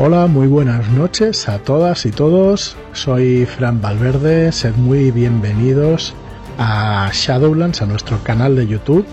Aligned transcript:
Hola, 0.00 0.28
muy 0.28 0.46
buenas 0.46 0.88
noches 0.90 1.48
a 1.48 1.58
todas 1.58 2.06
y 2.06 2.12
todos. 2.12 2.76
Soy 2.92 3.46
Fran 3.46 3.80
Valverde. 3.80 4.52
Sed 4.52 4.76
muy 4.76 5.10
bienvenidos 5.10 6.14
a 6.56 7.10
Shadowlands, 7.12 7.82
a 7.82 7.86
nuestro 7.86 8.22
canal 8.22 8.54
de 8.54 8.68
YouTube. 8.68 9.04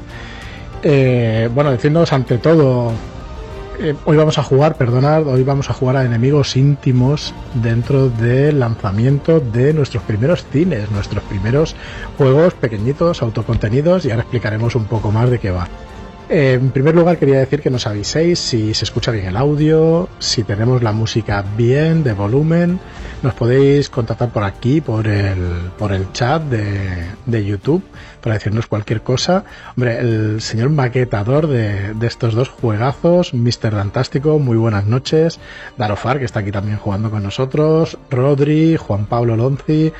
Eh, 0.84 1.50
bueno, 1.56 1.72
decirnos 1.72 2.14
ante 2.14 2.38
todo, 2.38 2.92
eh, 3.80 3.96
hoy 4.06 4.16
vamos 4.16 4.38
a 4.38 4.44
jugar, 4.44 4.78
perdonad, 4.78 5.26
hoy 5.26 5.42
vamos 5.42 5.72
a 5.72 5.74
jugar 5.74 5.98
a 5.98 6.06
enemigos 6.06 6.56
íntimos 6.56 7.34
dentro 7.56 8.10
del 8.10 8.60
lanzamiento 8.60 9.40
de 9.40 9.74
nuestros 9.74 10.04
primeros 10.04 10.46
cines, 10.52 10.92
nuestros 10.92 11.24
primeros 11.24 11.76
juegos 12.16 12.54
pequeñitos, 12.54 13.24
autocontenidos 13.24 14.06
y 14.06 14.12
ahora 14.12 14.22
explicaremos 14.22 14.76
un 14.76 14.86
poco 14.86 15.12
más 15.12 15.32
de 15.32 15.40
qué 15.40 15.50
va. 15.50 15.68
Eh, 16.28 16.54
en 16.54 16.72
primer 16.72 16.96
lugar 16.96 17.18
quería 17.20 17.38
decir 17.38 17.62
que 17.62 17.70
nos 17.70 17.86
aviséis 17.86 18.40
si 18.40 18.74
se 18.74 18.84
escucha 18.84 19.12
bien 19.12 19.28
el 19.28 19.38
audio, 19.38 20.10
si 20.18 20.44
tenemos 20.44 20.82
la 20.82 20.92
música 20.92 21.46
bien, 21.56 22.04
de 22.04 22.14
volumen. 22.14 22.80
Nos 23.22 23.36
podéis 23.36 23.90
contactar 23.90 24.30
por 24.30 24.44
aquí, 24.44 24.82
por 24.82 25.08
el, 25.08 25.70
por 25.78 25.92
el 25.92 26.12
chat 26.14 26.42
de, 26.42 27.06
de 27.28 27.46
YouTube, 27.46 27.84
para 28.22 28.36
decirnos 28.36 28.66
cualquier 28.66 29.02
cosa. 29.02 29.44
Hombre, 29.78 30.00
el 30.00 30.42
señor 30.42 30.70
maquetador 30.70 31.48
de, 31.48 31.94
de 31.94 32.08
estos 32.08 32.34
dos 32.34 32.50
juegazos, 32.50 33.34
Mr. 33.34 33.72
Fantástico, 33.72 34.40
muy 34.40 34.58
buenas 34.58 34.86
noches. 34.86 35.40
Darofar, 35.78 36.18
que 36.18 36.26
está 36.26 36.40
aquí 36.40 36.52
también 36.52 36.78
jugando 36.78 37.12
con 37.12 37.22
nosotros. 37.22 38.00
Rodri, 38.10 38.78
Juan 38.78 39.06
Pablo 39.06 39.36
Lonzi. 39.36 39.94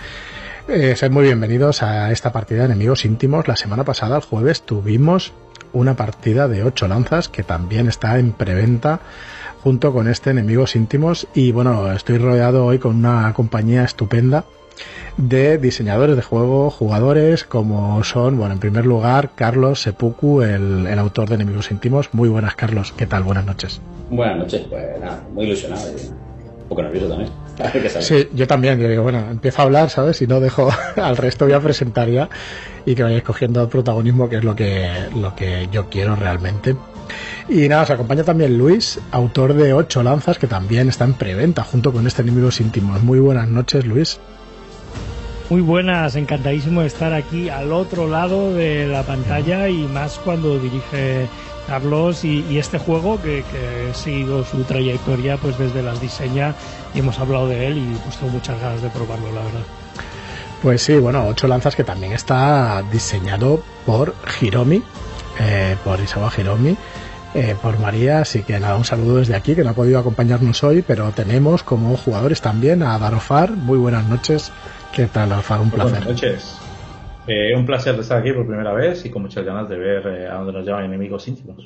Eh, 0.68 0.96
muy 1.12 1.26
bienvenidos 1.26 1.84
a 1.84 2.12
esta 2.12 2.32
partida 2.32 2.62
de 2.62 2.66
enemigos 2.66 3.06
íntimos. 3.06 3.48
La 3.48 3.56
semana 3.56 3.84
pasada, 3.84 4.16
el 4.16 4.24
jueves, 4.24 4.64
tuvimos 4.64 5.32
una 5.74 5.96
partida 5.96 6.48
de 6.48 6.64
8 6.64 6.88
lanzas 6.88 7.30
que 7.30 7.44
también 7.44 7.88
está 7.88 8.20
en 8.20 8.32
preventa 8.32 9.00
junto 9.64 9.94
con 9.94 10.08
este 10.08 10.30
Enemigos 10.30 10.76
Íntimos 10.76 11.28
y 11.34 11.52
bueno, 11.52 11.92
estoy 11.92 12.18
rodeado 12.18 12.66
hoy 12.66 12.80
con 12.80 12.96
una 12.96 13.34
compañía 13.34 13.84
estupenda 13.84 14.46
de 15.18 15.58
diseñadores 15.58 16.16
de 16.16 16.22
juego, 16.22 16.70
jugadores 16.70 17.46
como 17.46 18.04
son, 18.04 18.38
bueno, 18.38 18.54
en 18.54 18.60
primer 18.60 18.86
lugar, 18.86 19.32
Carlos 19.34 19.82
Sepuku, 19.82 20.42
el, 20.42 20.86
el 20.88 21.00
autor 21.00 21.30
de 21.30 21.36
Enemigos 21.36 21.72
Íntimos. 21.72 22.14
Muy 22.14 22.30
buenas, 22.30 22.56
Carlos. 22.56 22.94
¿Qué 22.96 23.08
tal? 23.08 23.24
Buenas 23.24 23.46
noches. 23.46 23.82
Buenas 24.10 24.38
noches, 24.38 24.68
pues 24.70 25.00
nada, 25.00 25.24
muy 25.34 25.46
ilusionado 25.46 25.88
y 25.90 26.08
un 26.08 26.70
poco 26.70 26.84
nervioso 26.84 27.08
también. 27.08 27.45
Sí, 28.02 28.30
yo 28.34 28.48
también. 28.48 28.80
Yo 28.80 28.88
digo, 28.88 29.04
bueno, 29.04 29.20
empiezo 29.32 29.62
a 29.62 29.66
hablar, 29.66 29.90
¿sabes? 29.90 30.22
Y 30.22 30.28
no 30.28 30.40
dejo 30.40 30.70
al 30.96 31.18
resto, 31.18 31.46
voy 31.46 31.54
a 31.54 31.60
presentar 31.60 32.10
ya 32.10 32.30
y 32.86 32.96
que 32.96 33.04
vayáis 33.04 33.24
cogiendo 33.24 33.68
protagonismo, 33.70 34.30
que 34.30 34.38
es 34.38 34.44
lo 34.44 34.56
que, 34.56 34.90
lo 35.16 35.36
que 35.36 35.68
yo 35.72 35.90
quiero 35.90 36.16
realmente. 36.16 36.76
Y 37.48 37.68
nada, 37.68 37.84
os 37.84 37.90
acompaña 37.92 38.24
también 38.24 38.58
Luis, 38.58 39.00
autor 39.12 39.54
de 39.54 39.74
Ocho 39.74 40.02
Lanzas, 40.02 40.40
que 40.40 40.48
también 40.48 40.90
está 40.90 41.06
en 41.06 41.14
preventa 41.14 41.64
junto 41.64 41.92
con 41.92 42.08
este 42.08 42.24
Enemigos 42.24 42.60
Íntimos. 42.60 43.02
Muy 43.04 43.20
buenas 43.20 43.48
noches, 43.48 43.86
Luis. 43.86 44.20
Muy 45.50 45.62
buenas, 45.62 46.16
encantadísimo 46.16 46.82
de 46.82 46.88
estar 46.88 47.14
aquí 47.14 47.50
al 47.50 47.72
otro 47.72 48.08
lado 48.08 48.52
de 48.56 48.88
la 48.88 49.04
pantalla 49.04 49.70
y 49.70 49.84
más 49.84 50.18
cuando 50.18 50.58
dirige 50.58 51.28
Carlos 51.68 52.26
y, 52.26 52.44
y 52.50 52.58
este 52.58 52.80
juego 52.80 53.22
que, 53.22 53.44
que 53.52 53.90
he 53.90 53.94
seguido 53.94 54.44
su 54.44 54.64
trayectoria 54.64 55.38
pues 55.38 55.56
desde 55.60 55.84
las 55.84 56.02
diseña 56.02 56.56
y 56.96 57.00
hemos 57.00 57.20
hablado 57.20 57.48
de 57.48 57.68
él 57.68 57.78
y 57.78 57.98
pues 58.04 58.18
tengo 58.18 58.32
muchas 58.32 58.60
ganas 58.60 58.82
de 58.82 58.90
probarlo, 58.90 59.28
la 59.28 59.42
verdad. 59.42 59.62
Pues 60.62 60.82
sí, 60.82 60.98
bueno, 60.98 61.28
Ocho 61.28 61.48
Lanzas 61.48 61.76
que 61.76 61.84
también 61.84 62.14
está 62.14 62.82
diseñado 62.92 63.62
por 63.86 64.16
Hiromi, 64.42 64.82
eh, 65.40 65.76
por 65.84 66.00
Isawa 66.00 66.32
Hiromi, 66.36 66.76
eh, 67.36 67.56
por 67.62 67.78
María, 67.80 68.22
así 68.22 68.44
que 68.44 68.60
nada, 68.60 68.78
un 68.78 68.86
saludo 68.86 69.18
desde 69.18 69.36
aquí, 69.36 69.56
que 69.56 69.64
no 69.64 69.72
ha 69.72 69.74
podido 69.74 70.00
acompañarnos 70.00 70.64
hoy, 70.64 70.82
pero 70.82 71.12
tenemos 71.12 71.64
como 71.64 71.98
jugadores 71.98 72.42
también 72.42 72.82
a 72.82 72.98
Darofar. 72.98 73.52
Muy 73.52 73.78
buenas 73.78 74.06
noches. 74.06 74.52
¿Qué 74.94 75.08
tal, 75.08 75.30
Darofar? 75.30 75.60
Un 75.60 75.72
placer. 75.72 75.92
Buenas 75.92 76.10
noches. 76.10 76.65
Eh, 77.28 77.56
un 77.56 77.66
placer 77.66 77.96
de 77.96 78.02
estar 78.02 78.20
aquí 78.20 78.32
por 78.32 78.46
primera 78.46 78.72
vez 78.74 79.04
y 79.06 79.10
con 79.10 79.24
muchas 79.24 79.44
ganas 79.44 79.68
de 79.68 79.78
ver 79.78 80.06
eh, 80.08 80.28
a 80.28 80.36
dónde 80.36 80.54
nos 80.54 80.66
llevan 80.66 80.86
enemigos 80.86 81.28
íntimos. 81.28 81.58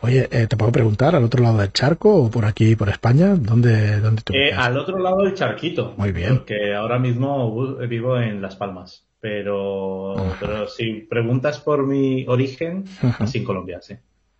Oye, 0.00 0.28
eh, 0.30 0.46
¿te 0.46 0.56
puedo 0.56 0.70
preguntar 0.70 1.16
al 1.16 1.24
otro 1.24 1.42
lado 1.42 1.58
del 1.58 1.72
charco 1.72 2.14
o 2.14 2.30
por 2.30 2.44
aquí, 2.44 2.76
por 2.76 2.88
España? 2.88 3.34
¿Dónde, 3.34 4.00
dónde 4.00 4.22
te 4.22 4.48
Eh, 4.48 4.52
al 4.52 4.76
otro 4.78 4.98
lado 4.98 5.22
del 5.22 5.34
charquito. 5.34 5.94
Muy 5.96 6.12
bien. 6.12 6.38
Porque 6.38 6.72
ahora 6.74 6.98
mismo 7.00 7.76
vivo 7.88 8.18
en 8.18 8.40
Las 8.40 8.54
Palmas. 8.56 9.06
Pero, 9.20 10.16
Ajá. 10.16 10.36
pero 10.38 10.68
si 10.68 11.00
preguntas 11.00 11.58
por 11.58 11.84
mi 11.84 12.24
origen, 12.28 12.84
Ajá. 13.02 13.24
así 13.24 13.38
en 13.38 13.44
Colombia, 13.44 13.80
sí. 13.82 13.94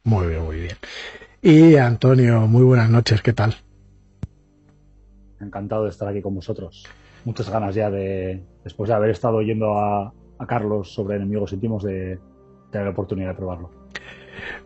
Muy 0.04 0.28
bien, 0.28 0.44
muy 0.44 0.60
bien. 0.60 0.76
Y 1.42 1.74
Antonio, 1.74 2.46
muy 2.46 2.62
buenas 2.62 2.88
noches, 2.88 3.20
¿qué 3.20 3.32
tal? 3.32 3.56
Encantado 5.40 5.84
de 5.84 5.90
estar 5.90 6.06
aquí 6.08 6.22
con 6.22 6.34
vosotros. 6.36 6.84
Muchas 7.24 7.50
ganas 7.50 7.74
ya 7.74 7.90
de, 7.90 8.42
después 8.62 8.88
de 8.88 8.94
haber 8.94 9.10
estado 9.10 9.36
oyendo 9.36 9.76
a, 9.78 10.12
a 10.38 10.46
Carlos 10.46 10.92
sobre 10.92 11.16
enemigos 11.16 11.52
íntimos, 11.52 11.82
de 11.82 12.18
tener 12.70 12.86
la 12.86 12.92
oportunidad 12.92 13.28
de 13.30 13.34
probarlo. 13.34 13.70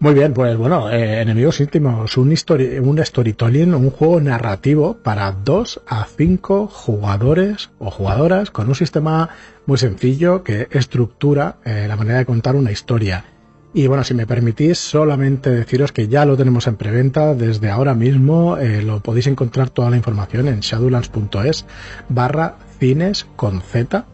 Muy 0.00 0.12
bien, 0.14 0.34
pues 0.34 0.56
bueno, 0.56 0.90
eh, 0.90 1.22
Enemigos 1.22 1.60
Íntimos, 1.60 2.16
un, 2.18 2.30
histori- 2.30 2.78
un 2.80 3.02
storytelling, 3.04 3.72
un 3.74 3.90
juego 3.90 4.20
narrativo 4.20 4.98
para 5.02 5.32
2 5.32 5.80
a 5.86 6.04
5 6.04 6.66
jugadores 6.66 7.70
o 7.78 7.90
jugadoras 7.90 8.50
con 8.50 8.68
un 8.68 8.74
sistema 8.74 9.30
muy 9.64 9.78
sencillo 9.78 10.42
que 10.44 10.68
estructura 10.70 11.56
eh, 11.64 11.86
la 11.88 11.96
manera 11.96 12.18
de 12.18 12.26
contar 12.26 12.54
una 12.54 12.70
historia. 12.70 13.24
Y 13.74 13.86
bueno, 13.86 14.04
si 14.04 14.12
me 14.12 14.26
permitís, 14.26 14.78
solamente 14.78 15.48
deciros 15.48 15.92
que 15.92 16.06
ya 16.06 16.26
lo 16.26 16.36
tenemos 16.36 16.66
en 16.66 16.76
preventa 16.76 17.34
desde 17.34 17.70
ahora 17.70 17.94
mismo. 17.94 18.58
eh, 18.58 18.82
lo 18.82 19.00
podéis 19.00 19.26
encontrar 19.28 19.70
toda 19.70 19.88
la 19.88 19.96
información 19.96 20.48
en 20.48 20.60
shadowlands.es 20.60 21.64
barra 22.10 22.56
cines 22.78 23.26
con 23.36 23.62
Z, 23.62 24.04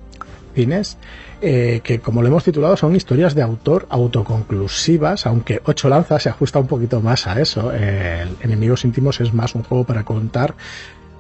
cines, 0.54 0.98
eh, 1.40 1.80
que 1.84 2.00
como 2.00 2.22
lo 2.22 2.28
hemos 2.28 2.44
titulado 2.44 2.76
son 2.76 2.96
historias 2.96 3.34
de 3.34 3.42
autor 3.42 3.86
autoconclusivas, 3.90 5.26
aunque 5.26 5.60
Ocho 5.64 5.88
Lanzas 5.88 6.22
se 6.24 6.28
ajusta 6.28 6.58
un 6.58 6.66
poquito 6.66 7.00
más 7.00 7.26
a 7.26 7.40
eso. 7.40 7.72
Enemigos 7.72 8.84
Íntimos 8.84 9.20
es 9.20 9.32
más 9.32 9.54
un 9.54 9.62
juego 9.62 9.84
para 9.84 10.04
contar 10.04 10.54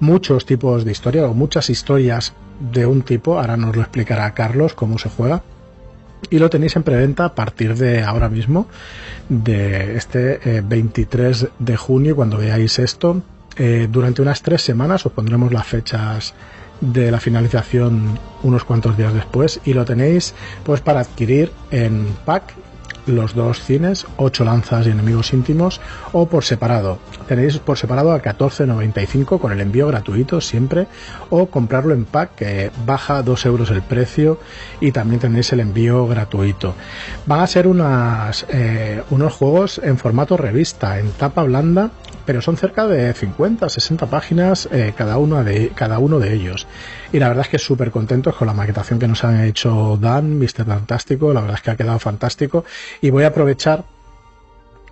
muchos 0.00 0.46
tipos 0.46 0.84
de 0.84 0.92
historia 0.92 1.26
o 1.26 1.34
muchas 1.34 1.70
historias 1.70 2.32
de 2.60 2.86
un 2.86 3.02
tipo. 3.02 3.38
Ahora 3.38 3.56
nos 3.56 3.74
lo 3.74 3.82
explicará 3.82 4.32
Carlos 4.34 4.74
cómo 4.74 4.98
se 4.98 5.08
juega. 5.08 5.42
Y 6.30 6.38
lo 6.38 6.50
tenéis 6.50 6.74
en 6.76 6.82
preventa 6.82 7.24
a 7.24 7.34
partir 7.34 7.76
de 7.76 8.02
ahora 8.02 8.28
mismo, 8.28 8.66
de 9.28 9.96
este 9.96 10.58
eh, 10.58 10.62
23 10.64 11.48
de 11.58 11.76
junio, 11.76 12.16
cuando 12.16 12.38
veáis 12.38 12.78
esto. 12.80 13.22
Eh, 13.56 13.88
durante 13.90 14.22
unas 14.22 14.42
tres 14.42 14.62
semanas 14.62 15.06
os 15.06 15.12
pondremos 15.12 15.52
las 15.52 15.66
fechas 15.66 16.34
de 16.80 17.10
la 17.10 17.20
finalización 17.20 18.18
unos 18.42 18.64
cuantos 18.64 18.96
días 18.96 19.12
después 19.14 19.60
y 19.64 19.74
lo 19.74 19.84
tenéis 19.84 20.34
pues 20.64 20.80
para 20.80 21.00
adquirir 21.00 21.52
en 21.70 22.06
pack 22.24 22.54
los 23.08 23.34
dos 23.34 23.62
cines, 23.62 24.06
8 24.16 24.44
lanzas 24.44 24.86
y 24.86 24.90
enemigos 24.90 25.32
íntimos, 25.32 25.80
o 26.12 26.28
por 26.28 26.44
separado. 26.44 26.98
Tenéis 27.26 27.58
por 27.58 27.78
separado 27.78 28.12
a 28.12 28.22
14.95 28.22 29.40
con 29.40 29.52
el 29.52 29.60
envío 29.60 29.88
gratuito 29.88 30.40
siempre, 30.40 30.86
o 31.30 31.46
comprarlo 31.46 31.94
en 31.94 32.04
pack 32.04 32.34
que 32.34 32.70
baja 32.86 33.22
2 33.22 33.46
euros 33.46 33.70
el 33.70 33.82
precio 33.82 34.38
y 34.80 34.92
también 34.92 35.20
tenéis 35.20 35.52
el 35.52 35.60
envío 35.60 36.06
gratuito. 36.06 36.74
Van 37.26 37.40
a 37.40 37.46
ser 37.46 37.66
unas, 37.66 38.46
eh, 38.50 39.02
unos 39.10 39.32
juegos 39.32 39.80
en 39.82 39.98
formato 39.98 40.36
revista, 40.36 40.98
en 40.98 41.10
tapa 41.12 41.42
blanda, 41.42 41.90
pero 42.28 42.42
son 42.42 42.58
cerca 42.58 42.86
de 42.86 43.14
50, 43.14 43.70
60 43.70 44.04
páginas 44.04 44.68
eh, 44.70 44.92
cada, 44.94 45.16
uno 45.16 45.42
de, 45.42 45.70
cada 45.70 45.98
uno 45.98 46.18
de 46.18 46.34
ellos. 46.34 46.66
Y 47.10 47.18
la 47.18 47.28
verdad 47.28 47.46
es 47.46 47.48
que 47.48 47.58
súper 47.58 47.90
contentos 47.90 48.36
con 48.36 48.46
la 48.46 48.52
maquetación 48.52 48.98
que 48.98 49.08
nos 49.08 49.24
han 49.24 49.42
hecho 49.44 49.96
Dan, 49.98 50.38
Mr. 50.38 50.66
Fantástico, 50.66 51.32
la 51.32 51.40
verdad 51.40 51.56
es 51.56 51.62
que 51.62 51.70
ha 51.70 51.76
quedado 51.76 51.98
fantástico. 51.98 52.66
Y 53.00 53.08
voy 53.08 53.24
a 53.24 53.28
aprovechar 53.28 53.82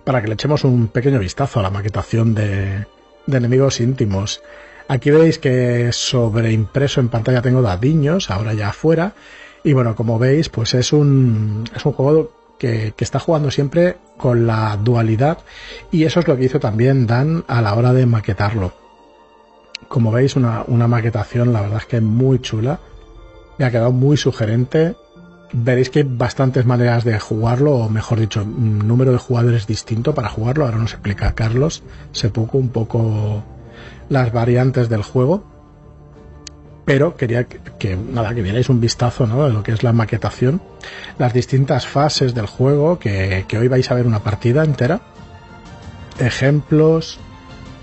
para 0.03 0.19
que 0.19 0.29
le 0.29 0.33
echemos 0.33 0.63
un 0.63 0.87
pequeño 0.87 1.19
vistazo 1.19 1.59
a 1.59 1.61
la 1.61 1.69
maquetación 1.69 2.33
de, 2.33 2.87
de 3.27 3.37
enemigos 3.37 3.81
íntimos. 3.81 4.41
Aquí 4.87 5.11
veis 5.11 5.37
que 5.37 5.91
sobre 5.91 6.51
impreso 6.53 7.01
en 7.01 7.09
pantalla 7.09 7.43
tengo 7.43 7.61
dadiños, 7.61 8.31
ahora 8.31 8.55
ya 8.55 8.69
afuera. 8.69 9.13
Y 9.63 9.73
bueno, 9.73 9.95
como 9.95 10.17
veis, 10.17 10.49
pues 10.49 10.73
es 10.73 10.91
un, 10.91 11.65
es 11.75 11.85
un 11.85 11.93
juego 11.93 12.31
que, 12.57 12.93
está 12.97 13.19
jugando 13.19 13.51
siempre 13.51 13.97
con 14.17 14.47
la 14.47 14.77
dualidad 14.77 15.39
y 15.91 16.03
eso 16.03 16.19
es 16.19 16.27
lo 16.27 16.35
que 16.35 16.45
hizo 16.45 16.59
también 16.59 17.07
Dan 17.07 17.43
a 17.47 17.61
la 17.61 17.75
hora 17.75 17.93
de 17.93 18.05
maquetarlo. 18.05 18.73
Como 19.87 20.11
veis, 20.11 20.35
una, 20.35 20.63
una 20.67 20.87
maquetación, 20.87 21.53
la 21.53 21.61
verdad 21.61 21.77
es 21.77 21.85
que 21.85 22.01
muy 22.01 22.39
chula. 22.39 22.79
Me 23.57 23.65
ha 23.65 23.71
quedado 23.71 23.91
muy 23.91 24.17
sugerente. 24.17 24.95
Veréis 25.53 25.89
que 25.89 25.99
hay 25.99 26.05
bastantes 26.05 26.65
maneras 26.65 27.05
de 27.05 27.17
jugarlo, 27.19 27.75
o 27.75 27.89
mejor 27.89 28.19
dicho, 28.19 28.41
un 28.41 28.85
número 28.85 29.13
de 29.13 29.17
jugadores 29.17 29.65
distinto 29.65 30.13
para 30.13 30.29
jugarlo. 30.29 30.65
Ahora 30.65 30.77
nos 30.77 30.93
explica 30.93 31.33
Carlos 31.35 31.83
Sepuco 32.11 32.57
un 32.57 32.69
poco 32.69 33.43
las 34.09 34.33
variantes 34.33 34.89
del 34.89 35.03
juego. 35.03 35.56
Pero 36.87 37.17
quería 37.17 37.43
que, 37.43 37.59
que, 37.77 37.97
nada, 37.97 38.33
que 38.33 38.41
vierais 38.41 38.69
un 38.69 38.79
vistazo 38.79 39.27
de 39.27 39.49
lo 39.51 39.61
que 39.61 39.73
es 39.73 39.83
la 39.83 39.91
maquetación, 39.91 40.61
las 41.19 41.33
distintas 41.33 41.85
fases 41.85 42.33
del 42.33 42.45
juego, 42.45 42.97
que, 42.97 43.43
que 43.45 43.57
hoy 43.57 43.67
vais 43.67 43.91
a 43.91 43.93
ver 43.93 44.07
una 44.07 44.23
partida 44.23 44.63
entera, 44.63 45.01
ejemplos, 46.17 47.19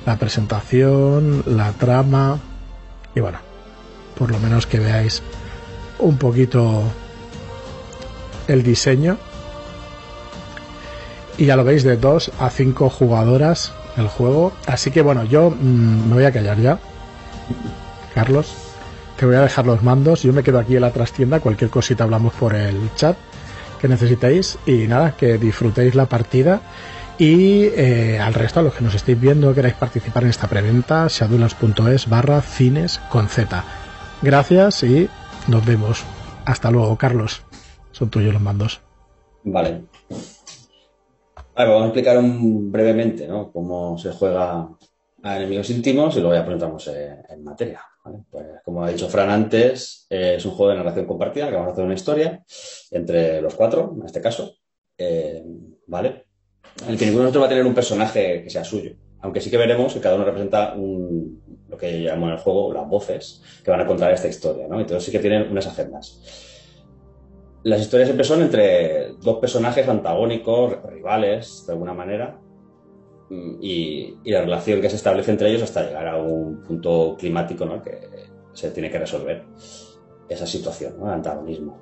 la 0.07 0.17
presentación, 0.17 1.43
la 1.47 1.73
trama 1.73 2.39
y 3.15 3.21
bueno, 3.21 3.41
por 4.19 4.31
lo 4.31 4.39
menos 4.39 4.67
que 4.67 4.79
veáis 4.79 5.23
un 5.99 6.17
poquito 6.17 6.83
el 8.49 8.63
diseño. 8.63 9.19
Y 11.37 11.45
ya 11.45 11.57
lo 11.57 11.65
veis, 11.65 11.85
de 11.85 11.99
2 11.99 12.33
a 12.39 12.49
5 12.49 12.89
jugadoras 12.89 13.75
el 13.99 14.09
juego. 14.09 14.55
Así 14.67 14.91
que 14.91 15.03
bueno, 15.03 15.25
yo 15.25 15.51
mm, 15.51 16.09
me 16.09 16.15
voy 16.15 16.25
a 16.25 16.33
callar 16.33 16.59
ya. 16.59 16.79
Carlos, 18.15 18.64
te 19.17 19.27
voy 19.27 19.37
a 19.37 19.41
dejar 19.41 19.67
los 19.67 19.83
mandos. 19.83 20.23
Yo 20.23 20.33
me 20.33 20.43
quedo 20.43 20.59
aquí 20.59 20.75
en 20.77 20.83
la 20.83 20.91
trastienda. 20.91 21.41
Cualquier 21.41 21.71
cosita 21.71 22.05
hablamos 22.05 22.33
por 22.35 22.55
el 22.55 22.93
chat 22.95 23.17
que 23.81 23.89
necesitéis. 23.89 24.59
Y 24.67 24.87
nada, 24.87 25.17
que 25.17 25.39
disfrutéis 25.39 25.95
la 25.95 26.07
partida. 26.07 26.61
Y 27.19 27.67
eh, 27.77 28.19
al 28.19 28.35
resto, 28.35 28.61
a 28.61 28.63
los 28.65 28.75
que 28.75 28.83
nos 28.83 28.95
estéis 28.95 29.21
viendo, 29.21 29.55
queráis 29.55 29.75
participar 29.75 30.25
en 30.25 30.31
esta 30.31 30.49
preventa, 30.49 31.07
shadulas.es 31.09 32.09
barra 32.09 32.41
cines 32.41 32.99
con 33.11 33.29
Z. 33.29 33.63
Gracias 34.21 34.83
y 34.83 35.09
nos 35.47 35.65
vemos. 35.65 36.03
Hasta 36.45 36.71
luego, 36.71 36.97
Carlos. 36.97 37.43
Son 37.93 38.11
tuyos 38.11 38.33
los 38.33 38.43
mandos. 38.43 38.81
Vale. 39.45 39.85
vamos 41.55 41.83
a 41.83 41.85
explicar 41.85 42.19
brevemente 42.21 43.29
¿no? 43.29 43.53
cómo 43.53 43.97
se 43.99 44.11
juega 44.13 44.69
a 45.23 45.37
enemigos 45.37 45.71
íntimos 45.71 46.17
y 46.17 46.21
luego 46.21 46.35
ya 46.35 46.53
entramos 46.53 46.89
en, 46.89 47.45
materia. 47.45 47.81
Pues, 48.31 48.47
como 48.65 48.85
ha 48.85 48.91
dicho 48.91 49.09
Fran 49.09 49.31
antes, 49.31 50.07
eh, 50.11 50.35
es 50.37 50.45
un 50.45 50.53
juego 50.53 50.73
de 50.73 50.79
narración 50.79 51.07
compartida 51.07 51.49
que 51.49 51.55
vamos 51.55 51.69
a 51.69 51.73
hacer 51.73 51.85
una 51.85 51.95
historia 51.95 52.45
entre 52.91 53.41
los 53.41 53.55
cuatro, 53.55 53.95
en 53.99 54.05
este 54.05 54.21
caso. 54.21 54.55
Eh, 54.99 55.43
¿Vale? 55.87 56.27
El 56.87 56.99
que 56.99 57.07
ninguno 57.07 57.23
de 57.23 57.27
nosotros 57.27 57.43
va 57.43 57.47
a 57.47 57.49
tener 57.49 57.67
un 57.67 57.75
personaje 57.75 58.43
que 58.43 58.51
sea 58.51 58.65
suyo. 58.65 58.95
Aunque 59.21 59.41
sí 59.41 59.51
que 59.51 59.57
veremos 59.57 59.95
que 59.95 60.01
cada 60.01 60.17
uno 60.17 60.25
representa 60.25 60.75
lo 60.77 61.79
que 61.79 62.03
llamamos 62.03 62.29
en 62.29 62.35
el 62.35 62.41
juego 62.41 62.75
las 62.75 62.87
voces 62.87 63.43
que 63.65 63.71
van 63.71 63.81
a 63.81 63.87
contar 63.87 64.13
esta 64.13 64.29
historia. 64.29 64.69
¿no? 64.69 64.81
Entonces 64.81 65.05
sí 65.05 65.11
que 65.11 65.19
tienen 65.19 65.51
unas 65.51 65.67
agendas. 65.67 66.21
Las 67.63 67.81
historias 67.81 68.09
siempre 68.09 68.27
son 68.27 68.43
entre 68.43 69.15
dos 69.23 69.39
personajes 69.39 69.89
antagónicos, 69.89 70.83
rivales, 70.83 71.65
de 71.67 71.73
alguna 71.73 71.95
manera, 71.95 72.39
y, 73.31 74.17
la 74.25 74.41
relación 74.41 74.81
que 74.81 74.91
se 74.91 74.97
establece 74.97 75.31
entre 75.31 75.49
ellos 75.49 75.63
hasta 75.63 75.83
llegar 75.83 76.09
a 76.09 76.17
un 76.17 76.63
punto 76.63 77.17
climático 77.19 77.65
¿no? 77.65 77.83
que 77.83 78.29
se 78.53 78.71
tiene 78.71 78.91
que 78.91 78.99
resolver 78.99 79.45
esa 80.29 80.47
situación, 80.47 80.95
¿no? 80.99 81.07
el 81.07 81.15
antagonismo, 81.15 81.79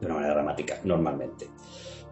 de 0.00 0.06
una 0.06 0.14
manera 0.16 0.34
dramática, 0.34 0.78
normalmente. 0.84 1.48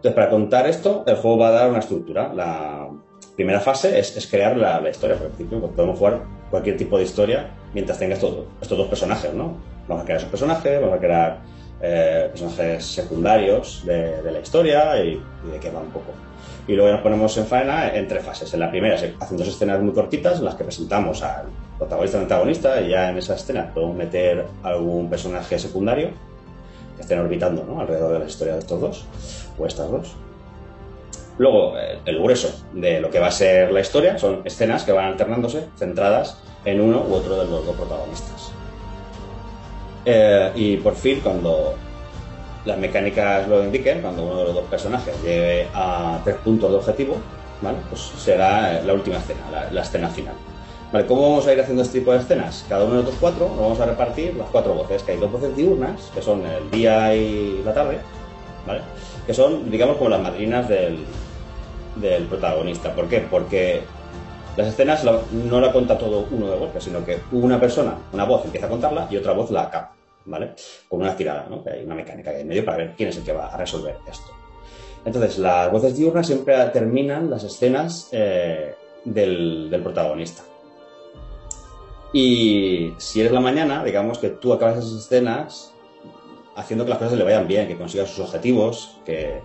Entonces, 0.03 0.13
para 0.13 0.29
contar 0.29 0.67
esto, 0.67 1.03
el 1.07 1.15
juego 1.15 1.37
va 1.37 1.47
a 1.47 1.51
dar 1.51 1.69
una 1.69 1.79
estructura. 1.79 2.33
La 2.33 2.89
primera 3.35 3.59
fase 3.61 3.97
es, 3.99 4.27
crear 4.29 4.57
la, 4.57 4.89
historia. 4.89 5.17
Por 5.17 5.27
ejemplo, 5.27 5.71
podemos 5.71 5.97
jugar 5.97 6.23
cualquier 6.49 6.77
tipo 6.77 6.97
de 6.97 7.03
historia 7.03 7.51
mientras 7.73 7.97
tenga 7.97 8.15
estos, 8.15 8.45
estos 8.61 8.77
dos 8.77 8.87
personajes, 8.87 9.33
¿no? 9.33 9.57
Vamos 9.87 10.03
a 10.03 10.05
crear 10.05 10.17
esos 10.17 10.29
personajes, 10.29 10.81
vamos 10.81 10.97
a 10.97 10.99
crear 10.99 11.41
eh, 11.81 12.27
personajes 12.29 12.85
secundarios 12.85 13.83
de, 13.85 14.21
la 14.23 14.39
historia 14.39 15.03
y, 15.03 15.21
de 15.51 15.59
qué 15.59 15.69
va 15.69 15.79
un 15.79 15.91
poco. 15.91 16.11
Y 16.67 16.73
luego 16.73 16.91
nos 16.91 17.01
ponemos 17.01 17.37
en 17.37 17.45
faena 17.45 17.93
en 17.93 18.07
tres 18.07 18.23
fases. 18.23 18.53
En 18.53 18.61
la 18.61 18.69
primera, 18.69 18.95
hacen 18.95 19.37
dos 19.37 19.47
escenas 19.47 19.81
muy 19.81 19.93
cortitas 19.93 20.39
en 20.39 20.45
las 20.45 20.55
que 20.55 20.63
presentamos 20.63 21.21
al 21.21 21.47
protagonista 21.77 22.17
y 22.17 22.19
al 22.19 22.23
antagonista 22.23 22.81
y 22.81 22.89
ya 22.89 23.09
en 23.09 23.17
esa 23.17 23.35
escena 23.35 23.71
podemos 23.73 23.95
meter 23.95 24.45
algún 24.63 25.09
personaje 25.09 25.59
secundario 25.59 26.11
que 26.95 27.01
estén 27.01 27.19
orbitando 27.19 27.79
alrededor 27.79 28.13
de 28.13 28.19
la 28.19 28.25
historia 28.25 28.53
de 28.53 28.59
estos 28.59 28.79
dos 28.79 29.05
o 29.57 29.65
estas 29.65 29.91
dos. 29.91 30.15
Luego, 31.37 31.73
el 32.05 32.19
grueso 32.19 32.49
de 32.73 33.01
lo 33.01 33.09
que 33.09 33.19
va 33.19 33.27
a 33.27 33.31
ser 33.31 33.71
la 33.71 33.79
historia 33.79 34.17
son 34.19 34.41
escenas 34.45 34.83
que 34.83 34.91
van 34.91 35.05
alternándose, 35.05 35.65
centradas 35.77 36.37
en 36.63 36.79
uno 36.79 37.03
u 37.09 37.13
otro 37.13 37.43
de 37.43 37.49
los 37.49 37.65
dos 37.65 37.75
protagonistas. 37.75 38.51
Eh, 40.05 40.51
y 40.55 40.77
por 40.77 40.95
fin, 40.95 41.21
cuando 41.21 41.73
las 42.65 42.77
mecánicas 42.77 43.47
lo 43.47 43.63
indiquen, 43.63 44.01
cuando 44.01 44.23
uno 44.23 44.37
de 44.37 44.43
los 44.45 44.53
dos 44.55 44.65
personajes 44.65 45.15
llegue 45.21 45.67
a 45.73 46.19
tres 46.23 46.37
puntos 46.37 46.71
de 46.71 46.77
objetivo, 46.77 47.17
pues 47.89 48.01
será 48.17 48.81
la 48.81 48.93
última 48.93 49.17
escena, 49.17 49.41
la, 49.71 49.81
escena 49.81 50.09
final. 50.09 50.35
¿Cómo 51.07 51.23
vamos 51.23 51.47
a 51.47 51.53
ir 51.53 51.59
haciendo 51.59 51.81
este 51.81 51.99
tipo 51.99 52.11
de 52.11 52.19
escenas? 52.19 52.65
Cada 52.69 52.85
uno 52.85 52.97
de 52.97 53.03
los 53.03 53.15
cuatro 53.15 53.47
nos 53.49 53.59
vamos 53.59 53.79
a 53.79 53.85
repartir 53.85 54.35
las 54.35 54.47
cuatro 54.49 54.73
voces, 54.73 55.01
que 55.01 55.13
hay 55.13 55.17
dos 55.17 55.31
voces 55.31 55.55
diurnas, 55.55 56.11
que 56.13 56.21
son 56.21 56.45
el 56.45 56.69
día 56.69 57.15
y 57.15 57.63
la 57.65 57.73
tarde, 57.73 57.99
¿vale? 58.67 58.81
que 59.25 59.33
son, 59.33 59.71
digamos, 59.71 59.97
como 59.97 60.09
las 60.09 60.21
madrinas 60.21 60.67
del, 60.67 61.03
del 61.95 62.25
protagonista. 62.25 62.93
¿Por 62.93 63.07
qué? 63.07 63.25
Porque 63.29 63.81
las 64.55 64.67
escenas 64.67 65.03
no 65.31 65.59
la 65.59 65.71
cuenta 65.71 65.97
todo 65.97 66.27
uno 66.29 66.47
de 66.49 66.57
golpe, 66.57 66.79
sino 66.79 67.03
que 67.03 67.19
una 67.31 67.59
persona, 67.59 67.95
una 68.11 68.25
voz 68.25 68.45
empieza 68.45 68.67
a 68.67 68.69
contarla 68.69 69.07
y 69.09 69.17
otra 69.17 69.31
voz 69.33 69.49
la 69.49 69.63
acaba, 69.63 69.92
¿vale? 70.25 70.53
Con 70.87 71.01
una 71.01 71.15
tirada, 71.15 71.47
¿no? 71.49 71.63
Que 71.63 71.71
hay 71.71 71.83
una 71.83 71.95
mecánica 71.95 72.31
ahí 72.31 72.41
en 72.41 72.47
medio 72.47 72.65
para 72.65 72.77
ver 72.77 72.93
quién 72.95 73.09
es 73.09 73.17
el 73.17 73.23
que 73.23 73.33
va 73.33 73.47
a 73.47 73.57
resolver 73.57 73.97
esto. 74.09 74.31
Entonces, 75.05 75.37
las 75.37 75.71
voces 75.71 75.97
diurnas 75.97 76.27
siempre 76.27 76.55
terminan 76.71 77.29
las 77.29 77.43
escenas 77.43 78.09
eh, 78.11 78.75
del, 79.03 79.79
protagonista. 79.83 80.43
Y 82.13 82.93
si 82.97 83.21
eres 83.21 83.31
la 83.31 83.41
mañana, 83.41 83.83
digamos 83.83 84.19
que 84.19 84.29
tú 84.29 84.53
acabas 84.53 84.77
esas 84.77 85.05
escenas 85.05 85.73
haciendo 86.55 86.85
que 86.85 86.91
las 86.91 86.99
cosas 86.99 87.17
le 87.17 87.23
vayan 87.23 87.47
bien, 87.47 87.67
que 87.67 87.77
consiga 87.77 88.05
sus 88.05 88.19
objetivos, 88.19 88.99
que, 89.03 89.41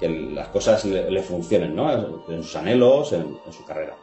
las 0.00 0.48
cosas 0.48 0.84
le, 0.84 1.22
funcionen, 1.22 1.74
¿no? 1.74 1.90
En 2.28 2.42
sus 2.44 2.54
anhelos, 2.54 3.12
en, 3.12 3.36
su 3.50 3.64
carrera. 3.64 3.96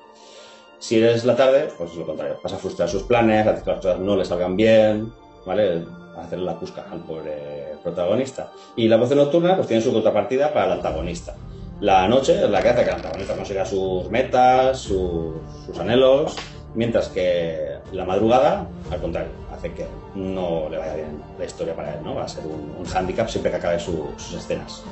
Si 0.77 0.97
eres 0.97 1.23
la 1.23 1.37
tarde, 1.37 1.69
pues 1.77 1.95
lo 1.95 2.05
contrario, 2.05 2.37
vas 2.43 2.51
a 2.51 2.57
frustrar 2.57 2.89
sus 2.89 3.03
planes, 3.03 3.45
que 3.45 3.69
las 3.69 3.79
cosas 3.79 3.99
no 3.99 4.17
le 4.17 4.25
salgan 4.25 4.57
bien, 4.57 5.13
¿vale? 5.45 5.83
Hacer 6.17 6.39
la 6.39 6.55
cusca 6.55 6.85
al 6.91 6.99
pobre 6.99 7.75
protagonista. 7.83 8.51
Y 8.75 8.87
la 8.87 8.97
voz 8.97 9.13
nocturna, 9.15 9.55
pues 9.55 9.67
tiene 9.67 9.83
su 9.83 9.91
contrapartida 9.91 10.53
para 10.53 10.67
el 10.67 10.71
antagonista. 10.73 11.35
La 11.81 12.07
noche 12.07 12.43
es 12.43 12.49
la 12.49 12.61
que 12.61 12.69
hace 12.69 12.83
que 12.83 12.89
el 12.89 12.95
antagonista 12.95 13.35
consiga 13.35 13.65
sus 13.65 14.09
metas, 14.09 14.79
sus, 14.79 15.35
sus 15.65 15.77
anhelos, 15.77 16.35
mientras 16.73 17.09
que 17.09 17.77
la 17.91 18.05
madrugada, 18.05 18.65
al 18.89 19.01
contrario, 19.01 19.31
hace 19.53 19.73
que 19.73 19.85
no 20.15 20.69
le 20.69 20.77
vaya 20.77 20.95
bien 20.95 21.21
la 21.37 21.45
historia 21.45 21.75
para 21.75 21.95
él, 21.95 21.99
¿no? 22.03 22.15
Va 22.15 22.23
a 22.23 22.27
ser 22.29 22.45
un, 22.45 22.75
un 22.79 22.85
hándicap 22.85 23.27
siempre 23.27 23.51
que 23.51 23.57
acabe 23.57 23.79
sus 23.79 24.33
escenas. 24.33 24.83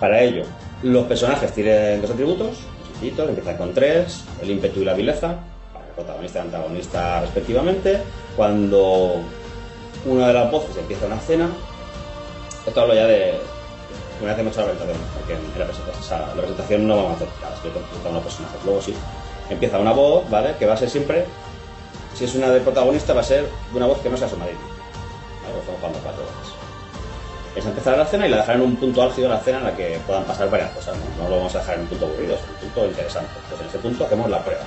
Para 0.00 0.22
ello, 0.22 0.44
los 0.82 1.04
personajes 1.04 1.52
tienen 1.52 2.00
dos 2.00 2.10
atributos, 2.10 2.58
empiezan 3.02 3.56
con 3.56 3.74
tres, 3.74 4.24
el 4.42 4.50
ímpetu 4.50 4.80
y 4.80 4.84
la 4.84 4.94
vileza, 4.94 5.36
para 5.72 5.86
el 5.86 5.92
protagonista 5.92 6.38
y 6.38 6.40
el 6.40 6.46
antagonista 6.46 7.20
respectivamente. 7.20 7.98
Cuando 8.36 9.16
una 10.06 10.28
de 10.28 10.32
las 10.34 10.50
voces 10.50 10.76
empieza 10.76 11.06
una 11.06 11.16
escena, 11.16 11.48
esto 12.66 12.80
hablo 12.80 12.94
ya 12.94 13.06
de 13.06 13.40
una 14.22 14.30
vez 14.30 14.40
hemos 14.40 14.52
hecho 14.52 14.60
la 14.60 14.72
presentación, 14.72 15.06
porque 15.18 15.32
en 15.34 15.58
la 15.58 15.66
presentación, 15.66 16.20
presentación 16.36 16.88
no 16.88 16.96
vamos 16.96 17.12
a 17.12 17.14
hacer 17.16 17.28
cada 17.40 17.56
cada 17.56 18.10
uno 18.10 18.20
personajes, 18.20 18.64
luego 18.64 18.80
sí. 18.80 18.94
Empieza 19.50 19.78
una 19.78 19.92
voz, 19.92 20.28
¿vale? 20.30 20.54
Que 20.58 20.66
va 20.66 20.74
a 20.74 20.76
ser 20.76 20.88
siempre 20.88 21.26
si 22.14 22.24
es 22.24 22.34
una 22.36 22.48
de 22.48 22.60
protagonista, 22.60 23.12
va 23.12 23.22
a 23.22 23.24
ser 23.24 23.48
una 23.74 23.86
voz 23.86 23.98
que 23.98 24.08
no 24.08 24.16
sea 24.16 24.28
su 24.28 24.36
marido. 24.36 24.58
Estamos 25.42 25.78
jugando 25.80 25.98
cuatro. 25.98 26.22
Es 27.56 27.66
empezar 27.66 27.98
la 27.98 28.06
cena 28.06 28.26
y 28.26 28.30
la 28.30 28.38
dejar 28.38 28.56
en 28.56 28.62
un 28.62 28.76
punto 28.76 29.02
álgido 29.02 29.28
de 29.28 29.34
la 29.34 29.40
cena 29.40 29.58
en 29.58 29.64
la 29.64 29.76
que 29.76 29.98
puedan 30.06 30.24
pasar 30.24 30.48
varias 30.48 30.70
cosas. 30.70 30.96
¿no? 31.18 31.28
lo 31.28 31.36
vamos 31.36 31.54
a 31.54 31.58
dejar 31.58 31.74
en 31.74 31.82
un 31.82 31.86
punto 31.88 32.06
aburrido, 32.06 32.34
es 32.34 32.40
un 32.40 32.68
punto 32.68 32.86
interesante. 32.86 33.30
Pues 33.48 33.60
en 33.60 33.66
ese 33.66 33.78
punto 33.78 34.04
hacemos 34.04 34.30
la 34.30 34.44
prueba. 34.44 34.62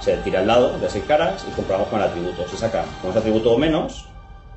Se 0.00 0.16
tira 0.18 0.40
el 0.40 0.46
lado 0.46 0.78
de 0.78 0.88
seis 0.88 1.04
caras 1.06 1.44
y 1.46 1.54
comprobamos 1.54 1.88
con 1.88 2.00
el 2.00 2.06
atributo. 2.06 2.46
Si 2.48 2.56
saca 2.56 2.84
con 3.00 3.10
ese 3.10 3.18
atributo 3.18 3.52
o 3.52 3.58
menos, 3.58 4.06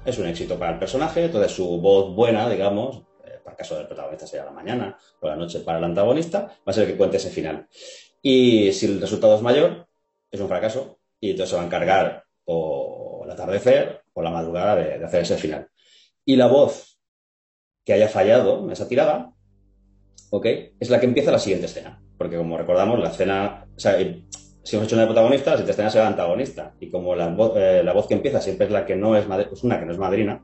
es 0.06 0.18
un 0.20 0.28
éxito 0.28 0.58
para 0.58 0.74
el 0.74 0.80
personaje. 0.80 1.26
Entonces 1.26 1.52
su 1.52 1.82
voz 1.82 2.16
buena, 2.16 2.50
digamos, 2.50 3.04
eh, 3.26 3.40
para 3.44 3.52
el 3.52 3.58
caso 3.58 3.76
del 3.76 3.88
protagonista 3.88 4.28
sería 4.28 4.46
la 4.46 4.52
mañana 4.52 4.98
o 5.20 5.28
la 5.28 5.36
noche 5.36 5.60
para 5.60 5.80
el 5.80 5.84
antagonista, 5.84 6.42
va 6.42 6.72
a 6.72 6.74
ser 6.74 6.84
el 6.84 6.92
que 6.92 6.98
cuente 6.98 7.18
ese 7.18 7.30
final. 7.30 7.68
Y 8.22 8.72
si 8.72 8.86
el 8.86 9.02
resultado 9.02 9.36
es 9.36 9.42
mayor, 9.42 9.88
es 10.32 10.40
un 10.40 10.48
fracaso 10.48 11.00
y 11.20 11.32
entonces 11.32 11.52
se 11.52 11.56
va 11.56 11.64
a 11.64 11.66
encargar 11.66 12.24
o 12.46 13.22
el 13.26 13.32
atardecer 13.32 14.04
o 14.14 14.22
la 14.22 14.32
madrugada 14.32 14.76
de, 14.76 15.04
hacer 15.04 15.22
ese 15.22 15.38
final. 15.38 15.70
Y 16.24 16.36
la 16.36 16.48
voz 16.48 17.00
que 17.84 17.94
haya 17.94 18.08
fallado 18.08 18.64
en 18.64 18.72
esa 18.72 18.88
tirada, 18.88 19.34
¿ok? 20.32 20.46
Es 20.80 20.90
la 20.90 21.00
que 21.00 21.06
empieza 21.06 21.32
la 21.32 21.40
siguiente 21.40 21.68
escena. 21.68 22.02
Porque 22.18 22.38
como 22.38 22.58
recordamos, 22.58 23.00
la 23.00 23.10
escena, 23.10 23.68
si 24.66 24.76
hemos 24.76 24.88
hecho 24.88 24.96
una 24.96 25.04
de 25.04 25.08
protagonista, 25.08 25.52
la 25.52 25.58
siguiente 25.58 25.72
escena 25.72 25.90
será 25.92 26.08
antagonista. 26.08 26.74
Y 26.80 26.90
como 26.90 27.16
la, 27.16 27.28
eh, 27.56 27.84
la, 27.84 27.94
voz 27.94 28.08
que 28.08 28.16
empieza 28.16 28.42
siempre 28.42 28.66
es 28.66 28.74
la 28.74 28.84
que 28.84 28.96
no 28.96 29.16
es, 29.16 29.26
es 29.52 29.64
una 29.64 29.80
que 29.80 29.86
no 29.86 29.92
es 29.92 30.00
madrina, 30.00 30.44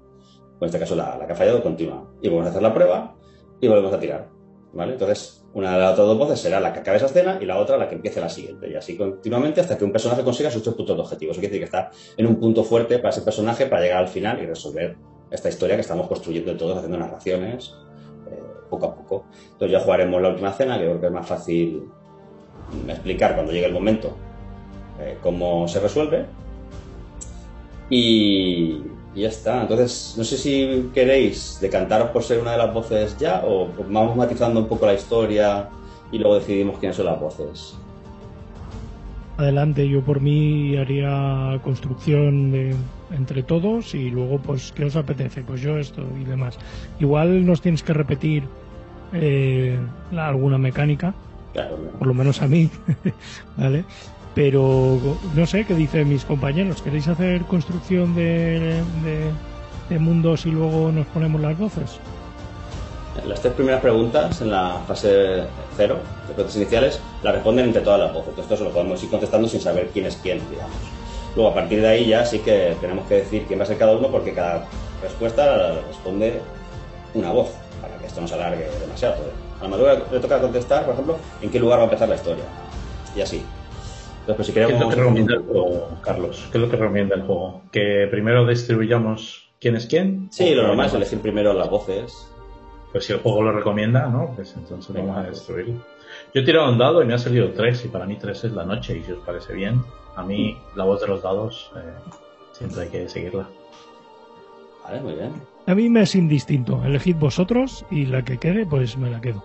pues 0.60 0.62
en 0.62 0.66
este 0.68 0.80
caso 0.80 0.96
la, 0.96 1.18
la 1.18 1.26
que 1.26 1.34
ha 1.34 1.36
fallado 1.36 1.64
continúa. 1.64 2.08
Y 2.22 2.30
volvemos 2.30 2.48
a 2.48 2.50
hacer 2.52 2.62
la 2.62 2.72
prueba 2.72 3.16
y 3.60 3.68
volvemos 3.68 3.92
a 3.92 4.00
tirar. 4.00 4.30
¿Vale? 4.74 4.94
Entonces, 4.94 5.44
una 5.54 5.74
de 5.74 5.80
las 5.80 5.94
otras 5.94 6.08
dos 6.08 6.18
voces 6.20 6.40
será 6.40 6.60
la 6.60 6.72
que 6.72 6.80
acabe 6.80 6.98
esa 6.98 7.08
escena 7.08 7.40
y 7.42 7.46
la 7.46 7.58
otra 7.58 7.78
la 7.78 7.90
que 7.90 7.96
empiece 7.96 8.22
la 8.22 8.30
siguiente. 8.30 8.70
Y 8.70 8.76
así 8.76 8.96
continuamente 8.96 9.60
hasta 9.60 9.76
que 9.76 9.84
un 9.84 9.92
personaje 9.92 10.24
consiga 10.24 10.52
sus 10.52 10.62
tres 10.62 10.76
puntos 10.76 10.96
de 10.96 11.02
objetivo. 11.02 11.32
Eso 11.32 11.42
quiere 11.42 11.54
decir 11.54 11.68
que 11.68 11.78
está 11.78 11.90
en 12.16 12.28
un 12.28 12.40
punto 12.40 12.64
fuerte 12.64 13.00
para 13.00 13.10
ese 13.10 13.24
personaje 13.24 13.66
para 13.66 13.82
llegar 13.82 13.98
al 13.98 14.08
final 14.08 14.40
y 14.42 14.46
resolver 14.46 14.98
esta 15.32 15.50
historia 15.50 15.76
que 15.76 15.82
estamos 15.82 16.08
construyendo 16.08 16.56
todos, 16.56 16.78
haciendo 16.78 17.00
narraciones 17.00 17.76
eh, 18.30 18.40
poco 18.70 18.86
a 18.86 18.96
poco. 18.96 19.26
Entonces 19.54 19.72
ya 19.72 19.80
jugaremos 19.80 20.22
la 20.22 20.30
última 20.30 20.54
cena, 20.54 20.78
que 20.78 20.86
creo 20.86 21.02
que 21.02 21.08
es 21.08 21.12
más 21.12 21.28
fácil 21.28 21.90
explicar 22.88 23.36
cuando 23.36 23.52
llegue 23.52 23.66
el 23.66 23.74
momento 23.74 24.16
eh, 25.00 25.18
cómo 25.22 25.68
se 25.68 25.80
resuelve. 25.80 26.26
Y, 27.90 28.82
y 29.14 29.22
ya 29.22 29.28
está. 29.28 29.62
Entonces, 29.62 30.16
no 30.18 30.24
sé 30.24 30.38
si 30.38 30.90
queréis 30.94 31.58
decantaros 31.62 32.10
por 32.10 32.24
ser 32.24 32.40
una 32.40 32.54
de 32.54 32.58
las 32.58 32.74
voces 32.74 33.18
ya 33.18 33.44
o 33.46 33.68
vamos 33.90 34.16
matizando 34.16 34.60
un 34.60 34.68
poco 34.68 34.86
la 34.86 34.94
historia 34.94 35.70
y 36.12 36.18
luego 36.18 36.36
decidimos 36.36 36.80
quiénes 36.80 36.96
son 36.96 37.06
las 37.08 37.20
voces. 37.20 37.76
Adelante, 39.38 39.88
yo 39.88 40.02
por 40.04 40.22
mí 40.22 40.78
haría 40.78 41.60
construcción 41.64 42.76
entre 43.12 43.44
todos 43.44 43.96
y 43.96 44.12
luego, 44.12 44.40
pues, 44.40 44.72
¿qué 44.72 44.86
os 44.86 44.96
apetece? 44.96 45.42
Pues 45.42 45.62
yo 45.62 45.78
esto 45.78 46.04
y 46.20 46.26
demás. 46.26 46.60
Igual 47.00 47.46
nos 47.46 47.62
tienes 47.62 47.82
que 47.82 47.94
repetir 47.94 48.44
eh, 49.14 49.80
alguna 50.16 50.58
mecánica, 50.58 51.16
Claro, 51.54 51.78
¿no? 51.78 51.98
por 52.00 52.08
lo 52.08 52.14
menos 52.14 52.42
a 52.42 52.48
mí, 52.48 52.70
¿vale? 53.58 53.84
Pero 54.34 54.98
no 55.36 55.46
sé 55.46 55.66
qué 55.66 55.74
dicen 55.76 56.08
mis 56.08 56.24
compañeros. 56.24 56.82
¿Queréis 56.82 57.08
hacer 57.10 57.42
construcción 57.44 58.16
de, 58.16 58.60
de- 59.04 59.32
de 59.90 60.00
mundos 60.00 60.46
y 60.46 60.52
luego 60.52 60.90
nos 60.92 61.06
ponemos 61.08 61.42
las 61.42 61.58
voces? 61.58 62.00
Las 63.28 63.42
tres 63.42 63.54
primeras 63.56 63.82
preguntas 63.82 64.40
en 64.40 64.52
la 64.52 64.80
fase 64.88 65.44
cero, 65.76 65.98
de 66.30 66.34
preguntas 66.34 66.56
iniciales, 66.56 67.02
las 67.24 67.34
responden 67.36 67.66
entre 67.66 67.82
todas 67.82 68.00
las 68.00 68.14
voces. 68.14 68.30
Entonces, 68.30 68.52
esto 68.54 68.64
se 68.64 68.70
lo 68.70 68.74
podemos 68.74 69.04
ir 69.04 69.10
contestando 69.10 69.50
sin 69.50 69.60
saber 69.60 69.90
quién 69.92 70.06
es 70.06 70.16
quién, 70.24 70.40
digamos. 70.50 70.78
Luego, 71.36 71.52
a 71.52 71.54
partir 71.54 71.82
de 71.82 71.90
ahí 71.90 72.08
ya 72.08 72.26
sí 72.26 72.40
que 72.40 72.76
tenemos 72.80 73.06
que 73.08 73.16
decir 73.16 73.44
quién 73.48 73.60
va 73.60 73.64
a 73.64 73.68
ser 73.68 73.78
cada 73.78 73.98
uno 73.98 74.08
porque 74.08 74.34
cada 74.34 74.66
respuesta 75.04 75.46
la 75.58 75.82
responde 75.82 76.40
una 77.14 77.32
voz, 77.34 77.50
para 77.82 77.98
que 77.98 78.06
esto 78.08 78.22
no 78.22 78.28
se 78.30 78.36
alargue 78.36 78.66
demasiado. 78.80 79.16
A 79.62 79.66
la 79.66 79.70
madura 79.70 80.02
le 80.12 80.20
toca 80.20 80.42
contestar, 80.42 80.86
por 80.86 80.96
ejemplo, 80.96 81.18
en 81.40 81.52
qué 81.52 81.60
lugar 81.60 81.78
va 81.78 81.84
a 81.84 81.86
empezar 81.86 82.10
la 82.10 82.16
historia. 82.16 82.44
Y 83.16 83.22
así. 83.22 83.46
Entonces, 84.22 84.36
pues 84.36 84.48
si 84.48 84.54
¿Qué 84.54 84.62
es 84.62 84.68
queremos... 84.68 84.84
lo 84.84 84.90
que 84.90 84.96
recomienda 84.96 85.34
el 85.36 85.42
juego, 85.42 85.90
Carlos? 86.02 86.48
¿Qué 86.52 86.58
es 86.58 86.64
lo 86.64 86.70
que 86.70 86.78
recomienda 86.78 87.16
el 87.16 87.22
juego? 87.24 87.62
¿Que 87.72 88.08
primero 88.10 88.46
distribuyamos 88.48 89.52
quién 89.60 89.76
es 89.76 89.86
quién? 89.86 90.28
Sí, 90.32 90.56
lo 90.56 90.64
¿O 90.64 90.68
normal 90.68 90.88
es 90.88 90.94
elegir 90.96 91.22
primero 91.22 91.54
las 91.54 91.70
voces. 91.70 92.28
Pues 92.92 93.06
si 93.06 93.14
el 93.14 93.20
juego 93.20 93.44
lo 93.44 93.52
recomienda, 93.52 94.08
¿no? 94.08 94.34
Pues 94.36 94.54
entonces 94.58 94.96
vamos 94.96 95.18
a 95.18 95.24
destruirlo. 95.24 95.76
Yo 96.34 96.42
he 96.42 96.44
tirado 96.44 96.70
un 96.70 96.78
dado 96.78 97.02
y 97.02 97.06
me 97.06 97.14
ha 97.14 97.18
salido 97.20 97.52
tres, 97.52 97.86
y 97.86 97.88
para 97.88 98.06
mí 98.06 98.18
tres 98.20 98.44
es 98.44 98.52
la 98.52 98.66
noche, 98.66 98.98
y 98.98 99.04
si 99.04 99.12
os 99.12 99.24
parece 99.24 99.54
bien, 99.54 99.82
a 100.16 100.24
mí 100.24 100.58
la 100.76 100.84
voz 100.84 101.02
de 101.02 101.08
los 101.08 101.22
dados 101.24 101.72
eh, 101.78 101.80
siempre 102.52 102.82
hay 102.82 102.90
que 102.90 103.08
seguirla. 103.10 103.48
Vale, 104.92 105.04
muy 105.04 105.14
bien. 105.14 105.32
A 105.68 105.76
mí 105.76 105.90
me 105.90 106.02
es 106.02 106.16
indistinto. 106.16 106.84
Elegid 106.84 107.16
vosotros 107.16 107.86
y 107.90 108.08
la 108.08 108.24
que 108.24 108.38
quede, 108.38 108.66
pues 108.66 108.98
me 108.98 109.10
la 109.10 109.22
quedo. 109.22 109.42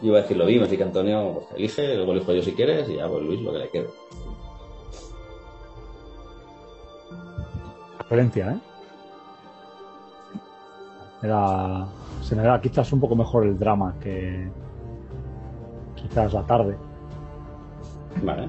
Yo 0.00 0.08
iba 0.08 0.18
a 0.18 0.22
decir 0.22 0.36
lo 0.36 0.44
mismo, 0.44 0.66
así 0.66 0.76
que 0.76 0.84
Antonio 0.84 1.32
pues, 1.34 1.46
elige, 1.56 1.96
luego 1.96 2.12
elijo 2.12 2.32
yo 2.32 2.42
si 2.42 2.52
quieres 2.52 2.88
y 2.88 2.96
ya 2.96 3.08
pues 3.08 3.24
Luis 3.24 3.40
lo 3.40 3.52
que 3.52 3.58
le 3.58 3.68
quede. 3.70 3.88
Referencia, 7.98 8.52
¿eh? 8.52 8.58
Era, 11.22 11.88
se 12.22 12.36
me 12.36 12.42
da 12.42 12.60
quizás 12.60 12.92
un 12.92 13.00
poco 13.00 13.16
mejor 13.16 13.44
el 13.46 13.58
drama 13.58 13.96
que 14.00 14.48
quizás 15.96 16.32
la 16.32 16.46
tarde. 16.46 16.76
Vale. 18.22 18.48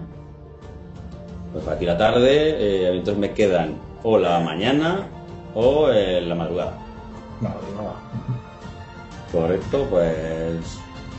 Pues 1.52 1.64
para 1.66 1.80
ti 1.80 1.86
la 1.86 1.98
tarde, 1.98 2.30
eh, 2.30 2.98
entonces 2.98 3.18
me 3.18 3.32
quedan 3.34 3.76
o 4.04 4.20
la 4.20 4.40
mañana 4.40 5.08
o 5.56 5.90
eh, 5.92 6.22
la 6.22 6.36
madrugada. 6.36 6.74
No, 7.42 7.50
no. 7.50 7.94
Correcto, 9.32 9.88
pues 9.90 10.60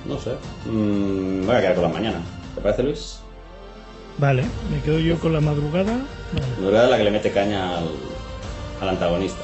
no 0.07 0.19
sé. 0.19 0.33
Mm, 0.67 1.47
voy 1.47 1.57
a 1.57 1.61
quedar 1.61 1.75
con 1.75 1.85
la 1.85 1.89
mañana. 1.91 2.21
¿Te 2.55 2.61
parece 2.61 2.83
Luis? 2.83 3.19
Vale, 4.19 4.45
me 4.71 4.81
quedo 4.83 4.99
yo 4.99 5.19
con 5.19 5.33
la 5.33 5.41
madrugada. 5.41 5.93
Vale, 6.33 6.47
La 6.57 6.61
madrugada 6.61 6.85
es 6.85 6.91
la 6.91 6.97
que 6.99 7.05
le 7.05 7.11
mete 7.11 7.33
caña 7.33 7.79
al, 7.79 7.89
al 8.81 8.89
antagonista. 8.91 9.41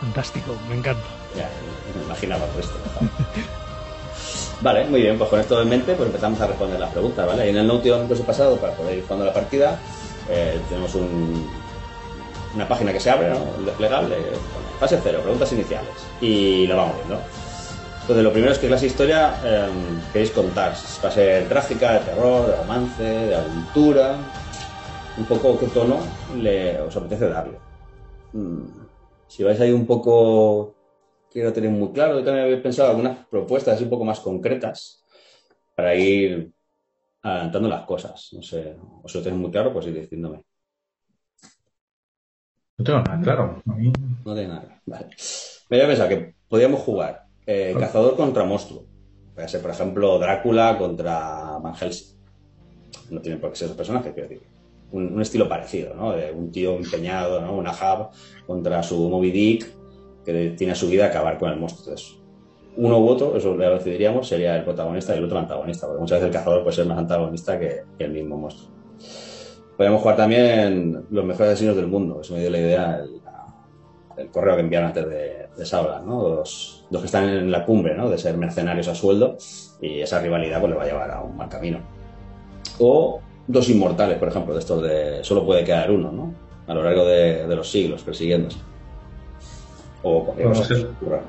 fantástico, 0.00 0.54
me 0.68 0.76
encanta. 0.76 1.02
Ya, 1.36 1.48
me 1.98 2.04
imaginaba 2.04 2.44
por 2.46 2.60
esto. 2.60 2.74
Vale, 4.60 4.84
muy 4.86 5.02
bien, 5.02 5.18
pues 5.18 5.28
con 5.28 5.40
esto 5.40 5.60
en 5.60 5.68
mente 5.68 5.94
pues 5.94 6.06
empezamos 6.06 6.40
a 6.40 6.46
responder 6.46 6.78
las 6.80 6.90
preguntas, 6.92 7.26
¿vale? 7.26 7.46
Y 7.46 7.50
en 7.50 7.56
el 7.58 7.70
os 7.70 7.84
he 8.20 8.22
pasado 8.22 8.56
para 8.56 8.72
poder 8.74 8.98
ir 8.98 9.02
jugando 9.04 9.26
la 9.26 9.32
partida, 9.32 9.78
eh, 10.30 10.58
tenemos 10.68 10.94
un- 10.94 11.46
una 12.54 12.68
página 12.68 12.92
que 12.92 13.00
se 13.00 13.10
abre, 13.10 13.30
¿no? 13.30 13.38
Legal, 13.78 14.08
de 14.08 14.16
fase 14.78 15.00
cero, 15.02 15.20
preguntas 15.22 15.52
iniciales. 15.52 15.90
Y 16.20 16.66
lo 16.66 16.76
vamos 16.76 16.96
viendo. 16.96 17.18
Entonces, 18.02 18.24
lo 18.24 18.32
primero 18.32 18.52
es 18.52 18.58
que 18.58 18.66
clase 18.66 18.84
de 18.84 18.90
historia 18.90 19.34
eh, 19.44 19.68
queréis 20.12 20.30
contar. 20.30 20.74
Va 21.02 21.08
a 21.08 21.12
ser 21.12 21.48
trágica, 21.48 21.94
de 21.94 22.00
terror, 22.00 22.46
de 22.46 22.56
romance, 22.56 23.02
de 23.02 23.34
aventura. 23.34 24.16
Un 25.16 25.24
poco 25.24 25.58
qué 25.58 25.66
tono 25.68 25.98
le, 26.36 26.80
os 26.80 26.94
apetece 26.96 27.28
darle. 27.28 27.58
Mm, 28.32 28.66
Si 29.28 29.42
vais 29.42 29.60
ahí 29.60 29.72
un 29.72 29.86
poco 29.86 30.74
quiero 31.30 31.52
tener 31.52 31.70
muy 31.70 31.92
claro. 31.92 32.18
Yo 32.18 32.24
también 32.24 32.44
había 32.44 32.62
pensado 32.62 32.90
algunas 32.90 33.26
propuestas 33.26 33.80
un 33.80 33.90
poco 33.90 34.04
más 34.04 34.20
concretas 34.20 35.04
para 35.74 35.94
ir 35.94 36.52
adelantando 37.22 37.68
las 37.68 37.84
cosas. 37.86 38.28
No 38.32 38.42
sé, 38.42 38.76
o 39.02 39.08
si 39.08 39.18
lo 39.18 39.24
tenéis 39.24 39.40
muy 39.40 39.50
claro, 39.50 39.72
pues 39.72 39.86
ir 39.86 39.94
diciéndome. 39.94 40.44
No 42.78 42.84
tengo 42.84 42.98
nada 43.00 43.20
claro. 43.22 43.62
A 43.68 43.74
mí- 43.74 43.92
No 44.24 44.34
tiene 44.34 44.48
nada. 44.48 44.80
Vale. 44.86 45.06
Me 45.70 45.76
había 45.76 45.88
pensado 45.88 46.08
que 46.08 46.34
podíamos 46.48 46.80
jugar 46.80 47.26
eh, 47.46 47.74
cazador 47.78 48.16
contra 48.16 48.44
monstruo. 48.44 48.84
Puede 49.34 49.48
ser, 49.48 49.60
por 49.60 49.70
ejemplo, 49.70 50.18
Drácula 50.18 50.76
contra 50.78 51.58
Van 51.58 51.74
Helsing. 51.74 52.16
No 53.10 53.20
tiene 53.20 53.38
por 53.38 53.50
qué 53.50 53.56
ser 53.56 53.66
ese 53.66 53.76
personaje, 53.76 54.12
quiero 54.12 54.28
decir. 54.28 54.46
Un, 54.92 55.12
un 55.14 55.20
estilo 55.22 55.48
parecido, 55.48 55.94
¿no? 55.94 56.12
De 56.12 56.30
un 56.32 56.50
tío 56.52 56.74
empeñado, 56.76 57.40
¿no? 57.40 57.54
Una 57.56 57.72
Hub 57.72 58.10
contra 58.46 58.82
su 58.82 59.08
Moby 59.08 59.30
Dick, 59.30 59.66
que 60.24 60.50
tiene 60.56 60.72
a 60.72 60.76
su 60.76 60.88
vida 60.88 61.06
acabar 61.06 61.38
con 61.38 61.50
el 61.50 61.58
monstruo. 61.58 61.84
Entonces, 61.88 62.16
uno 62.76 62.98
u 62.98 63.08
otro, 63.08 63.36
eso 63.36 63.54
lo 63.54 63.74
decidiríamos, 63.74 64.26
sería 64.28 64.56
el 64.56 64.64
protagonista 64.64 65.14
y 65.14 65.18
el 65.18 65.24
otro 65.24 65.36
el 65.38 65.42
antagonista, 65.44 65.86
porque 65.86 66.00
muchas 66.00 66.18
veces 66.20 66.28
el 66.34 66.38
cazador 66.38 66.62
puede 66.62 66.76
ser 66.76 66.86
más 66.86 66.98
antagonista 66.98 67.58
que, 67.58 67.82
que 67.98 68.04
el 68.04 68.12
mismo 68.12 68.36
monstruo. 68.36 68.73
Podríamos 69.76 70.02
jugar 70.02 70.16
también 70.16 71.04
los 71.10 71.24
mejores 71.24 71.52
asesinos 71.52 71.76
del 71.76 71.88
mundo, 71.88 72.20
eso 72.20 72.34
me 72.34 72.40
dio 72.40 72.50
la 72.50 72.58
idea 72.58 73.00
el, 73.00 73.20
el 74.16 74.30
correo 74.30 74.54
que 74.54 74.60
enviaron 74.60 74.88
antes 74.88 75.08
de, 75.08 75.48
de 75.56 75.66
Saula, 75.66 76.00
¿no? 76.00 76.28
Los, 76.28 76.84
los 76.90 77.02
que 77.02 77.06
están 77.06 77.28
en 77.28 77.50
la 77.50 77.64
cumbre, 77.64 77.96
¿no? 77.96 78.08
De 78.08 78.18
ser 78.18 78.36
mercenarios 78.36 78.88
a 78.88 78.94
sueldo 78.94 79.36
y 79.80 80.00
esa 80.00 80.20
rivalidad 80.20 80.60
pues 80.60 80.70
le 80.70 80.76
va 80.76 80.84
a 80.84 80.86
llevar 80.86 81.10
a 81.10 81.20
un 81.22 81.36
mal 81.36 81.48
camino. 81.48 81.78
O 82.78 83.20
dos 83.46 83.68
inmortales, 83.68 84.18
por 84.18 84.28
ejemplo, 84.28 84.54
de 84.54 84.60
estos 84.60 84.82
de 84.82 85.24
solo 85.24 85.44
puede 85.44 85.64
quedar 85.64 85.90
uno, 85.90 86.12
¿no? 86.12 86.32
A 86.66 86.74
lo 86.74 86.82
largo 86.82 87.04
de, 87.04 87.46
de 87.46 87.56
los 87.56 87.70
siglos 87.70 88.02
persiguiéndose. 88.02 88.58
O 90.02 90.24
cualquier 90.24 90.48
cosa 90.48 90.74
que 90.74 90.84
ocurra. 90.84 91.20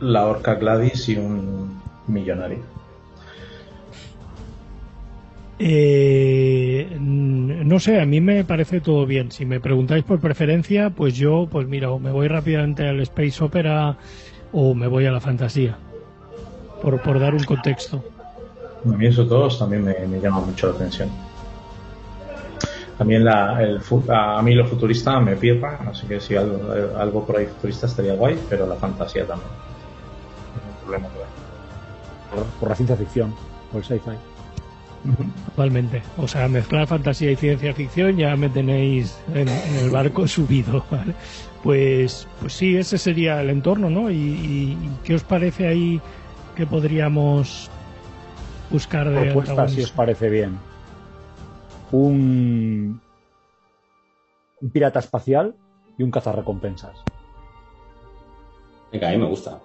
La 0.00 0.26
orca 0.26 0.54
Gladys 0.54 1.08
y 1.08 1.16
un 1.16 1.80
millonario. 2.06 2.58
Eh, 5.62 6.96
no 6.98 7.78
sé, 7.78 8.00
a 8.00 8.06
mí 8.06 8.22
me 8.22 8.44
parece 8.44 8.80
todo 8.80 9.04
bien. 9.04 9.30
Si 9.30 9.44
me 9.44 9.60
preguntáis 9.60 10.04
por 10.04 10.18
preferencia, 10.18 10.88
pues 10.88 11.14
yo, 11.14 11.48
pues 11.50 11.68
mira, 11.68 11.90
o 11.90 11.98
me 11.98 12.10
voy 12.10 12.28
rápidamente 12.28 12.88
al 12.88 12.98
Space 13.00 13.44
Opera 13.44 13.98
o 14.52 14.74
me 14.74 14.86
voy 14.86 15.04
a 15.04 15.12
la 15.12 15.20
fantasía. 15.20 15.76
Por, 16.80 17.02
por 17.02 17.20
dar 17.20 17.34
un 17.34 17.44
contexto. 17.44 18.02
A 18.86 18.88
mí 18.88 19.06
esos 19.06 19.28
dos 19.28 19.58
también 19.58 19.84
me, 19.84 19.94
me 20.06 20.18
llama 20.18 20.40
mucho 20.40 20.68
la 20.68 20.76
atención. 20.76 21.10
También 22.96 23.22
la, 23.22 23.62
el, 23.62 23.80
a 24.08 24.40
mí 24.42 24.54
lo 24.54 24.66
futurista 24.66 25.20
me 25.20 25.36
pierda, 25.36 25.78
así 25.90 26.06
que 26.06 26.20
si 26.20 26.36
algo, 26.36 26.58
algo 26.98 27.26
por 27.26 27.36
ahí 27.36 27.46
futurista 27.46 27.86
estaría 27.86 28.14
guay, 28.14 28.38
pero 28.48 28.66
la 28.66 28.76
fantasía 28.76 29.26
también. 29.26 29.50
No 29.50 30.70
hay 30.70 30.84
problema 30.84 31.08
por 32.58 32.68
la 32.68 32.74
ciencia 32.74 32.96
ficción, 32.96 33.34
por 33.70 33.80
el 33.80 33.84
sci-fi. 33.84 34.16
Totalmente. 35.46 36.02
O 36.18 36.28
sea, 36.28 36.46
mezclar 36.48 36.86
fantasía 36.86 37.30
y 37.30 37.36
ciencia 37.36 37.72
ficción 37.74 38.16
ya 38.16 38.36
me 38.36 38.48
tenéis 38.50 39.18
en, 39.34 39.48
en 39.48 39.76
el 39.84 39.90
barco 39.90 40.26
subido. 40.28 40.84
¿vale? 40.90 41.14
Pues, 41.62 42.26
pues 42.40 42.52
sí, 42.52 42.76
ese 42.76 42.98
sería 42.98 43.40
el 43.40 43.50
entorno, 43.50 43.88
¿no? 43.90 44.10
Y, 44.10 44.14
y- 44.16 44.72
y 44.72 44.90
qué 45.04 45.14
os 45.14 45.24
parece 45.24 45.66
ahí 45.68 46.00
que 46.54 46.66
podríamos 46.66 47.70
buscar 48.70 49.08
de 49.10 49.24
Propuesta, 49.26 49.68
si 49.68 49.82
os 49.82 49.90
parece 49.90 50.28
bien. 50.28 50.58
Un, 51.92 53.00
un 54.60 54.70
pirata 54.70 54.98
espacial 55.00 55.54
y 55.98 56.02
un 56.02 56.10
cazarrecompensas. 56.10 56.98
Venga, 58.92 59.08
a 59.08 59.12
mí 59.12 59.18
me 59.18 59.26
gusta. 59.26 59.60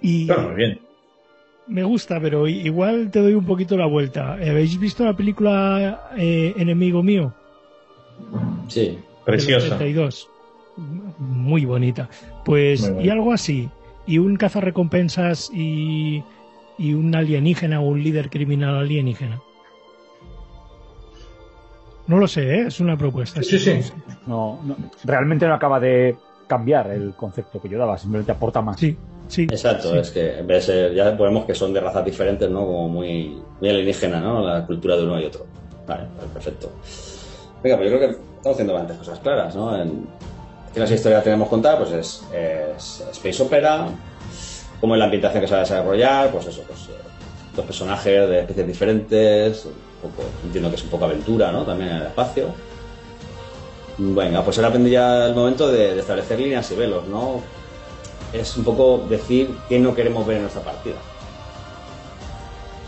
Y 0.00 0.26
Claro, 0.26 0.42
muy 0.48 0.54
bien. 0.56 0.80
Me 1.66 1.82
gusta, 1.82 2.20
pero 2.20 2.46
igual 2.46 3.10
te 3.10 3.20
doy 3.20 3.34
un 3.34 3.44
poquito 3.44 3.76
la 3.76 3.86
vuelta. 3.86 4.34
¿Habéis 4.34 4.78
visto 4.78 5.04
la 5.04 5.16
película 5.16 6.08
eh, 6.16 6.54
Enemigo 6.56 7.02
Mío? 7.02 7.32
Sí. 8.68 8.98
Preciosa. 9.24 9.76
82. 9.76 10.28
Muy 11.18 11.64
bonita. 11.64 12.08
Pues, 12.44 12.80
Muy 12.82 12.90
bonita. 12.90 13.06
y 13.06 13.10
algo 13.10 13.32
así. 13.32 13.68
Y 14.06 14.18
un 14.18 14.36
cazarrecompensas 14.36 15.50
y, 15.54 16.22
y 16.78 16.92
un 16.92 17.14
alienígena 17.14 17.80
o 17.80 17.84
un 17.88 18.02
líder 18.02 18.28
criminal 18.28 18.76
alienígena. 18.76 19.40
No 22.06 22.18
lo 22.18 22.28
sé, 22.28 22.56
¿eh? 22.56 22.66
es 22.66 22.80
una 22.80 22.98
propuesta. 22.98 23.42
Sí, 23.42 23.58
sí. 23.58 23.80
No, 24.26 24.60
no, 24.62 24.76
realmente 25.04 25.46
no 25.46 25.54
acaba 25.54 25.80
de 25.80 26.16
cambiar 26.46 26.90
el 26.90 27.14
concepto 27.14 27.62
que 27.62 27.68
yo 27.70 27.78
daba, 27.78 27.96
simplemente 27.96 28.30
aporta 28.32 28.60
más. 28.60 28.78
Sí, 28.78 28.94
sí. 29.28 29.42
Exacto, 29.44 29.92
sí. 29.92 29.98
es 29.98 30.10
que 30.10 30.38
en 30.38 30.46
vez 30.46 30.66
de 30.66 30.72
ser, 30.72 30.94
ya 30.94 31.16
ponemos 31.16 31.44
que 31.44 31.54
son 31.54 31.72
de 31.72 31.80
razas 31.80 32.04
diferentes, 32.04 32.48
¿no? 32.50 32.60
Como 32.60 32.88
muy, 32.88 33.40
muy 33.60 33.70
alienígena, 33.70 34.20
¿no? 34.20 34.46
La 34.46 34.66
cultura 34.66 34.96
de 34.96 35.04
uno 35.04 35.20
y 35.20 35.24
otro. 35.24 35.46
Vale, 35.86 36.04
perfecto. 36.32 36.70
Venga, 37.62 37.76
pues 37.76 37.90
yo 37.90 37.96
creo 37.96 38.08
que 38.08 38.16
estamos 38.16 38.54
haciendo 38.56 38.72
bastantes 38.74 38.98
cosas 38.98 39.18
claras, 39.20 39.54
¿no? 39.54 39.80
En, 39.80 40.06
¿Qué 40.74 40.80
más 40.80 40.90
historia 40.90 41.22
tenemos 41.22 41.48
contada? 41.48 41.78
Pues 41.78 41.92
es, 41.92 42.24
es 42.32 43.04
Space 43.12 43.42
Opera, 43.44 43.86
cómo 44.80 44.94
es 44.96 44.98
la 44.98 45.04
ambientación 45.04 45.40
que 45.40 45.46
se 45.46 45.54
va 45.54 45.60
a 45.60 45.62
desarrollar, 45.62 46.30
pues 46.32 46.46
eso, 46.46 46.62
pues 46.66 46.80
eh, 46.88 46.98
dos 47.54 47.64
personajes 47.64 48.28
de 48.28 48.40
especies 48.40 48.66
diferentes, 48.66 49.66
un 49.66 50.10
poco, 50.10 50.28
entiendo 50.44 50.70
que 50.70 50.76
es 50.76 50.82
un 50.82 50.90
poco 50.90 51.04
aventura, 51.04 51.52
¿no? 51.52 51.62
También 51.62 51.90
en 51.90 51.96
el 51.98 52.06
espacio. 52.08 52.48
Venga, 53.98 54.42
pues 54.42 54.58
ahora 54.58 54.70
vendría 54.70 55.26
el 55.26 55.34
momento 55.36 55.70
de, 55.70 55.94
de 55.94 56.00
establecer 56.00 56.40
líneas 56.40 56.68
y 56.72 56.74
velos, 56.74 57.06
¿no? 57.06 57.40
Es 58.34 58.56
un 58.56 58.64
poco 58.64 59.06
decir 59.08 59.54
qué 59.68 59.78
no 59.78 59.94
queremos 59.94 60.26
ver 60.26 60.36
en 60.36 60.42
nuestra 60.42 60.62
partida. 60.62 60.96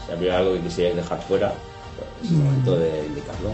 Si 0.05 0.13
habría 0.13 0.39
algo 0.39 0.55
que 0.55 0.61
quisierais 0.61 0.97
dejar 0.97 1.23
fuera, 1.23 1.55
pues 1.97 2.31
es 2.31 2.37
momento 2.37 2.77
de 2.77 3.07
indicarlo. 3.07 3.51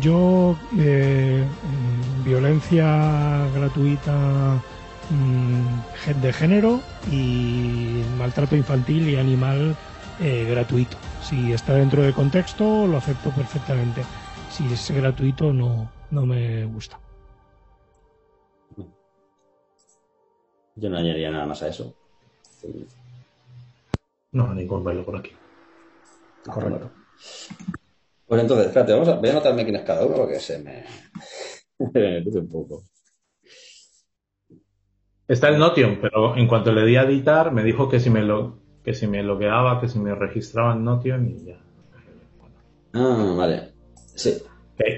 Yo, 0.00 0.56
eh, 0.78 1.42
mm, 1.42 2.24
violencia 2.24 3.48
gratuita 3.54 4.60
mm, 5.08 6.20
de 6.20 6.32
género 6.34 6.80
y 7.10 8.02
maltrato 8.18 8.54
infantil 8.54 9.08
y 9.08 9.16
animal 9.16 9.74
eh, 10.20 10.46
gratuito. 10.50 10.98
Si 11.22 11.52
está 11.52 11.74
dentro 11.74 12.02
de 12.02 12.12
contexto, 12.12 12.86
lo 12.86 12.98
acepto 12.98 13.30
perfectamente. 13.30 14.02
Si 14.50 14.70
es 14.70 14.90
gratuito, 14.90 15.52
no, 15.52 15.90
no 16.10 16.26
me 16.26 16.66
gusta. 16.66 16.98
Yo 20.76 20.90
no 20.90 20.98
añadiría 20.98 21.30
nada 21.30 21.46
más 21.46 21.62
a 21.62 21.68
eso. 21.68 21.94
No, 24.32 24.54
ningún 24.54 24.84
bailo 24.84 25.04
por 25.04 25.16
aquí. 25.16 25.32
Correcto. 26.44 26.90
Pues 28.26 28.42
entonces, 28.42 28.66
espérate, 28.66 28.92
vamos 28.92 29.08
a, 29.08 29.14
voy 29.16 29.28
a 29.28 29.32
anotarme 29.32 29.64
quién 29.64 29.76
es 29.76 29.82
cada 29.82 30.04
uno 30.04 30.16
porque 30.16 30.40
se 30.40 30.58
me, 30.58 30.84
me 31.94 32.22
puse 32.22 32.38
un 32.40 32.48
poco. 32.48 32.82
Está 35.28 35.48
el 35.48 35.58
Notion, 35.58 35.98
pero 36.00 36.36
en 36.36 36.46
cuanto 36.46 36.72
le 36.72 36.84
di 36.84 36.96
a 36.96 37.02
editar, 37.02 37.52
me 37.52 37.62
dijo 37.64 37.88
que 37.88 37.98
si 37.98 38.10
me 38.10 38.22
lo 38.22 38.58
que 38.84 38.94
si 38.94 39.08
me 39.08 39.22
logueaba, 39.24 39.80
que 39.80 39.88
si 39.88 39.98
me 39.98 40.14
registraba 40.14 40.74
en 40.74 40.84
Notion 40.84 41.28
y 41.28 41.46
ya. 41.46 41.58
Ah, 42.92 43.34
vale. 43.36 43.74
Sí, 44.14 44.38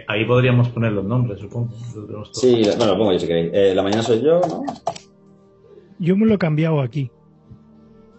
ahí 0.06 0.26
podríamos 0.26 0.68
poner 0.68 0.92
los 0.92 1.04
nombres, 1.04 1.40
supongo. 1.40 1.70
Los- 2.08 2.32
sí, 2.34 2.62
bueno, 2.76 2.92
lo 2.92 2.98
pongo 2.98 3.12
yo 3.12 3.18
si 3.18 3.26
queréis. 3.26 3.50
Eh, 3.54 3.74
la 3.74 3.82
mañana 3.82 4.02
soy 4.02 4.20
yo, 4.22 4.40
¿no? 4.40 4.62
Yo 5.98 6.16
me 6.16 6.26
lo 6.26 6.34
he 6.34 6.38
cambiado 6.38 6.80
aquí. 6.80 7.10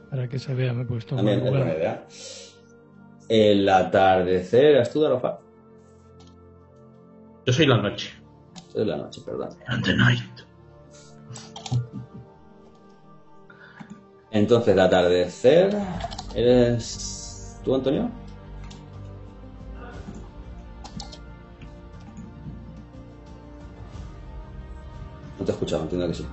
Para 0.10 0.28
que 0.28 0.40
se 0.40 0.54
vea, 0.54 0.74
me 0.74 0.84
he 0.84 0.86
puesto. 0.86 1.16
También 1.16 1.40
es 1.46 1.50
buena 1.50 1.74
idea. 1.74 2.08
El 3.30 3.70
atardecer, 3.70 4.66
¿eras 4.66 4.92
tú, 4.92 5.02
Darofa? 5.02 5.40
Yo 7.46 7.54
soy 7.54 7.68
la 7.68 7.78
noche. 7.78 8.12
Es 8.76 8.86
la 8.86 8.98
noche, 8.98 9.22
perdón. 9.26 9.50
And 9.68 9.84
the 9.84 9.96
night. 9.96 10.22
Entonces, 14.32 14.74
el 14.74 14.80
atardecer, 14.80 15.76
¿eres 16.36 17.60
tú, 17.64 17.76
Antonio? 17.76 18.10
No 25.40 25.46
te 25.46 25.52
he 25.52 25.54
escuchado, 25.54 25.84
entiendo 25.84 26.08
que 26.08 26.14
sí. 26.14 26.26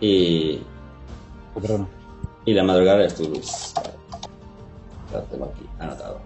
Y, 0.00 0.62
Oh, 1.54 1.60
perdona. 1.60 1.86
y 2.44 2.52
la 2.54 2.64
madrugada 2.64 3.00
eres 3.00 3.14
tú, 3.14 3.28
Luis. 3.28 3.74
Lo 5.12 5.20
tengo 5.22 5.44
aquí, 5.46 5.64
anotado. 5.78 6.18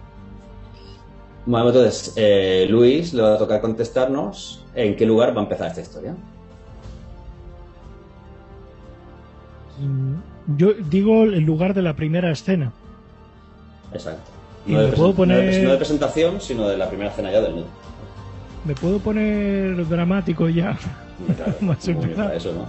Bueno, 1.45 1.67
entonces, 1.67 2.13
eh, 2.15 2.67
Luis 2.69 3.13
le 3.13 3.21
va 3.21 3.33
a 3.35 3.37
tocar 3.37 3.61
contestarnos 3.61 4.65
en 4.75 4.95
qué 4.95 5.05
lugar 5.05 5.35
va 5.35 5.41
a 5.41 5.43
empezar 5.43 5.67
esta 5.67 5.81
historia. 5.81 6.15
mm, 9.79 10.57
Yo 10.57 10.73
digo 10.73 11.23
el 11.23 11.43
lugar 11.43 11.73
de 11.73 11.81
la 11.81 11.95
primera 11.95 12.31
escena. 12.31 12.71
Exacto. 13.93 14.29
Y 14.65 14.73
No 14.73 14.81
de, 14.81 14.87
me 14.87 14.93
puedo 14.93 15.13
presen- 15.13 15.27
no 15.27 15.35
de 15.35 15.41
poner- 15.41 15.49
pres- 15.53 15.63
no 15.63 15.71
de 15.71 15.77
presentación, 15.77 16.41
sino 16.41 16.67
de 16.67 16.77
la 16.77 16.87
primera 16.89 17.09
escena 17.11 17.31
ya 17.31 17.41
del 17.41 17.55
nudo. 17.55 17.65
¿Me 18.65 18.75
puedo 18.75 18.99
poner 18.99 19.87
dramático 19.87 20.49
ya? 20.49 20.77
Claro, 21.37 21.53
Más 21.61 21.85
muy 21.87 21.93
bien 21.95 22.03
empezar. 22.03 22.25
para 22.25 22.35
eso, 22.35 22.53
¿no? 22.53 22.67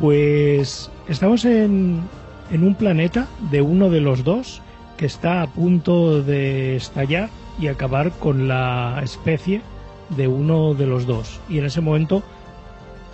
Pues 0.00 0.90
estamos 1.08 1.44
en, 1.44 2.02
en 2.50 2.64
un 2.64 2.74
planeta 2.74 3.26
de 3.50 3.62
uno 3.62 3.90
de 3.90 4.00
los 4.00 4.24
dos 4.24 4.62
que 4.96 5.06
está 5.06 5.42
a 5.42 5.46
punto 5.46 6.22
de 6.22 6.76
estallar 6.76 7.30
y 7.60 7.68
acabar 7.68 8.12
con 8.12 8.48
la 8.48 9.00
especie 9.02 9.62
de 10.10 10.28
uno 10.28 10.74
de 10.74 10.86
los 10.86 11.06
dos. 11.06 11.40
Y 11.48 11.58
en 11.58 11.66
ese 11.66 11.80
momento 11.80 12.22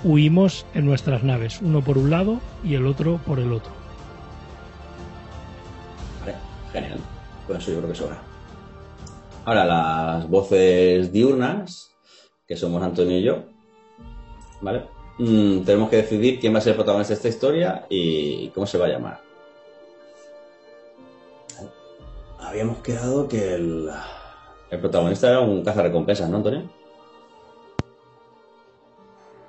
huimos 0.03 0.67
en 0.75 0.85
nuestras 0.85 1.23
naves, 1.23 1.61
uno 1.63 1.83
por 1.83 1.99
un 1.99 2.11
lado 2.11 2.41
y 2.63 2.75
el 2.75 2.87
otro 2.87 3.19
por 3.27 3.39
el 3.39 3.53
otro. 3.53 3.73
Vale, 6.21 6.35
genial. 6.73 6.99
Con 7.47 7.57
eso 7.57 7.71
yo 7.71 7.79
creo 7.79 7.91
que 7.91 7.97
sobra. 7.97 8.23
Ahora, 9.45 9.65
las 9.65 10.29
voces 10.29 11.13
diurnas, 11.13 11.93
que 12.47 12.57
somos 12.57 12.83
Antonio 12.83 13.19
y 13.19 13.23
yo, 13.23 13.45
¿vale? 14.63 14.94
Mm, 15.19 15.61
tenemos 15.63 15.91
que 15.91 15.97
decidir 15.97 16.41
quién 16.41 16.55
va 16.55 16.59
a 16.59 16.61
ser 16.61 16.73
el 16.73 16.77
protagonista 16.77 17.15
de 17.15 17.17
esta 17.17 17.29
historia 17.29 17.87
y 17.89 18.49
cómo 18.49 18.67
se 18.67 18.79
va 18.79 18.87
a 18.87 18.89
llamar. 18.89 19.21
Habíamos 22.41 22.79
quedado 22.79 23.29
que 23.29 23.55
el, 23.55 23.91
el 24.71 24.81
protagonista 24.81 25.29
era 25.31 25.41
un 25.41 25.65
cazarrecompensas, 25.65 26.29
¿no, 26.29 26.39
Antonio? 26.39 26.69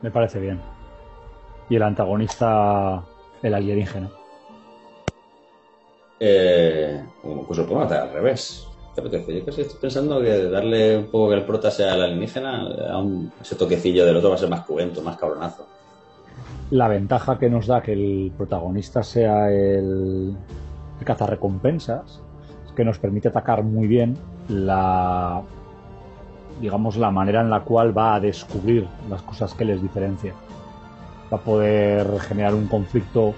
Me 0.01 0.11
parece 0.11 0.39
bien. 0.39 0.61
Y 1.69 1.75
el 1.75 1.83
antagonista, 1.83 3.03
el 3.41 3.53
alienígena. 3.53 4.11
Eh, 6.19 7.03
pues 7.21 7.59
lo 7.59 7.65
podemos 7.65 7.85
hacer 7.85 7.97
al 8.01 8.13
revés. 8.13 8.67
¿Te 8.95 9.01
apetece? 9.01 9.39
Yo 9.39 9.45
casi 9.45 9.61
estoy 9.61 9.77
pensando 9.81 10.21
que 10.21 10.45
darle 10.49 10.97
un 10.97 11.05
poco 11.07 11.29
que 11.29 11.35
el 11.35 11.43
prota 11.45 11.69
sea 11.69 11.95
el 11.95 12.01
alienígena, 12.01 12.65
un- 12.97 13.29
ese 13.41 13.55
toquecillo 13.55 14.05
del 14.05 14.15
otro 14.15 14.29
va 14.29 14.35
a 14.35 14.39
ser 14.39 14.49
más 14.49 14.65
cruento, 14.65 15.01
más 15.01 15.17
cabronazo. 15.17 15.67
La 16.71 16.87
ventaja 16.87 17.37
que 17.37 17.49
nos 17.49 17.67
da 17.67 17.81
que 17.81 17.91
el 17.93 18.31
protagonista 18.37 19.03
sea 19.03 19.51
el, 19.51 20.33
el 20.99 21.05
cazarrecompensas 21.05 22.21
es 22.65 22.71
que 22.73 22.85
nos 22.85 22.97
permite 22.97 23.27
atacar 23.27 23.63
muy 23.63 23.87
bien 23.87 24.17
la 24.49 25.41
digamos 26.61 26.95
la 26.95 27.11
manera 27.11 27.41
en 27.41 27.49
la 27.49 27.61
cual 27.65 27.95
va 27.95 28.15
a 28.15 28.19
descubrir 28.21 28.87
las 29.09 29.21
cosas 29.23 29.53
que 29.53 29.65
les 29.65 29.81
diferencia. 29.81 30.33
Va 31.31 31.37
a 31.37 31.41
poder 31.41 32.17
generar 32.21 32.55
un 32.55 32.67
conflicto, 32.67 33.33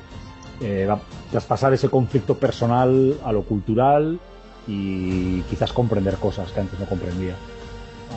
eh, 0.62 0.86
va 0.88 0.93
a 0.96 1.00
traspasar 1.32 1.74
ese 1.74 1.89
conflicto 1.89 2.36
personal 2.36 3.15
a 3.26 3.32
lo 3.32 3.41
cultural 3.43 4.20
y 4.68 5.42
quizás 5.44 5.72
comprender 5.74 6.16
cosas 6.18 6.52
que 6.52 6.60
antes 6.60 6.80
no 6.80 6.86
comprendía. 6.86 7.36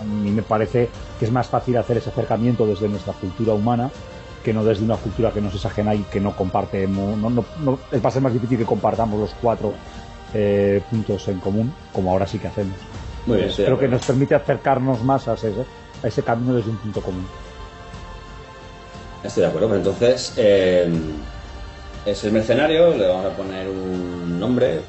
A 0.01 0.05
mí 0.05 0.31
me 0.31 0.43
parece 0.43 0.89
que 1.19 1.25
es 1.25 1.33
más 1.33 1.49
fácil 1.49 1.77
hacer 1.77 1.97
ese 1.99 2.11
acercamiento 2.11 2.67
desde 2.67 2.89
nuestra 2.89 3.13
cultura 3.13 3.53
humana 3.55 3.91
que 4.45 4.53
no 4.55 4.65
desde 4.65 4.85
una 4.85 4.97
cultura 4.97 5.31
que 5.33 5.41
nos 5.41 5.55
es 5.55 5.67
ajena 5.67 5.95
y 5.95 6.03
que 6.05 6.19
no 6.21 6.35
comparte. 6.35 6.87
No, 6.87 7.15
no, 7.17 7.29
no- 7.31 7.79
va 8.03 8.09
a 8.09 8.11
ser 8.11 8.23
más 8.23 8.33
difícil 8.33 8.57
que 8.59 8.65
compartamos 8.65 9.21
los 9.21 9.35
cuatro 9.41 9.75
eh, 10.33 10.83
puntos 10.91 11.29
en 11.29 11.41
común, 11.41 11.75
como 11.93 12.11
ahora 12.11 12.27
sí 12.27 12.39
que 12.39 12.49
hacemos. 12.49 12.75
Muy 13.27 13.37
bien, 13.37 13.51
Creo 13.55 13.79
que 13.79 13.87
nos 13.89 14.03
permite 14.03 14.35
acercarnos 14.35 15.03
más 15.05 15.29
a 15.29 15.35
ese, 15.35 15.53
a 16.03 16.09
ese 16.09 16.23
camino 16.23 16.55
desde 16.55 16.71
un 16.71 16.77
punto 16.79 17.03
común. 17.03 17.27
Estoy 19.23 19.43
de 19.43 19.49
acuerdo, 19.49 19.69
pues 19.69 19.79
entonces 19.81 20.33
eh, 20.39 20.91
es 22.07 22.25
el 22.25 22.33
mercenario, 22.33 22.97
le 22.97 23.07
vamos 23.09 23.27
a 23.27 23.37
poner 23.37 23.69
un 23.69 24.41
nombre. 24.41 24.81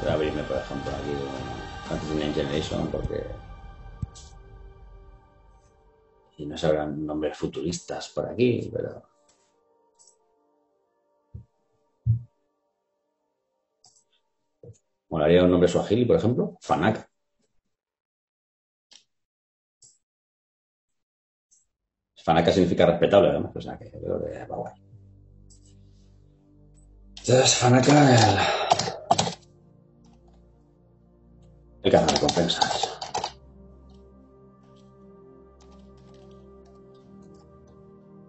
Voy 0.00 0.10
a 0.10 0.14
abrirme, 0.14 0.42
por 0.44 0.56
ejemplo, 0.56 0.90
aquí 0.92 1.10
con 1.12 1.88
Fantasy 1.88 2.14
Name 2.14 2.34
Generation, 2.34 2.88
porque. 2.88 3.24
Y 6.38 6.46
no 6.46 6.56
se 6.56 6.66
habrán 6.66 7.04
nombres 7.04 7.36
futuristas 7.36 8.08
por 8.08 8.28
aquí, 8.28 8.70
pero. 8.72 9.02
Molaría 15.10 15.44
un 15.44 15.50
nombre 15.50 15.68
suajili, 15.68 16.04
por 16.04 16.16
ejemplo. 16.16 16.56
Fanak. 16.60 17.12
Fanaka 22.24 22.52
significa 22.52 22.86
respetable, 22.86 23.30
además, 23.30 23.54
o 23.54 23.60
sea 23.60 23.76
que 23.76 23.90
yo 23.90 23.98
creo 24.00 24.24
que 24.24 24.46
va 24.46 24.56
guay. 24.56 24.74
Entonces, 27.18 27.54
Fanaka, 27.56 28.14
el 28.14 28.62
de 31.82 31.90
cada 31.90 32.06
recompensa. 32.06 32.60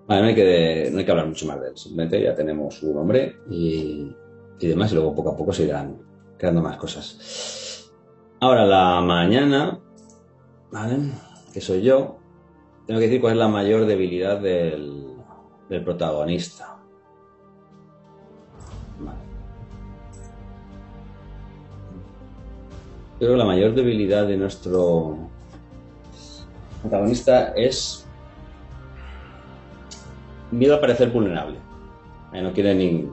Vale, 0.07 0.21
no 0.21 0.27
hay, 0.27 0.35
que, 0.35 0.89
no 0.91 0.99
hay 0.99 1.05
que 1.05 1.11
hablar 1.11 1.27
mucho 1.27 1.45
más 1.45 1.61
de 1.61 1.69
él. 1.69 1.77
Simplemente 1.77 2.21
ya 2.21 2.35
tenemos 2.35 2.75
su 2.75 2.93
nombre 2.93 3.37
y, 3.49 4.13
y 4.59 4.67
demás, 4.67 4.91
y 4.91 4.95
luego 4.95 5.15
poco 5.15 5.29
a 5.29 5.37
poco 5.37 5.53
se 5.53 5.63
irán 5.63 5.97
creando 6.37 6.61
más 6.61 6.77
cosas. 6.77 7.89
Ahora, 8.41 8.65
la 8.65 8.99
mañana, 9.01 9.79
¿vale? 10.71 10.97
Que 11.53 11.61
soy 11.61 11.81
yo. 11.81 12.19
Tengo 12.85 12.99
que 12.99 13.05
decir 13.05 13.21
cuál 13.21 13.33
es 13.33 13.39
la 13.39 13.47
mayor 13.47 13.85
debilidad 13.85 14.41
del, 14.41 15.15
del 15.69 15.83
protagonista. 15.85 16.77
Vale. 18.99 19.32
Creo 23.23 23.35
que 23.35 23.39
la 23.39 23.45
mayor 23.45 23.73
debilidad 23.73 24.27
de 24.27 24.35
nuestro 24.35 25.17
protagonista 26.81 27.53
es 27.55 28.05
miedo 30.51 30.75
a 30.75 30.81
parecer 30.81 31.09
vulnerable. 31.09 31.55
Eh, 32.33 32.41
no 32.41 32.51
quiere 32.51 32.75
ni 32.75 33.07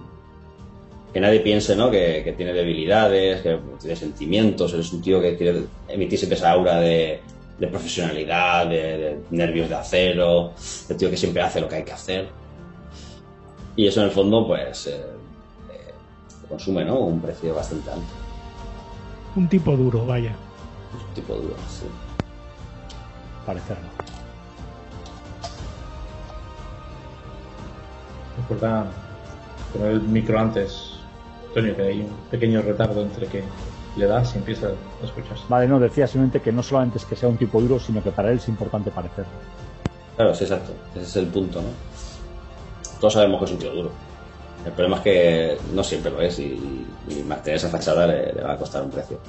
que 1.12 1.20
nadie 1.20 1.38
piense 1.38 1.76
¿no? 1.76 1.92
que, 1.92 2.34
tiene 2.36 2.52
debilidades, 2.52 3.40
que 3.42 3.56
tiene 3.78 3.94
sentimientos, 3.94 4.74
es 4.74 4.92
un 4.92 5.00
tío 5.00 5.22
que 5.22 5.36
quiere 5.36 5.62
emitir 5.86 6.18
siempre 6.18 6.36
esa 6.36 6.50
aura 6.50 6.80
de, 6.80 7.20
profesionalidad, 7.60 8.66
de, 8.66 8.98
de 8.98 9.18
nervios 9.30 9.68
de 9.68 9.76
acero, 9.76 10.54
el 10.88 10.96
tío 10.96 11.08
que 11.08 11.16
siempre 11.16 11.40
hace 11.40 11.60
lo 11.60 11.68
que 11.68 11.76
hay 11.76 11.84
que 11.84 11.92
hacer. 11.92 12.28
Y 13.76 13.86
eso 13.86 14.00
en 14.00 14.06
el 14.06 14.12
fondo, 14.12 14.44
pues, 14.44 14.88
eh, 14.88 14.96
eh, 15.72 15.92
consume 16.48 16.84
¿no? 16.84 16.98
un 16.98 17.20
precio 17.20 17.54
bastante 17.54 17.92
alto. 17.92 18.29
Un 19.36 19.48
tipo 19.48 19.76
duro, 19.76 20.04
vaya. 20.06 20.34
Un 20.92 21.14
tipo 21.14 21.34
duro, 21.34 21.54
sí. 21.68 21.86
Parecerlo. 23.46 23.88
Recuerda 28.38 28.86
poner 29.72 29.92
el 29.92 30.00
micro 30.02 30.38
antes, 30.40 30.94
Antonio, 31.48 31.76
que 31.76 31.82
hay 31.82 32.00
un 32.00 32.10
pequeño 32.30 32.62
retardo 32.62 33.02
entre 33.02 33.26
que 33.26 33.44
le 33.96 34.06
das 34.06 34.34
y 34.34 34.38
empieza 34.38 34.68
a 34.68 35.04
escuchar. 35.04 35.36
Vale, 35.48 35.68
no, 35.68 35.78
decía 35.78 36.06
simplemente 36.06 36.40
que 36.40 36.52
no 36.52 36.62
solamente 36.62 36.98
es 36.98 37.04
que 37.04 37.16
sea 37.16 37.28
un 37.28 37.36
tipo 37.36 37.60
duro, 37.60 37.78
sino 37.78 38.02
que 38.02 38.10
para 38.10 38.30
él 38.30 38.38
es 38.38 38.48
importante 38.48 38.90
parecerlo. 38.90 39.32
Claro, 40.16 40.34
sí, 40.34 40.44
exacto. 40.44 40.72
Ese 40.94 41.04
es 41.04 41.16
el 41.16 41.26
punto, 41.26 41.60
¿no? 41.60 41.68
Todos 42.98 43.14
sabemos 43.14 43.38
que 43.38 43.44
es 43.46 43.52
un 43.52 43.58
tío 43.58 43.72
duro. 43.72 43.90
El 44.64 44.72
problema 44.72 44.96
es 44.96 45.02
que 45.02 45.58
no 45.72 45.82
siempre 45.82 46.10
lo 46.10 46.20
es 46.20 46.38
y, 46.38 46.86
mantener 47.26 47.56
esa 47.56 47.68
fachada 47.68 48.06
le, 48.06 48.32
le 48.32 48.42
va 48.42 48.52
a 48.52 48.56
costar 48.56 48.82
un 48.82 48.90
precio. 48.90 49.20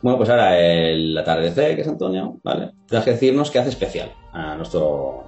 Bueno, 0.00 0.18
pues 0.18 0.30
ahora 0.30 0.58
el 0.58 1.16
atardecer, 1.18 1.74
que 1.74 1.82
es 1.82 1.88
Antonio, 1.88 2.38
¿vale? 2.44 2.72
Tienes 2.86 3.04
que 3.04 3.12
decirnos 3.12 3.50
qué 3.50 3.58
hace 3.58 3.70
especial 3.70 4.12
a 4.32 4.54
nuestro 4.54 5.24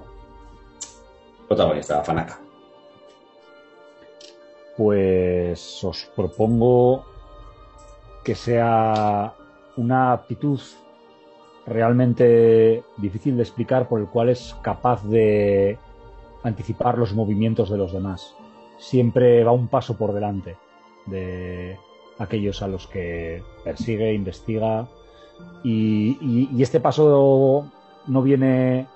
protagonista, 1.47 2.01
Fanaka. 2.03 2.39
Pues 4.77 5.83
os 5.83 6.09
propongo 6.15 7.05
que 8.23 8.35
sea 8.35 9.33
una 9.75 10.13
aptitud 10.13 10.61
realmente 11.65 12.83
difícil 12.97 13.35
de 13.35 13.43
explicar 13.43 13.89
por 13.89 13.99
el 13.99 14.07
cual 14.07 14.29
es 14.29 14.55
capaz 14.61 15.03
de 15.03 15.77
anticipar 16.43 16.97
los 16.97 17.13
movimientos 17.13 17.69
de 17.69 17.77
los 17.77 17.91
demás. 17.91 18.35
Siempre 18.81 19.43
va 19.43 19.51
un 19.51 19.67
paso 19.67 19.95
por 19.95 20.11
delante 20.11 20.57
de 21.05 21.77
aquellos 22.17 22.61
a 22.63 22.67
los 22.67 22.87
que 22.87 23.43
persigue, 23.63 24.13
investiga 24.13 24.87
y, 25.63 26.17
y- 26.19 26.49
y 26.55 26.61
este 26.63 26.79
paso 26.79 27.67
no 28.07 28.21
viene 28.23 28.87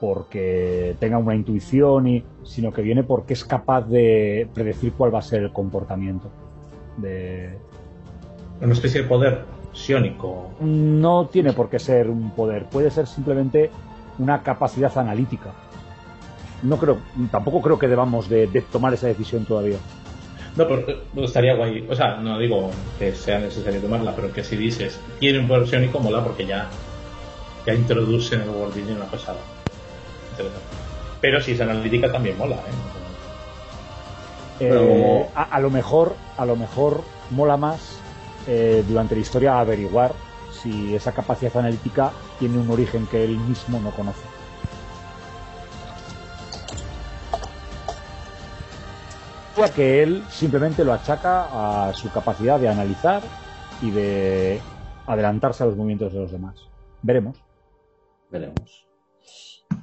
porque 0.00 0.96
tenga 0.98 1.18
una 1.18 1.34
intuición, 1.34 2.08
y, 2.08 2.24
sino 2.42 2.72
que 2.72 2.82
viene 2.82 3.04
porque 3.04 3.32
es 3.34 3.44
capaz 3.44 3.82
de 3.82 4.48
predecir 4.52 4.92
cuál 4.92 5.14
va 5.14 5.20
a 5.20 5.22
ser 5.22 5.42
el 5.44 5.52
comportamiento 5.52 6.28
de, 6.96 7.56
Una 8.60 8.72
especie 8.72 9.02
de 9.02 9.08
poder 9.08 9.44
psiónico. 9.72 10.50
no 10.60 11.26
tiene 11.28 11.52
por 11.52 11.70
qué 11.70 11.78
ser 11.78 12.10
un 12.10 12.30
poder, 12.32 12.64
puede 12.66 12.90
ser 12.90 13.06
simplemente 13.06 13.70
una 14.18 14.42
capacidad 14.42 14.96
analítica. 14.98 15.52
No 16.64 16.78
creo, 16.78 16.98
tampoco 17.30 17.60
creo 17.62 17.78
que 17.78 17.86
debamos 17.88 18.28
de, 18.28 18.46
de 18.48 18.60
tomar 18.62 18.92
esa 18.94 19.06
decisión 19.06 19.44
todavía. 19.44 19.76
No, 20.56 20.66
pero 20.66 20.88
eh, 20.88 20.96
estaría 21.24 21.54
guay. 21.54 21.86
O 21.90 21.94
sea, 21.94 22.16
no 22.16 22.38
digo 22.38 22.70
que 22.98 23.14
sea 23.14 23.38
necesario 23.38 23.80
tomarla, 23.80 24.14
pero 24.16 24.32
que 24.32 24.42
si 24.42 24.56
dices 24.56 24.98
tiene 25.18 25.38
un 25.40 25.48
poder 25.48 25.68
psiónico, 25.68 26.00
mola 26.00 26.24
porque 26.24 26.46
ya, 26.46 26.68
ya 27.66 27.74
introduce 27.74 28.34
en 28.34 28.42
el 28.42 28.48
world 28.48 28.76
una 28.90 29.04
pasada. 29.04 29.38
Interesante. 30.30 30.66
Pero 31.20 31.40
si 31.40 31.52
es 31.52 31.60
analítica 31.60 32.10
también 32.10 32.36
mola, 32.38 32.56
¿eh? 32.56 32.58
Pero 34.58 34.74
Eh, 34.84 34.88
como- 34.88 35.30
a, 35.34 35.42
a 35.42 35.60
lo 35.60 35.70
mejor, 35.70 36.16
a 36.36 36.46
lo 36.46 36.56
mejor 36.56 37.02
mola 37.30 37.56
más 37.56 37.98
eh, 38.46 38.84
durante 38.88 39.14
la 39.14 39.20
historia 39.22 39.58
averiguar 39.58 40.12
si 40.62 40.94
esa 40.94 41.12
capacidad 41.12 41.56
analítica 41.56 42.12
tiene 42.38 42.58
un 42.58 42.70
origen 42.70 43.06
que 43.06 43.24
él 43.24 43.36
mismo 43.38 43.80
no 43.80 43.90
conoce. 43.90 44.33
Que 49.74 50.02
él 50.02 50.22
simplemente 50.30 50.84
lo 50.84 50.92
achaca 50.92 51.88
a 51.88 51.94
su 51.94 52.10
capacidad 52.10 52.58
de 52.58 52.68
analizar 52.68 53.22
y 53.82 53.90
de 53.90 54.60
adelantarse 55.06 55.62
a 55.62 55.66
los 55.66 55.76
movimientos 55.76 56.12
de 56.12 56.20
los 56.20 56.32
demás. 56.32 56.56
Veremos. 57.02 57.38
Veremos. 58.30 58.86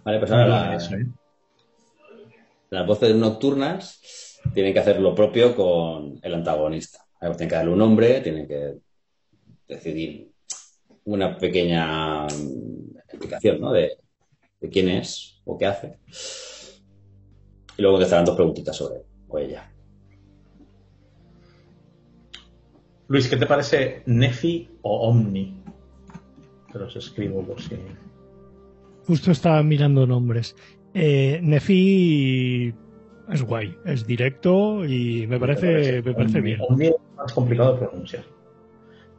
Vale, 0.04 0.20
pues 0.20 0.32
ahora 0.32 0.48
la- 0.48 0.76
Eso, 0.76 0.96
¿eh? 0.96 1.06
las 2.70 2.86
voces 2.88 3.16
nocturnas 3.16 4.40
tienen 4.54 4.74
que 4.74 4.80
hacer 4.80 5.00
lo 5.00 5.14
propio 5.16 5.56
con 5.56 6.20
el 6.22 6.34
antagonista. 6.34 7.00
Tienen 7.20 7.38
que 7.50 7.56
darle 7.56 7.72
un 7.72 7.80
nombre, 7.80 8.22
tienen 8.22 8.48
que 8.48 8.78
decidir 9.68 10.32
una 11.06 11.38
pequeña 11.38 12.26
explicación 12.28 13.62
¿no? 13.62 13.72
de, 13.72 13.98
de 14.60 14.70
quién 14.70 14.90
es 14.90 15.42
o 15.46 15.58
qué 15.58 15.66
hace. 15.68 15.98
Y 17.78 17.82
luego 17.82 17.96
contestarán 17.98 18.26
dos 18.26 18.36
preguntitas 18.36 18.76
sobre 18.76 18.98
él 18.98 19.04
o 19.32 19.38
ella. 19.40 19.72
Luis, 23.08 23.28
¿qué 23.28 23.36
te 23.38 23.46
parece 23.46 24.04
Nefi 24.06 24.70
o 24.84 25.10
Omni? 25.10 25.62
Te 26.72 26.80
los 26.80 26.96
escribo 26.96 27.44
por 27.44 27.60
si. 27.62 27.76
Justo 29.06 29.32
estaba 29.32 29.62
mirando 29.64 30.08
nombres. 30.08 30.56
Eh, 30.94 31.40
Nefi 31.42 32.74
es 33.30 33.44
guay, 33.44 33.76
es 33.86 34.06
directo 34.06 34.86
y 34.86 35.28
me 35.28 35.40
parece, 35.40 36.02
me 36.02 36.14
parece 36.14 36.38
Omni. 36.38 36.42
bien. 36.42 36.62
Omni 36.70 36.88
es 36.88 36.96
más 37.18 37.34
complicado 37.34 37.74
de 37.74 37.80
pronunciar. 37.88 38.24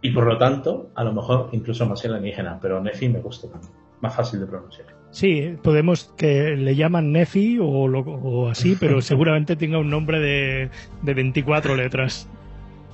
Y 0.01 0.11
por 0.11 0.27
lo 0.27 0.39
tanto, 0.39 0.91
a 0.95 1.05
lo 1.05 1.13
mejor 1.13 1.51
incluso 1.53 1.87
más 1.87 2.05
alienígena, 2.05 2.59
pero 2.61 2.83
Nefi 2.83 3.09
me 3.09 3.21
gusta 3.21 3.49
también. 3.49 3.73
Más 4.03 4.15
fácil 4.15 4.41
de 4.41 4.47
pronunciar. 4.47 4.87
Sí, 5.11 5.57
podemos 5.63 6.13
que 6.17 6.57
le 6.57 6.75
llaman 6.77 7.13
Nefi 7.13 7.59
o, 7.61 7.89
lo- 7.89 8.01
o 8.01 8.49
así, 8.51 8.77
pero 8.81 9.01
seguramente 9.01 9.57
tenga 9.57 9.79
un 9.79 9.89
nombre 9.89 10.19
de, 10.21 10.69
de 11.03 11.15
24 11.15 11.75
letras. 11.77 12.29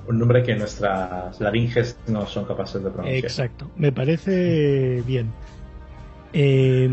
Un 0.07 0.17
nombre 0.19 0.41
que 0.43 0.55
nuestras 0.55 1.39
laringes 1.41 1.97
no 2.07 2.25
son 2.25 2.45
capaces 2.45 2.83
de 2.83 2.89
pronunciar. 2.89 3.23
Exacto, 3.25 3.69
me 3.75 3.91
parece 3.91 5.03
bien. 5.05 5.31
Eh, 6.33 6.89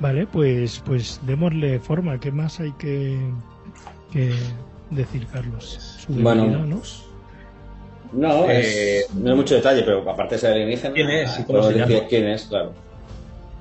vale, 0.00 0.26
pues, 0.26 0.82
pues 0.84 1.20
démosle 1.26 1.78
forma. 1.78 2.18
¿Qué 2.20 2.30
más 2.32 2.60
hay 2.60 2.72
que, 2.72 3.18
que 4.12 4.32
decir, 4.90 5.26
Carlos? 5.32 6.06
Bueno. 6.08 6.46
¿no? 6.46 6.82
No, 8.12 8.44
Eh, 8.48 9.02
no 9.14 9.30
es 9.30 9.36
mucho 9.36 9.54
detalle, 9.54 9.82
pero 9.82 10.08
aparte 10.10 10.34
de 10.34 10.40
ser 10.40 10.52
alienígena, 10.52 10.94
¿Quién 10.94 11.10
es 11.10 11.38
y 11.38 11.44
cómo 11.44 11.58
podemos 11.60 11.66
se 11.68 11.78
decir 11.78 11.94
llama? 11.96 12.08
quién 12.08 12.26
es, 12.28 12.42
claro. 12.44 12.72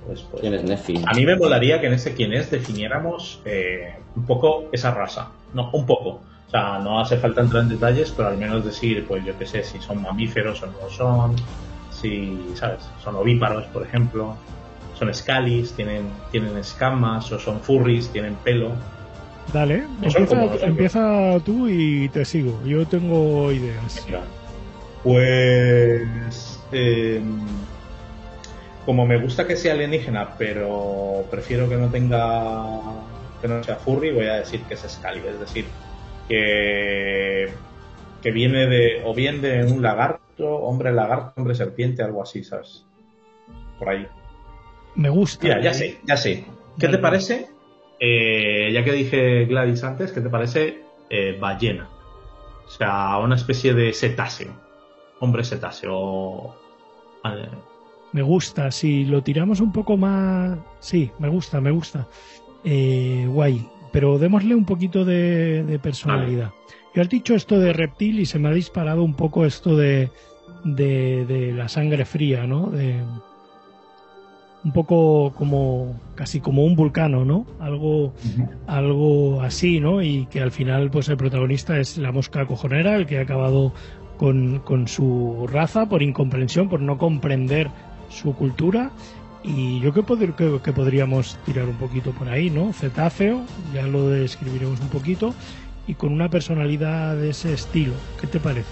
Pues, 0.09 0.23
pues, 0.23 0.41
¿Quién 0.41 0.55
es 0.55 0.63
Nefi? 0.63 1.03
A 1.05 1.13
mí 1.13 1.23
me 1.23 1.35
molaría 1.35 1.79
que 1.79 1.85
en 1.85 1.93
ese 1.93 2.15
quién 2.15 2.33
es 2.33 2.49
definiéramos 2.49 3.43
eh, 3.45 3.93
un 4.15 4.25
poco 4.25 4.67
esa 4.71 4.89
raza. 4.91 5.33
No, 5.53 5.69
un 5.71 5.85
poco. 5.85 6.21
O 6.47 6.49
sea, 6.49 6.79
no 6.79 6.99
hace 6.99 7.17
falta 7.17 7.41
entrar 7.41 7.61
en 7.61 7.69
detalles, 7.69 8.11
pero 8.17 8.29
al 8.29 8.37
menos 8.39 8.65
decir, 8.65 9.05
pues 9.07 9.23
yo 9.23 9.37
qué 9.37 9.45
sé, 9.45 9.63
si 9.63 9.79
son 9.79 10.01
mamíferos 10.01 10.63
o 10.63 10.65
no 10.65 10.73
lo 10.81 10.89
son, 10.89 11.35
si, 11.91 12.39
¿sabes? 12.55 12.89
Son 13.03 13.17
ovíparos, 13.17 13.67
por 13.67 13.85
ejemplo, 13.85 14.35
son 14.97 15.13
scalis, 15.13 15.73
tienen, 15.73 16.09
tienen 16.31 16.57
escamas, 16.57 17.31
o 17.31 17.37
son 17.37 17.59
furries, 17.59 18.09
tienen 18.09 18.33
pelo. 18.43 18.71
Dale, 19.53 19.83
como 20.27 20.45
empieza, 20.45 20.65
empieza 20.65 21.37
tú 21.45 21.67
y 21.67 22.09
te 22.09 22.25
sigo. 22.25 22.59
Yo 22.65 22.83
tengo 22.87 23.51
ideas. 23.51 24.03
Mira, 24.07 24.23
Pues. 25.03 26.59
eh, 26.71 27.21
como 28.89 29.05
me 29.05 29.19
gusta 29.19 29.45
que 29.45 29.55
sea 29.55 29.73
alienígena, 29.73 30.33
pero 30.35 31.23
prefiero 31.29 31.69
que 31.69 31.75
no 31.75 31.91
tenga. 31.91 32.65
que 33.39 33.47
no 33.47 33.63
sea 33.63 33.75
furry, 33.75 34.11
voy 34.11 34.25
a 34.25 34.37
decir 34.37 34.61
que 34.61 34.73
es 34.73 34.79
Scali. 34.79 35.21
Es 35.27 35.39
decir, 35.39 35.65
que. 36.27 37.53
que 38.23 38.31
viene 38.31 38.65
de. 38.65 39.03
o 39.05 39.13
bien 39.13 39.41
de 39.41 39.63
un 39.63 39.83
lagarto, 39.83 40.55
hombre 40.55 40.91
lagarto, 40.91 41.33
hombre 41.37 41.53
serpiente, 41.53 42.01
algo 42.01 42.23
así, 42.23 42.43
¿sabes? 42.43 42.83
Por 43.77 43.89
ahí. 43.89 44.07
Me 44.95 45.11
gusta. 45.11 45.43
Mira, 45.43 45.61
ya 45.61 45.69
¿eh? 45.69 45.75
sé, 45.75 45.99
ya 46.03 46.17
sé. 46.17 46.45
¿Qué 46.79 46.87
Dale. 46.87 46.97
te 46.97 47.01
parece 47.03 47.47
eh, 47.99 48.71
ya 48.73 48.83
que 48.83 48.91
dije 48.91 49.45
Gladys 49.45 49.83
antes, 49.83 50.11
¿qué 50.11 50.21
te 50.21 50.31
parece 50.31 50.81
eh, 51.11 51.37
ballena? 51.39 51.87
O 52.65 52.71
sea, 52.71 53.19
una 53.19 53.35
especie 53.35 53.75
de 53.75 53.93
cetáceo. 53.93 54.51
Hombre 55.19 55.43
cetáceo. 55.43 56.55
Me 58.11 58.21
gusta, 58.21 58.71
si 58.71 59.05
lo 59.05 59.21
tiramos 59.21 59.59
un 59.59 59.71
poco 59.71 59.97
más... 59.97 60.57
Sí, 60.79 61.11
me 61.19 61.29
gusta, 61.29 61.61
me 61.61 61.71
gusta. 61.71 62.07
Eh, 62.63 63.25
guay, 63.29 63.65
pero 63.91 64.17
démosle 64.17 64.55
un 64.55 64.65
poquito 64.65 65.05
de, 65.05 65.63
de 65.63 65.79
personalidad. 65.79 66.51
Yo 66.95 67.01
has 67.01 67.09
dicho 67.09 67.35
esto 67.35 67.59
de 67.59 67.71
reptil 67.71 68.19
y 68.19 68.25
se 68.25 68.39
me 68.39 68.49
ha 68.49 68.51
disparado 68.51 69.03
un 69.03 69.13
poco 69.13 69.45
esto 69.45 69.77
de, 69.77 70.09
de, 70.63 71.25
de 71.25 71.53
la 71.53 71.69
sangre 71.69 72.05
fría, 72.05 72.47
¿no? 72.47 72.71
De, 72.71 72.95
un 74.63 74.71
poco 74.73 75.31
como 75.37 75.99
casi 76.15 76.41
como 76.41 76.65
un 76.65 76.75
vulcano, 76.75 77.23
¿no? 77.23 77.45
Algo, 77.59 78.13
algo 78.67 79.41
así, 79.41 79.79
¿no? 79.79 80.01
Y 80.01 80.25
que 80.25 80.41
al 80.41 80.51
final, 80.51 80.89
pues 80.89 81.07
el 81.09 81.17
protagonista 81.17 81.79
es 81.79 81.97
la 81.97 82.11
mosca 82.11 82.45
cojonera, 82.45 82.95
el 82.95 83.05
que 83.05 83.19
ha 83.19 83.21
acabado 83.21 83.71
con, 84.17 84.59
con 84.59 84.87
su 84.87 85.47
raza 85.49 85.87
por 85.87 86.01
incomprensión, 86.03 86.67
por 86.67 86.81
no 86.81 86.97
comprender 86.97 87.69
su 88.09 88.33
cultura. 88.35 88.91
Y 89.41 89.79
yo 89.79 89.93
creo 89.93 90.05
que, 90.05 90.33
que, 90.33 90.59
que 90.61 90.73
podríamos 90.73 91.37
tirar 91.45 91.65
un 91.65 91.77
poquito 91.77 92.11
por 92.11 92.27
ahí, 92.27 92.49
¿no? 92.49 92.73
Cetáceo, 92.73 93.41
ya 93.73 93.83
lo 93.83 94.09
describiremos 94.09 94.79
un 94.81 94.89
poquito, 94.89 95.33
y 95.87 95.93
con 95.93 96.11
una 96.11 96.29
personalidad 96.29 97.15
de 97.15 97.29
ese 97.29 97.53
estilo. 97.53 97.93
¿Qué 98.19 98.27
te 98.27 98.39
parece? 98.39 98.67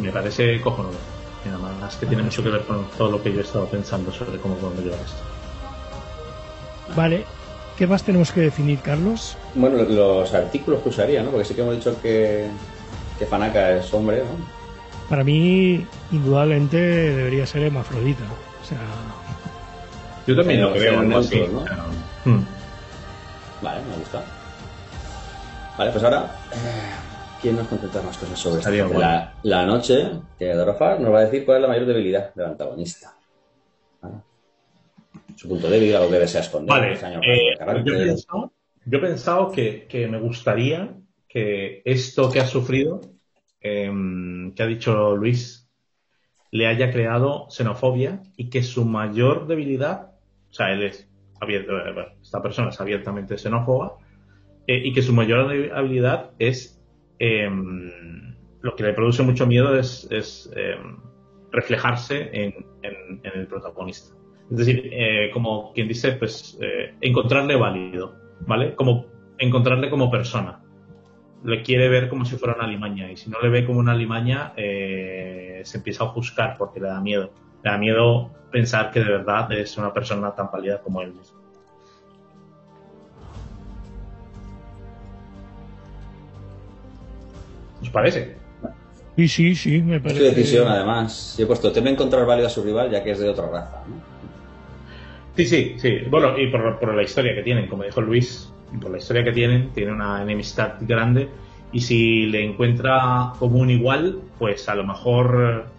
Me 0.00 0.10
parece 0.10 0.60
cojonudo. 0.60 0.98
Y 1.44 1.48
además 1.48 1.96
que 1.96 2.06
tiene 2.06 2.22
mucho 2.22 2.42
que 2.42 2.50
ver 2.50 2.62
con 2.62 2.84
todo 2.96 3.10
lo 3.10 3.22
que 3.22 3.32
yo 3.32 3.40
he 3.40 3.42
estado 3.42 3.66
pensando 3.66 4.12
sobre 4.12 4.38
cómo 4.38 4.56
podemos 4.56 4.84
llevar 4.84 5.00
esto. 5.00 5.22
Vale, 6.96 7.24
¿qué 7.76 7.86
más 7.86 8.02
tenemos 8.02 8.32
que 8.32 8.42
definir, 8.42 8.80
Carlos? 8.80 9.36
Bueno, 9.54 9.82
los 9.82 10.32
artículos 10.34 10.82
que 10.82 10.90
usaría, 10.90 11.22
¿no? 11.22 11.30
Porque 11.30 11.46
sí 11.46 11.54
que 11.54 11.62
hemos 11.62 11.76
dicho 11.76 12.00
que, 12.00 12.48
que 13.18 13.26
Fanaka 13.26 13.78
es 13.78 13.92
hombre, 13.94 14.18
¿no? 14.18 14.63
Para 15.08 15.24
mí, 15.24 15.86
indudablemente, 16.12 16.76
debería 16.76 17.46
ser 17.46 17.62
hermafrodita. 17.62 18.24
O 18.62 18.64
sea, 18.64 18.78
Yo 20.26 20.36
también 20.36 20.62
lo 20.62 20.72
creo, 20.72 21.02
en 21.02 21.12
otro, 21.12 21.48
¿no? 21.48 21.60
hmm. 22.24 22.44
Vale, 23.62 23.80
me 23.88 23.96
gusta. 23.96 24.24
Vale, 25.76 25.90
pues 25.90 26.04
ahora, 26.04 26.30
¿quién 27.42 27.56
nos 27.56 27.66
contesta 27.66 28.00
más 28.02 28.16
cosas 28.16 28.38
sobre 28.38 28.60
esto? 28.60 28.98
La, 28.98 29.34
la 29.42 29.66
noche, 29.66 30.10
que 30.38 30.54
Dorofar 30.54 31.00
nos 31.00 31.12
va 31.12 31.18
a 31.18 31.24
decir 31.24 31.44
cuál 31.44 31.58
es 31.58 31.62
la 31.62 31.68
mayor 31.68 31.86
debilidad 31.86 32.32
del 32.34 32.46
antagonista. 32.46 33.14
Vale. 34.00 34.16
Su 35.36 35.48
punto 35.48 35.68
débil, 35.68 35.94
algo 35.96 36.10
que 36.10 36.18
desea 36.20 36.40
esconder. 36.42 36.70
Vale, 36.70 36.94
eh, 36.94 37.56
carácter. 37.58 37.84
yo 37.84 38.00
he 38.00 38.06
pensado, 38.06 38.52
yo 38.86 38.98
he 38.98 39.00
pensado 39.00 39.50
que, 39.50 39.86
que 39.88 40.06
me 40.06 40.20
gustaría 40.20 40.94
que 41.28 41.82
esto 41.84 42.30
que 42.30 42.40
ha 42.40 42.46
sufrido, 42.46 43.00
em, 43.64 44.54
que 44.54 44.62
ha 44.62 44.66
dicho 44.66 45.16
Luis, 45.16 45.68
le 46.52 46.66
haya 46.68 46.92
creado 46.92 47.48
xenofobia 47.50 48.22
y 48.36 48.48
que 48.50 48.62
su 48.62 48.84
mayor 48.84 49.48
debilidad, 49.48 50.12
o 50.50 50.52
sea, 50.52 50.72
él 50.72 50.84
es 50.84 51.10
abierto, 51.40 51.76
eh, 51.78 52.12
esta 52.22 52.40
persona 52.42 52.68
es 52.68 52.80
abiertamente 52.80 53.36
xenófoba, 53.38 53.96
eh, 54.68 54.80
y 54.84 54.92
que 54.92 55.02
su 55.02 55.12
mayor 55.12 55.50
habilidad 55.74 56.30
es 56.38 56.80
em, 57.18 57.90
lo 58.60 58.76
que 58.76 58.84
le 58.84 58.92
produce 58.92 59.22
mucho 59.22 59.46
miedo 59.46 59.76
es, 59.78 60.06
em, 60.54 60.96
reflejarse 61.50 62.30
en, 62.32 62.52
en- 62.82 63.20
el 63.34 63.46
protagonista. 63.46 64.14
Es 64.50 64.58
decir, 64.58 64.90
eh, 64.92 65.30
como 65.32 65.72
quien 65.72 65.88
dice, 65.88 66.12
pues 66.12 66.58
encontrarle 67.00 67.56
válido, 67.56 68.14
¿vale? 68.40 68.74
Como 68.74 69.06
encontrarle 69.38 69.88
como 69.90 70.10
persona. 70.10 70.63
Le 71.44 71.62
quiere 71.62 71.88
ver 71.88 72.08
como 72.08 72.24
si 72.24 72.36
fuera 72.36 72.54
una 72.54 72.66
limaña 72.66 73.10
y 73.12 73.16
si 73.16 73.28
no 73.30 73.38
le 73.40 73.50
ve 73.50 73.64
como 73.66 73.78
una 73.78 73.94
limaña, 73.94 74.52
eh, 74.56 75.60
se 75.64 75.76
empieza 75.78 76.04
a 76.04 76.06
ofuscar 76.08 76.56
porque 76.56 76.80
le 76.80 76.88
da 76.88 77.00
miedo. 77.00 77.30
Le 77.62 77.70
da 77.70 77.76
miedo 77.78 78.30
pensar 78.50 78.90
que 78.90 79.00
de 79.00 79.10
verdad 79.10 79.52
es 79.52 79.76
una 79.76 79.92
persona 79.92 80.34
tan 80.34 80.50
pálida 80.50 80.80
como 80.80 81.02
él 81.02 81.12
mismo. 81.12 81.38
¿Os 87.82 87.90
parece? 87.90 88.36
sí, 89.16 89.28
sí, 89.28 89.54
sí, 89.54 89.82
me 89.82 89.96
Es 89.96 90.02
parece. 90.02 90.20
tu 90.20 90.24
decisión, 90.26 90.68
además. 90.68 91.34
Yo 91.38 91.44
he 91.44 91.46
puesto, 91.46 91.70
teme 91.72 91.90
encontrar 91.90 92.24
válido 92.26 92.46
a 92.46 92.50
su 92.50 92.62
rival, 92.62 92.90
ya 92.90 93.04
que 93.04 93.10
es 93.12 93.18
de 93.18 93.28
otra 93.28 93.48
raza. 93.48 93.82
¿no? 93.86 93.96
Sí, 95.36 95.44
sí, 95.44 95.74
sí. 95.78 95.98
Bueno, 96.08 96.38
y 96.38 96.46
por, 96.50 96.78
por 96.78 96.94
la 96.94 97.02
historia 97.02 97.34
que 97.34 97.42
tienen, 97.42 97.68
como 97.68 97.82
dijo 97.82 98.00
Luis, 98.00 98.50
y 98.74 98.78
por 98.78 98.90
la 98.90 98.98
historia 98.98 99.24
que 99.24 99.32
tienen, 99.32 99.70
tiene 99.70 99.92
una 99.92 100.22
enemistad 100.22 100.74
grande. 100.80 101.28
Y 101.72 101.80
si 101.80 102.26
le 102.26 102.44
encuentra 102.44 103.32
como 103.38 103.58
un 103.58 103.70
igual, 103.70 104.20
pues 104.38 104.68
a 104.68 104.74
lo 104.74 104.84
mejor 104.84 105.66
eh, 105.66 105.70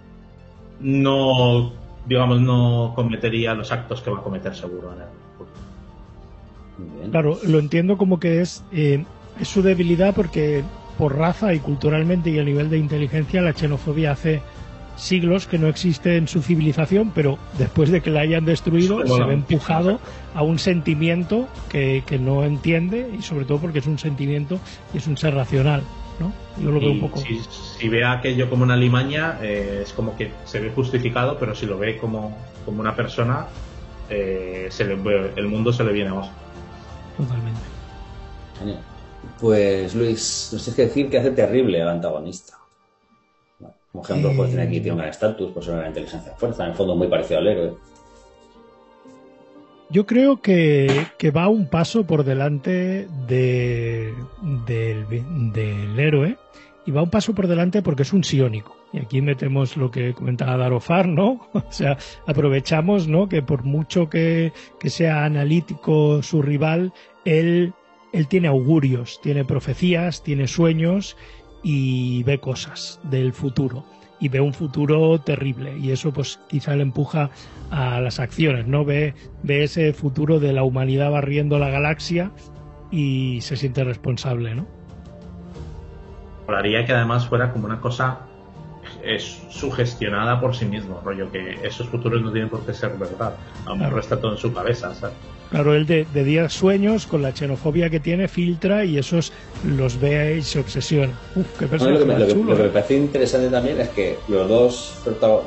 no, 0.79 1.73
digamos, 2.05 2.41
no 2.41 2.93
cometería 2.95 3.53
los 3.53 3.71
actos 3.71 4.01
que 4.01 4.12
va 4.12 4.19
a 4.19 4.23
cometer 4.23 4.55
seguro 4.55 4.93
en 4.93 5.01
el 5.01 5.08
bien. 6.97 7.12
Claro, 7.12 7.39
lo 7.47 7.60
entiendo 7.60 7.97
como 7.97 8.19
que 8.19 8.41
es, 8.41 8.63
eh, 8.73 9.05
es 9.39 9.47
su 9.47 9.62
debilidad 9.62 10.13
porque 10.13 10.63
por 10.97 11.17
raza 11.17 11.53
y 11.53 11.60
culturalmente 11.60 12.29
y 12.29 12.39
a 12.39 12.43
nivel 12.43 12.69
de 12.69 12.77
inteligencia 12.77 13.41
la 13.41 13.53
xenofobia 13.53 14.12
hace 14.12 14.41
siglos 14.95 15.47
que 15.47 15.58
no 15.58 15.67
existe 15.67 16.17
en 16.17 16.27
su 16.27 16.41
civilización, 16.41 17.12
pero 17.13 17.38
después 17.58 17.89
de 17.89 18.01
que 18.01 18.10
la 18.10 18.21
hayan 18.21 18.45
destruido 18.45 18.97
Bueno, 18.97 19.15
se 19.15 19.23
ve 19.23 19.34
empujado 19.34 19.99
a 20.34 20.43
un 20.43 20.60
sentimiento 20.60 21.47
que, 21.69 22.03
que 22.05 22.19
no 22.19 22.43
entiende 22.43 23.10
y 23.17 23.21
sobre 23.21 23.45
todo 23.45 23.60
porque 23.60 23.79
es 23.79 23.88
un 23.88 23.99
sentimiento 23.99 24.60
y 24.93 24.97
es 24.97 25.08
un 25.08 25.17
ser 25.17 25.36
racional, 25.36 25.84
¿no? 26.19 26.34
Yo 26.62 26.71
lo 26.71 26.79
veo 26.79 26.91
un 26.91 27.01
poco... 27.01 27.19
si, 27.19 27.39
si 27.79 27.89
ve 27.89 28.05
aquello 28.05 28.49
como 28.49 28.63
una 28.63 28.77
limaña, 28.77 29.38
eh, 29.41 29.81
es 29.84 29.93
como 29.93 30.15
que 30.15 30.31
se 30.45 30.60
ve 30.60 30.71
justificado, 30.73 31.38
pero 31.38 31.55
si 31.55 31.65
lo 31.65 31.77
ve 31.77 31.97
como, 31.97 32.36
como 32.65 32.81
una 32.81 32.95
persona, 32.95 33.47
eh, 34.10 34.67
se 34.69 34.86
le, 34.86 34.97
el 35.36 35.47
mundo 35.47 35.73
se 35.73 35.84
le 35.84 35.91
viene 35.91 36.12
abajo. 36.12 36.31
Totalmente. 37.17 37.62
Pues 39.39 39.95
Luis, 39.95 40.49
nos 40.53 40.63
tienes 40.63 40.75
que 40.75 40.81
decir 40.84 41.10
que 41.10 41.17
hace 41.17 41.31
terrible 41.31 41.81
al 41.81 41.89
antagonista. 41.89 42.58
Como 43.95 44.03
ejemplo, 44.03 44.34
pues 44.36 44.49
tiene 44.49 44.63
aquí 44.63 44.81
tiene 44.81 44.91
un 44.91 44.97
gran 44.97 45.10
estatus, 45.10 45.51
pues 45.53 45.67
una 45.69 45.88
inteligencia 45.88 46.31
de 46.31 46.38
fuerza, 46.38 46.65
en 46.65 46.71
el 46.71 46.75
fondo 46.75 46.97
muy 46.97 47.08
parecido 47.08 47.39
al 47.39 47.47
héroe. 47.47 47.73
Yo 49.89 50.05
creo 50.05 50.41
que, 50.41 51.08
que 51.17 51.31
va 51.31 51.47
un 51.47 51.69
paso 51.69 52.05
por 52.05 52.25
delante 52.25 53.08
de, 53.25 54.13
del, 54.67 55.05
del 55.53 55.97
héroe 55.99 56.38
y 56.86 56.91
va 56.91 57.03
un 57.03 57.10
paso 57.10 57.34
por 57.34 57.47
delante 57.47 57.81
porque 57.81 58.01
es 58.01 58.12
un 58.12 58.25
siónico. 58.25 58.75
Y 58.91 58.99
aquí 58.99 59.21
metemos 59.21 59.77
lo 59.77 59.91
que 59.91 60.13
comentaba 60.13 60.58
Darofar, 60.58 61.08
¿no? 61.08 61.47
O 61.53 61.71
sea, 61.71 61.97
aprovechamos, 62.27 63.08
¿no? 63.08 63.29
Que 63.29 63.41
por 63.41 63.63
mucho 63.63 64.10
que, 64.10 64.51
que 64.77 64.89
sea 64.89 65.23
analítico 65.23 66.21
su 66.21 66.41
rival, 66.41 66.91
él, 67.23 67.73
él 68.12 68.27
tiene 68.27 68.49
augurios, 68.49 69.21
tiene 69.21 69.45
profecías, 69.45 70.21
tiene 70.21 70.47
sueños 70.47 71.15
y 71.65 72.21
ve 72.23 72.39
cosas 72.39 72.99
del 73.04 73.34
futuro. 73.34 73.84
Y 74.19 74.30
ve 74.30 74.39
un 74.39 74.54
futuro 74.54 75.19
terrible. 75.19 75.75
Y 75.78 75.91
eso, 75.91 76.13
pues, 76.13 76.39
quizá 76.47 76.75
le 76.75 76.84
empuja 76.84 77.32
a 77.71 77.99
las 77.99 78.19
acciones, 78.19 78.67
¿no? 78.67 78.86
Ve, 78.86 79.15
ve 79.41 79.63
ese 79.63 79.91
futuro 79.91 80.39
de 80.39 80.54
la 80.54 80.63
humanidad 80.63 81.12
barriendo 81.12 81.58
la 81.58 81.69
galaxia 81.69 82.32
y 82.91 83.41
se 83.41 83.58
siente 83.58 83.84
responsable, 83.84 84.54
¿no? 84.54 84.67
Molaría 86.45 86.86
que 86.86 86.93
además 86.93 87.28
fuera 87.28 87.51
como 87.51 87.65
una 87.65 87.82
cosa 87.82 88.19
es 89.04 89.43
sugestionada 89.49 90.39
por 90.39 90.56
sí 90.56 90.65
mismo, 90.65 91.01
rollo 91.04 91.32
que 91.32 91.60
esos 91.63 91.88
futuros 91.89 92.21
no 92.21 92.32
tienen 92.32 92.49
por 92.49 92.63
qué 92.63 92.73
ser 92.73 92.95
verdad. 92.97 93.36
A 93.65 93.69
lo 93.69 93.75
mejor 93.78 93.99
está 93.99 94.21
todo 94.21 94.34
en 94.34 94.38
su 94.38 94.54
cabeza, 94.54 94.93
¿sabes? 94.93 95.15
Claro, 95.55 95.73
él 95.73 95.85
de, 95.85 96.05
de 96.13 96.23
día 96.25 96.49
sueños, 96.49 97.07
con 97.07 97.21
la 97.21 97.31
xenofobia 97.33 97.89
que 97.89 98.01
tiene, 98.01 98.27
filtra 98.27 98.83
y 98.83 98.97
esos 98.97 99.31
los 99.63 99.97
ve 100.01 100.35
y 100.39 100.41
se 100.41 100.59
obsesiona. 100.59 101.13
Uf, 101.33 101.45
qué 101.57 101.65
personaje 101.67 101.93
lo, 101.93 101.99
que 101.99 102.05
me, 102.05 102.11
más 102.11 102.19
lo 102.23 102.27
que- 102.27 102.33
chulo. 102.33 102.49
lo 102.51 102.57
que 102.57 102.63
me 102.63 102.67
¿eh? 102.67 102.71
parece 102.73 102.95
interesante 102.97 103.47
también 103.49 103.79
es 103.79 103.87
que 103.87 104.17
los 104.27 104.49
dos 104.49 104.95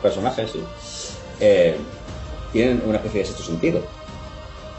personajes 0.00 0.50
sí, 0.50 0.60
eh, 1.40 1.76
tienen 2.54 2.80
una 2.86 2.96
especie 2.96 3.20
de 3.20 3.26
sexto 3.26 3.42
sentido. 3.44 3.82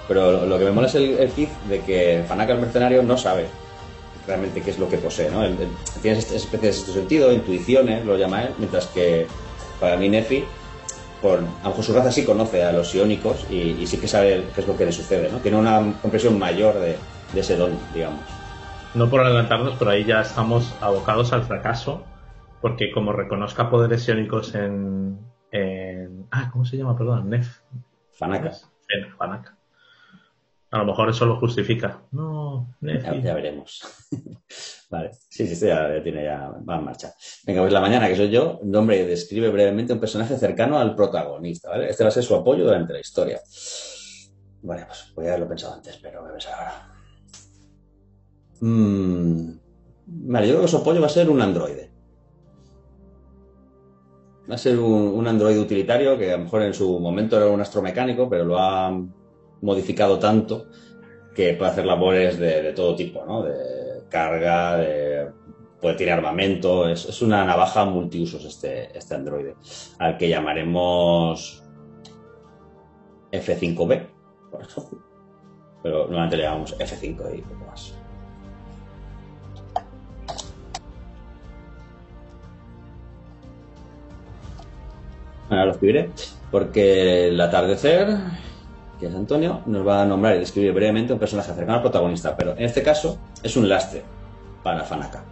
Pero 0.07 0.31
lo, 0.31 0.45
lo 0.47 0.57
que 0.57 0.65
me 0.65 0.71
mola 0.71 0.87
es 0.87 0.95
el, 0.95 1.19
el 1.19 1.29
kit 1.29 1.49
de 1.69 1.81
que 1.81 2.23
Fanaka 2.27 2.53
el 2.53 2.59
mercenario 2.61 3.03
no 3.03 3.15
sabe 3.15 3.45
realmente 4.25 4.61
qué 4.61 4.71
es 4.71 4.79
lo 4.79 4.89
que 4.89 4.97
posee, 4.97 5.29
¿no? 5.29 5.43
Él- 5.45 5.57
él 5.61 5.67
tiene 6.01 6.17
esta 6.17 6.33
especie 6.37 6.69
de 6.69 6.73
sexto 6.73 6.93
sentido, 6.93 7.31
intuiciones, 7.31 8.03
lo 8.03 8.17
llama 8.17 8.45
él, 8.45 8.49
mientras 8.57 8.87
que 8.87 9.27
para 9.79 9.95
mí 9.95 10.09
Nefi, 10.09 10.43
por, 11.21 11.39
a 11.39 11.41
lo 11.41 11.69
mejor 11.69 11.83
su 11.83 11.93
raza 11.93 12.11
sí 12.11 12.25
conoce 12.25 12.63
a 12.63 12.71
los 12.71 12.93
iónicos 12.95 13.45
y, 13.49 13.71
y 13.71 13.87
sí 13.87 13.97
que 13.97 14.07
sabe 14.07 14.43
qué 14.53 14.61
es 14.61 14.67
lo 14.67 14.75
que 14.77 14.85
le 14.85 14.91
sucede, 14.91 15.29
¿no? 15.31 15.39
Tiene 15.39 15.57
una 15.57 15.93
comprensión 16.01 16.37
mayor 16.39 16.75
de, 16.79 16.97
de 17.33 17.39
ese 17.39 17.55
don, 17.57 17.71
digamos. 17.93 18.21
No 18.95 19.09
por 19.09 19.21
adelantarnos, 19.21 19.75
pero 19.77 19.91
ahí 19.91 20.03
ya 20.05 20.21
estamos 20.21 20.73
abocados 20.81 21.31
al 21.33 21.43
fracaso, 21.43 22.03
porque 22.61 22.91
como 22.91 23.13
reconozca 23.13 23.69
poderes 23.69 24.07
iónicos 24.07 24.55
en, 24.55 25.19
en- 25.51 26.27
Ah, 26.31 26.49
¿cómo 26.51 26.65
se 26.65 26.77
llama? 26.77 26.97
Perdón, 26.97 27.29
Nef. 27.29 27.59
Fanaka. 28.17 28.51
Fanaka. 29.17 29.58
A 30.71 30.77
lo 30.77 30.85
mejor 30.85 31.09
eso 31.09 31.25
lo 31.25 31.39
justifica. 31.39 32.03
No, 32.11 32.75
ya, 32.81 33.15
ya, 33.15 33.33
veremos. 33.33 33.81
vale, 34.91 35.11
sí, 35.27 35.47
sí, 35.47 35.65
ya, 35.65 36.01
tiene 36.03 36.23
ya, 36.23 36.53
va 36.67 36.77
en 36.77 36.83
marcha. 36.83 37.13
Venga, 37.45 37.61
pues 37.61 37.73
la 37.73 37.81
mañana, 37.81 38.07
que 38.07 38.15
soy 38.15 38.29
yo, 38.29 38.59
nombre 38.63 39.03
describe 39.05 39.49
brevemente 39.49 39.93
un 39.93 39.99
personaje 39.99 40.37
cercano 40.37 40.77
al 40.77 40.95
protagonista, 40.95 41.69
¿vale? 41.69 41.89
Este 41.89 42.03
va 42.03 42.09
a 42.09 42.11
ser 42.11 42.23
su 42.23 42.35
apoyo 42.35 42.65
durante 42.65 42.93
la 42.93 42.99
historia. 42.99 43.39
Vale, 44.61 44.85
pues 44.85 45.11
voy 45.15 45.25
a 45.25 45.29
haberlo 45.29 45.47
pensado 45.47 45.73
antes, 45.73 45.97
pero 45.97 46.21
voy 46.21 46.29
a 46.29 46.33
pensar 46.33 46.53
ahora. 46.53 46.93
Mm, 48.61 49.51
vale, 50.05 50.47
yo 50.47 50.53
creo 50.53 50.65
que 50.65 50.71
su 50.71 50.77
apoyo 50.77 51.01
va 51.01 51.07
a 51.07 51.09
ser 51.09 51.31
un 51.31 51.41
androide. 51.41 51.91
Va 54.47 54.53
a 54.53 54.57
ser 54.59 54.77
un, 54.77 55.01
un 55.17 55.27
androide 55.27 55.59
utilitario 55.59 56.15
que 56.15 56.31
a 56.31 56.37
lo 56.37 56.43
mejor 56.43 56.61
en 56.61 56.75
su 56.75 56.99
momento 56.99 57.37
era 57.37 57.47
un 57.47 57.61
astromecánico, 57.61 58.29
pero 58.29 58.45
lo 58.45 58.59
ha 58.59 58.91
modificado 59.61 60.19
tanto 60.19 60.67
que 61.35 61.53
puede 61.53 61.71
hacer 61.71 61.85
labores 61.85 62.37
de, 62.37 62.73
todo 62.73 62.95
tipo, 62.95 63.23
¿no? 63.25 63.43
De 63.43 64.03
carga, 64.09 64.77
de, 64.77 65.29
puede 65.79 65.95
tirar 65.95 66.19
armamento, 66.19 66.87
es, 66.89 67.21
una 67.21 67.45
navaja 67.45 67.85
multiusos 67.85 68.43
este, 68.45 68.97
este 68.97 69.15
androide, 69.15 69.55
al 69.99 70.17
que 70.17 70.29
llamaremos 70.29 71.63
F5B, 73.31 74.07
por 74.51 74.61
ejemplo. 74.61 74.99
Pero 75.81 75.99
normalmente 76.05 76.37
le 76.37 76.43
llamamos 76.43 76.77
F5 76.77 77.37
y 77.37 77.41
poco 77.41 77.65
más. 77.65 77.93
Ahora 85.49 85.65
lo 85.65 85.71
escribiré, 85.71 86.11
porque 86.51 87.29
el 87.29 87.41
atardecer 87.41 88.17
que 88.99 89.07
es 89.07 89.15
Antonio, 89.15 89.61
nos 89.65 89.87
va 89.87 90.01
a 90.01 90.05
nombrar 90.05 90.35
y 90.35 90.39
describir 90.39 90.73
brevemente 90.73 91.13
un 91.13 91.19
personaje 91.19 91.53
cercano 91.53 91.75
al 91.75 91.81
protagonista, 91.81 92.35
pero 92.35 92.51
en 92.51 92.63
este 92.63 92.83
caso 92.83 93.17
es 93.41 93.55
un 93.55 93.69
lastre 93.69 94.03
para 94.61 94.83
Fanaka. 94.83 95.23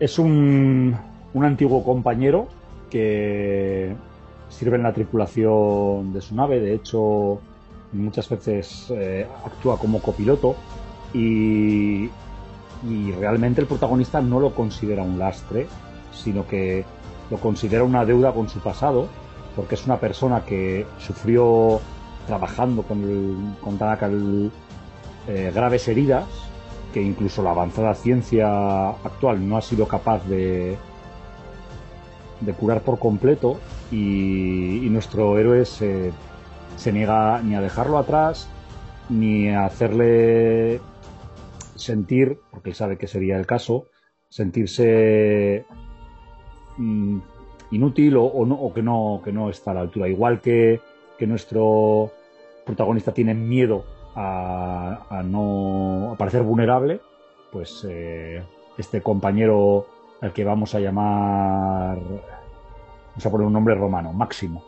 Es 0.00 0.18
un, 0.18 0.96
un 1.32 1.44
antiguo 1.44 1.84
compañero 1.84 2.48
que 2.90 3.94
sirve 4.48 4.76
en 4.76 4.82
la 4.82 4.92
tripulación 4.92 6.12
de 6.12 6.20
su 6.20 6.34
nave, 6.34 6.60
de 6.60 6.74
hecho 6.74 7.40
muchas 7.92 8.28
veces 8.28 8.86
eh, 8.90 9.26
actúa 9.44 9.78
como 9.78 10.00
copiloto 10.00 10.56
y, 11.14 12.10
y 12.88 13.12
realmente 13.18 13.60
el 13.60 13.66
protagonista 13.66 14.20
no 14.20 14.40
lo 14.40 14.54
considera 14.54 15.02
un 15.02 15.18
lastre, 15.18 15.68
sino 16.12 16.46
que 16.46 16.84
lo 17.30 17.38
considera 17.38 17.84
una 17.84 18.04
deuda 18.04 18.32
con 18.32 18.48
su 18.48 18.58
pasado 18.58 19.08
porque 19.56 19.74
es 19.74 19.86
una 19.86 19.98
persona 19.98 20.44
que 20.44 20.86
sufrió 20.98 21.80
trabajando 22.26 22.82
con, 22.82 23.02
el, 23.02 23.36
con 23.60 23.78
Tanaka 23.78 24.10
eh, 25.28 25.50
graves 25.54 25.88
heridas 25.88 26.26
que 26.92 27.02
incluso 27.02 27.42
la 27.42 27.50
avanzada 27.50 27.94
ciencia 27.94 28.90
actual 28.90 29.48
no 29.48 29.56
ha 29.56 29.62
sido 29.62 29.88
capaz 29.88 30.24
de, 30.26 30.76
de 32.40 32.52
curar 32.52 32.82
por 32.82 32.98
completo 32.98 33.58
y, 33.90 34.88
nuestro 34.90 35.38
héroe 35.38 35.64
se, 35.64 36.12
se, 36.76 36.92
niega 36.92 37.42
ni 37.42 37.54
a 37.54 37.60
dejarlo 37.60 37.98
atrás 37.98 38.48
ni 39.10 39.50
a 39.50 39.66
hacerle 39.66 40.80
sentir, 41.74 42.40
porque 42.50 42.70
él 42.70 42.74
sabe 42.74 42.96
que 42.96 43.06
sería 43.06 43.36
el 43.36 43.46
caso, 43.46 43.86
sentirse 44.30 45.66
mm, 46.78 47.18
inútil 47.70 48.16
o, 48.16 48.72
que, 48.74 48.82
no, 48.82 49.20
que 49.24 49.32
no 49.32 49.50
está 49.50 49.72
a 49.72 49.74
la 49.74 49.80
altura. 49.80 50.08
Igual 50.08 50.40
que, 50.40 50.80
nuestro 51.20 52.10
protagonista 52.64 53.12
tiene 53.12 53.34
miedo 53.34 53.84
a, 54.14 55.22
no 55.24 56.12
a 56.12 56.16
parecer 56.16 56.42
vulnerable, 56.42 57.00
pues 57.50 57.86
eh, 57.88 58.42
este 58.78 59.00
compañero 59.02 59.86
al 60.20 60.32
que 60.32 60.44
vamos 60.44 60.74
a 60.74 60.80
llamar, 60.80 61.98
vamos 61.98 63.26
a 63.26 63.30
poner 63.30 63.46
un 63.46 63.52
nombre 63.52 63.74
romano, 63.74 64.12
Máximo. 64.12 64.62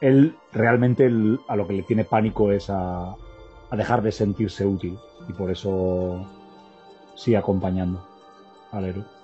Él 0.00 0.36
realmente 0.52 1.10
a 1.48 1.56
lo 1.56 1.66
que 1.66 1.72
le 1.72 1.82
tiene 1.82 2.04
pánico 2.04 2.52
es 2.52 2.68
a, 2.68 3.16
a 3.70 3.76
dejar 3.76 4.02
de 4.02 4.12
sentirse 4.12 4.66
útil 4.66 4.98
y 5.28 5.32
por 5.32 5.50
eso 5.50 6.24
sigue 7.14 7.36
acompañando 7.36 8.06
al 8.72 8.84
héroe. 8.84 9.15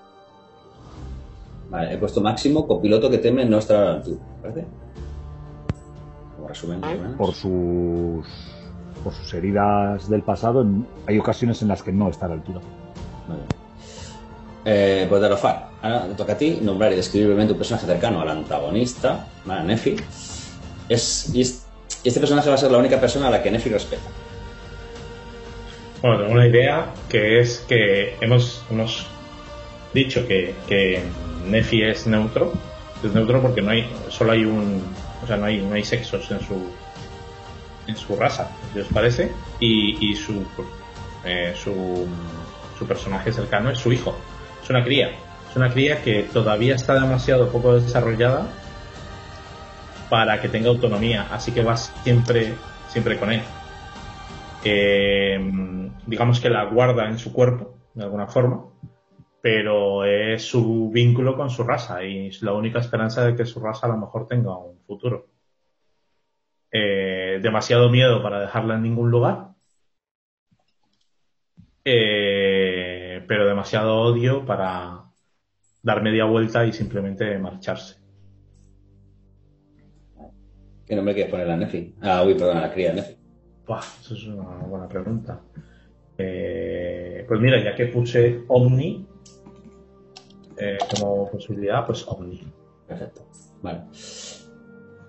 Vale, 1.72 1.94
he 1.94 1.96
puesto 1.96 2.20
máximo, 2.20 2.66
copiloto 2.66 3.08
que 3.08 3.16
teme 3.16 3.46
no 3.46 3.56
estar 3.56 3.78
a 3.78 3.84
la 3.84 3.92
altura, 3.94 4.20
¿parece? 4.42 4.66
Como 6.36 6.46
resumen, 6.46 6.80
por 7.16 7.32
sus 7.32 8.26
por 9.02 9.14
sus 9.14 9.32
heridas 9.32 10.08
del 10.10 10.22
pasado, 10.22 10.66
hay 11.06 11.18
ocasiones 11.18 11.62
en 11.62 11.68
las 11.68 11.82
que 11.82 11.90
no 11.90 12.10
está 12.10 12.26
a 12.26 12.28
la 12.28 12.34
altura. 12.34 12.60
Vale. 13.26 13.42
Eh, 14.66 15.06
pues 15.08 15.22
Darofar, 15.22 15.70
ahora 15.80 16.06
te 16.08 16.14
toca 16.14 16.34
a 16.34 16.38
ti 16.38 16.58
nombrar 16.60 16.92
y 16.92 16.96
describir 16.96 17.28
brevemente 17.28 17.54
un 17.54 17.58
personaje 17.58 17.86
cercano 17.86 18.20
al 18.20 18.28
antagonista, 18.28 19.26
a 19.48 19.62
Nefi. 19.62 19.96
Es, 20.90 21.34
y, 21.34 21.40
este 21.40 22.20
personaje 22.20 22.50
va 22.50 22.56
a 22.56 22.58
ser 22.58 22.70
la 22.70 22.78
única 22.78 23.00
persona 23.00 23.28
a 23.28 23.30
la 23.30 23.42
que 23.42 23.50
Nefi 23.50 23.70
respeta. 23.70 24.10
Bueno, 26.02 26.18
tengo 26.18 26.32
una 26.32 26.46
idea 26.46 26.86
que 27.08 27.40
es 27.40 27.64
que 27.66 28.14
hemos, 28.20 28.62
hemos 28.70 29.06
dicho 29.94 30.28
que, 30.28 30.54
que 30.68 31.00
Nefi 31.46 31.82
es 31.82 32.06
neutro. 32.06 32.52
Es 33.04 33.12
neutro 33.12 33.42
porque 33.42 33.62
no 33.62 33.70
hay, 33.70 33.90
solo 34.08 34.32
hay 34.32 34.44
un, 34.44 34.82
o 35.22 35.26
sea, 35.26 35.36
no 35.36 35.46
hay, 35.46 35.60
no 35.60 35.74
hay 35.74 35.84
sexos 35.84 36.30
en 36.30 36.40
su, 36.40 36.70
en 37.86 37.96
su 37.96 38.14
raza, 38.16 38.48
si 38.72 38.80
os 38.80 38.86
parece, 38.88 39.32
y, 39.58 40.14
su, 40.14 40.44
eh, 41.24 41.52
su, 41.56 42.06
su 42.78 42.86
personaje 42.86 43.32
cercano 43.32 43.70
es 43.70 43.78
su 43.78 43.92
hijo. 43.92 44.16
Es 44.62 44.70
una 44.70 44.84
cría. 44.84 45.10
Es 45.50 45.56
una 45.56 45.70
cría 45.70 46.02
que 46.02 46.22
todavía 46.32 46.74
está 46.74 46.94
demasiado 46.94 47.48
poco 47.50 47.78
desarrollada 47.78 48.46
para 50.08 50.40
que 50.40 50.48
tenga 50.48 50.68
autonomía, 50.68 51.26
así 51.30 51.52
que 51.52 51.62
va 51.62 51.76
siempre, 51.76 52.54
siempre 52.88 53.18
con 53.18 53.32
él. 53.32 53.42
Eh, 54.64 55.40
digamos 56.06 56.40
que 56.40 56.50
la 56.50 56.64
guarda 56.64 57.08
en 57.08 57.18
su 57.18 57.32
cuerpo, 57.32 57.74
de 57.94 58.04
alguna 58.04 58.26
forma, 58.26 58.64
pero 59.42 60.04
es 60.04 60.44
su 60.44 60.88
vínculo 60.90 61.36
con 61.36 61.50
su 61.50 61.64
raza 61.64 62.04
y 62.04 62.28
es 62.28 62.42
la 62.42 62.52
única 62.54 62.78
esperanza 62.78 63.26
de 63.26 63.34
que 63.34 63.44
su 63.44 63.58
raza 63.58 63.86
a 63.86 63.90
lo 63.90 63.98
mejor 63.98 64.28
tenga 64.28 64.56
un 64.56 64.78
futuro. 64.86 65.26
Eh, 66.70 67.40
demasiado 67.42 67.90
miedo 67.90 68.22
para 68.22 68.40
dejarla 68.40 68.76
en 68.76 68.82
ningún 68.84 69.10
lugar, 69.10 69.48
eh, 71.84 73.24
pero 73.26 73.44
demasiado 73.46 74.00
odio 74.00 74.46
para 74.46 75.06
dar 75.82 76.02
media 76.02 76.24
vuelta 76.24 76.64
y 76.64 76.72
simplemente 76.72 77.36
marcharse. 77.38 78.00
¿Qué 80.86 80.94
nombre 80.94 81.14
quieres 81.14 81.32
poner 81.32 81.50
a 81.50 81.56
Nefi? 81.56 81.96
Ah, 82.00 82.22
uy, 82.24 82.34
perdón, 82.34 82.58
a 82.58 82.60
la 82.60 82.72
cría 82.72 82.92
Nefi. 82.92 83.16
eso 84.00 84.14
es 84.14 84.24
una 84.24 84.58
buena 84.58 84.88
pregunta. 84.88 85.40
Eh, 86.16 87.24
pues 87.26 87.40
mira, 87.40 87.62
ya 87.62 87.74
que 87.74 87.86
puse 87.86 88.44
Omni, 88.46 89.08
eh, 90.62 90.78
como 90.98 91.30
posibilidad, 91.30 91.84
pues 91.86 92.06
Omni. 92.06 92.40
Perfecto. 92.86 93.22
Vale. 93.62 93.82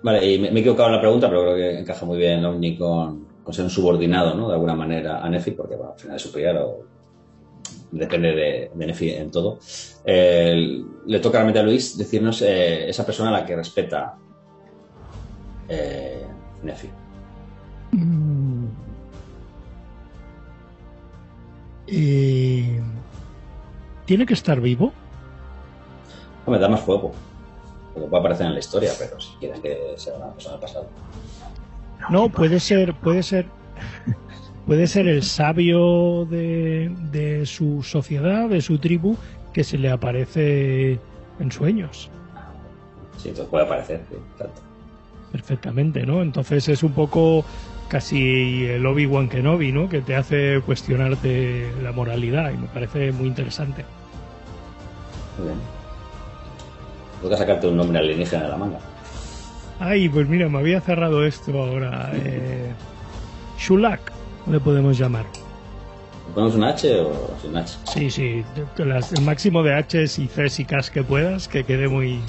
Vale, 0.02 0.32
y 0.32 0.38
me, 0.38 0.48
he 0.48 0.58
equivocado 0.58 0.88
en 0.88 0.94
la 0.96 1.00
pregunta, 1.00 1.28
pero 1.28 1.42
creo 1.42 1.56
que 1.56 1.78
encaja 1.78 2.04
muy 2.04 2.18
bien 2.18 2.44
Omni 2.44 2.76
con, 2.76 3.26
ser 3.50 3.64
un 3.64 3.70
subordinado, 3.70 4.34
¿no? 4.34 4.48
De 4.48 4.54
alguna 4.54 4.74
manera 4.74 5.24
a 5.24 5.28
Nefi, 5.28 5.52
porque 5.52 5.74
al 5.74 5.98
final 5.98 6.16
es 6.16 6.22
superior 6.22 6.56
o 6.56 6.84
depende 7.92 8.32
de, 8.32 8.70
Nefi 8.74 9.10
en 9.10 9.30
todo. 9.30 9.58
le 10.04 11.20
toca 11.20 11.38
realmente 11.38 11.60
a 11.60 11.62
Luis 11.62 11.96
decirnos 11.96 12.42
eh, 12.42 12.88
esa 12.88 13.06
persona 13.06 13.30
a 13.30 13.40
la 13.40 13.46
que 13.46 13.56
respeta 13.56 14.16
eh, 15.68 16.26
Nefi. 16.62 16.88
Mm. 17.92 18.66
¿Tiene 24.06 24.26
que 24.26 24.34
estar 24.34 24.60
vivo? 24.60 24.92
Me 26.52 26.58
da 26.58 26.68
más 26.68 26.80
fuego. 26.80 27.12
Porque 27.92 28.08
puede 28.08 28.20
aparecer 28.20 28.46
en 28.46 28.54
la 28.54 28.58
historia, 28.58 28.92
pero 28.98 29.20
si 29.20 29.32
quieren 29.38 29.62
que 29.62 29.94
sea 29.96 30.14
una 30.14 30.32
persona 30.32 30.56
del 30.56 30.60
pasado. 30.60 30.86
No, 32.10 32.28
puede 32.28 32.60
ser, 32.60 32.94
puede 32.94 33.22
ser. 33.22 33.46
Puede 34.66 34.86
ser 34.86 35.08
el 35.08 35.22
sabio 35.22 36.24
de, 36.24 37.42
su 37.44 37.82
sociedad, 37.82 38.48
de 38.48 38.62
su 38.62 38.78
tribu, 38.78 39.16
que 39.52 39.62
se 39.62 39.76
le 39.76 39.90
aparece 39.90 40.98
en 41.38 41.52
sueños. 41.52 42.10
Sí, 43.18 43.28
entonces 43.28 43.50
puede 43.50 43.64
aparecer, 43.66 44.00
Perfectamente, 45.30 46.06
¿no? 46.06 46.22
Entonces 46.22 46.66
es 46.68 46.82
un 46.82 46.92
poco 46.92 47.44
casi 47.88 48.64
el 48.64 48.86
Obi-Wan 48.86 49.28
Kenobi, 49.28 49.70
¿no? 49.70 49.88
Que 49.88 50.00
te 50.00 50.16
hace 50.16 50.62
cuestionarte 50.64 51.70
la 51.82 51.92
moralidad 51.92 52.50
y 52.50 52.56
me 52.56 52.68
parece 52.68 53.12
muy 53.12 53.26
interesante. 53.26 53.84
Muy 55.36 55.48
bien. 55.48 55.73
Toca 57.24 57.38
sacarte 57.38 57.66
un 57.68 57.78
nombre 57.78 57.98
alienígena 57.98 58.42
de 58.42 58.48
la 58.50 58.56
manga. 58.58 58.78
Ay, 59.80 60.10
pues 60.10 60.28
mira, 60.28 60.46
me 60.50 60.58
había 60.58 60.82
cerrado 60.82 61.24
esto 61.24 61.58
ahora. 61.58 62.10
Eh, 62.12 62.70
Shulak, 63.58 64.12
le 64.46 64.60
podemos 64.60 64.98
llamar. 64.98 65.24
¿Ponemos 66.34 66.54
un 66.54 66.64
H 66.64 67.00
o 67.00 67.34
sin 67.40 67.56
H? 67.56 67.78
Sí, 67.84 68.10
sí, 68.10 68.44
el 68.76 69.22
máximo 69.22 69.62
de 69.62 69.72
Hs 69.72 70.18
y 70.18 70.26
Cs 70.26 70.60
y 70.60 70.64
Ks 70.66 70.90
que 70.90 71.02
puedas, 71.02 71.48
que 71.48 71.64
quede 71.64 71.88
muy, 71.88 72.20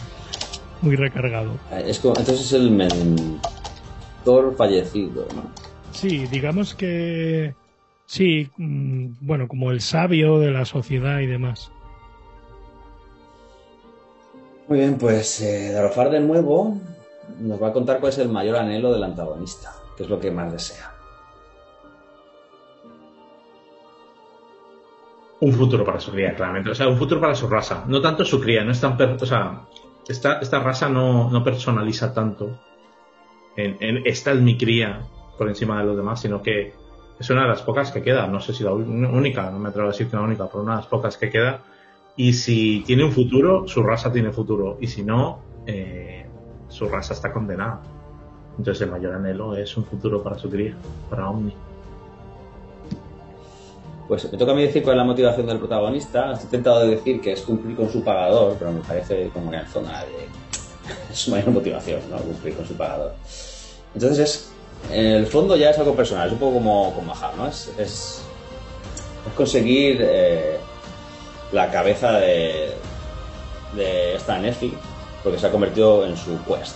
muy 0.81 0.95
recargado. 0.95 1.51
Eh, 1.73 1.83
es 1.87 1.97
entonces 1.97 2.39
es 2.39 2.53
el 2.53 2.71
mentor 2.71 4.55
fallecido, 4.55 5.27
¿no? 5.35 5.43
Sí, 5.91 6.25
digamos 6.27 6.73
que 6.73 7.53
sí, 8.05 8.49
mm, 8.55 9.07
bueno, 9.19 9.49
como 9.49 9.71
el 9.71 9.81
sabio 9.81 10.39
de 10.39 10.51
la 10.51 10.63
sociedad 10.63 11.19
y 11.19 11.25
demás. 11.25 11.69
Muy 14.67 14.79
bien, 14.79 14.97
pues 14.97 15.41
eh, 15.41 15.71
Darofar 15.71 16.09
de 16.09 16.19
nuevo 16.19 16.75
nos 17.39 17.61
va 17.61 17.67
a 17.67 17.73
contar 17.73 17.99
cuál 17.99 18.11
es 18.11 18.17
el 18.17 18.29
mayor 18.29 18.55
anhelo 18.55 18.91
del 18.91 19.03
antagonista, 19.03 19.73
qué 19.95 20.03
es 20.03 20.09
lo 20.09 20.19
que 20.19 20.31
más 20.31 20.51
desea. 20.51 20.91
Un 25.41 25.53
futuro 25.53 25.83
para 25.83 25.99
su 25.99 26.11
cría, 26.11 26.33
claramente. 26.33 26.71
O 26.71 26.75
sea, 26.75 26.87
un 26.87 26.97
futuro 26.97 27.21
para 27.21 27.35
su 27.35 27.47
raza. 27.47 27.83
No 27.87 28.01
tanto 28.01 28.25
su 28.25 28.39
cría, 28.39 28.63
no 28.63 28.71
es 28.71 28.81
tan. 28.81 28.97
o 28.99 29.25
sea, 29.25 29.61
esta, 30.07 30.39
esta 30.39 30.59
raza 30.59 30.89
no, 30.89 31.29
no 31.29 31.43
personaliza 31.43 32.13
tanto. 32.13 32.59
En, 33.57 34.01
esta 34.05 34.31
es 34.31 34.41
mi 34.41 34.57
cría 34.57 35.01
por 35.37 35.47
encima 35.47 35.79
de 35.79 35.85
los 35.85 35.97
demás, 35.97 36.21
sino 36.21 36.41
que 36.41 36.73
es 37.19 37.29
una 37.29 37.43
de 37.43 37.49
las 37.49 37.61
pocas 37.61 37.91
que 37.91 38.01
queda. 38.01 38.27
No 38.27 38.39
sé 38.39 38.53
si 38.53 38.63
la 38.63 38.73
única, 38.73 39.51
no 39.51 39.59
me 39.59 39.69
atrevo 39.69 39.89
a 39.89 39.91
decir 39.91 40.09
que 40.09 40.15
la 40.15 40.23
única, 40.23 40.47
pero 40.47 40.63
una 40.63 40.73
de 40.73 40.81
las 40.81 40.87
pocas 40.87 41.17
que 41.17 41.29
queda. 41.29 41.63
Y 42.17 42.33
si 42.33 42.83
tiene 42.85 43.03
un 43.03 43.11
futuro, 43.11 43.67
su 43.67 43.83
raza 43.83 44.11
tiene 44.11 44.31
futuro. 44.31 44.77
Y 44.79 44.87
si 44.87 45.03
no, 45.03 45.39
eh, 45.65 46.25
su 46.69 46.87
raza 46.87 47.13
está 47.13 47.31
condenada. 47.33 47.81
Entonces 48.57 48.81
el 48.81 48.91
mayor 48.91 49.15
anhelo 49.15 49.55
es 49.55 49.75
un 49.75 49.83
futuro 49.83 50.23
para 50.23 50.37
su 50.37 50.49
cría, 50.49 50.75
para 51.09 51.29
Omni. 51.29 51.53
Pues 54.07 54.31
me 54.31 54.37
toca 54.37 54.51
a 54.51 54.55
mí 54.55 54.61
decir 54.61 54.83
cuál 54.83 54.95
es 54.95 54.99
la 54.99 55.03
motivación 55.03 55.47
del 55.47 55.57
protagonista. 55.57 56.31
He 56.31 56.43
intentado 56.43 56.87
decir 56.87 57.19
que 57.19 57.33
es 57.33 57.41
cumplir 57.41 57.75
con 57.75 57.89
su 57.89 58.03
pagador, 58.03 58.55
pero 58.57 58.71
me 58.71 58.81
parece 58.81 59.29
como 59.29 59.51
que 59.51 59.57
en 59.57 59.67
zona 59.67 60.03
de... 60.03 60.27
es 61.11 61.17
su 61.17 61.31
mayor 61.31 61.49
motivación, 61.49 62.01
¿no? 62.09 62.17
Cumplir 62.17 62.55
con 62.55 62.65
su 62.65 62.75
pagador. 62.75 63.13
Entonces 63.93 64.19
es... 64.19 64.51
En 64.91 65.05
el 65.05 65.25
fondo 65.25 65.55
ya 65.55 65.71
es 65.71 65.79
algo 65.79 65.95
personal, 65.95 66.27
es 66.27 66.33
un 66.33 66.39
poco 66.39 66.55
como 66.55 66.93
con 66.93 67.07
Mahar, 67.07 67.35
¿no? 67.35 67.47
Es, 67.47 67.73
es, 67.79 68.21
conseguir 69.35 69.97
eh, 70.01 70.57
la 71.51 71.71
cabeza 71.71 72.13
de, 72.13 72.73
de 73.75 74.15
esta 74.15 74.37
Nefi, 74.37 74.73
porque 75.23 75.39
se 75.39 75.47
ha 75.47 75.51
convertido 75.51 76.05
en 76.05 76.15
su 76.17 76.37
quest, 76.45 76.75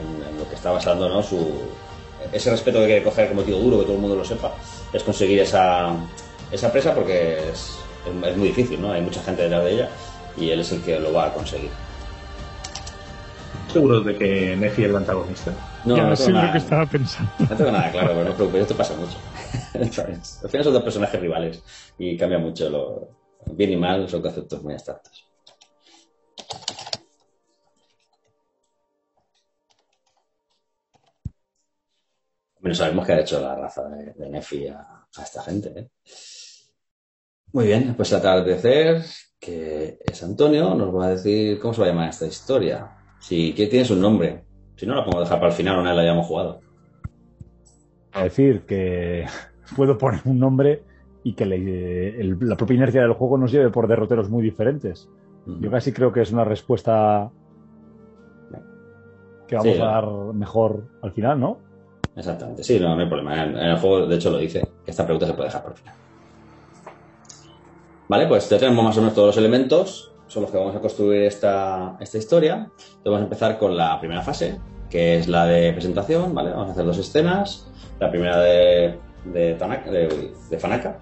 en, 0.00 0.38
lo 0.38 0.48
que 0.48 0.54
está 0.54 0.70
basando 0.70 1.08
¿no? 1.08 1.22
su, 1.22 1.52
ese 2.32 2.50
respeto 2.50 2.78
que 2.80 2.86
quiere 2.86 3.02
coger 3.02 3.28
como 3.28 3.42
tío 3.42 3.58
duro, 3.58 3.78
que 3.78 3.84
todo 3.84 3.94
el 3.94 4.00
mundo 4.00 4.16
lo 4.16 4.24
sepa, 4.24 4.52
es 4.92 5.02
conseguir 5.02 5.40
esa, 5.40 5.94
esa 6.50 6.72
presa 6.72 6.94
porque 6.94 7.50
es, 7.50 7.78
es, 8.24 8.36
muy 8.36 8.48
difícil, 8.48 8.80
¿no? 8.80 8.92
Hay 8.92 9.02
mucha 9.02 9.22
gente 9.22 9.42
detrás 9.42 9.64
de 9.64 9.72
ella 9.72 9.88
y 10.36 10.50
él 10.50 10.60
es 10.60 10.72
el 10.72 10.82
que 10.82 10.98
lo 10.98 11.12
va 11.12 11.26
a 11.26 11.32
conseguir. 11.32 11.70
¿Seguro 13.72 14.00
de 14.00 14.16
que 14.16 14.56
Nefi 14.56 14.82
es 14.82 14.90
el 14.90 14.96
antagonista? 14.96 15.52
No, 15.84 15.96
no 15.96 16.16
sé 16.16 16.32
lo 16.32 16.52
que 16.52 16.58
estaba 16.58 16.86
pensando. 16.86 17.30
No 17.38 17.56
tengo 17.56 17.70
nada 17.70 17.90
claro, 17.92 18.08
pero 18.08 18.24
no 18.24 18.34
preocupes, 18.34 18.62
esto 18.62 18.76
pasa 18.76 18.94
mucho. 18.94 19.16
Al 20.42 20.50
final 20.50 20.64
son 20.64 20.72
dos 20.72 20.82
personajes 20.82 21.20
rivales 21.20 21.62
y 21.98 22.16
cambia 22.16 22.38
mucho 22.38 22.68
lo 22.68 23.19
bien 23.56 23.72
y 23.72 23.76
mal, 23.76 24.08
son 24.08 24.22
conceptos 24.22 24.62
muy 24.62 24.74
abstractos. 24.74 25.30
Bueno, 32.60 32.74
sabemos 32.74 33.06
que 33.06 33.12
ha 33.12 33.20
hecho 33.20 33.40
la 33.40 33.54
raza 33.56 33.88
de, 33.88 34.28
Nefi 34.28 34.68
a, 34.68 35.06
esta 35.22 35.42
gente. 35.42 35.72
¿eh? 35.74 35.90
Muy 37.52 37.66
bien, 37.66 37.94
pues 37.96 38.12
atardecer, 38.12 39.02
que 39.38 39.98
es 40.04 40.22
Antonio, 40.22 40.74
nos 40.74 40.94
va 40.94 41.06
a 41.06 41.10
decir 41.10 41.58
cómo 41.58 41.72
se 41.72 41.80
va 41.80 41.86
a 41.86 41.90
llamar 41.90 42.10
esta 42.10 42.26
historia. 42.26 42.96
Si 43.18 43.54
que 43.54 43.66
tiene 43.66 43.84
su 43.84 43.96
nombre. 43.96 44.44
Si 44.76 44.86
no, 44.86 44.94
la 44.94 45.04
podemos 45.04 45.24
dejar 45.24 45.40
para 45.40 45.50
el 45.50 45.56
final, 45.56 45.78
una 45.78 45.90
vez 45.90 45.96
la 45.96 46.02
hayamos 46.02 46.26
jugado. 46.26 46.60
A 48.12 48.24
decir 48.24 48.66
que 48.66 49.26
puedo 49.76 49.96
poner 49.96 50.20
un 50.26 50.38
nombre 50.38 50.84
y 51.22 51.34
que 51.34 51.46
la 51.46 52.56
propia 52.56 52.74
inercia 52.74 53.02
del 53.02 53.12
juego 53.12 53.36
nos 53.38 53.52
lleve 53.52 53.70
por 53.70 53.86
derroteros 53.86 54.30
muy 54.30 54.42
diferentes. 54.42 55.08
Yo 55.46 55.70
casi 55.70 55.92
creo 55.92 56.12
que 56.12 56.20
es 56.20 56.32
una 56.32 56.44
respuesta 56.44 57.30
que 59.48 59.56
vamos 59.56 59.80
a 59.80 59.84
dar 59.84 60.06
mejor 60.34 60.84
al 61.02 61.12
final, 61.12 61.40
¿no? 61.40 61.58
Exactamente, 62.14 62.62
sí, 62.62 62.78
no, 62.78 62.94
hay 62.98 63.06
problema. 63.06 63.42
En, 63.44 63.56
el 63.56 63.78
juego, 63.78 64.06
de 64.06 64.16
hecho, 64.16 64.30
lo 64.30 64.38
dice, 64.38 64.60
que 64.84 64.90
esta 64.90 65.04
pregunta 65.04 65.26
se 65.26 65.32
puede 65.32 65.48
dejar 65.48 65.62
por 65.62 65.72
el 65.72 65.78
final. 65.78 65.94
Vale, 68.08 68.26
pues 68.26 68.48
ya 68.48 68.58
tenemos 68.58 68.84
más 68.84 68.96
o 68.96 69.00
menos 69.00 69.14
todos 69.14 69.28
los 69.28 69.36
elementos, 69.36 70.12
son 70.26 70.42
los 70.42 70.50
que 70.50 70.58
vamos 70.58 70.76
a 70.76 70.80
construir 70.80 71.22
esta, 71.22 71.96
esta 72.00 72.18
historia. 72.18 72.54
Entonces 72.54 73.04
vamos 73.04 73.20
a 73.20 73.24
empezar 73.24 73.58
con 73.58 73.76
la 73.76 73.98
primera 73.98 74.22
fase, 74.22 74.60
que 74.88 75.16
es 75.18 75.28
la 75.28 75.46
de 75.46 75.72
presentación, 75.72 76.34
¿vale? 76.34 76.50
Vamos 76.50 76.68
a 76.68 76.72
hacer 76.72 76.84
dos 76.84 76.98
escenas. 76.98 77.68
La 77.98 78.10
primera 78.10 78.38
de, 78.38 78.98
de, 79.24 79.54
de, 79.54 80.58
Fanaka 80.58 80.98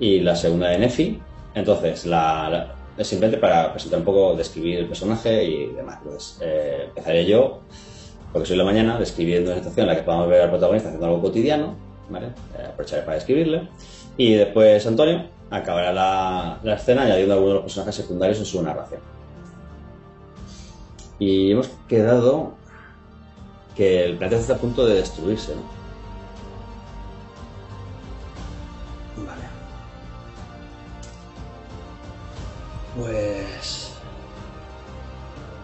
y 0.00 0.20
la 0.20 0.34
segunda 0.34 0.68
de 0.68 0.78
Nefi. 0.78 1.20
Entonces, 1.54 2.06
la, 2.06 2.74
es 2.96 3.06
simplemente 3.06 3.40
para 3.40 3.70
presentar 3.72 4.00
un 4.00 4.04
poco, 4.04 4.34
describir 4.34 4.80
el 4.80 4.86
personaje 4.86 5.44
y 5.44 5.66
demás. 5.68 5.98
Entonces, 6.02 6.38
eh, 6.40 6.84
empezaré 6.88 7.26
yo 7.26 7.60
porque 8.32 8.46
soy 8.46 8.56
la 8.56 8.64
mañana 8.64 8.98
describiendo 8.98 9.50
una 9.50 9.58
situación 9.58 9.84
en 9.84 9.94
la 9.94 9.96
que 9.96 10.04
podamos 10.04 10.28
ver 10.28 10.42
al 10.42 10.50
protagonista 10.50 10.88
haciendo 10.88 11.06
algo 11.06 11.20
cotidiano, 11.20 11.74
¿vale? 12.08 12.28
Eh, 12.58 12.66
aprovecharé 12.68 13.02
para 13.02 13.16
describirle. 13.16 13.68
Y 14.16 14.34
después 14.34 14.86
Antonio 14.86 15.26
acabará 15.50 15.92
la, 15.92 16.58
la 16.62 16.74
escena 16.74 17.02
añadiendo 17.02 17.34
algunos 17.34 17.50
de 17.50 17.54
los 17.54 17.62
personajes 17.64 17.94
secundarios 17.94 18.38
en 18.38 18.44
su 18.44 18.62
narración. 18.62 19.00
Y 21.18 21.50
hemos 21.50 21.68
quedado 21.88 22.54
que 23.76 24.04
el 24.04 24.16
planeta 24.16 24.40
está 24.40 24.54
a 24.54 24.58
punto 24.58 24.86
de 24.86 24.94
destruirse, 24.94 25.54
¿no? 25.54 25.79
Pues... 32.98 33.92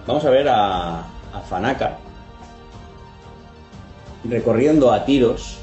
Vamos 0.07 0.24
a 0.24 0.31
ver 0.31 0.49
a, 0.49 1.01
a 1.01 1.41
Fanaka, 1.49 1.99
recorriendo 4.24 4.93
a 4.93 5.05
tiros 5.05 5.59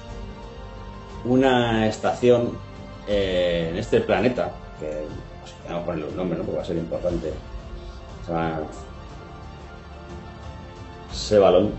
una 1.26 1.88
estación 1.88 2.52
eh, 3.08 3.70
en 3.72 3.78
este 3.78 4.02
planeta, 4.02 4.52
que 4.80 5.06
vamos 5.68 5.84
a 5.84 5.86
ponerle 5.86 6.10
un 6.10 6.18
nombre, 6.18 6.38
¿no? 6.38 6.44
porque 6.44 6.58
va 6.58 6.64
a 6.64 6.66
ser 6.66 6.78
importante. 6.78 7.34
Se 8.26 8.32
llama 8.32 8.60
Sebalón. 11.12 11.72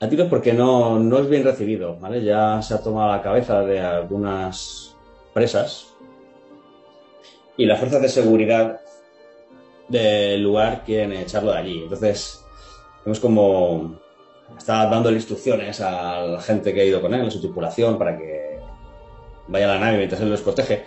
A 0.00 0.08
tiros 0.08 0.28
porque 0.28 0.52
no, 0.52 0.98
no 0.98 1.18
es 1.18 1.28
bien 1.28 1.44
recibido, 1.44 1.96
¿vale? 1.98 2.22
Ya 2.22 2.60
se 2.62 2.74
ha 2.74 2.82
tomado 2.82 3.10
la 3.10 3.22
cabeza 3.22 3.60
de 3.60 3.80
algunas 3.80 4.93
presas 5.34 5.88
y 7.56 7.66
las 7.66 7.78
fuerzas 7.78 8.00
de 8.00 8.08
seguridad 8.08 8.80
del 9.88 10.42
lugar 10.42 10.82
quieren 10.84 11.12
echarlo 11.12 11.52
de 11.52 11.58
allí. 11.58 11.82
Entonces, 11.82 12.42
vemos 13.04 13.20
como 13.20 14.00
está 14.56 14.86
dando 14.86 15.10
instrucciones 15.12 15.80
a 15.80 16.22
la 16.22 16.40
gente 16.40 16.72
que 16.72 16.80
ha 16.80 16.84
ido 16.84 17.00
con 17.00 17.14
él, 17.14 17.26
a 17.26 17.30
su 17.30 17.40
tripulación, 17.40 17.98
para 17.98 18.16
que 18.16 18.58
vaya 19.48 19.70
a 19.70 19.74
la 19.74 19.80
nave 19.80 19.98
mientras 19.98 20.20
él 20.20 20.30
los 20.30 20.40
protege. 20.40 20.84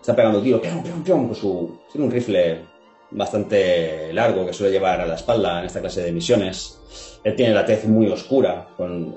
Está 0.00 0.14
pegando 0.14 0.40
tiro, 0.42 0.60
pion, 0.60 0.82
pion, 0.82 1.02
pion, 1.02 1.26
con 1.26 1.34
su. 1.34 1.78
Tiene 1.90 2.06
un 2.06 2.12
rifle 2.12 2.64
bastante 3.10 4.12
largo 4.12 4.46
que 4.46 4.52
suele 4.52 4.72
llevar 4.72 5.00
a 5.00 5.06
la 5.06 5.14
espalda 5.14 5.60
en 5.60 5.66
esta 5.66 5.80
clase 5.80 6.02
de 6.02 6.12
misiones. 6.12 6.78
Él 7.24 7.34
tiene 7.34 7.54
la 7.54 7.64
tez 7.64 7.86
muy 7.86 8.08
oscura, 8.08 8.68
con 8.76 9.14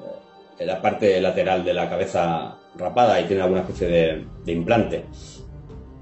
la 0.60 0.82
parte 0.82 1.20
lateral 1.22 1.64
de 1.64 1.74
la 1.74 1.90
cabeza 1.90 2.58
rapada 2.78 3.20
y 3.22 3.26
tiene 3.26 3.42
alguna 3.42 3.62
especie 3.62 3.88
de, 3.88 4.52
implante 4.52 5.06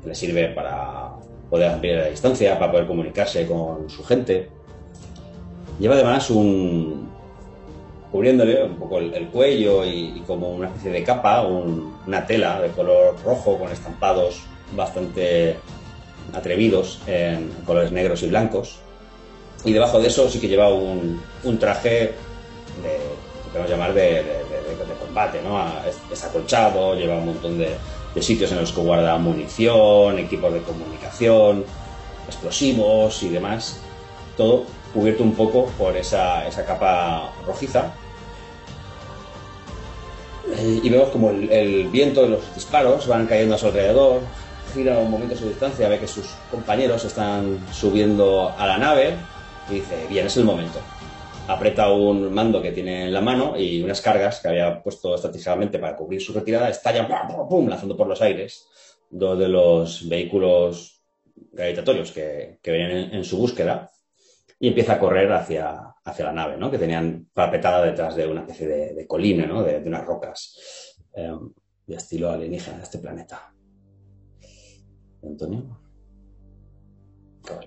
que 0.02 0.08
le 0.08 0.16
sirve 0.16 0.48
para 0.50 1.12
poder 1.50 1.70
ampliar 1.70 2.00
la 2.00 2.08
distancia, 2.08 2.58
para 2.58 2.72
poder 2.72 2.88
comunicarse 2.88 3.46
con 3.46 3.90
su 3.90 4.04
gente. 4.04 4.50
Lleva 5.80 5.96
además 5.96 6.30
un. 6.30 7.10
cubriéndole 8.12 8.64
un 8.64 8.76
poco 8.78 9.00
el, 9.00 9.28
cuello 9.28 9.86
y, 9.86 10.24
como 10.26 10.52
una 10.52 10.68
especie 10.68 10.92
de 10.92 11.04
capa, 11.04 11.44
una 11.44 12.26
tela 12.26 12.62
de 12.62 12.70
color 12.70 13.16
rojo 13.24 13.58
con 13.58 13.72
estampados 13.72 14.44
bastante 14.76 15.58
atrevidos 16.34 17.02
en 17.08 17.50
colores 17.66 17.92
negros 17.92 18.24
y 18.24 18.28
blancos. 18.28 18.80
Y 19.64 19.74
debajo 19.74 20.00
de 20.00 20.08
eso 20.08 20.30
sí 20.30 20.40
que 20.40 20.48
lleva 20.48 20.70
un, 20.74 21.20
traje 21.60 22.14
de, 22.82 23.00
podemos 23.52 23.70
llamar 23.70 23.93
de, 23.93 24.24
combate, 24.99 25.41
¿no? 25.41 25.60
Es, 26.12 26.24
acolchado, 26.24 26.95
lleva 26.95 27.18
un 27.18 27.28
montón 27.28 27.58
de, 27.58 27.78
sitios 28.22 28.52
en 28.52 28.60
los 28.60 28.72
que 28.72 28.82
guarda 28.82 29.18
munición, 29.18 30.20
equipos 30.20 30.54
de 30.54 30.62
comunicación. 30.62 31.66
explosivos 32.28 33.24
y 33.24 33.30
demás, 33.30 33.82
todo 34.38 34.66
cubierto 34.93 35.24
un 35.24 35.34
poco 35.34 35.66
por 35.78 35.95
esa, 35.97 36.47
esa 36.47 36.66
capa 36.66 37.32
rojiza. 37.45 37.93
Eh, 40.58 40.82
y 40.84 40.89
vemos 40.89 41.10
como 41.10 41.30
el, 41.30 41.88
viento 41.91 42.24
de 42.24 42.30
los 42.30 42.56
disparos 42.56 43.08
van 43.08 43.28
cayendo 43.28 43.56
a 43.56 43.58
su 43.58 43.68
alrededor, 43.68 44.22
gira 44.74 44.97
un 44.97 45.12
momento 45.12 45.36
a 45.36 45.38
su 45.38 45.47
distancia, 45.47 45.88
ve 45.88 45.99
que 45.99 46.08
sus 46.08 46.26
compañeros 46.49 47.04
están 47.06 47.60
subiendo 47.72 48.54
a 48.58 48.68
la 48.68 48.78
nave 48.78 49.16
y 49.70 49.76
dice, 49.76 50.08
bien, 50.10 50.28
es 50.28 50.38
el 50.38 50.43
momento. 50.43 50.80
Aprieta 51.52 51.91
un 51.91 52.34
mando 52.34 52.62
que 52.62 52.72
tiene 52.72 53.08
en 53.08 53.14
la 53.14 53.20
mano 53.20 53.58
y 53.58 53.84
unas 53.84 53.99
cargas 53.99 54.39
que 54.39 54.47
había 54.47 54.82
puesto 54.82 55.16
estratégicamente 55.16 55.80
para 55.80 55.97
cubrir 55.97 56.22
su 56.22 56.32
retirada 56.32 56.70
estallan, 56.70 57.10
¡pum, 57.49 57.68
lanzando 57.68 57.97
por 57.97 58.08
los 58.08 58.22
aires 58.22 58.68
dos 59.10 59.38
de 59.38 59.49
los 59.49 60.08
vehículos 60.08 61.04
gravitatorios 61.52 62.14
que, 62.14 62.60
que 62.62 62.72
venían 62.72 63.14
en, 63.14 63.24
su 63.26 63.38
búsqueda 63.38 63.91
y 64.60 64.70
empieza 64.70 64.93
a 64.93 64.99
correr 64.99 65.30
hacia, 65.34 65.93
hacia 66.06 66.26
la 66.26 66.32
nave, 66.32 66.56
¿no? 66.56 66.72
que 66.72 66.78
tenían 66.78 67.28
parapetada 67.34 67.86
detrás 67.86 68.16
de 68.16 68.28
una 68.28 68.41
especie 68.41 68.68
de, 68.68 69.06
colina, 69.06 69.45
¿no? 69.45 69.62
de, 69.62 69.80
unas 69.80 70.06
rocas 70.06 70.95
eh, 71.14 71.36
de 71.86 71.95
estilo 71.95 72.32
alienígena 72.32 72.78
de 72.78 72.84
este 72.84 72.99
planeta. 72.99 73.54
Antonio. 75.22 75.78
Acaba 77.43 77.62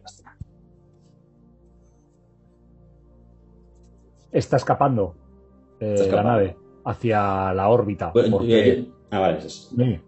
Está 4.34 4.56
escapando, 4.56 5.14
eh, 5.80 5.92
Está 5.94 6.04
escapando. 6.04 6.28
la 6.30 6.36
nave 6.36 6.56
hacia 6.84 7.54
la 7.54 7.68
órbita. 7.70 8.10
Bueno, 8.12 8.36
porque- 8.38 8.76
yo- 8.76 8.82
yo- 8.82 8.88
ah, 9.10 9.18
vale, 9.20 9.38
es 9.38 9.44
eso. 9.46 9.70
Sí, 9.76 10.00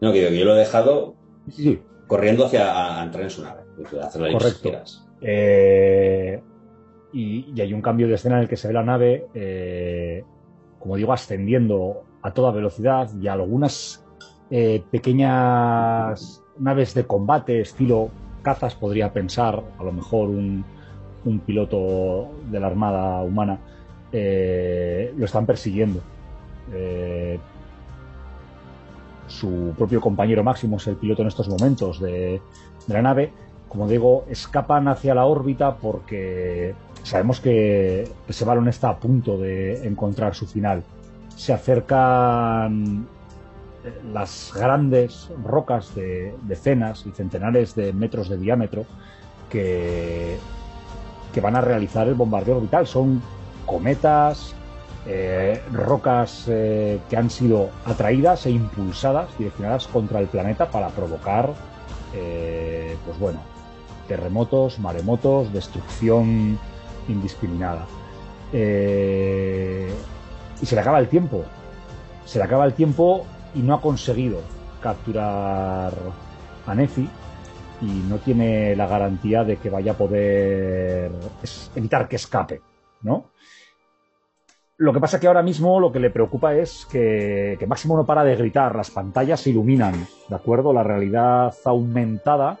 No, 0.00 0.12
que 0.12 0.36
yo 0.38 0.44
lo 0.44 0.54
he 0.56 0.58
dejado 0.58 1.14
sí, 1.50 1.62
sí. 1.62 1.82
corriendo 2.08 2.46
hacia 2.46 3.00
a, 3.00 3.04
entrar 3.04 3.22
en 3.24 3.30
su 3.30 3.42
nave. 3.42 3.60
Hacer 4.02 4.32
Correcto. 4.32 4.70
Eh, 5.20 6.42
y, 7.12 7.52
y 7.54 7.60
hay 7.60 7.72
un 7.72 7.80
cambio 7.80 8.08
de 8.08 8.14
escena 8.14 8.36
en 8.36 8.42
el 8.42 8.48
que 8.48 8.56
se 8.56 8.68
ve 8.68 8.74
la 8.74 8.82
nave, 8.82 9.26
eh, 9.34 10.24
como 10.80 10.96
digo, 10.96 11.12
ascendiendo 11.12 12.02
a 12.22 12.32
toda 12.32 12.50
velocidad 12.52 13.08
y 13.20 13.28
algunas 13.28 14.04
eh, 14.50 14.82
pequeñas 14.90 16.42
naves 16.58 16.94
de 16.94 17.04
combate, 17.06 17.60
estilo 17.60 18.10
cazas, 18.42 18.74
podría 18.74 19.12
pensar, 19.12 19.62
a 19.78 19.82
lo 19.82 19.92
mejor 19.92 20.28
un, 20.28 20.64
un 21.24 21.38
piloto 21.40 22.30
de 22.50 22.60
la 22.60 22.66
Armada 22.66 23.22
humana, 23.22 23.58
eh, 24.16 25.12
lo 25.16 25.24
están 25.24 25.44
persiguiendo. 25.44 26.00
Eh, 26.72 27.36
su 29.26 29.74
propio 29.76 30.00
compañero 30.00 30.44
máximo 30.44 30.76
es 30.76 30.86
el 30.86 30.94
piloto 30.94 31.22
en 31.22 31.28
estos 31.28 31.48
momentos 31.48 32.00
de, 32.00 32.40
la 32.86 33.02
nave 33.02 33.32
como 33.68 33.88
digo, 33.88 34.24
escapan 34.30 34.86
hacia 34.86 35.16
la 35.16 35.26
órbita 35.26 35.74
porque 35.74 36.76
sabemos 37.02 37.40
que, 37.40 38.08
que 38.24 38.32
Sevalon 38.32 38.68
está 38.68 38.90
a 38.90 39.00
punto 39.00 39.36
de 39.36 39.84
encontrar 39.84 40.36
su 40.36 40.46
final. 40.46 40.84
Se 41.34 41.52
acercan 41.52 43.08
eh, 43.84 43.92
las 44.12 44.52
grandes 44.54 45.28
rocas 45.42 45.92
de 45.96 46.36
decenas 46.42 47.04
y 47.04 47.10
centenares 47.10 47.74
de 47.74 47.92
metros 47.92 48.28
de 48.28 48.36
diámetro 48.36 48.86
que, 49.50 50.36
que 51.32 51.40
van 51.40 51.56
a 51.56 51.60
realizar 51.60 52.06
el 52.06 52.14
bombardeo 52.14 52.58
orbital. 52.58 52.86
Son 52.86 53.20
cometas, 53.66 54.54
eh, 55.06 55.62
rocas 55.70 56.46
eh, 56.48 56.98
que 57.10 57.16
han 57.16 57.28
sido 57.28 57.68
atraídas 57.84 58.46
e 58.46 58.50
impulsadas, 58.50 59.36
direccionadas 59.36 59.86
contra 59.86 60.18
el 60.18 60.28
planeta 60.28 60.70
para 60.70 60.88
provocar, 60.88 61.52
eh, 62.14 62.96
pues 63.04 63.18
bueno, 63.18 63.40
terremotos, 64.08 64.78
maremotos, 64.78 65.52
destrucción 65.52 66.58
indiscriminada. 67.08 67.86
Y 68.52 70.66
se 70.66 70.74
le 70.74 70.80
acaba 70.80 71.00
el 71.00 71.08
tiempo. 71.08 71.44
Se 72.24 72.38
le 72.38 72.44
acaba 72.44 72.64
el 72.64 72.72
tiempo 72.72 73.26
y 73.54 73.60
no 73.60 73.74
ha 73.74 73.80
conseguido 73.80 74.40
capturar 74.80 75.92
a 76.66 76.74
Nefi 76.74 77.08
y 77.82 77.90
no 78.08 78.18
tiene 78.18 78.74
la 78.76 78.86
garantía 78.86 79.44
de 79.44 79.56
que 79.56 79.68
vaya 79.68 79.92
a 79.92 79.96
poder 79.96 81.10
evitar 81.74 82.08
que 82.08 82.16
escape, 82.16 82.62
¿no? 83.02 83.26
Lo 84.76 84.92
que 84.92 85.00
pasa 85.00 85.20
que 85.20 85.28
ahora 85.28 85.42
mismo 85.42 85.78
lo 85.78 85.92
que 85.92 86.00
le 86.00 86.10
preocupa 86.10 86.54
es 86.54 86.86
que, 86.86 87.56
que 87.58 87.66
Máximo 87.66 87.96
no 87.96 88.04
para 88.04 88.24
de 88.24 88.34
gritar, 88.34 88.74
las 88.74 88.90
pantallas 88.90 89.40
se 89.40 89.50
iluminan, 89.50 89.94
¿de 90.28 90.34
acuerdo? 90.34 90.72
La 90.72 90.82
realidad 90.82 91.54
aumentada 91.64 92.58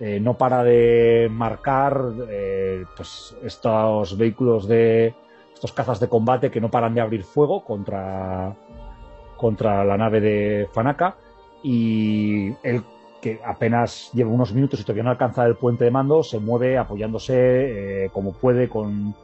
eh, 0.00 0.18
no 0.18 0.34
para 0.36 0.64
de 0.64 1.28
marcar 1.30 2.00
eh, 2.28 2.84
pues 2.96 3.36
estos 3.44 4.18
vehículos 4.18 4.66
de 4.66 5.14
estos 5.54 5.72
cazas 5.72 6.00
de 6.00 6.08
combate 6.08 6.50
que 6.50 6.60
no 6.60 6.68
paran 6.68 6.94
de 6.94 7.00
abrir 7.00 7.22
fuego 7.22 7.64
contra 7.64 8.56
contra 9.36 9.84
la 9.84 9.96
nave 9.96 10.20
de 10.20 10.68
Fanaka 10.72 11.16
y 11.62 12.48
él 12.64 12.82
que 13.22 13.40
apenas 13.44 14.10
lleva 14.12 14.30
unos 14.30 14.52
minutos 14.52 14.80
y 14.80 14.82
todavía 14.82 15.04
no 15.04 15.10
alcanza 15.10 15.46
el 15.46 15.54
puente 15.54 15.84
de 15.84 15.92
mando 15.92 16.24
se 16.24 16.40
mueve 16.40 16.76
apoyándose 16.76 18.04
eh, 18.04 18.10
como 18.12 18.32
puede 18.32 18.68
con, 18.68 19.14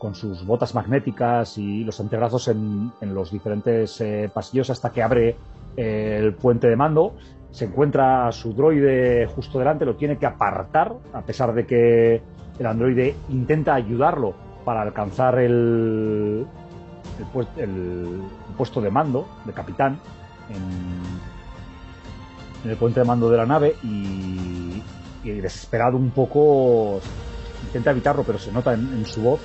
con 0.00 0.14
sus 0.14 0.46
botas 0.46 0.74
magnéticas 0.74 1.58
y 1.58 1.84
los 1.84 2.00
antebrazos 2.00 2.48
en, 2.48 2.90
los 3.02 3.30
diferentes 3.30 4.00
eh, 4.00 4.30
pasillos 4.32 4.70
hasta 4.70 4.90
que 4.90 5.02
abre 5.02 5.36
eh, 5.76 6.16
el 6.18 6.32
puente 6.34 6.68
de 6.70 6.74
mando 6.74 7.14
se 7.50 7.66
encuentra 7.66 8.26
a 8.26 8.32
su 8.32 8.54
droide 8.54 9.26
justo 9.26 9.58
delante, 9.58 9.84
lo 9.84 9.96
tiene 9.96 10.16
que 10.16 10.24
apartar, 10.24 10.94
a 11.12 11.20
pesar 11.20 11.52
de 11.52 11.66
que 11.66 12.22
el 12.58 12.66
androide 12.66 13.14
intenta 13.28 13.74
ayudarlo 13.74 14.32
para 14.64 14.80
alcanzar 14.80 15.38
el, 15.38 16.46
el, 17.18 17.62
el- 17.62 18.22
puesto 18.56 18.80
de 18.80 18.90
mando, 18.90 19.26
de 19.44 19.52
capitán, 19.52 19.98
en, 20.48 20.62
en 22.64 22.70
el 22.70 22.76
puente 22.76 23.00
de 23.00 23.06
mando 23.06 23.28
de 23.28 23.36
la 23.36 23.46
nave 23.46 23.74
y, 23.82 24.82
desesperado 25.24 25.98
un 25.98 26.10
poco 26.10 27.00
intenta 27.66 27.90
evitarlo, 27.90 28.22
pero 28.22 28.38
se 28.38 28.50
nota 28.50 28.72
en 28.72 29.04
su 29.04 29.20
voz. 29.22 29.40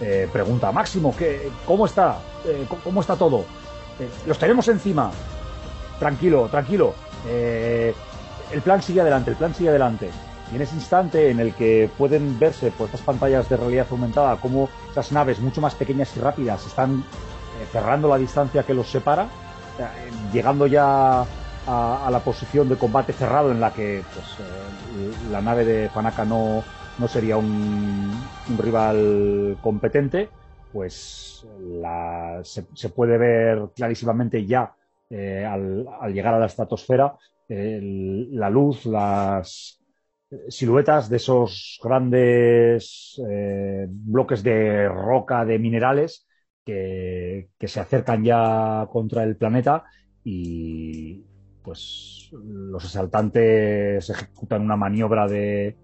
Eh, 0.00 0.28
pregunta, 0.32 0.70
Máximo, 0.72 1.14
¿qué, 1.16 1.50
¿cómo 1.66 1.86
está? 1.86 2.18
Eh, 2.44 2.66
¿cómo- 2.68 2.82
¿Cómo 2.82 3.00
está 3.00 3.16
todo? 3.16 3.44
Eh, 3.98 4.08
los 4.26 4.38
tenemos 4.38 4.68
encima. 4.68 5.10
Tranquilo, 5.98 6.48
tranquilo. 6.48 6.94
El 7.26 8.62
plan 8.62 8.80
sigue 8.80 9.00
adelante, 9.00 9.30
el 9.30 9.36
plan 9.36 9.54
sigue 9.54 9.68
adelante. 9.70 10.10
Y 10.52 10.56
en 10.56 10.62
ese 10.62 10.76
instante 10.76 11.30
en 11.30 11.40
el 11.40 11.52
que 11.54 11.90
pueden 11.98 12.38
verse 12.38 12.70
por 12.70 12.86
estas 12.86 13.02
pantallas 13.02 13.48
de 13.48 13.56
realidad 13.56 13.86
aumentada 13.90 14.36
cómo 14.36 14.70
esas 14.90 15.12
naves 15.12 15.40
mucho 15.40 15.60
más 15.60 15.74
pequeñas 15.74 16.16
y 16.16 16.20
rápidas 16.20 16.64
están 16.64 17.04
cerrando 17.72 18.08
la 18.08 18.16
distancia 18.16 18.62
que 18.62 18.72
los 18.72 18.88
separa, 18.90 19.26
llegando 20.32 20.66
ya 20.66 21.24
a, 21.66 22.08
la 22.10 22.20
posición 22.20 22.68
de 22.68 22.76
combate 22.76 23.12
cerrado 23.12 23.50
en 23.50 23.60
la 23.60 23.72
que 23.72 24.02
pues, 24.14 24.26
la 25.30 25.42
nave 25.42 25.64
de 25.66 25.88
Fanaka 25.90 26.24
no, 26.24 26.62
no 26.98 27.08
sería 27.08 27.36
un, 27.36 28.10
rival 28.58 29.56
competente, 29.60 30.30
pues 30.72 31.46
la- 31.60 32.40
se, 32.42 32.88
puede 32.90 33.18
ver 33.18 33.70
clarísimamente 33.74 34.44
ya 34.44 34.74
eh, 35.10 35.44
al, 35.44 35.86
llegar 36.12 36.34
a 36.34 36.38
la 36.38 36.46
estratosfera 36.46 37.14
la 37.48 38.50
luz, 38.50 38.84
las 38.84 39.80
siluetas 40.48 41.08
de 41.08 41.16
esos 41.16 41.80
grandes 41.82 43.18
eh, 43.26 43.86
bloques 43.88 44.42
de 44.42 44.86
roca, 44.88 45.44
de 45.46 45.58
minerales 45.58 46.26
que, 46.64 47.48
que 47.58 47.68
se 47.68 47.80
acercan 47.80 48.22
ya 48.22 48.86
contra 48.90 49.24
el 49.24 49.36
planeta 49.36 49.84
y 50.22 51.24
pues 51.62 52.30
los 52.32 52.84
asaltantes 52.84 54.10
ejecutan 54.10 54.62
una 54.62 54.76
maniobra 54.76 55.26
de, 55.26 55.76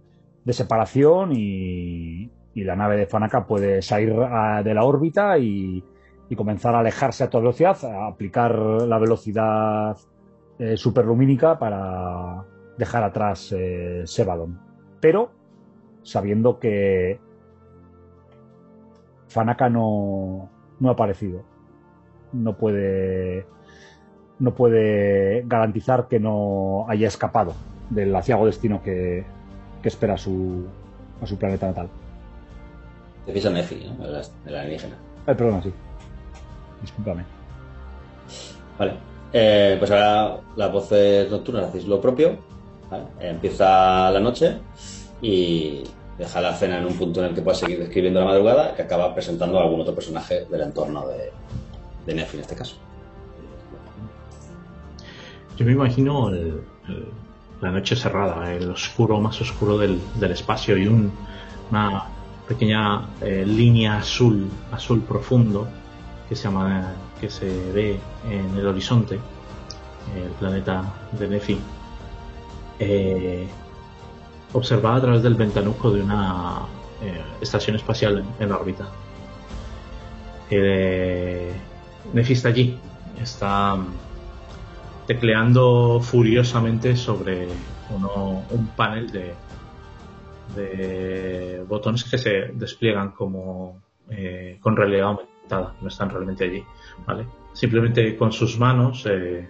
de 0.45 0.53
separación 0.53 1.33
y, 1.33 2.31
y 2.55 2.65
la 2.65 2.77
nave 2.77 2.97
de 2.97 3.07
Fanaka 3.07 3.47
puede 3.47 3.83
salir 3.83 4.15
ah, 4.19 4.63
de 4.63 4.75
la 4.75 4.85
órbita 4.85 5.39
y, 5.39 5.83
y 6.29 6.37
comenzar 6.37 6.75
a 6.75 6.81
alejarse 6.81 7.25
a 7.25 7.31
toda 7.31 7.43
velocidad, 7.43 7.77
a 7.85 8.07
aplicar 8.07 8.55
la 8.55 8.99
velocidad 8.99 9.97
eh, 10.59 10.77
superlumínica 10.77 11.59
para 11.59 12.45
dejar 12.79 13.05
atrás 13.05 13.53
eh, 13.57 14.03
Sebadon. 14.05 14.61
Pero 15.01 15.31
sabiendo 16.03 16.59
que 16.59 17.19
Fanaka 19.29 19.69
no, 19.69 20.51
no 20.79 20.89
ha 20.89 20.93
aparecido. 20.93 21.43
No 22.33 22.57
puede, 22.57 23.47
no 24.39 24.55
puede 24.55 25.43
garantizar 25.47 26.09
que 26.09 26.21
no 26.21 26.87
haya 26.89 27.09
escapado 27.09 27.55
del 27.91 28.15
aciago 28.15 28.47
destino 28.47 28.83
que, 28.83 29.25
que 29.85 29.91
espera 29.91 30.15
a 30.15 30.17
su, 30.17 30.65
a 31.21 31.27
su 31.27 31.37
planeta 31.37 31.67
natal. 31.67 31.91
Te 33.27 33.33
piensa 33.33 33.51
Nefi, 33.51 33.85
¿no? 33.99 34.07
El, 34.07 34.23
el 34.47 34.57
alienígena. 34.57 34.95
Eh, 35.27 35.35
perdona, 35.35 35.63
sí. 35.63 35.71
Discúlpame. 36.81 37.23
Vale. 38.79 38.95
Eh, 39.31 39.77
pues 39.79 39.91
ahora 39.91 40.41
las 40.57 40.73
voces 40.73 41.31
nocturnas 41.31 41.67
hacéis 41.67 41.87
lo 41.87 42.01
propio. 42.01 42.39
¿vale? 42.91 43.05
Empieza 43.21 44.11
la 44.11 44.21
noche 44.21 44.57
y 45.21 45.85
deja 46.17 46.41
la 46.41 46.53
escena 46.55 46.79
en 46.79 46.87
un 46.87 46.95
punto 46.95 47.21
en 47.21 47.27
el 47.27 47.35
que 47.35 47.43
pueda 47.43 47.59
seguir 47.59 47.79
describiendo 47.79 48.21
la 48.21 48.27
madrugada 48.27 48.75
que 48.75 48.81
acaba 48.81 49.13
presentando 49.13 49.59
a 49.59 49.65
algún 49.65 49.83
otro 49.83 49.95
personaje 49.95 50.47
del 50.47 50.63
entorno 50.63 51.07
de, 51.09 51.31
de 52.07 52.15
Nefi 52.15 52.39
en 52.39 52.41
este 52.41 52.57
caso. 52.57 52.77
Yo 55.59 55.67
me 55.67 55.73
imagino 55.73 56.31
la 57.65 57.71
noche 57.71 57.97
cerrada, 57.97 58.53
el 58.53 58.71
oscuro 58.71 59.19
más 59.21 59.41
oscuro 59.41 59.79
del, 59.79 59.99
espacio 60.31 60.77
y 60.77 60.87
una 60.87 62.05
pequeña 62.47 63.07
eh, 63.23 63.43
línea 63.47 63.97
azul, 63.97 64.51
azul 64.71 65.01
profundo 65.01 65.67
que 66.29 66.37
se 66.37 66.45
llama, 66.45 66.93
que 67.19 67.31
se 67.31 67.47
ve 67.73 67.99
en 68.31 68.59
el 68.59 68.67
horizonte, 68.67 69.19
el 70.15 70.31
planeta 70.39 70.85
de 71.13 71.27
Nefi, 71.27 71.59
eh, 72.81 73.49
observada 74.53 74.97
a 74.97 75.01
través 75.01 75.23
del 75.23 75.35
ventanuco 75.35 75.91
de 75.91 76.03
una 76.03 76.67
eh, 77.03 77.23
estación 77.41 77.77
espacial 77.77 78.23
en, 78.41 78.53
órbita. 78.53 78.89
Nefi 82.13 82.35
está 82.35 82.49
allí, 82.51 82.79
está 83.19 83.79
tecleando 85.07 86.01
furiosamente 86.01 86.97
sobre 86.97 87.49
un 88.51 88.69
panel 88.77 89.11
de, 89.11 89.35
de 90.55 91.65
botones 91.67 92.05
que 92.05 92.19
se 92.19 92.31
despliegan 92.55 93.11
como 93.11 93.81
eh, 94.11 94.59
con 94.61 94.77
realidad 94.77 95.09
aumentada, 95.09 95.75
no 95.81 95.89
están 95.89 96.11
realmente 96.11 96.45
allí, 96.45 96.65
¿vale? 97.07 97.27
Simplemente 97.53 98.17
con 98.17 98.33
sus 98.33 98.59
manos 98.59 99.07
eh, 99.07 99.49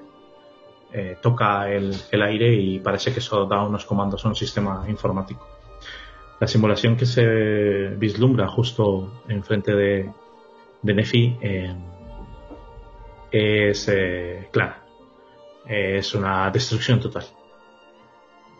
eh, 0.92 1.16
toca 1.20 1.70
el, 1.70 1.94
aire 2.12 2.54
y 2.54 2.78
parece 2.78 3.12
que 3.12 3.18
eso 3.18 3.46
da 3.46 3.62
unos 3.62 3.84
comandos 3.84 4.24
a 4.24 4.28
un 4.28 4.36
sistema 4.36 4.84
informático. 4.88 5.46
La 6.40 6.46
simulación 6.46 6.96
que 6.96 7.06
se 7.06 7.88
vislumbra 7.96 8.48
justo 8.48 9.22
enfrente 9.28 9.74
de, 9.74 10.10
de 10.82 10.94
Nefi 10.94 11.38
es 13.30 13.90
clara 14.50 14.83
es 15.66 16.14
una 16.14 16.50
destrucción 16.50 17.00
total. 17.00 17.24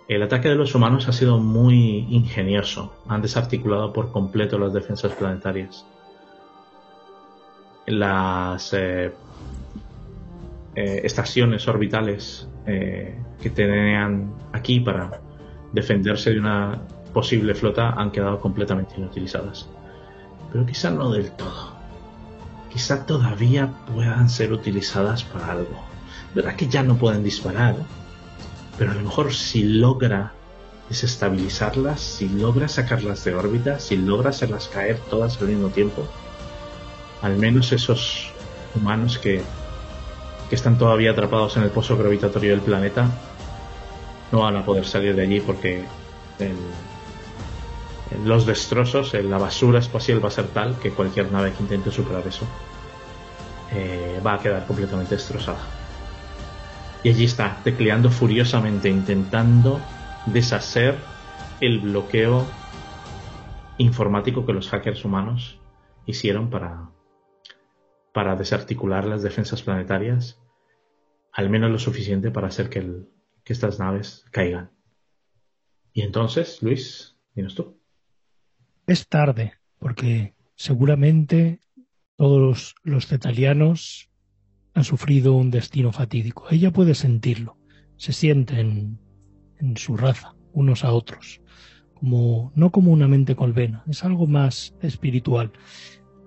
El 0.06 0.22
ataque 0.22 0.48
de 0.48 0.54
los 0.54 0.74
humanos 0.74 1.08
ha 1.08 1.12
sido 1.12 1.38
muy 1.38 2.06
ingenioso. 2.10 2.94
Han 3.08 3.22
desarticulado 3.22 3.92
por 3.92 4.12
completo 4.12 4.58
las 4.58 4.72
defensas 4.72 5.12
planetarias. 5.12 5.86
Las 7.86 8.72
eh, 8.74 9.12
eh, 10.74 11.00
estaciones 11.04 11.66
orbitales 11.68 12.48
eh, 12.66 13.18
que 13.40 13.50
tenían 13.50 14.34
aquí 14.52 14.80
para 14.80 15.20
defenderse 15.72 16.32
de 16.32 16.38
una 16.38 16.82
posible 17.14 17.54
flota 17.54 17.90
han 17.90 18.10
quedado 18.10 18.40
completamente 18.40 18.94
inutilizadas. 18.98 19.68
Pero 20.52 20.66
quizá 20.66 20.90
no 20.90 21.10
del 21.10 21.30
todo. 21.32 21.72
Quizá 22.70 23.06
todavía 23.06 23.72
puedan 23.86 24.28
ser 24.28 24.52
utilizadas 24.52 25.24
para 25.24 25.52
algo 25.52 25.93
verdad 26.34 26.56
que 26.56 26.68
ya 26.68 26.82
no 26.82 26.96
pueden 26.96 27.22
disparar, 27.22 27.76
pero 28.78 28.90
a 28.90 28.94
lo 28.94 29.02
mejor 29.02 29.32
si 29.32 29.62
logra 29.62 30.32
desestabilizarlas, 30.88 32.00
si 32.00 32.28
logra 32.28 32.68
sacarlas 32.68 33.24
de 33.24 33.34
órbita, 33.34 33.78
si 33.78 33.96
logra 33.96 34.30
hacerlas 34.30 34.68
caer 34.68 34.98
todas 35.10 35.40
al 35.40 35.48
mismo 35.48 35.68
tiempo, 35.68 36.06
al 37.22 37.36
menos 37.36 37.72
esos 37.72 38.30
humanos 38.74 39.18
que, 39.18 39.42
que 40.48 40.54
están 40.54 40.76
todavía 40.76 41.12
atrapados 41.12 41.56
en 41.56 41.62
el 41.62 41.70
pozo 41.70 41.96
gravitatorio 41.96 42.50
del 42.50 42.60
planeta 42.60 43.08
no 44.32 44.40
van 44.40 44.56
a 44.56 44.64
poder 44.64 44.84
salir 44.84 45.14
de 45.14 45.22
allí 45.22 45.40
porque 45.40 45.84
los 48.24 48.46
destrozos, 48.46 49.14
la 49.14 49.38
basura 49.38 49.78
espacial 49.78 50.22
va 50.22 50.28
a 50.28 50.32
ser 50.32 50.46
tal 50.48 50.76
que 50.78 50.90
cualquier 50.90 51.30
nave 51.30 51.52
que 51.52 51.62
intente 51.62 51.90
superar 51.90 52.26
eso 52.26 52.44
eh, 53.72 54.20
va 54.24 54.34
a 54.34 54.38
quedar 54.40 54.66
completamente 54.66 55.14
destrozada. 55.14 55.83
Y 57.04 57.10
allí 57.10 57.24
está, 57.24 57.60
tecleando 57.62 58.10
furiosamente, 58.10 58.88
intentando 58.88 59.78
deshacer 60.24 60.96
el 61.60 61.80
bloqueo 61.80 62.46
informático 63.76 64.46
que 64.46 64.54
los 64.54 64.70
hackers 64.70 65.04
humanos 65.04 65.60
hicieron 66.06 66.48
para, 66.48 66.90
para 68.14 68.36
desarticular 68.36 69.04
las 69.04 69.22
defensas 69.22 69.62
planetarias, 69.62 70.40
al 71.30 71.50
menos 71.50 71.70
lo 71.70 71.78
suficiente 71.78 72.30
para 72.30 72.48
hacer 72.48 72.70
que, 72.70 73.02
que 73.44 73.52
estas 73.52 73.78
naves 73.78 74.24
caigan. 74.30 74.70
Y 75.92 76.00
entonces, 76.00 76.62
Luis, 76.62 77.18
dinos 77.34 77.54
tú. 77.54 77.78
Es 78.86 79.06
tarde, 79.08 79.58
porque 79.78 80.34
seguramente 80.56 81.60
todos 82.16 82.40
los, 82.40 82.74
los 82.82 83.06
cetalianos 83.06 84.08
han 84.74 84.84
sufrido 84.84 85.34
un 85.34 85.50
destino 85.50 85.92
fatídico. 85.92 86.46
Ella 86.50 86.72
puede 86.72 86.94
sentirlo, 86.94 87.56
se 87.96 88.12
sienten 88.12 88.98
en 89.58 89.76
su 89.76 89.96
raza, 89.96 90.34
unos 90.52 90.84
a 90.84 90.92
otros, 90.92 91.40
como 91.94 92.52
no 92.54 92.70
como 92.70 92.92
una 92.92 93.08
mente 93.08 93.36
colvena, 93.36 93.84
es 93.88 94.04
algo 94.04 94.26
más 94.26 94.74
espiritual. 94.82 95.52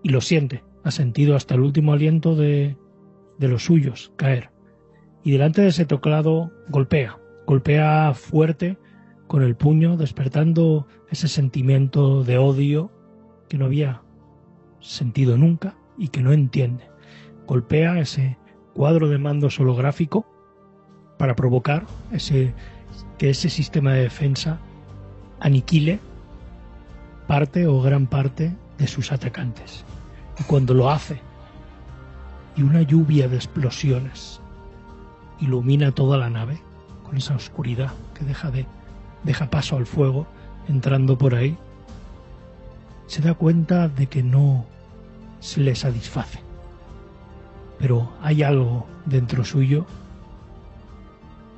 Y 0.01 0.09
lo 0.09 0.21
siente, 0.21 0.63
ha 0.83 0.91
sentido 0.91 1.35
hasta 1.35 1.55
el 1.55 1.61
último 1.61 1.93
aliento 1.93 2.35
de, 2.35 2.77
de 3.37 3.47
los 3.47 3.65
suyos 3.65 4.13
caer. 4.15 4.49
Y 5.23 5.31
delante 5.31 5.61
de 5.61 5.67
ese 5.67 5.85
teclado 5.85 6.51
golpea, 6.69 7.19
golpea 7.45 8.13
fuerte 8.13 8.77
con 9.27 9.43
el 9.43 9.57
puño, 9.57 9.97
despertando 9.97 10.87
ese 11.09 11.27
sentimiento 11.27 12.23
de 12.23 12.37
odio 12.37 12.91
que 13.49 13.57
no 13.57 13.65
había 13.65 14.03
sentido 14.79 15.37
nunca 15.37 15.77
y 15.97 16.09
que 16.09 16.21
no 16.21 16.31
entiende 16.31 16.85
golpea 17.47 17.99
ese 17.99 18.37
cuadro 18.73 19.07
de 19.07 19.17
mandos 19.17 19.59
holográfico 19.59 20.27
para 21.17 21.35
provocar 21.35 21.87
ese, 22.11 22.53
que 23.17 23.31
ese 23.31 23.49
sistema 23.49 23.93
de 23.93 24.03
defensa 24.03 24.59
aniquile 25.39 25.99
parte 27.25 27.65
o 27.65 27.81
gran 27.81 28.05
parte 28.05 28.55
de 28.77 28.87
sus 28.87 29.11
atacantes. 29.11 29.83
Y 30.39 30.43
cuando 30.43 30.73
lo 30.73 30.91
hace, 30.91 31.19
y 32.55 32.61
una 32.61 32.81
lluvia 32.81 33.27
de 33.27 33.37
explosiones 33.37 34.41
ilumina 35.39 35.91
toda 35.91 36.17
la 36.17 36.29
nave 36.29 36.59
con 37.03 37.17
esa 37.17 37.35
oscuridad 37.35 37.91
que 38.13 38.25
deja 38.25 38.51
de 38.51 38.65
deja 39.23 39.49
paso 39.49 39.77
al 39.77 39.85
fuego 39.85 40.27
entrando 40.67 41.17
por 41.17 41.35
ahí, 41.35 41.57
se 43.07 43.21
da 43.21 43.33
cuenta 43.33 43.87
de 43.87 44.07
que 44.07 44.23
no 44.23 44.65
se 45.39 45.61
le 45.61 45.75
satisface 45.75 46.46
pero 47.79 48.09
hay 48.21 48.43
algo 48.43 48.87
dentro 49.05 49.45
suyo 49.45 49.85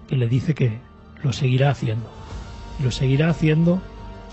que 0.08 0.16
le 0.16 0.28
dice 0.28 0.54
que 0.54 0.80
lo 1.24 1.34
seguirá 1.34 1.70
haciendo. 1.70 2.10
Y 2.80 2.84
lo 2.84 2.92
seguirá 2.92 3.30
haciendo 3.30 3.82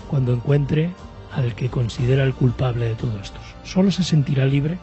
cuando 0.09 0.33
encuentre 0.33 0.91
al 1.33 1.53
que 1.55 1.69
considera 1.69 2.23
el 2.23 2.33
culpable 2.33 2.87
de 2.89 2.95
todo 2.95 3.19
esto. 3.19 3.39
Solo 3.63 3.91
se 3.91 4.03
sentirá 4.03 4.45
libre 4.45 4.77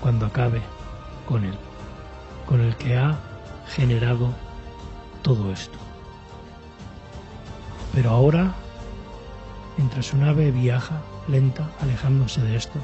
cuando 0.00 0.26
acabe 0.26 0.60
con 1.26 1.44
él, 1.44 1.54
con 2.46 2.60
el 2.60 2.76
que 2.76 2.96
ha 2.96 3.18
generado 3.68 4.32
todo 5.22 5.52
esto. 5.52 5.78
Pero 7.94 8.10
ahora, 8.10 8.54
mientras 9.76 10.06
su 10.06 10.16
nave 10.16 10.50
viaja 10.52 11.00
lenta, 11.26 11.68
alejándose 11.80 12.40
de 12.42 12.56
esto, 12.56 12.78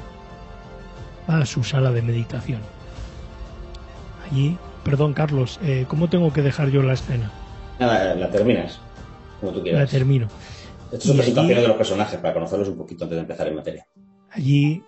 va 1.29 1.37
a 1.37 1.45
su 1.45 1.63
sala 1.63 1.91
de 1.91 2.01
meditación 2.01 2.74
allí. 4.25 4.57
Perdón, 4.83 5.13
Carlos, 5.13 5.59
eh, 5.63 5.85
¿cómo 5.87 6.09
tengo 6.09 6.31
que 6.31 6.41
dejar 6.41 6.69
yo 6.69 6.81
la 6.81 6.93
escena? 6.93 7.31
Nada, 7.79 8.15
la 8.15 8.29
terminas, 8.29 8.79
como 9.39 9.51
tú 9.51 9.63
quieras. 9.63 9.81
La 9.81 9.87
termino. 9.87 10.27
Esto 10.91 11.11
es 11.11 11.17
presentación 11.17 11.61
de 11.61 11.67
los 11.67 11.77
personajes 11.77 12.19
para 12.19 12.33
conocerlos 12.33 12.69
un 12.69 12.77
poquito 12.77 13.05
antes 13.05 13.15
de 13.15 13.21
empezar 13.21 13.47
en 13.47 13.55
materia. 13.55 13.87
Allí 14.31 14.83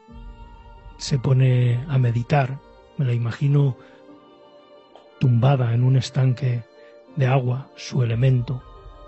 se 0.98 1.18
pone 1.20 1.84
a 1.88 1.98
meditar, 1.98 2.60
me 2.98 3.06
la 3.06 3.14
imagino 3.14 3.78
tumbada 5.20 5.74
en 5.74 5.84
un 5.84 5.98
estanque 5.98 6.64
de 7.16 7.26
agua, 7.26 7.70
su 7.76 8.04
elemento, 8.04 8.62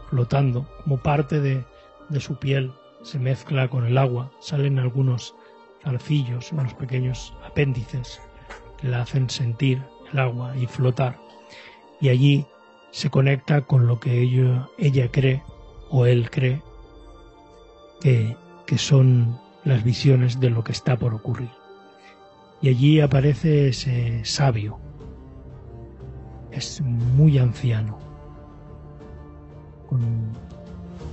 flotando, 0.10 0.68
como 0.84 0.98
parte 0.98 1.40
de, 1.40 1.64
de 2.10 2.20
su 2.20 2.38
piel 2.38 2.74
se 3.04 3.20
mezcla 3.20 3.70
con 3.70 3.86
el 3.86 3.98
agua, 3.98 4.32
salen 4.40 4.80
algunos 4.80 5.36
zarcillos, 5.84 6.52
unos 6.52 6.74
pequeños 6.74 7.34
apéndices 7.46 8.20
que 8.78 8.88
la 8.88 9.02
hacen 9.02 9.30
sentir 9.30 9.82
el 10.12 10.20
agua 10.20 10.56
y 10.58 10.66
flotar. 10.68 11.20
Y 12.02 12.10
allí 12.10 12.46
se 12.92 13.10
conecta 13.10 13.62
con 13.62 13.88
lo 13.88 14.00
que 14.00 14.22
ella, 14.22 15.12
cree 15.12 15.44
o 15.90 16.06
él 16.06 16.30
cree 16.30 16.62
que, 18.02 18.36
que 18.66 18.78
son 18.78 19.40
las 19.64 19.84
visiones 19.84 20.40
de 20.40 20.50
lo 20.50 20.64
que 20.64 20.72
está 20.72 20.98
por 20.98 21.14
ocurrir. 21.14 21.50
Y 22.62 22.70
allí 22.70 23.00
aparece 23.00 23.70
ese 23.70 24.24
sabio. 24.26 24.80
Es 26.52 26.82
muy 26.82 27.38
anciano, 27.38 28.00
con 29.88 30.02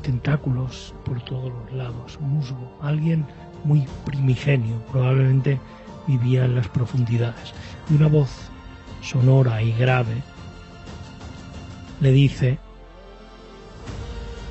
tentáculos 0.02 0.94
por 1.04 1.20
todos 1.22 1.52
los 1.52 1.72
lados, 1.72 2.18
musgo, 2.20 2.78
alguien 2.80 3.26
muy 3.64 3.86
primigenio, 4.04 4.76
probablemente 4.90 5.60
vivía 6.06 6.44
en 6.44 6.54
las 6.54 6.68
profundidades. 6.68 7.52
Y 7.90 7.94
una 7.94 8.08
voz 8.08 8.50
sonora 9.06 9.62
y 9.62 9.72
grave 9.72 10.22
le 12.00 12.10
dice 12.10 12.58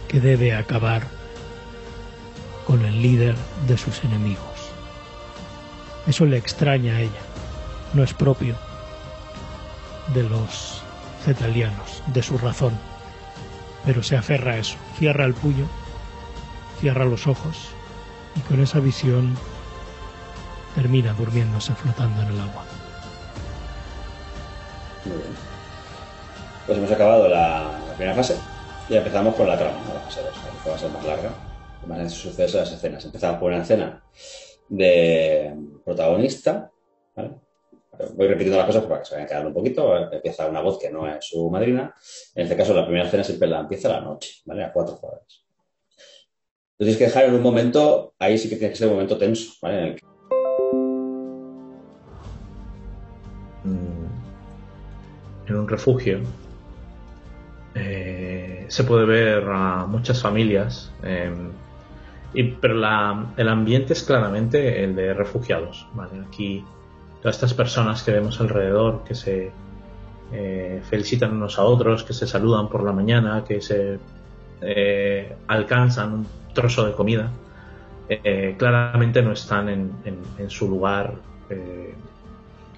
que 0.08 0.22
debe 0.22 0.56
acabar 0.56 1.04
con 2.66 2.86
el 2.86 3.02
líder 3.02 3.36
de 3.68 3.78
sus 3.78 4.04
enemigos. 4.04 4.72
Eso 6.08 6.26
le 6.26 6.38
extraña 6.38 6.96
a 6.96 7.02
ella, 7.02 7.22
no 7.94 8.04
es 8.04 8.14
propio 8.14 8.56
de 10.14 10.24
los 10.24 10.82
cetalianos, 11.24 12.02
de 12.08 12.24
su 12.24 12.38
razón, 12.38 12.74
pero 13.86 14.04
se 14.04 14.16
aferra 14.16 14.54
a 14.54 14.58
eso, 14.58 14.78
cierra 14.98 15.26
el 15.26 15.34
puño, 15.34 15.68
cierra 16.80 17.04
los 17.04 17.28
ojos 17.28 17.70
y 18.36 18.40
con 18.42 18.62
esa 18.62 18.80
visión 18.80 19.36
termina 20.76 21.14
durmiéndose 21.14 21.76
flotando 21.76 22.22
en 22.22 22.30
el 22.30 22.40
agua. 22.40 22.66
Muy 25.06 25.18
bien. 25.18 25.30
Pues 26.66 26.78
hemos 26.78 26.92
acabado 26.92 27.28
la, 27.28 27.80
primera 27.96 28.16
fase 28.16 28.36
y 28.90 28.96
empezamos 28.96 29.36
con 29.36 29.48
la 29.48 29.58
trama, 29.58 29.78
la 29.94 30.00
fase 30.02 30.22
2, 30.22 30.34
que 30.64 30.70
va 30.70 30.76
a 30.76 30.80
ser 30.80 30.90
más 30.90 31.06
larga, 31.06 31.30
más 31.88 32.12
sucesos 32.12 32.62
las 32.62 32.72
escenas. 32.72 33.06
Empezamos 33.06 33.40
por 33.40 33.52
una 33.52 33.62
escena 33.62 34.04
de 34.68 35.56
protagonista. 35.84 36.72
Voy 38.16 38.28
repitiendo 38.28 38.58
las 38.58 38.66
cosas 38.66 38.84
para 38.86 39.00
que 39.00 39.06
se 39.06 39.14
vayan 39.14 39.28
quedando 39.28 39.48
un 39.50 39.54
poquito. 39.54 40.12
Empieza 40.12 40.48
una 40.48 40.62
voz 40.62 40.80
que 40.80 40.90
no 40.90 41.08
es 41.08 41.26
su 41.26 41.50
madrina. 41.50 41.94
En 42.34 42.44
este 42.44 42.58
caso, 42.58 42.74
la 42.74 42.86
primera 42.86 43.06
escena 43.06 43.24
siempre 43.24 43.48
la 43.48 43.60
empieza 43.60 43.88
la 43.88 44.02
noche, 44.02 44.42
¿vale? 44.46 44.64
A 44.64 44.74
cuatro 44.74 44.96
jugadores. 44.96 45.46
Lo 46.78 46.84
tienes 46.84 46.98
que 46.98 47.06
dejar 47.06 47.26
en 47.26 47.36
un 47.36 47.42
momento, 47.42 48.16
ahí 48.20 48.38
sí 48.38 48.50
que 48.50 48.58
tiene 48.58 48.72
que 48.72 48.78
ser 48.78 48.88
un 48.88 48.96
momento 48.96 49.18
tenso, 49.18 49.54
¿vale? 49.62 49.78
En 49.78 49.84
el 49.86 49.96
que 49.96 50.06
en 55.56 55.62
un 55.62 55.68
refugio 55.68 56.20
eh, 57.74 58.66
se 58.70 58.84
puede 58.84 59.06
ver 59.06 59.44
a 59.50 59.86
muchas 59.86 60.22
familias, 60.22 60.92
eh, 61.04 61.34
y, 62.34 62.44
pero 62.44 62.76
la- 62.76 63.26
el 63.38 63.50
ambiente 63.50 63.94
es 63.94 64.04
claramente 64.04 64.84
el 64.84 64.96
de 64.96 65.14
refugiados. 65.14 65.88
¿vale? 65.94 66.22
Aquí 66.28 66.64
todas 67.22 67.36
estas 67.36 67.54
personas 67.54 68.04
que 68.04 68.12
vemos 68.12 68.40
alrededor, 68.40 69.04
que 69.04 69.16
se 69.16 69.52
eh, 70.32 70.82
felicitan 70.90 71.34
unos 71.34 71.60
a 71.60 71.64
otros, 71.64 72.04
que 72.04 72.14
se 72.14 72.28
saludan 72.28 72.70
por 72.70 72.84
la 72.84 72.92
mañana, 72.94 73.44
que 73.48 73.62
se 73.62 74.00
eh, 74.62 75.36
alcanzan 75.48 76.14
un 76.14 76.28
trozo 76.54 76.86
de 76.86 76.94
comida, 76.94 77.32
claramente 78.58 79.22
no 79.24 79.32
están 79.32 79.68
en, 79.70 79.92
en- 80.06 80.50
su 80.50 80.70
lugar 80.70 81.16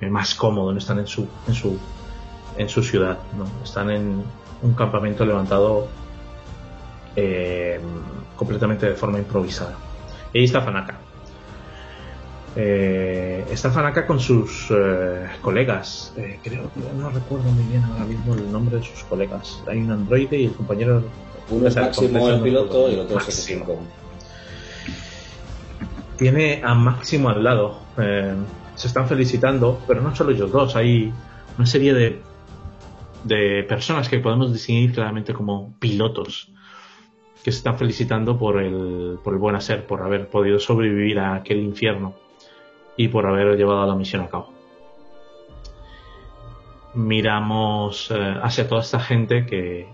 más 0.09 0.33
cómodo, 0.35 0.71
no 0.71 0.77
están 0.77 0.99
en 0.99 1.07
su, 1.07 1.27
en 1.47 1.53
su 1.53 1.77
en 2.57 2.69
su 2.69 2.83
ciudad, 2.83 3.17
¿no? 3.37 3.45
Están 3.63 3.89
en 3.91 4.23
un 4.61 4.73
campamento 4.73 5.25
levantado 5.25 5.87
eh, 7.15 7.79
completamente 8.35 8.87
de 8.87 8.95
forma 8.95 9.19
improvisada. 9.19 9.75
Y 10.33 10.39
ahí 10.39 10.45
está 10.45 10.61
Fanaka. 10.61 10.99
Eh, 12.59 13.45
está 13.51 13.69
Fanaka 13.69 14.07
con 14.07 14.19
sus 14.19 14.71
eh, 14.71 15.27
colegas. 15.41 16.11
Eh, 16.17 16.39
creo 16.43 16.71
que 16.73 16.79
no 16.97 17.11
recuerdo 17.11 17.51
muy 17.51 17.63
bien 17.65 17.83
ahora 17.83 18.05
mismo 18.05 18.33
el 18.33 18.51
nombre 18.51 18.77
de 18.77 18.83
sus 18.83 19.03
colegas. 19.03 19.61
Hay 19.67 19.77
un 19.77 19.91
androide 19.91 20.37
y 20.37 20.45
el 20.45 20.53
compañero. 20.53 21.03
uno 21.51 21.67
es 21.67 21.75
Máximo 21.75 22.29
el 22.29 22.41
piloto 22.41 22.89
y 22.89 22.95
el 22.95 23.01
otro 23.01 23.19
es 23.19 23.25
Máximo. 23.25 23.65
F5. 23.65 23.77
Tiene 26.17 26.61
a 26.63 26.73
Máximo 26.73 27.29
al 27.29 27.43
lado. 27.43 27.79
Se 28.73 28.87
están 28.87 29.07
felicitando, 29.07 29.79
pero 29.87 30.01
no 30.01 30.15
solo 30.15 30.31
ellos 30.31 30.51
dos. 30.51 30.75
Hay 30.75 31.13
una 31.57 31.67
serie 31.67 31.93
de, 31.93 32.21
de 33.27 33.63
personas 33.63 34.09
que 34.09 34.19
podemos 34.19 34.51
distinguir 34.51 34.93
claramente 34.93 35.33
como 35.33 35.75
pilotos 35.79 36.51
que 37.43 37.51
se 37.51 37.59
están 37.59 37.77
felicitando 37.77 38.37
por 38.37 38.61
el, 38.61 39.19
por 39.23 39.33
el 39.33 39.39
buen 39.39 39.55
hacer, 39.55 39.87
por 39.87 40.01
haber 40.01 40.29
podido 40.29 40.59
sobrevivir 40.59 41.19
a 41.19 41.35
aquel 41.35 41.59
infierno 41.59 42.13
y 42.97 43.07
por 43.07 43.25
haber 43.25 43.55
llevado 43.55 43.85
la 43.87 43.95
misión 43.95 44.23
a 44.23 44.27
cabo. 44.27 44.51
Miramos 46.93 48.11
eh, 48.11 48.35
hacia 48.41 48.67
toda 48.67 48.81
esta 48.81 48.99
gente 48.99 49.45
que, 49.45 49.87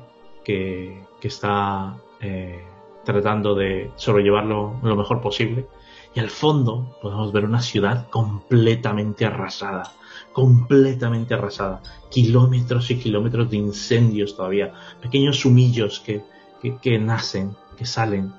que, 0.44 1.04
que 1.20 1.28
está 1.28 1.96
eh, 2.22 2.64
tratando 3.04 3.54
de 3.54 3.92
sobrellevarlo 3.98 4.80
lo 4.82 4.96
mejor 4.96 5.22
posible 5.22 5.68
y 6.16 6.20
al 6.20 6.30
fondo 6.30 6.98
podemos 7.02 7.32
ver 7.32 7.46
una 7.46 7.62
ciudad 7.62 8.10
completamente 8.10 9.26
arrasada, 9.26 9.92
completamente 10.34 11.34
arrasada, 11.34 11.82
kilómetros 12.10 12.92
y 12.92 12.98
kilómetros 12.98 13.50
de 13.50 13.58
incendios 13.58 14.36
todavía, 14.36 14.74
pequeños 15.02 15.46
humillos 15.46 16.00
que, 16.00 16.24
que, 16.62 16.78
que 16.78 17.00
nacen, 17.00 17.56
que 17.78 17.86
salen, 17.86 18.34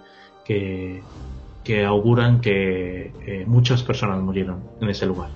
que, 0.45 1.03
que 1.63 1.85
auguran 1.85 2.41
que 2.41 3.13
eh, 3.27 3.45
muchas 3.47 3.83
personas 3.83 4.21
murieron 4.21 4.63
en 4.81 4.91
ese 4.91 5.07
lugar. 5.07 5.31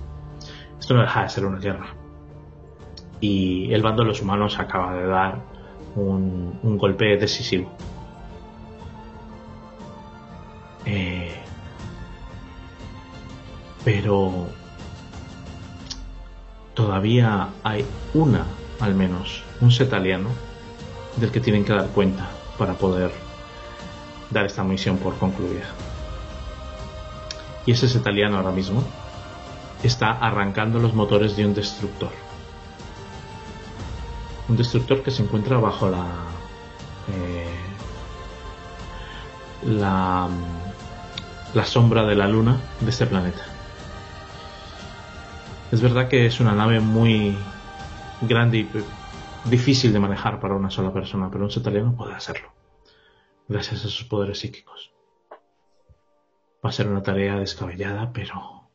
Esto 0.79 0.93
no 0.93 1.01
deja 1.01 1.23
de 1.23 1.29
ser 1.29 1.45
una 1.45 1.59
guerra. 1.59 1.95
Y 3.19 3.73
el 3.73 3.81
bando 3.81 4.03
de 4.03 4.09
los 4.09 4.21
humanos 4.21 4.59
acaba 4.59 4.95
de 4.95 5.07
dar 5.07 5.41
un, 5.95 6.59
un 6.63 6.77
golpe 6.77 7.17
decisivo. 7.17 7.69
Eh, 10.85 11.35
pero 13.83 14.47
todavía 16.79 17.49
hay 17.61 17.85
una, 18.13 18.45
al 18.79 18.95
menos, 18.95 19.43
un 19.59 19.69
setaliano 19.69 20.29
del 21.17 21.29
que 21.29 21.41
tienen 21.41 21.65
que 21.65 21.73
dar 21.73 21.87
cuenta 21.87 22.29
para 22.57 22.75
poder 22.75 23.11
dar 24.29 24.45
esta 24.45 24.63
misión 24.63 24.95
por 24.95 25.17
concluida. 25.17 25.65
Y 27.65 27.73
ese 27.73 27.89
setaliano 27.89 28.37
ahora 28.37 28.51
mismo 28.51 28.81
está 29.83 30.11
arrancando 30.11 30.79
los 30.79 30.93
motores 30.93 31.35
de 31.35 31.45
un 31.45 31.53
destructor. 31.53 32.11
Un 34.47 34.55
destructor 34.55 35.03
que 35.03 35.11
se 35.11 35.23
encuentra 35.23 35.57
bajo 35.57 35.89
la 35.89 36.05
eh, 37.09 37.59
la 39.65 40.29
la 41.53 41.65
sombra 41.65 42.05
de 42.05 42.15
la 42.15 42.29
luna 42.29 42.55
de 42.79 42.89
este 42.89 43.05
planeta. 43.05 43.48
Es 45.71 45.81
verdad 45.81 46.09
que 46.09 46.25
es 46.25 46.39
una 46.39 46.55
nave 46.55 46.79
muy 46.79 47.35
grande 48.21 48.57
y 48.57 48.69
difícil 49.45 49.93
de 49.93 49.99
manejar 49.99 50.39
para 50.39 50.55
una 50.55 50.71
sola 50.71 50.91
persona, 50.91 51.29
pero 51.29 51.43
un 51.43 51.51
setaliano 51.51 51.95
puede 51.95 52.15
hacerlo, 52.15 52.51
gracias 53.47 53.85
a 53.85 53.89
sus 53.89 54.03
poderes 54.05 54.39
psíquicos. 54.39 54.91
Va 56.65 56.69
a 56.69 56.71
ser 56.71 56.87
una 56.87 57.03
tarea 57.03 57.35
descabellada, 57.35 58.11
pero 58.11 58.71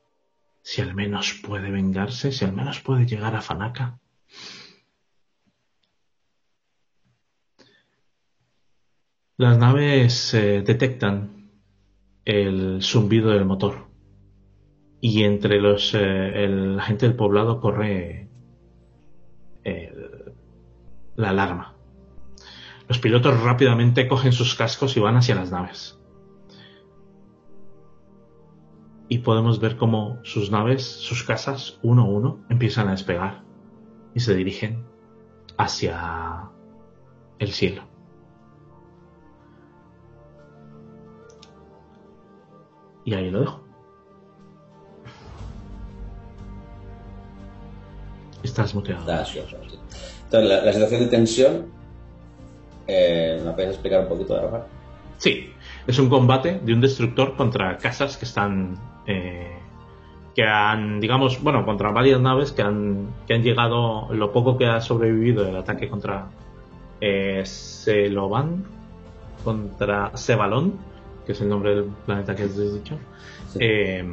si 0.62 0.82
al 0.82 0.94
menos 0.94 1.34
puede 1.44 1.72
vengarse, 1.72 2.30
si 2.30 2.44
al 2.44 2.52
menos 2.52 2.78
puede 2.80 3.06
llegar 3.06 3.34
a 3.34 3.42
Fanaka. 3.42 3.98
Las 9.36 9.58
naves 9.58 10.32
eh, 10.34 10.62
detectan 10.64 11.50
el 12.24 12.78
zumbido 12.82 13.30
del 13.30 13.44
motor 13.44 13.93
y 15.06 15.24
entre 15.24 15.60
los 15.60 15.92
eh, 15.92 16.44
el- 16.44 16.76
la 16.78 16.82
gente 16.82 17.06
del 17.06 17.14
poblado 17.14 17.60
corre 17.60 18.30
la 21.16 21.28
alarma. 21.28 21.74
Los 22.88 22.98
pilotos 22.98 23.38
rápidamente 23.42 24.08
cogen 24.08 24.32
sus 24.32 24.54
cascos 24.54 24.96
y 24.96 25.00
van 25.00 25.16
hacia 25.16 25.34
las 25.34 25.50
naves. 25.50 26.00
Y 29.10 29.18
podemos 29.18 29.60
ver 29.60 29.76
cómo 29.76 30.20
sus 30.22 30.50
naves, 30.50 30.84
sus 30.84 31.22
casas, 31.22 31.78
uno 31.82 32.02
a 32.02 32.06
uno, 32.06 32.40
empiezan 32.48 32.88
a 32.88 32.92
despegar 32.92 33.42
y 34.14 34.20
se 34.20 34.34
dirigen 34.34 34.86
hacia 35.58 36.50
el 37.38 37.52
cielo. 37.52 37.82
Y 43.04 43.12
ahí 43.12 43.30
lo 43.30 43.40
dejo. 43.40 43.63
Estás 48.44 48.74
muteado. 48.74 49.24
Sí, 49.24 49.40
sí, 49.40 49.56
sí. 49.70 49.78
Entonces, 50.24 50.48
la, 50.48 50.64
la 50.64 50.72
situación 50.72 51.00
de 51.00 51.06
tensión, 51.08 51.66
eh, 52.86 53.42
¿me 53.44 53.52
puedes 53.52 53.70
explicar 53.70 54.02
un 54.02 54.08
poquito, 54.08 54.40
Rafa? 54.40 54.66
Sí, 55.18 55.50
es 55.86 55.98
un 55.98 56.08
combate 56.08 56.60
de 56.62 56.74
un 56.74 56.80
destructor 56.80 57.34
contra 57.36 57.76
casas 57.78 58.16
que 58.16 58.24
están. 58.24 58.78
eh, 59.06 59.50
que 60.34 60.42
han, 60.42 61.00
digamos, 61.00 61.40
bueno, 61.42 61.64
contra 61.64 61.90
varias 61.90 62.20
naves 62.20 62.50
que 62.50 62.62
han, 62.62 63.06
que 63.26 63.34
han 63.34 63.42
llegado, 63.42 64.08
lo 64.12 64.32
poco 64.32 64.58
que 64.58 64.66
ha 64.66 64.80
sobrevivido 64.80 65.44
del 65.44 65.56
ataque 65.56 65.88
contra 65.88 66.26
eh, 67.00 67.42
Seloban, 67.44 68.64
contra 69.44 70.16
Sebalón, 70.16 70.74
que 71.24 71.32
es 71.32 71.40
el 71.40 71.48
nombre 71.48 71.76
del 71.76 71.84
planeta 72.04 72.34
que 72.34 72.42
has 72.42 72.56
dicho. 72.56 72.98
Eh, 73.60 74.04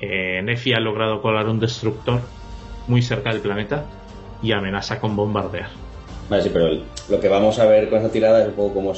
eh, 0.00 0.40
Nefi 0.42 0.72
ha 0.72 0.80
logrado 0.80 1.20
colar 1.20 1.48
un 1.48 1.60
destructor 1.60 2.20
muy 2.86 3.02
cerca 3.02 3.30
del 3.30 3.40
planeta 3.40 3.84
y 4.42 4.52
amenaza 4.52 5.00
con 5.00 5.16
bombardear. 5.16 5.68
Vale, 6.28 6.42
sí, 6.42 6.50
pero 6.52 6.68
lo 7.08 7.20
que 7.20 7.28
vamos 7.28 7.58
a 7.58 7.66
ver 7.66 7.88
con 7.88 7.98
esta 7.98 8.10
tirada 8.10 8.42
es 8.42 8.48
un 8.48 8.54
poco 8.54 8.74
cómo, 8.74 8.92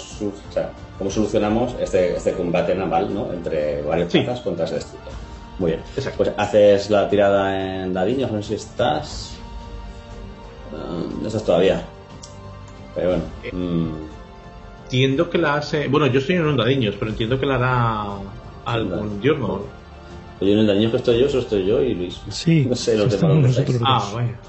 cómo 0.98 1.10
solucionamos 1.10 1.74
este, 1.80 2.16
este 2.16 2.32
combate 2.32 2.74
naval 2.74 3.12
¿no? 3.12 3.32
entre 3.32 3.82
varios 3.82 4.12
sí. 4.12 4.24
contra 4.44 4.64
ese 4.64 4.76
destructor. 4.76 5.12
Muy 5.58 5.72
bien. 5.72 5.82
Exacto. 5.96 6.18
Pues 6.18 6.32
haces 6.36 6.90
la 6.90 7.08
tirada 7.08 7.82
en 7.82 7.94
dadiños, 7.94 8.30
no 8.30 8.42
sé 8.42 8.48
si 8.48 8.54
estás. 8.54 9.36
no 11.20 11.26
estás 11.26 11.44
todavía. 11.44 11.82
Pero 12.94 13.08
bueno. 13.08 13.24
Eh, 13.42 13.52
mm. 13.52 14.06
Entiendo 14.84 15.30
que 15.30 15.38
la 15.38 15.54
hace. 15.54 15.88
Bueno, 15.88 16.06
yo 16.06 16.20
estoy 16.20 16.36
en 16.36 16.46
un 16.46 16.56
dadiños, 16.56 16.94
pero 16.96 17.10
entiendo 17.10 17.40
que 17.40 17.46
la 17.46 17.56
hará 17.56 18.04
algún 18.64 19.20
diurno. 19.20 19.62
Oye, 20.40 20.52
en 20.52 20.58
el 20.58 20.66
daño 20.66 20.90
que 20.90 20.98
estoy 20.98 21.20
yo, 21.20 21.28
solo 21.28 21.42
estoy 21.42 21.64
yo 21.64 21.82
y 21.82 21.94
Luis. 21.94 22.20
Sí, 22.28 22.66
no 22.68 22.74
sé, 22.76 22.96
los 22.96 23.20
demás 23.20 23.58
Ah, 23.82 24.10
vaya. 24.14 24.40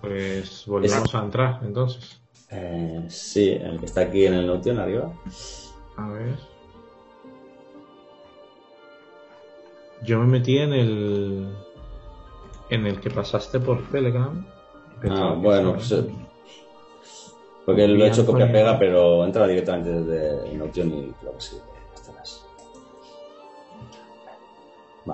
Pues 0.00 0.64
volvemos 0.66 1.14
a 1.14 1.22
entrar 1.22 1.60
entonces. 1.62 2.20
Eh, 2.50 3.04
sí, 3.08 3.50
el 3.50 3.78
que 3.78 3.86
está 3.86 4.02
aquí 4.02 4.26
en 4.26 4.34
el 4.34 4.46
Notion 4.46 4.78
arriba. 4.78 5.12
A 5.96 6.08
ver. 6.08 6.36
Yo 10.02 10.18
me 10.20 10.26
metí 10.26 10.58
en 10.58 10.72
el. 10.72 11.48
En 12.70 12.86
el 12.86 13.00
que 13.00 13.10
pasaste 13.10 13.60
por 13.60 13.82
Telegram. 13.90 14.46
Ah, 15.08 15.34
bueno, 15.36 15.74
pues, 15.74 15.94
porque 17.64 17.86
lo 17.86 18.04
he 18.04 18.08
hecho 18.08 18.26
copia-pega, 18.26 18.78
pero 18.78 19.24
entra 19.24 19.46
directamente 19.46 19.90
desde 19.90 20.56
Notion 20.56 20.88
y 20.92 21.12
creo 21.20 21.34
que 21.34 21.40
sí. 21.40 21.56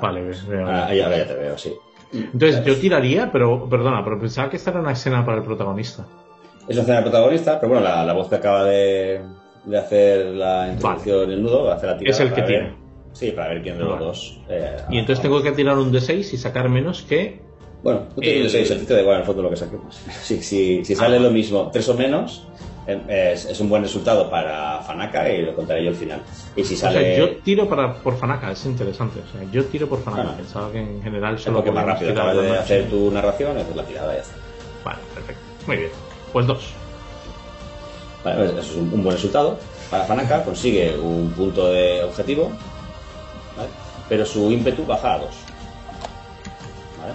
Vale, 0.01 0.23
veo. 0.23 0.67
Ah, 0.67 0.89
ahora 0.89 1.17
ya 1.17 1.27
te 1.27 1.35
veo, 1.35 1.59
sí. 1.59 1.75
Entonces 2.13 2.65
yo 2.65 2.77
tiraría, 2.77 3.31
pero 3.33 3.69
perdona, 3.69 4.03
pero 4.05 4.19
pensaba 4.19 4.49
que 4.49 4.57
esta 4.57 4.71
era 4.71 4.81
una 4.81 4.93
escena 4.93 5.25
para 5.25 5.39
el 5.39 5.45
protagonista. 5.45 6.07
Es 6.69 6.77
una 6.77 6.83
escena 6.83 6.97
del 6.97 7.05
protagonista, 7.05 7.61
pero 7.61 7.73
bueno, 7.73 7.85
la, 7.85 8.13
voz 8.13 8.29
que 8.29 8.37
acaba 8.37 8.65
de, 8.65 9.21
de 9.65 9.79
hacer 9.79 10.27
la 10.27 10.69
introducción 10.73 11.21
vale. 11.21 11.35
el 11.35 11.43
nudo, 11.43 11.71
hacer 11.71 11.91
la 11.91 11.99
tirada. 11.99 12.17
Es 12.17 12.21
el 12.21 12.33
que 12.33 12.43
tira. 12.43 12.75
Sí, 13.13 13.31
para 13.31 13.49
ver 13.49 13.63
quién 13.63 13.79
de 13.79 13.85
los 13.85 13.99
dos. 13.99 14.41
Eh, 14.49 14.77
y 14.91 14.99
entonces 14.99 15.23
tengo 15.23 15.43
que 15.43 15.53
tirar 15.53 15.79
un 15.79 15.91
D6 15.93 16.35
y 16.35 16.37
sacar 16.37 16.69
menos 16.69 17.03
que. 17.03 17.41
Bueno, 17.83 18.01
tú 18.15 18.21
tienes 18.21 18.53
un 18.53 18.61
D6, 18.61 18.77
a 18.77 18.79
ti 18.79 18.87
te 18.87 18.95
da 18.95 19.01
igual 19.01 19.17
en 19.17 19.21
el 19.21 19.27
fondo 19.27 19.43
lo 19.43 19.51
que 19.51 19.57
saquemos. 19.57 19.99
Sí, 20.23 20.43
si, 20.43 20.85
si 20.85 20.95
sale 20.95 21.17
ah, 21.17 21.21
lo 21.21 21.31
mismo, 21.31 21.71
tres 21.73 21.89
o 21.89 21.95
menos, 21.95 22.47
es, 22.87 23.61
un 23.61 23.69
buen 23.69 23.83
resultado 23.83 24.31
para 24.31 24.81
Fanaka 24.83 25.29
y 25.29 25.43
lo 25.43 25.55
contaré 25.55 25.83
yo 25.83 25.91
al 25.91 25.97
final. 25.97 26.23
Y 26.55 26.65
si 26.65 26.77
sale... 26.77 27.19
yo 27.19 27.37
tiro 27.39 27.69
para, 27.69 27.95
por 27.95 28.17
Fanaka, 28.17 28.53
es 28.53 28.65
interesante. 28.65 29.21
O 29.21 29.33
sea, 29.33 29.49
yo 29.51 29.65
tiro 29.65 29.89
por 29.89 30.03
Fanaka. 30.03 30.31
Ah, 30.31 30.37
Pensaba 30.37 30.71
que 30.71 30.79
en 30.79 31.03
general 31.03 31.39
solo. 31.39 31.59
Es 31.59 31.65
que 31.65 31.73
más 31.73 31.85
rápido 31.85 32.13
acabas 32.13 32.37
de 32.37 32.59
hacer 32.59 32.89
tu 32.89 33.11
narración, 33.11 33.59
es 33.59 33.75
la 33.75 33.85
tirada 33.85 34.15
ya 34.15 34.21
está. 34.21 34.35
Vale, 34.85 34.99
perfecto. 35.15 35.43
Muy 35.67 35.77
bien. 35.77 35.91
Pues 36.33 36.47
dos. 36.47 36.73
Vale, 38.25 38.37
pues 38.37 38.51
eso 38.51 38.61
es 38.61 38.77
un, 38.77 39.03
buen 39.03 39.17
resultado. 39.17 39.59
Para 39.91 40.05
Fanaka 40.05 40.45
consigue 40.45 40.97
un 40.97 41.31
punto 41.31 41.69
de 41.71 42.05
objetivo, 42.05 42.51
¿vale? 43.57 43.69
pero 44.09 44.25
su 44.25 44.51
ímpetu 44.51 44.85
baja 44.87 45.15
a 45.15 45.19
dos. 45.19 45.35
¿Vale? 47.01 47.15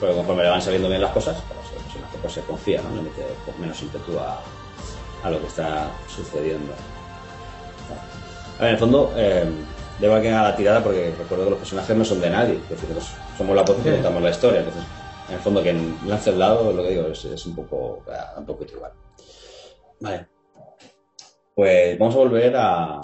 Pero 0.00 0.14
conforme 0.16 0.44
le 0.44 0.50
van 0.50 0.62
saliendo 0.62 0.88
bien 0.88 1.00
las 1.00 1.12
cosas, 1.12 1.36
pues, 1.48 2.20
pues 2.20 2.32
se 2.32 2.40
confía, 2.42 2.80
¿no? 2.82 2.96
Le 2.96 3.02
mete 3.02 3.22
menos 3.58 3.80
ímpetu 3.82 4.18
a, 4.18 4.42
a 5.24 5.30
lo 5.30 5.40
que 5.40 5.46
está 5.46 5.90
sucediendo. 6.06 6.72
A 8.58 8.62
ver, 8.62 8.68
en 8.68 8.74
el 8.74 8.78
fondo, 8.78 9.12
eh, 9.16 9.44
debo 9.98 10.20
que 10.20 10.30
a 10.30 10.42
la 10.42 10.56
tirada 10.56 10.82
porque 10.82 11.14
recuerdo 11.18 11.44
que 11.44 11.50
los 11.50 11.58
personajes 11.58 11.96
no 11.96 12.04
son 12.04 12.20
de 12.20 12.30
nadie, 12.30 12.54
es 12.54 12.68
decir, 12.68 12.96
somos 13.36 13.56
la 13.56 13.62
voz 13.62 13.76
que 13.82 13.90
contamos 13.90 14.22
la 14.22 14.30
historia. 14.30 14.60
Entonces, 14.60 14.84
en 15.28 15.34
el 15.34 15.40
fondo, 15.40 15.62
quien 15.62 15.98
lance 16.06 16.30
el 16.30 16.38
lado, 16.38 16.72
lo 16.72 16.82
que 16.82 16.90
digo, 16.90 17.06
es, 17.08 17.46
un 17.46 17.54
poco 17.56 18.04
un 18.36 18.46
poco 18.46 18.64
igual. 18.64 18.92
Vale. 20.00 20.28
Pues 21.54 21.98
vamos 21.98 22.14
a 22.14 22.18
volver 22.18 22.56
a, 22.56 23.00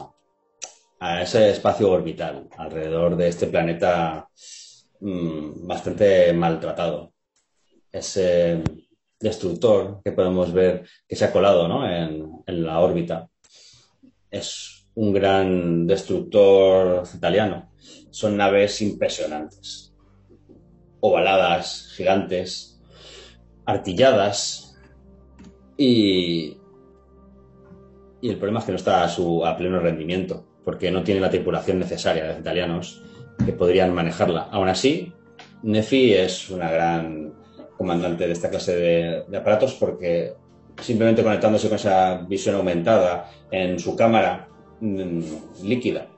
a 1.01 1.23
ese 1.23 1.51
espacio 1.51 1.91
orbital 1.91 2.49
alrededor 2.59 3.17
de 3.17 3.29
este 3.29 3.47
planeta 3.47 4.29
mm, 5.01 5.67
bastante 5.67 6.33
maltratado. 6.33 7.13
Ese 7.91 8.63
destructor 9.21 10.01
que 10.03 10.13
podemos 10.13 10.53
ver 10.53 10.85
que 11.07 11.15
se 11.15 11.27
ha 11.27 11.33
colado 11.33 11.69
en, 11.87 12.65
la 12.65 12.81
órbita. 12.81 13.29
Es 14.31 14.89
un 14.95 15.13
gran 15.13 15.87
destructor 15.87 17.05
italiano. 17.15 17.71
Son 18.11 18.37
naves 18.37 18.81
impresionantes. 18.81 19.95
Ovaladas, 21.01 21.93
gigantes, 21.97 22.81
artilladas. 23.67 24.79
Y, 25.77 26.57
y 28.21 28.29
el 28.29 28.37
problema 28.37 28.61
es 28.61 28.67
que 28.67 28.73
no 28.73 28.77
está 28.77 29.05
a, 29.05 29.09
su, 29.09 29.45
a 29.47 29.57
pleno 29.57 29.81
rendimiento, 29.81 30.47
porque 30.65 30.91
no 30.91 31.03
tiene 31.03 31.21
la 31.21 31.31
tripulación 31.31 31.79
necesaria 31.79 32.23
de 32.23 32.29
los 32.31 32.41
italianos 32.41 33.03
que 33.45 33.53
podrían 33.53 33.95
manejarla. 33.95 34.43
Aún 34.51 34.69
así, 34.69 35.13
Nefi 35.63 36.15
es 36.15 36.51
una 36.51 36.71
gran 36.71 37.40
comandante 37.81 38.27
de 38.27 38.33
esta 38.35 38.51
clase 38.51 38.77
de, 38.77 39.39
aparatos 39.39 39.73
porque 39.73 40.35
simplemente 40.83 41.23
conectándose 41.23 41.67
con 41.69 41.77
esa 41.77 42.19
visión 42.29 42.55
aumentada 42.57 43.31
en 43.51 43.79
su 43.79 43.97
cámara 43.97 44.49
mm, 44.81 45.21
líquida, 45.63 46.09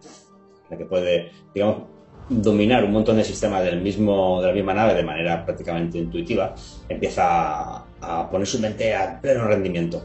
la 0.68 0.76
que 0.76 0.84
puede, 0.86 1.30
digamos, 1.54 1.84
dominar 2.28 2.82
un 2.82 2.90
montón 2.90 3.16
de 3.16 3.22
sistemas 3.22 3.62
del 3.62 3.80
mismo, 3.80 4.40
de 4.40 4.48
la 4.48 4.52
misma 4.52 4.74
nave 4.74 4.94
de 4.94 5.04
manera 5.04 5.44
prácticamente 5.44 5.98
intuitiva, 5.98 6.52
empieza 6.88 7.84
a, 8.00 8.28
poner 8.28 8.48
su 8.48 8.58
mente 8.58 8.92
a 8.96 9.20
pleno 9.20 9.44
rendimiento, 9.44 10.02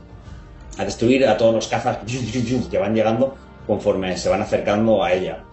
a 0.77 0.85
destruir 0.85 1.27
a 1.27 1.37
todos 1.37 1.55
los 1.55 1.67
cazas 1.67 1.97
que 2.69 2.77
van 2.77 2.93
llegando 2.93 3.33
conforme 3.65 4.15
se 4.15 4.29
van 4.29 4.43
acercando 4.43 5.03
a 5.03 5.11
ella. 5.11 5.43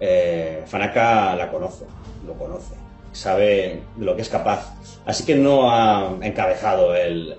Eh, 0.00 0.62
Fanaka 0.66 1.36
la 1.36 1.50
conoce, 1.50 1.84
lo 2.26 2.32
conoce, 2.32 2.74
sabe 3.16 3.82
de 3.96 4.04
lo 4.04 4.14
que 4.14 4.22
es 4.22 4.28
capaz 4.28 4.76
Así 5.06 5.24
que 5.24 5.36
no 5.36 5.70
ha 5.70 6.16
encabezado 6.20 6.94
el, 6.94 7.38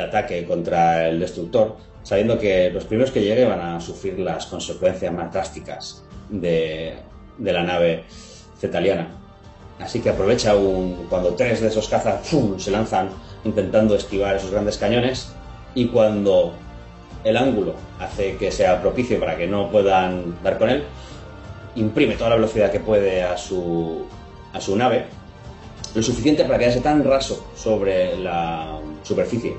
ataque 0.00 0.46
contra 0.46 1.08
el 1.08 1.20
destructor, 1.20 1.76
sabiendo 2.02 2.38
que 2.38 2.70
los 2.70 2.84
primeros 2.86 3.12
que 3.12 3.20
lleguen 3.20 3.50
van 3.50 3.60
a 3.60 3.80
sufrir 3.80 4.18
las 4.18 4.46
consecuencias 4.46 5.12
más 5.12 5.30
drásticas 5.30 6.04
de, 6.30 6.94
la 7.38 7.62
nave 7.62 8.04
cetaliana. 8.58 9.08
Así 9.78 10.00
que 10.00 10.08
aprovecha 10.08 10.56
un, 10.56 11.06
cuando 11.10 11.34
tres 11.34 11.60
de 11.60 11.68
esos 11.68 11.86
cazas 11.88 12.26
se 12.56 12.70
lanzan 12.70 13.10
intentando 13.44 13.94
esquivar 13.94 14.36
esos 14.36 14.50
grandes 14.50 14.78
cañones 14.78 15.34
y 15.74 15.88
cuando 15.88 16.54
el 17.24 17.36
ángulo 17.36 17.74
hace 18.00 18.36
que 18.36 18.50
sea 18.50 18.80
propicio 18.80 19.20
para 19.20 19.36
que 19.36 19.46
no 19.46 19.70
puedan 19.70 20.42
dar 20.42 20.58
con 20.58 20.70
él, 20.70 20.84
imprime 21.74 22.14
toda 22.14 22.30
la 22.30 22.36
velocidad 22.36 22.72
que 22.72 22.80
puede 22.80 23.22
a 23.22 23.36
su, 23.36 24.06
a 24.52 24.60
su 24.60 24.76
nave 24.76 25.06
lo 25.94 26.02
suficiente 26.02 26.44
para 26.44 26.58
quedarse 26.58 26.80
tan 26.80 27.04
raso 27.04 27.46
sobre 27.54 28.16
la 28.16 28.78
superficie 29.02 29.56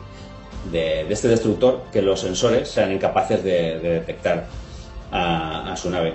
de, 0.72 1.02
este 1.12 1.28
destructor 1.28 1.84
que 1.92 2.02
los 2.02 2.20
sensores 2.20 2.70
sean 2.70 2.92
incapaces 2.92 3.44
de, 3.44 3.80
detectar 3.80 4.48
a, 5.12 5.76
su 5.78 5.90
nave. 5.90 6.14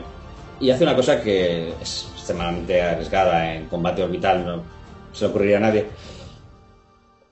Y 0.61 0.71
hace 0.71 0.83
una 0.83 0.97
cosa 0.97 1.23
que 1.23 1.69
es 1.81 2.09
extremadamente 2.15 2.83
arriesgada 2.83 3.55
en 3.55 3.67
combate 3.67 4.03
orbital, 4.03 4.45
no 4.45 4.63
se 5.13 5.25
le 5.25 5.31
ocurriría 5.31 5.59
a 5.59 5.61
nadie. 5.61 5.87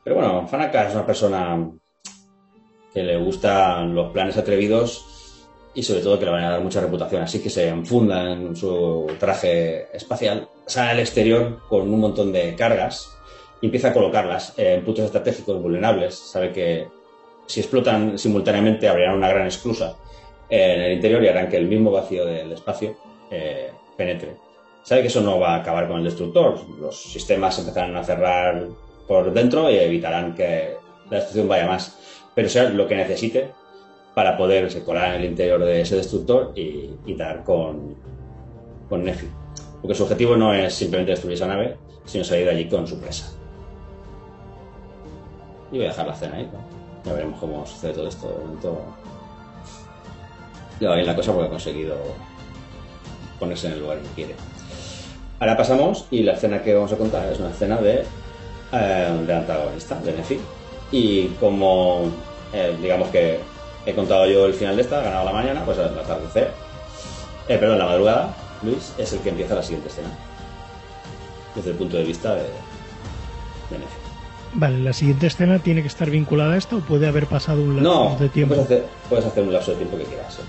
Pero 0.04 0.16
bueno, 0.16 0.46
Fanaka 0.46 0.86
es 0.86 0.94
una 0.94 1.04
persona 1.04 1.68
que 2.94 3.02
le 3.02 3.16
gustan 3.16 3.94
los 3.94 4.12
planes 4.12 4.36
atrevidos 4.36 5.15
y 5.76 5.82
sobre 5.82 6.00
todo 6.00 6.18
que 6.18 6.24
le 6.24 6.30
van 6.30 6.44
a 6.44 6.50
dar 6.52 6.62
mucha 6.62 6.80
reputación. 6.80 7.22
Así 7.22 7.40
que 7.40 7.50
se 7.50 7.68
enfunda 7.68 8.32
en 8.32 8.56
su 8.56 9.06
traje 9.20 9.94
espacial, 9.94 10.48
sale 10.64 10.92
al 10.92 11.00
exterior 11.00 11.60
con 11.68 11.82
un 11.82 12.00
montón 12.00 12.32
de 12.32 12.54
cargas 12.56 13.14
y 13.60 13.66
empieza 13.66 13.88
a 13.88 13.92
colocarlas 13.92 14.54
en 14.56 14.82
puntos 14.82 15.04
estratégicos 15.04 15.60
vulnerables. 15.60 16.14
Sabe 16.14 16.50
que 16.50 16.88
si 17.46 17.60
explotan 17.60 18.18
simultáneamente 18.18 18.88
abrirán 18.88 19.16
una 19.16 19.28
gran 19.28 19.46
esclusa 19.46 19.96
en 20.48 20.80
el 20.80 20.92
interior 20.94 21.22
y 21.22 21.28
harán 21.28 21.50
que 21.50 21.58
el 21.58 21.66
mismo 21.66 21.90
vacío 21.90 22.24
del 22.24 22.52
espacio 22.52 22.96
eh, 23.30 23.70
penetre. 23.98 24.34
Sabe 24.82 25.02
que 25.02 25.08
eso 25.08 25.20
no 25.20 25.38
va 25.38 25.56
a 25.56 25.60
acabar 25.60 25.88
con 25.88 25.98
el 25.98 26.04
destructor. 26.04 26.58
Los 26.80 27.02
sistemas 27.02 27.58
empezarán 27.58 27.94
a 27.96 28.02
cerrar 28.02 28.66
por 29.06 29.30
dentro 29.30 29.70
y 29.70 29.76
evitarán 29.76 30.34
que 30.34 30.76
la 31.10 31.16
destrucción 31.16 31.48
vaya 31.48 31.66
más. 31.66 31.98
Pero 32.34 32.48
sea 32.48 32.64
lo 32.70 32.86
que 32.88 32.96
necesite 32.96 33.50
para 34.16 34.34
poder 34.34 34.82
colar 34.82 35.10
en 35.10 35.14
el 35.16 35.24
interior 35.26 35.62
de 35.62 35.82
ese 35.82 35.94
destructor 35.94 36.54
y, 36.56 37.14
dar 37.16 37.44
con, 37.44 37.94
con 38.88 39.04
Nefi. 39.04 39.26
Porque 39.82 39.94
su 39.94 40.04
objetivo 40.04 40.38
no 40.38 40.54
es 40.54 40.72
simplemente 40.72 41.10
destruir 41.10 41.34
esa 41.34 41.46
nave, 41.46 41.76
sino 42.06 42.24
salir 42.24 42.46
de 42.46 42.52
allí 42.52 42.66
con 42.66 42.86
su 42.86 42.98
presa. 42.98 43.30
Y 45.70 45.76
voy 45.76 45.84
a 45.84 45.90
dejar 45.90 46.06
la 46.06 46.14
escena 46.14 46.36
ahí. 46.36 46.48
Ya 47.04 47.12
veremos 47.12 47.38
cómo 47.38 47.66
sucede 47.66 47.92
todo 47.92 48.08
esto. 48.08 48.40
le 50.80 50.88
va 50.88 50.94
bien 50.94 51.06
la 51.06 51.14
cosa 51.14 51.34
porque 51.34 51.48
ha 51.48 51.50
conseguido 51.50 51.96
ponerse 53.38 53.66
en 53.66 53.74
el 53.74 53.80
lugar 53.80 53.98
que 53.98 54.08
quiere. 54.14 54.34
Ahora 55.40 55.58
pasamos 55.58 56.06
y 56.10 56.22
la 56.22 56.32
escena 56.32 56.62
que 56.62 56.72
vamos 56.72 56.90
a 56.90 56.96
contar 56.96 57.30
es 57.30 57.38
una 57.38 57.50
escena 57.50 57.76
de, 57.76 58.02
eh, 58.72 59.24
de 59.26 59.34
antagonista, 59.34 60.00
de 60.00 60.12
Nefi. 60.14 60.40
Y 60.90 61.26
como 61.38 62.04
eh, 62.54 62.74
digamos 62.80 63.08
que 63.08 63.40
he 63.86 63.94
contado 63.94 64.26
yo 64.26 64.46
el 64.46 64.54
final 64.54 64.76
de 64.76 64.82
esta, 64.82 65.00
ganado 65.00 65.24
la 65.24 65.32
mañana, 65.32 65.64
pues 65.64 65.78
al 65.78 65.98
atardecer, 65.98 66.52
eh, 67.48 67.56
perdón, 67.58 67.78
la 67.78 67.86
madrugada, 67.86 68.34
Luis 68.62 68.92
es 68.98 69.12
el 69.12 69.20
que 69.20 69.30
empieza 69.30 69.54
la 69.54 69.62
siguiente 69.62 69.88
escena. 69.88 70.08
Desde 71.54 71.70
el 71.70 71.76
punto 71.76 71.96
de 71.96 72.04
vista 72.04 72.34
de, 72.34 72.42
de. 72.42 72.48
Vale, 74.54 74.78
la 74.78 74.92
siguiente 74.92 75.26
escena 75.26 75.58
tiene 75.58 75.82
que 75.82 75.88
estar 75.88 76.10
vinculada 76.10 76.54
a 76.54 76.56
esta 76.56 76.76
o 76.76 76.80
puede 76.80 77.06
haber 77.06 77.26
pasado 77.26 77.62
un 77.62 77.76
lapso 77.76 78.10
No, 78.10 78.16
de 78.18 78.28
tiempo. 78.28 78.54
Puedes, 78.54 78.66
hacer, 78.70 78.86
puedes 79.08 79.24
hacer 79.26 79.42
un 79.44 79.52
lapso 79.52 79.70
de 79.72 79.76
tiempo 79.78 79.96
que 79.98 80.04
quieras. 80.04 80.34
¿eh? 80.38 80.42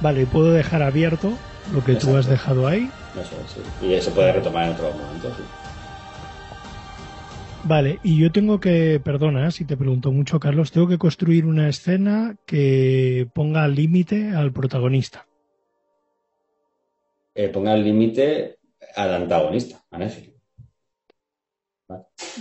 Vale, 0.00 0.22
y 0.22 0.26
puedo 0.26 0.52
dejar 0.52 0.82
abierto 0.82 1.32
lo 1.72 1.82
que 1.82 1.94
tú 1.94 2.16
has 2.16 2.26
dejado 2.26 2.66
ahí. 2.66 2.90
Eso 3.14 3.30
es, 3.44 3.52
sí. 3.80 3.86
Y 3.86 4.00
se 4.00 4.10
puede 4.10 4.32
retomar 4.32 4.64
en 4.66 4.72
otro 4.72 4.90
momento. 4.92 5.28
sí. 5.36 5.42
Vale, 7.68 7.98
y 8.04 8.20
yo 8.20 8.30
tengo 8.30 8.60
que, 8.60 9.00
perdona 9.02 9.50
si 9.50 9.64
te 9.64 9.76
pregunto 9.76 10.12
mucho, 10.12 10.38
Carlos, 10.38 10.70
tengo 10.70 10.86
que 10.86 10.98
construir 10.98 11.46
una 11.46 11.68
escena 11.68 12.36
que 12.46 13.26
ponga 13.34 13.64
al 13.64 13.74
límite 13.74 14.30
al 14.30 14.52
protagonista. 14.52 15.26
Eh, 17.34 17.48
ponga 17.48 17.74
el 17.74 17.82
límite 17.82 18.58
al 18.94 19.14
antagonista, 19.14 19.84
a 19.90 19.98
Nefi. 19.98 20.32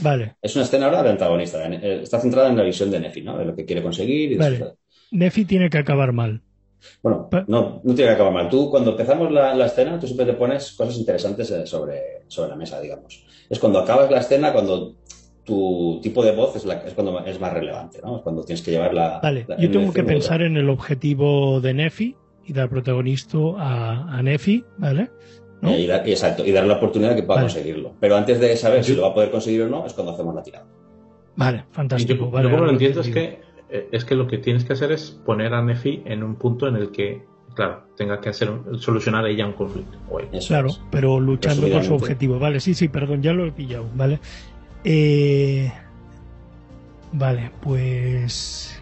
Vale, 0.02 0.36
Es 0.42 0.56
una 0.56 0.66
escena 0.66 0.86
ahora 0.86 1.04
de 1.04 1.10
antagonista. 1.10 1.66
eh, 1.68 2.02
Está 2.04 2.20
centrada 2.20 2.50
en 2.50 2.58
la 2.58 2.64
visión 2.64 2.92
de 2.92 3.00
Nefi, 3.00 3.22
¿no? 3.22 3.38
De 3.38 3.46
lo 3.46 3.56
que 3.56 3.66
quiere 3.66 3.82
conseguir. 3.82 4.32
Y 4.34 4.38
Vale. 4.38 4.76
Nefi 5.12 5.46
tiene 5.46 5.70
que 5.70 5.78
acabar 5.80 6.12
mal. 6.12 6.42
Bueno, 7.04 7.30
no, 7.48 7.82
no 7.84 7.94
tiene 7.96 8.10
que 8.10 8.16
acabar 8.16 8.34
mal. 8.34 8.50
Tú, 8.50 8.70
cuando 8.70 8.92
empezamos 8.92 9.32
la, 9.32 9.54
la 9.56 9.66
escena, 9.68 10.00
tú 10.00 10.08
siempre 10.08 10.26
te 10.26 10.34
pones 10.34 10.74
cosas 10.74 10.98
interesantes 10.98 11.50
eh, 11.52 11.66
sobre, 11.68 12.24
sobre 12.28 12.50
la 12.50 12.56
mesa, 12.56 12.80
digamos. 12.82 13.26
Es 13.50 13.60
cuando 13.60 13.80
acabas 13.80 14.10
la 14.12 14.20
escena, 14.20 14.52
cuando 14.54 14.96
tu 15.44 16.00
tipo 16.02 16.24
de 16.24 16.32
voz 16.32 16.56
es, 16.56 16.66
la, 16.66 16.76
es 16.86 16.94
cuando 16.94 17.20
es 17.26 17.40
más 17.40 17.54
relevante, 17.54 18.00
¿no? 18.04 18.18
Es 18.18 18.24
cuando 18.24 18.44
tienes 18.44 18.64
que 18.64 18.72
llevar 18.72 18.94
la. 18.94 19.20
Vale, 19.22 19.46
la- 19.48 19.58
yo 19.58 19.66
en 19.66 19.72
tengo 19.72 19.94
que 19.94 20.04
pensar 20.04 20.42
en 20.42 20.58
el 20.58 20.70
objetivo 20.70 21.62
de 21.62 21.74
Nefi 21.76 22.16
y 22.48 22.54
dar 22.54 22.70
protagonista 22.70 23.38
a, 23.58 24.18
a 24.18 24.24
Nefi, 24.24 24.64
¿vale? 24.78 25.10
¿No? 25.62 25.76
Y 25.78 25.86
dar- 25.88 26.08
y 26.08 26.12
exacto, 26.12 26.44
y 26.46 26.52
darle 26.52 26.70
la 26.70 26.78
oportunidad 26.78 27.16
que 27.16 27.24
pueda 27.24 27.42
Vale. 27.42 27.54
conseguirlo. 27.54 27.94
Pero 28.00 28.16
antes 28.18 28.40
de 28.40 28.56
saber 28.58 28.84
si 28.84 28.96
lo 28.96 29.04
va 29.04 29.10
a 29.10 29.14
poder 29.14 29.32
conseguir 29.32 29.62
o 29.64 29.70
no, 29.70 29.86
es 29.86 29.94
cuando 29.94 30.14
hacemos 30.14 30.34
la 30.36 30.44
tirada. 30.44 30.66
Vale, 31.36 31.66
fantástico. 31.72 32.26
yo, 32.26 32.32
vale, 32.32 32.48
yo 32.50 32.52
como 32.56 32.66
lo 32.66 32.72
entiendo 32.72 33.02
es 33.02 33.10
que, 33.10 33.40
es 33.70 34.06
que 34.06 34.16
lo 34.16 34.28
que 34.28 34.38
tienes 34.38 34.64
que 34.66 34.74
hacer 34.74 34.92
es 34.92 35.12
poner 35.12 35.54
a 35.54 35.62
Nefi 35.62 36.04
en 36.06 36.24
un 36.24 36.36
punto 36.36 36.68
en 36.68 36.76
el 36.76 36.92
que, 36.92 37.26
claro, 37.56 37.84
tenga 37.98 38.20
que 38.22 38.30
hacer 38.30 38.50
solucionar 38.80 39.26
ella 39.28 39.46
un 39.46 39.54
conflicto. 39.54 39.98
o 40.10 40.20
él. 40.20 40.28
Eso 40.32 40.50
Claro, 40.50 40.68
es. 40.70 40.82
pero 40.92 41.20
luchando 41.20 41.68
por 41.70 41.84
su 41.84 41.94
objetivo. 41.96 42.38
Vale, 42.40 42.60
sí, 42.60 42.74
sí, 42.74 42.88
perdón, 42.88 43.22
ya 43.22 43.34
lo 43.34 43.46
he 43.46 43.52
pillado, 43.52 43.86
¿vale? 43.96 44.20
Eh, 44.84 45.72
vale, 47.12 47.52
pues 47.62 48.80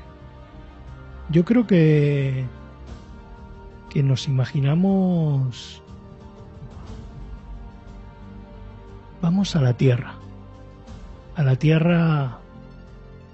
yo 1.30 1.46
creo 1.46 1.66
que 1.66 2.44
que 3.90 4.02
nos 4.04 4.28
imaginamos 4.28 5.82
vamos 9.22 9.56
a 9.56 9.62
la 9.62 9.74
Tierra. 9.74 10.16
A 11.36 11.44
la 11.44 11.56
Tierra 11.56 12.40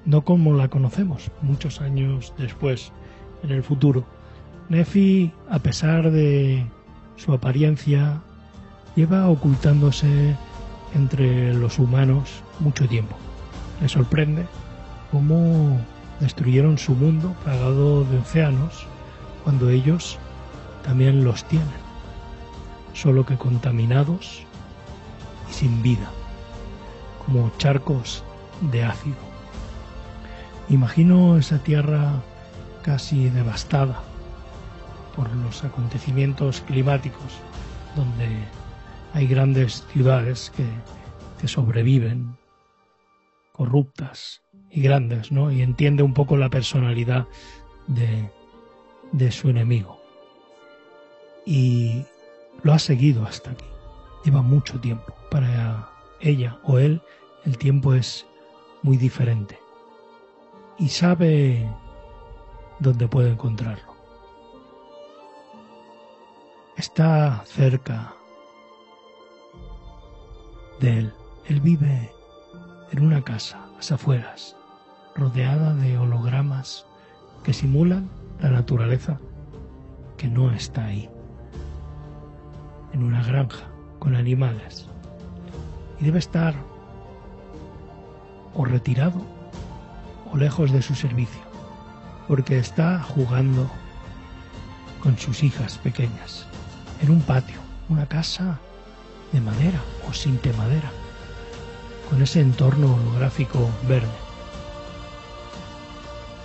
no 0.10 0.24
como 0.24 0.55
la 0.55 0.70
conocemos, 0.70 1.30
muchos 1.43 1.82
años 1.82 2.34
después, 2.36 2.91
en 3.43 3.51
el 3.51 3.62
futuro. 3.62 4.05
Nefi, 4.68 5.32
a 5.51 5.60
pesar 5.60 6.10
de 6.10 6.66
su 7.16 7.32
apariencia, 7.32 8.20
lleva 8.95 9.30
ocultándose 9.30 10.36
entre 10.95 11.53
los 11.53 11.78
humanos 11.78 12.41
mucho 12.60 12.88
tiempo. 12.88 13.16
Le 13.82 13.88
sorprende 13.88 14.47
cómo 15.12 15.80
destruyeron 16.20 16.80
su 16.80 16.95
mundo 16.95 17.36
plagado 17.43 18.03
de 18.03 18.18
océanos 18.18 18.88
cuando 19.43 19.70
ellos 19.70 20.18
también 20.84 21.24
los 21.24 21.43
tienen, 21.47 21.68
solo 22.93 23.28
que 23.28 23.38
contaminados 23.38 24.41
y 25.51 25.53
sin 25.53 25.84
vida, 25.84 26.10
como 27.28 27.51
charcos 27.60 28.24
de 28.72 28.84
ácido. 28.84 29.29
Imagino 30.70 31.38
esa 31.38 31.57
tierra 31.59 32.22
casi 32.84 33.30
devastada 33.30 34.03
por 35.15 35.30
los 35.36 35.63
acontecimientos 35.63 36.61
climáticos, 36.61 37.39
donde 37.95 38.28
hay 39.13 39.28
grandes 39.28 39.84
ciudades 39.91 40.51
que, 40.55 41.47
sobreviven, 41.47 42.38
corruptas 43.51 44.41
y 44.70 44.82
grandes, 44.82 45.32
¿no? 45.32 45.51
Y 45.51 45.61
entiende 45.61 46.03
un 46.03 46.13
poco 46.13 46.38
la 46.38 46.49
personalidad 46.49 47.28
de, 47.88 48.30
de 49.11 49.32
su 49.32 49.49
enemigo. 49.49 49.99
Y 51.45 52.05
lo 52.61 52.74
ha 52.74 52.80
seguido 52.80 53.26
hasta 53.26 53.51
aquí. 53.51 53.65
Lleva 54.24 54.41
mucho 54.41 54.80
tiempo. 54.80 55.13
Para 55.32 55.89
ella 56.20 56.59
o 56.63 56.78
él, 56.78 57.01
el 57.45 57.57
tiempo 57.57 57.93
es 57.93 58.26
muy 58.84 58.97
diferente. 58.97 59.59
Y 60.80 60.88
sabe 60.88 61.70
dónde 62.80 63.08
puede 63.10 63.32
encontrarlo. 63.32 63.94
Está 66.78 67.44
cerca 67.46 68.14
de 70.80 71.00
él. 71.00 71.14
Él 71.48 71.60
vive 71.60 72.14
en 72.92 73.06
una 73.06 73.22
casa, 73.22 73.62
a 73.62 73.76
las 73.76 73.92
afueras, 73.92 74.56
rodeada 75.16 75.74
de 75.74 75.98
hologramas 75.98 76.86
que 77.44 77.52
simulan 77.52 78.10
la 78.40 78.50
naturaleza 78.50 79.20
que 80.16 80.28
no 80.30 80.50
está 80.52 80.86
ahí. 80.86 81.10
En 82.94 83.04
una 83.04 83.22
granja 83.22 83.68
con 84.00 84.16
animales. 84.16 84.88
Y 86.00 86.06
debe 86.06 86.20
estar 86.20 86.56
o 88.54 88.64
retirado 88.64 89.39
o 90.32 90.38
lejos 90.38 90.72
de 90.72 90.82
su 90.82 90.96
servicio, 90.96 91.42
porque 92.28 92.60
está 92.60 93.02
jugando 93.02 93.70
con 95.02 95.18
sus 95.18 95.44
hijas 95.44 95.78
pequeñas 95.78 96.46
en 97.02 97.12
un 97.12 97.22
patio, 97.22 97.58
una 97.88 98.06
casa 98.06 98.60
de 99.32 99.42
madera 99.42 99.80
o 100.08 100.14
sin 100.14 100.42
de 100.42 100.54
madera, 100.54 100.92
con 102.10 102.22
ese 102.22 102.42
entorno 102.42 102.96
holográfico 102.96 103.70
verde. 103.88 104.08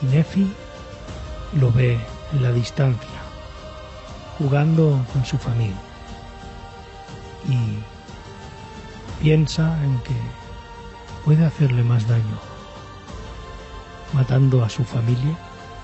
Y 0.02 0.06
Nefi 0.06 0.52
lo 1.58 1.72
ve 1.72 1.98
en 2.32 2.42
la 2.42 2.52
distancia, 2.52 3.08
jugando 4.38 5.04
con 5.12 5.24
su 5.24 5.38
familia. 5.38 5.76
Y 7.48 7.78
piensa 9.22 9.82
en 9.84 9.98
que 10.00 10.14
puede 11.24 11.44
hacerle 11.44 11.82
más 11.82 12.06
daño 12.06 12.53
matando 14.14 14.64
a 14.64 14.70
su 14.70 14.84
familia 14.84 15.36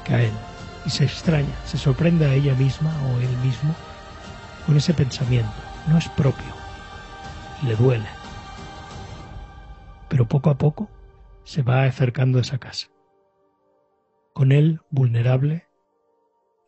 que 0.05 0.14
a 0.14 0.22
él. 0.22 0.33
Y 0.87 0.91
se 0.91 1.05
extraña, 1.05 1.55
se 1.66 1.76
sorprende 1.76 2.24
a 2.24 2.35
ella 2.35 2.55
misma 2.55 2.91
o 3.09 3.18
él 3.18 3.37
mismo 3.39 3.74
con 4.66 4.76
ese 4.76 4.95
pensamiento. 4.95 5.53
No 5.89 5.99
es 5.99 6.09
propio 6.09 6.61
le 7.62 7.76
duele. 7.76 8.09
Pero 10.09 10.26
poco 10.26 10.51
a 10.51 10.59
poco 10.59 10.91
se 11.45 11.62
va 11.62 11.85
acercando 11.85 12.39
a 12.39 12.43
esa 12.43 12.59
casa. 12.59 12.89
Con 14.33 14.53
él 14.53 14.81
vulnerable 14.91 15.68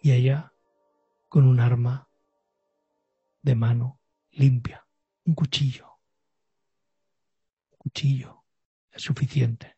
y 0.00 0.12
ella 0.12 0.52
con 1.28 1.46
un 1.46 1.60
arma 1.60 2.08
de 3.42 3.54
mano 3.54 4.00
limpia, 4.30 4.86
un 5.24 5.34
cuchillo. 5.34 5.98
Un 7.70 7.78
cuchillo 7.78 8.44
es 8.90 9.02
suficiente, 9.02 9.76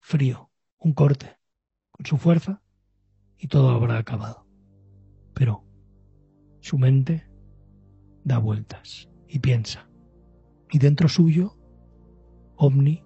frío, 0.00 0.45
un 0.78 0.92
corte, 0.92 1.38
con 1.90 2.06
su 2.06 2.16
fuerza 2.16 2.62
y 3.38 3.48
todo 3.48 3.70
habrá 3.70 3.98
acabado. 3.98 4.46
Pero 5.34 5.64
su 6.60 6.78
mente 6.78 7.28
da 8.24 8.38
vueltas 8.38 9.08
y 9.28 9.38
piensa. 9.38 9.88
Y 10.70 10.78
dentro 10.78 11.08
suyo, 11.08 11.56
Omni, 12.56 13.04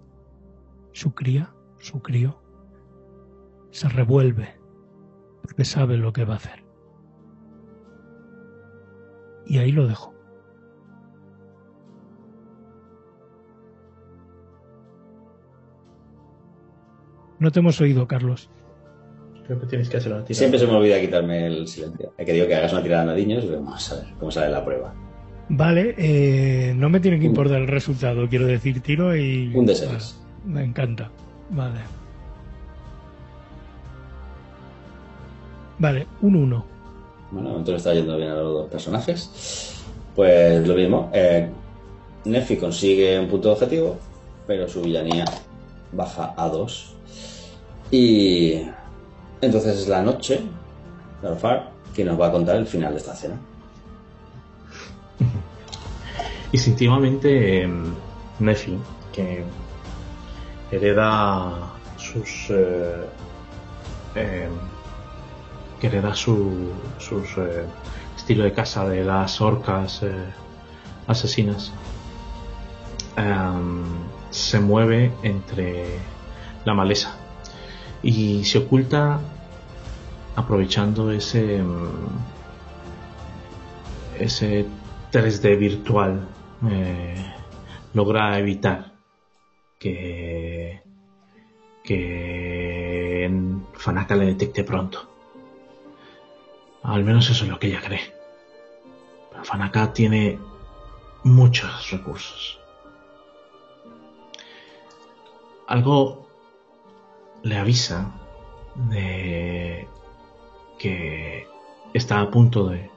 su 0.93 1.15
cría, 1.15 1.55
su 1.79 2.01
crío, 2.03 2.43
se 3.71 3.89
revuelve 3.89 4.61
porque 5.43 5.65
sabe 5.65 5.97
lo 5.97 6.13
que 6.13 6.25
va 6.25 6.35
a 6.35 6.37
hacer. 6.39 6.65
Y 9.47 9.59
ahí 9.59 9.73
lo 9.73 9.87
dejo. 9.87 10.15
No 17.41 17.51
te 17.51 17.59
hemos 17.59 17.81
oído, 17.81 18.07
Carlos. 18.07 18.49
Creo 19.47 19.59
que 19.59 19.67
tienes 19.67 19.89
que 19.89 19.97
hacer 19.97 20.13
una 20.13 20.25
tirada. 20.25 20.39
Siempre 20.39 20.61
se 20.61 20.67
me 20.67 20.75
olvida 20.75 21.01
quitarme 21.01 21.47
el 21.47 21.67
silencio. 21.67 22.13
He 22.17 22.25
querido 22.25 22.47
que 22.47 22.55
hagas 22.55 22.73
una 22.73 22.83
tirada 22.83 23.03
a 23.03 23.07
nadiños 23.07 23.43
y 23.45 23.49
vamos 23.49 23.91
a 23.91 23.97
ver 23.97 24.05
cómo 24.21 24.31
sale 24.31 24.51
la 24.51 24.65
prueba. 24.65 24.95
Vale, 25.49 25.95
eh, 25.99 26.73
no 26.77 26.89
me 26.89 27.01
tiene 27.01 27.19
que 27.19 27.27
importar 27.27 27.61
el 27.61 27.67
resultado, 27.67 28.29
quiero 28.29 28.47
decir, 28.47 28.81
tiro 28.81 29.17
y... 29.17 29.51
Un 29.53 29.67
de 29.67 29.75
seis. 29.75 30.21
Vale, 30.45 30.61
me 30.61 30.65
encanta. 30.65 31.11
Vale. 31.51 31.81
Vale, 35.81 36.07
un 36.21 36.37
1. 36.37 36.65
Bueno, 37.31 37.51
entonces 37.51 37.77
está 37.77 37.95
yendo 37.95 38.17
bien 38.19 38.29
a 38.29 38.35
los 38.35 38.53
dos 38.53 38.71
personajes. 38.71 39.83
Pues 40.15 40.69
lo 40.69 40.75
mismo. 40.75 41.11
Eh, 41.15 41.49
Nefi 42.27 42.57
consigue 42.59 43.19
un 43.19 43.29
punto 43.29 43.49
de 43.49 43.55
objetivo, 43.55 43.99
pero 44.47 44.69
su 44.69 44.83
villanía 44.83 45.25
baja 45.93 46.35
a 46.37 46.49
2. 46.49 46.97
Y 47.91 48.67
entonces 49.41 49.79
es 49.79 49.89
la 49.89 50.03
noche, 50.03 50.43
Alfar, 51.23 51.73
que 51.95 52.05
nos 52.05 52.21
va 52.21 52.29
a 52.29 52.33
contar 52.33 52.57
el 52.57 52.67
final 52.67 52.93
de 52.93 52.99
esta 52.99 53.15
cena. 53.15 53.37
Instintivamente, 56.53 57.63
eh, 57.63 57.69
Nefi, 58.39 58.79
que 59.13 59.45
hereda 60.71 61.73
sus. 61.97 62.51
eh, 62.51 63.07
eh, 64.15 64.49
que 65.81 65.87
hereda 65.87 66.15
su 66.15 66.73
sus, 66.99 67.39
eh, 67.39 67.65
estilo 68.17 68.45
de 68.45 68.53
casa 68.53 68.87
de 68.87 69.03
las 69.03 69.41
orcas 69.41 70.03
eh, 70.03 70.13
asesinas, 71.07 71.73
em, 73.17 73.83
se 74.31 74.61
mueve 74.61 75.13
entre 75.23 75.99
la 76.65 76.75
maleza 76.75 77.15
y 78.03 78.45
se 78.45 78.59
oculta 78.59 79.21
aprovechando 80.37 81.11
ese 81.11 81.57
em, 81.57 81.89
ese 84.19 84.67
3D 85.13 85.59
virtual 85.59 86.29
eh, 86.71 87.35
logra 87.95 88.39
evitar 88.39 88.93
que 89.79 90.83
que 91.83 93.31
Fanaka 93.75 94.15
le 94.15 94.27
detecte 94.27 94.63
pronto. 94.63 95.09
Al 96.83 97.03
menos 97.03 97.31
eso 97.31 97.45
es 97.45 97.51
lo 97.51 97.59
que 97.59 97.69
ella 97.69 97.81
cree. 97.81 98.15
Pero 99.31 99.45
Fanaka 99.45 99.93
tiene 99.93 100.39
muchos 101.25 101.91
recursos. 101.91 102.61
Algo 105.67 106.30
le 107.43 107.57
avisa 107.57 108.13
de 108.91 109.89
que 110.79 111.47
está 111.93 112.21
a 112.21 112.31
punto 112.31 112.69
de 112.69 112.91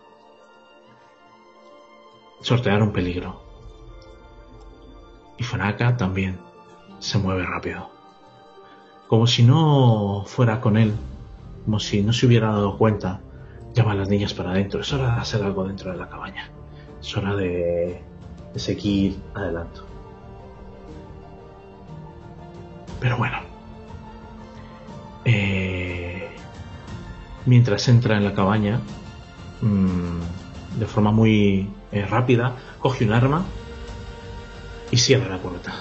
sortear 2.41 2.81
un 2.81 2.91
peligro. 2.91 3.41
Y 5.37 5.43
Fanaka 5.43 5.97
también 5.97 6.39
se 6.99 7.17
mueve 7.17 7.43
rápido. 7.43 7.89
Como 9.07 9.27
si 9.27 9.43
no 9.43 10.23
fuera 10.25 10.61
con 10.61 10.77
él, 10.77 10.93
como 11.65 11.79
si 11.79 12.01
no 12.01 12.13
se 12.13 12.25
hubiera 12.25 12.47
dado 12.47 12.77
cuenta, 12.77 13.21
llama 13.73 13.91
a 13.91 13.95
las 13.95 14.09
niñas 14.09 14.33
para 14.33 14.51
adentro. 14.51 14.81
Es 14.81 14.93
hora 14.93 15.15
de 15.15 15.21
hacer 15.21 15.43
algo 15.43 15.65
dentro 15.65 15.91
de 15.91 15.97
la 15.97 16.09
cabaña. 16.09 16.49
Es 17.01 17.15
hora 17.17 17.35
de, 17.35 18.01
de 18.53 18.59
seguir 18.59 19.19
adelante. 19.33 19.81
Pero 22.99 23.17
bueno. 23.17 23.52
Eh, 25.25 26.29
mientras 27.45 27.87
entra 27.87 28.17
en 28.17 28.25
la 28.25 28.33
cabaña, 28.33 28.79
mmm, 29.61 30.19
de 30.79 30.85
forma 30.85 31.11
muy 31.11 31.69
eh, 31.91 32.05
rápida, 32.05 32.55
coge 32.79 33.05
un 33.05 33.13
arma 33.13 33.45
y 34.91 34.97
cierra 34.97 35.29
la 35.29 35.41
puerta. 35.41 35.73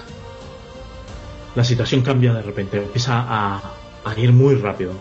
La 1.55 1.63
situación 1.63 2.01
cambia 2.01 2.33
de 2.33 2.41
repente, 2.41 2.77
empieza 2.77 3.25
a, 3.27 3.61
ir 4.17 4.33
muy 4.33 4.55
rápido. 4.55 4.93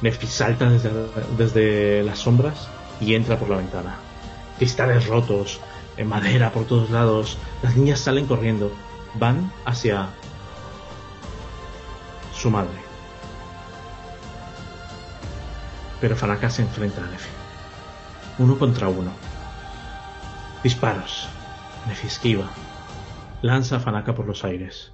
Nefi 0.00 0.26
salta 0.26 0.70
desde, 0.70 0.90
desde, 1.36 2.02
las 2.04 2.20
sombras 2.20 2.68
y 3.00 3.14
entra 3.14 3.38
por 3.38 3.50
la 3.50 3.56
ventana. 3.56 3.96
Cristales 4.58 5.06
rotos, 5.06 5.60
en 5.96 6.08
madera 6.08 6.52
por 6.52 6.64
todos 6.64 6.90
lados. 6.90 7.36
Las 7.62 7.76
niñas 7.76 8.00
salen 8.00 8.26
corriendo. 8.26 8.72
Van 9.14 9.52
hacia 9.64 10.08
su 12.34 12.50
madre. 12.50 12.87
Pero 16.00 16.16
Fanaka 16.16 16.50
se 16.50 16.62
enfrenta 16.62 17.04
a 17.04 17.08
Nefi. 17.08 17.30
Uno 18.38 18.58
contra 18.58 18.88
uno. 18.88 19.12
Disparos. 20.62 21.28
Nefi 21.86 22.06
esquiva. 22.06 22.48
Lanza 23.42 23.76
a 23.76 23.80
Fanaka 23.80 24.14
por 24.14 24.26
los 24.26 24.44
aires 24.44 24.92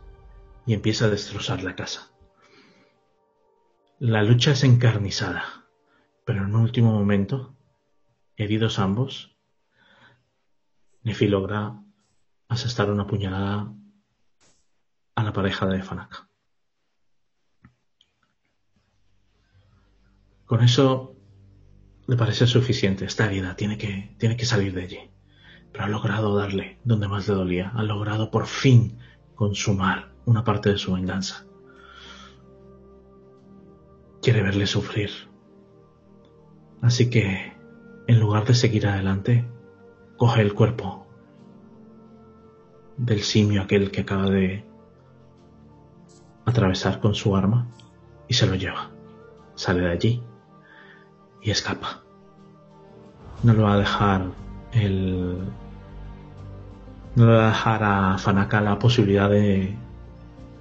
y 0.66 0.74
empieza 0.74 1.06
a 1.06 1.10
destrozar 1.10 1.62
la 1.62 1.76
casa. 1.76 2.10
La 3.98 4.22
lucha 4.22 4.52
es 4.52 4.64
encarnizada, 4.64 5.66
pero 6.24 6.40
en 6.40 6.54
un 6.54 6.56
último 6.56 6.92
momento, 6.92 7.54
heridos 8.36 8.78
ambos, 8.78 9.36
Nefi 11.02 11.28
logra 11.28 11.82
asestar 12.48 12.90
una 12.90 13.06
puñalada 13.06 13.72
a 15.14 15.22
la 15.22 15.32
pareja 15.32 15.66
de 15.66 15.82
Fanaka. 15.82 16.28
Con 20.54 20.62
eso 20.62 21.16
le 22.06 22.16
parece 22.16 22.46
suficiente. 22.46 23.04
Esta 23.06 23.26
herida 23.26 23.56
tiene 23.56 23.76
que, 23.76 24.14
tiene 24.18 24.36
que 24.36 24.46
salir 24.46 24.72
de 24.72 24.82
allí. 24.82 25.00
Pero 25.72 25.82
ha 25.82 25.88
logrado 25.88 26.36
darle 26.36 26.78
donde 26.84 27.08
más 27.08 27.26
le 27.26 27.34
dolía. 27.34 27.72
Ha 27.74 27.82
logrado 27.82 28.30
por 28.30 28.46
fin 28.46 29.00
consumar 29.34 30.12
una 30.26 30.44
parte 30.44 30.70
de 30.70 30.78
su 30.78 30.92
venganza. 30.92 31.44
Quiere 34.22 34.44
verle 34.44 34.68
sufrir. 34.68 35.10
Así 36.82 37.10
que, 37.10 37.52
en 38.06 38.20
lugar 38.20 38.44
de 38.44 38.54
seguir 38.54 38.86
adelante, 38.86 39.44
coge 40.16 40.40
el 40.40 40.54
cuerpo 40.54 41.08
del 42.96 43.22
simio 43.22 43.62
aquel 43.62 43.90
que 43.90 44.02
acaba 44.02 44.30
de 44.30 44.64
atravesar 46.44 47.00
con 47.00 47.16
su 47.16 47.34
arma 47.34 47.66
y 48.28 48.34
se 48.34 48.46
lo 48.46 48.54
lleva. 48.54 48.92
Sale 49.56 49.80
de 49.80 49.90
allí 49.90 50.22
y 51.44 51.50
escapa. 51.50 52.00
No 53.42 53.52
lo 53.52 53.64
va 53.64 53.74
a 53.74 53.78
dejar 53.78 54.26
el... 54.72 55.38
No 57.14 57.26
le 57.26 57.32
va 57.32 57.44
a 57.44 57.48
dejar 57.50 57.84
a 57.84 58.18
Fanaka 58.18 58.60
la 58.60 58.78
posibilidad 58.78 59.30
de, 59.30 59.76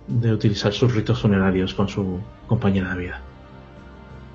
de 0.07 0.34
utilizar 0.34 0.72
sus 0.73 0.93
ritos 0.93 1.22
funerarios 1.22 1.73
con 1.73 1.88
su 1.88 2.19
compañera 2.45 2.93
de 2.93 2.99
vida. 2.99 3.22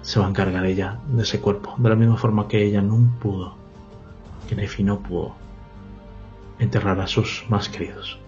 Se 0.03 0.19
va 0.19 0.27
a 0.27 0.31
encargar 0.31 0.65
ella 0.65 0.99
de 1.07 1.23
ese 1.23 1.41
cuerpo, 1.41 1.75
de 1.79 1.89
la 1.89 1.95
misma 1.95 2.17
forma 2.17 2.49
que 2.49 2.65
ella 2.65 2.81
no 2.81 2.99
pudo, 3.21 3.55
que 4.49 4.57
Nefi 4.57 4.83
no 4.83 4.99
pudo 5.01 5.37
enterrar 6.59 6.99
a 7.01 7.07
sus 7.07 7.45
más 7.49 7.69
queridos. 7.69 8.19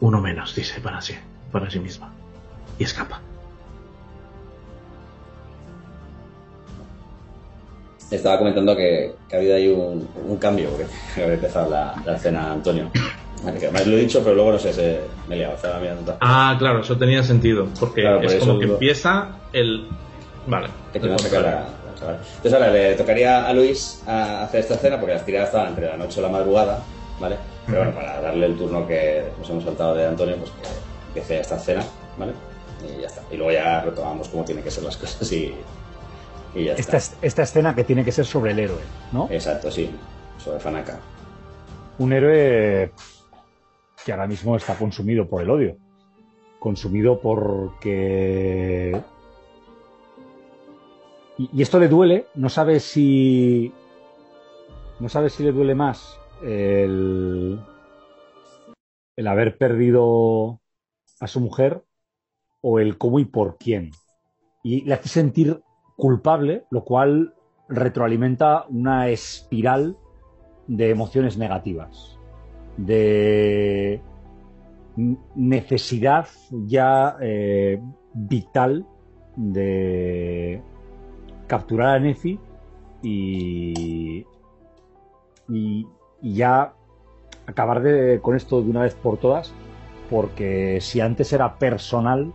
Uno 0.00 0.20
menos, 0.20 0.54
dice 0.54 0.80
para 0.80 1.00
sí, 1.00 1.14
para 1.52 1.70
sí 1.70 1.78
misma, 1.78 2.10
y 2.78 2.84
escapa. 2.84 3.20
Estaba 8.14 8.38
comentando 8.38 8.76
que, 8.76 9.14
que 9.28 9.36
ha 9.36 9.38
habido 9.38 9.56
ahí 9.56 9.68
un, 9.68 10.08
un 10.26 10.36
cambio, 10.36 10.68
porque 10.70 10.86
había 11.22 11.34
empezado 11.34 11.70
la, 11.70 11.94
la 12.04 12.16
escena, 12.16 12.52
Antonio. 12.52 12.90
Que 13.58 13.66
además 13.66 13.86
lo 13.86 13.96
he 13.96 14.00
dicho, 14.00 14.20
pero 14.22 14.34
luego 14.36 14.52
no 14.52 14.58
sé, 14.58 14.72
se, 14.72 15.00
me 15.28 15.34
he 15.34 15.38
liado. 15.38 15.54
Estaba 15.54 15.78
mirando 15.78 16.16
ah, 16.20 16.56
claro, 16.58 16.80
eso 16.80 16.96
tenía 16.96 17.22
sentido. 17.22 17.68
Porque 17.78 18.00
Claro, 18.00 18.22
por 18.22 18.26
es 18.32 18.36
como 18.36 18.54
que 18.58 18.64
digo- 18.64 18.74
empieza 18.74 19.28
el. 19.52 19.86
Vale. 20.46 20.68
Que 20.92 21.00
te 21.00 21.06
van 21.08 21.16
a 21.16 21.18
sacar 21.18 21.42
la- 21.42 21.50
la 21.50 21.94
chavala. 21.98 22.18
Entonces 22.36 22.52
ahora 22.54 22.70
le 22.70 22.94
tocaría 22.94 23.46
a 23.46 23.52
Luis 23.52 24.02
a 24.06 24.44
hacer 24.44 24.60
esta 24.60 24.74
escena 24.74 24.98
porque 24.98 25.14
las 25.14 25.26
tiradas 25.26 25.48
estaban 25.48 25.68
entre 25.68 25.86
la 25.88 25.96
noche 25.98 26.20
o 26.20 26.22
la 26.22 26.28
madrugada, 26.30 26.82
¿vale? 27.20 27.36
Pero 27.66 27.78
bueno, 27.78 27.94
para 27.94 28.20
darle 28.22 28.46
el 28.46 28.56
turno 28.56 28.86
que 28.86 29.24
nos 29.38 29.48
hemos 29.50 29.64
saltado 29.64 29.94
de 29.94 30.06
Antonio, 30.06 30.36
pues 30.36 30.50
que 30.50 31.08
empiece 31.08 31.40
esta 31.40 31.56
escena, 31.56 31.82
¿vale? 32.16 32.32
Y 32.82 33.00
ya 33.02 33.06
está. 33.08 33.22
Y 33.30 33.36
luego 33.36 33.52
ya 33.52 33.80
retomamos 33.82 34.28
cómo 34.28 34.44
tienen 34.44 34.64
que 34.64 34.70
ser 34.70 34.84
las 34.84 34.96
cosas 34.96 35.30
y, 35.32 35.54
y 36.54 36.64
ya 36.64 36.74
Esta, 36.74 36.96
está. 36.96 37.16
esta 37.26 37.42
escena 37.42 37.74
que 37.74 37.84
tiene 37.84 38.04
que 38.04 38.12
ser 38.12 38.24
sobre 38.24 38.52
el 38.52 38.58
héroe, 38.58 38.82
¿no? 39.12 39.28
Exacto, 39.30 39.70
sí. 39.70 39.90
Sobre 40.38 40.60
Fanaka. 40.60 41.00
Un 41.98 42.12
héroe 42.12 42.92
que 44.04 44.12
ahora 44.12 44.26
mismo 44.26 44.56
está 44.56 44.76
consumido 44.76 45.28
por 45.28 45.42
el 45.42 45.50
odio. 45.50 45.76
Consumido 46.58 47.20
porque... 47.20 49.00
Y, 51.38 51.50
y 51.52 51.62
esto 51.62 51.78
le 51.78 51.88
duele, 51.88 52.26
no 52.34 52.48
sabe 52.48 52.80
si... 52.80 53.72
No 55.00 55.08
sabe 55.08 55.30
si 55.30 55.42
le 55.42 55.52
duele 55.52 55.74
más 55.74 56.18
el, 56.42 57.60
el 59.16 59.26
haber 59.26 59.58
perdido 59.58 60.60
a 61.20 61.26
su 61.26 61.40
mujer 61.40 61.82
o 62.60 62.78
el 62.78 62.96
cómo 62.96 63.18
y 63.18 63.24
por 63.24 63.58
quién 63.58 63.90
y 64.64 64.80
le 64.80 64.94
hace 64.94 65.08
sentir 65.08 65.60
culpable, 65.96 66.64
lo 66.70 66.84
cual 66.84 67.34
retroalimenta 67.68 68.66
una 68.68 69.08
espiral 69.08 69.96
de 70.66 70.90
emociones 70.90 71.36
negativas, 71.36 72.18
de 72.76 74.00
necesidad 75.34 76.28
ya 76.66 77.16
eh, 77.20 77.80
vital 78.12 78.86
de 79.36 80.62
capturar 81.46 81.96
a 81.96 81.98
Nefi 81.98 82.38
y, 83.02 84.24
y, 85.48 85.86
ya 86.22 86.72
acabar 87.46 87.82
de, 87.82 88.20
con 88.20 88.36
esto 88.36 88.62
de 88.62 88.70
una 88.70 88.82
vez 88.82 88.94
por 88.94 89.18
todas, 89.18 89.52
porque 90.10 90.80
si 90.80 91.00
antes 91.00 91.32
era 91.32 91.58
personal, 91.58 92.32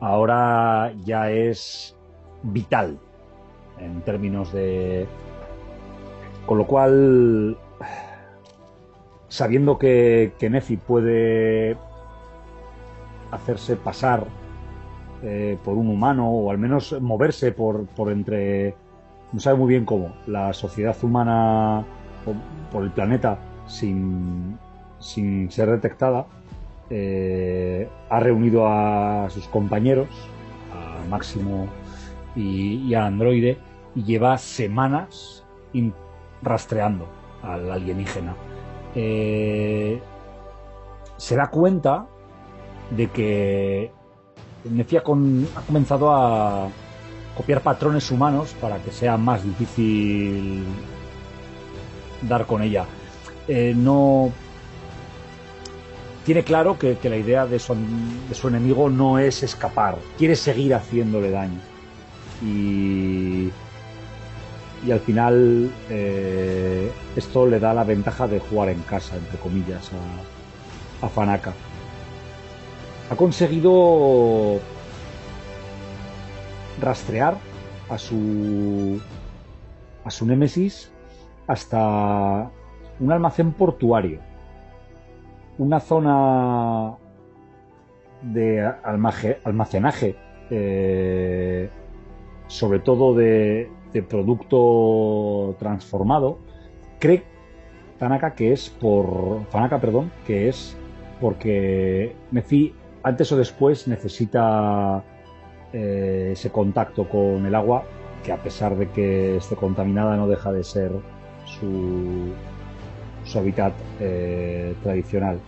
ahora 0.00 0.92
ya 1.04 1.30
es 1.30 1.97
vital 2.42 2.98
en 3.78 4.00
términos 4.02 4.52
de... 4.52 5.06
Con 6.46 6.58
lo 6.58 6.66
cual, 6.66 7.58
sabiendo 9.28 9.78
que, 9.78 10.32
que 10.38 10.48
Nefi 10.48 10.78
puede 10.78 11.76
hacerse 13.30 13.76
pasar 13.76 14.26
eh, 15.22 15.58
por 15.64 15.76
un 15.76 15.88
humano 15.88 16.30
o 16.30 16.50
al 16.50 16.58
menos 16.58 16.96
moverse 17.00 17.50
por, 17.50 17.86
por 17.86 18.12
entre, 18.12 18.74
no 19.32 19.40
sabe 19.40 19.58
muy 19.58 19.68
bien 19.68 19.84
cómo, 19.84 20.14
la 20.26 20.52
sociedad 20.52 20.96
humana 21.02 21.84
por, 22.70 22.84
el 22.84 22.90
planeta 22.90 23.38
sin, 23.66 24.56
sin 25.00 25.50
ser 25.50 25.70
detectada, 25.70 26.26
eh, 26.90 27.88
ha 28.08 28.20
reunido 28.20 28.68
a 28.68 29.28
sus 29.30 29.48
compañeros, 29.48 30.08
a 30.72 31.08
Máximo 31.08 31.66
y, 32.38 32.94
a 32.94 33.06
Androide, 33.06 33.58
y 33.94 34.04
lleva 34.04 34.38
semanas 34.38 35.44
rastreando 36.42 37.08
al 37.42 37.70
alienígena. 37.70 38.34
Eh, 38.94 40.00
se 41.16 41.36
da 41.36 41.48
cuenta 41.50 42.06
de 42.90 43.08
que 43.08 43.92
Nefia 44.64 45.00
ha 45.00 45.02
comenzado 45.02 46.10
a 46.10 46.68
copiar 47.36 47.60
patrones 47.60 48.10
humanos 48.10 48.54
para 48.60 48.78
que 48.78 48.90
sea 48.90 49.16
más 49.16 49.44
difícil 49.44 50.64
dar 52.22 52.46
con 52.46 52.62
ella. 52.62 52.84
Eh, 53.46 53.74
no 53.76 54.32
tiene 56.24 56.42
claro 56.42 56.78
que, 56.78 56.98
la 57.04 57.16
idea 57.16 57.46
de 57.46 57.58
su, 57.58 57.74
enemigo 58.44 58.90
no 58.90 59.18
es 59.18 59.42
escapar, 59.42 59.96
quiere 60.18 60.36
seguir 60.36 60.74
haciéndole 60.74 61.30
daño. 61.30 61.58
Y, 62.42 63.50
y 64.86 64.92
al 64.92 65.00
final 65.00 65.70
eh, 65.90 66.90
esto 67.16 67.46
le 67.46 67.58
da 67.58 67.74
la 67.74 67.84
ventaja 67.84 68.28
de 68.28 68.38
jugar 68.38 68.68
en 68.68 68.80
casa, 68.82 69.16
entre 69.16 69.38
comillas, 69.38 69.90
a, 71.02 71.06
a 71.06 71.08
Fanaka 71.08 71.52
ha 73.10 73.16
conseguido 73.16 74.60
rastrear 76.80 77.36
a 77.88 77.98
su 77.98 79.00
a 80.04 80.10
su 80.10 80.26
némesis 80.26 80.92
hasta 81.46 82.50
un 83.00 83.12
almacén 83.12 83.52
portuario, 83.52 84.20
una 85.56 85.80
zona 85.80 86.96
de 88.22 88.66
almacenaje, 89.44 90.16
eh, 90.50 91.70
sobre 92.48 92.80
todo 92.80 93.14
de, 93.14 93.70
producto 94.08 95.56
transformado, 95.58 96.38
cree 96.98 97.24
Tanaka 97.98 98.34
que 98.34 98.52
es 98.52 98.70
por 98.70 99.44
Fanaka, 99.50 99.80
perdón, 99.80 100.12
que 100.26 100.48
es 100.48 100.76
porque 101.20 102.14
Nefi 102.30 102.74
antes 103.02 103.32
o 103.32 103.36
después 103.36 103.88
necesita 103.88 105.02
eh, 105.72 106.30
ese 106.32 106.50
contacto 106.50 107.08
con 107.08 107.44
el 107.44 107.54
agua, 107.54 107.84
que 108.24 108.32
a 108.32 108.36
pesar 108.36 108.76
de 108.76 108.88
que 108.90 109.36
esté 109.36 109.56
contaminada 109.56 110.16
no 110.16 110.28
deja 110.28 110.52
de 110.52 110.62
ser 110.62 110.92
su, 111.44 112.32
su 113.24 113.38
hábitat 113.38 113.72
eh, 114.00 114.74
tradicional. 114.82 115.40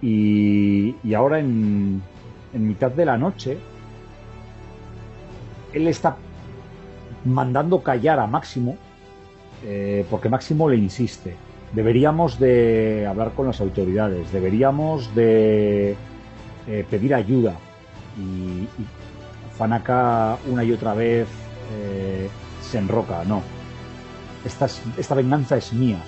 Y, 0.00 0.94
ahora 1.14 1.40
en, 1.40 2.02
mitad 2.52 2.90
de 2.90 3.04
la 3.04 3.16
noche, 3.16 3.58
él 5.72 5.88
está 5.88 6.16
mandando 7.24 7.82
callar 7.82 8.18
a 8.20 8.26
Máximo, 8.26 8.76
eh, 9.64 10.04
porque 10.10 10.28
Máximo 10.28 10.68
le 10.68 10.76
insiste. 10.76 11.34
Deberíamos 11.72 12.38
de 12.38 13.06
hablar 13.06 13.32
con 13.32 13.46
las 13.46 13.60
autoridades, 13.60 14.32
deberíamos 14.32 15.14
de 15.14 15.96
eh, 16.66 16.84
pedir 16.88 17.14
ayuda. 17.14 17.54
Y, 18.16 18.66
Fanaka 19.56 20.38
una 20.46 20.62
y 20.62 20.70
otra 20.70 20.94
vez 20.94 21.26
eh, 21.74 22.28
se 22.62 22.78
enroca. 22.78 23.24
No. 23.24 23.42
Esta, 24.44 24.68
esta 24.96 25.14
venganza 25.14 25.56
es 25.56 25.72
mía. 25.72 25.98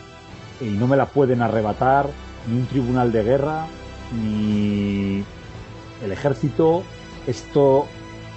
Y 0.60 0.66
no 0.66 0.86
me 0.86 0.96
la 0.96 1.06
pueden 1.06 1.42
arrebatar 1.42 2.08
ni 2.48 2.60
un 2.60 2.66
tribunal 2.66 3.10
de 3.10 3.24
guerra, 3.24 3.66
ni 4.14 5.24
el 6.04 6.12
ejército. 6.12 6.84
Esto 7.26 7.86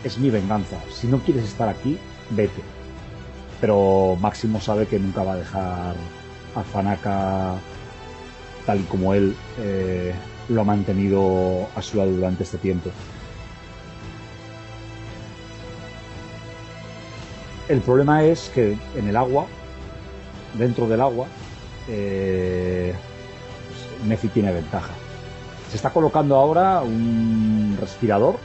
es 0.03 0.17
mi 0.17 0.29
venganza. 0.31 0.77
Si 0.91 1.07
no 1.07 1.19
quieres 1.19 1.45
estar 1.45 1.69
aquí, 1.69 1.97
vete. 2.31 2.61
Pero 3.61 4.17
Máximo 4.19 4.59
sabe 4.59 4.85
que 4.87 4.99
nunca 4.99 5.23
va 5.23 5.33
a 5.33 5.37
dejar 5.37 5.95
a 6.55 6.63
Fanaka 6.63 7.55
tal 8.65 8.79
y 8.79 8.83
como 8.83 9.13
él 9.13 9.35
eh, 9.59 10.13
lo 10.49 10.61
ha 10.61 10.63
mantenido 10.63 11.67
a 11.75 11.81
su 11.81 11.97
lado 11.97 12.11
durante 12.11 12.43
este 12.43 12.57
tiempo. 12.57 12.89
El 17.69 17.79
problema 17.81 18.23
es 18.23 18.51
que 18.53 18.77
en 18.95 19.07
el 19.07 19.15
agua, 19.15 19.45
dentro 20.57 20.87
del 20.87 21.01
agua, 21.01 21.27
eh, 21.87 22.93
pues 24.05 24.33
tiene 24.33 24.51
ventaja. 24.51 24.91
Se 25.69 25.77
está 25.77 25.89
colocando 25.89 26.35
ahora 26.35 26.81
un 26.81 27.77
respirador 27.79 28.35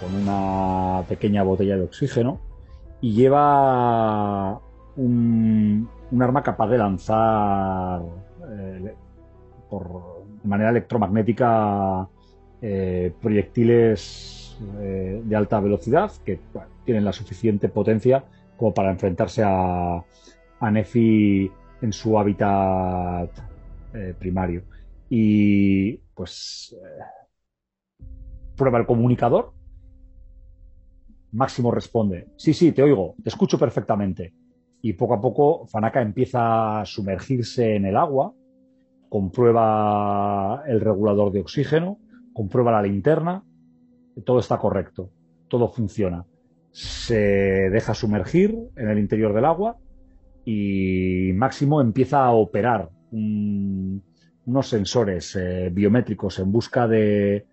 con 0.00 0.14
una 0.14 1.02
pequeña 1.08 1.42
botella 1.42 1.76
de 1.76 1.84
oxígeno 1.84 2.38
y 3.04 3.12
lleva 3.12 4.58
un, 4.96 5.86
arma 6.18 6.42
capaz 6.42 6.68
de 6.68 6.78
lanzar 6.78 8.00
eh, 8.50 8.94
por 9.68 10.24
de 10.42 10.48
manera 10.48 10.70
electromagnética 10.70 12.08
eh, 12.62 13.12
proyectiles 13.20 14.56
eh, 14.80 15.20
de 15.22 15.36
alta 15.36 15.60
velocidad 15.60 16.12
que 16.24 16.40
tienen 16.86 17.04
la 17.04 17.12
suficiente 17.12 17.68
potencia 17.68 18.24
como 18.56 18.72
para 18.72 18.90
enfrentarse 18.90 19.42
a, 19.44 20.02
a 20.60 20.70
Nefi 20.70 21.52
en 21.82 21.92
su 21.92 22.18
hábitat 22.18 23.30
primario. 24.18 24.62
Y 25.10 25.98
pues 26.14 26.74
prueba 28.56 28.78
el 28.78 28.86
comunicador. 28.86 29.52
Máximo 31.34 31.70
responde, 31.70 32.28
sí, 32.36 32.54
sí, 32.54 32.72
te 32.72 32.82
oigo, 32.82 33.14
te 33.22 33.28
escucho 33.28 33.58
perfectamente. 33.58 34.32
Y 34.80 34.92
poco 34.94 35.14
a 35.14 35.20
poco 35.20 35.66
Fanaka 35.66 36.00
empieza 36.02 36.80
a 36.80 36.84
sumergirse 36.86 37.76
en 37.76 37.86
el 37.86 37.96
agua 37.96 38.34
comprueba 39.14 40.64
el 40.66 40.80
regulador 40.80 41.30
de 41.30 41.38
oxígeno, 41.38 42.00
comprueba 42.32 42.72
la 42.72 42.82
linterna, 42.82 43.44
todo 44.24 44.40
está 44.40 44.58
correcto, 44.58 45.12
todo 45.46 45.68
funciona. 45.68 46.26
Se 46.72 47.70
deja 47.70 47.94
sumergir 47.94 48.58
en 48.74 48.88
el 48.88 48.98
interior 48.98 49.32
del 49.32 49.44
agua 49.44 49.78
y 50.44 51.30
Máximo 51.32 51.80
empieza 51.80 52.24
a 52.24 52.32
operar 52.32 52.90
unos 53.12 54.68
sensores 54.68 55.36
eh, 55.36 55.70
biométricos 55.72 56.40
en 56.40 56.50
busca 56.50 56.88
de, 56.88 57.46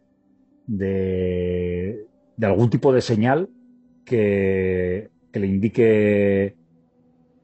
de, 0.65 2.07
algún 2.41 2.71
tipo 2.71 2.91
de 2.91 3.01
señal 3.01 3.49
que, 4.05 5.09
le 5.33 5.47
indique 5.47 6.55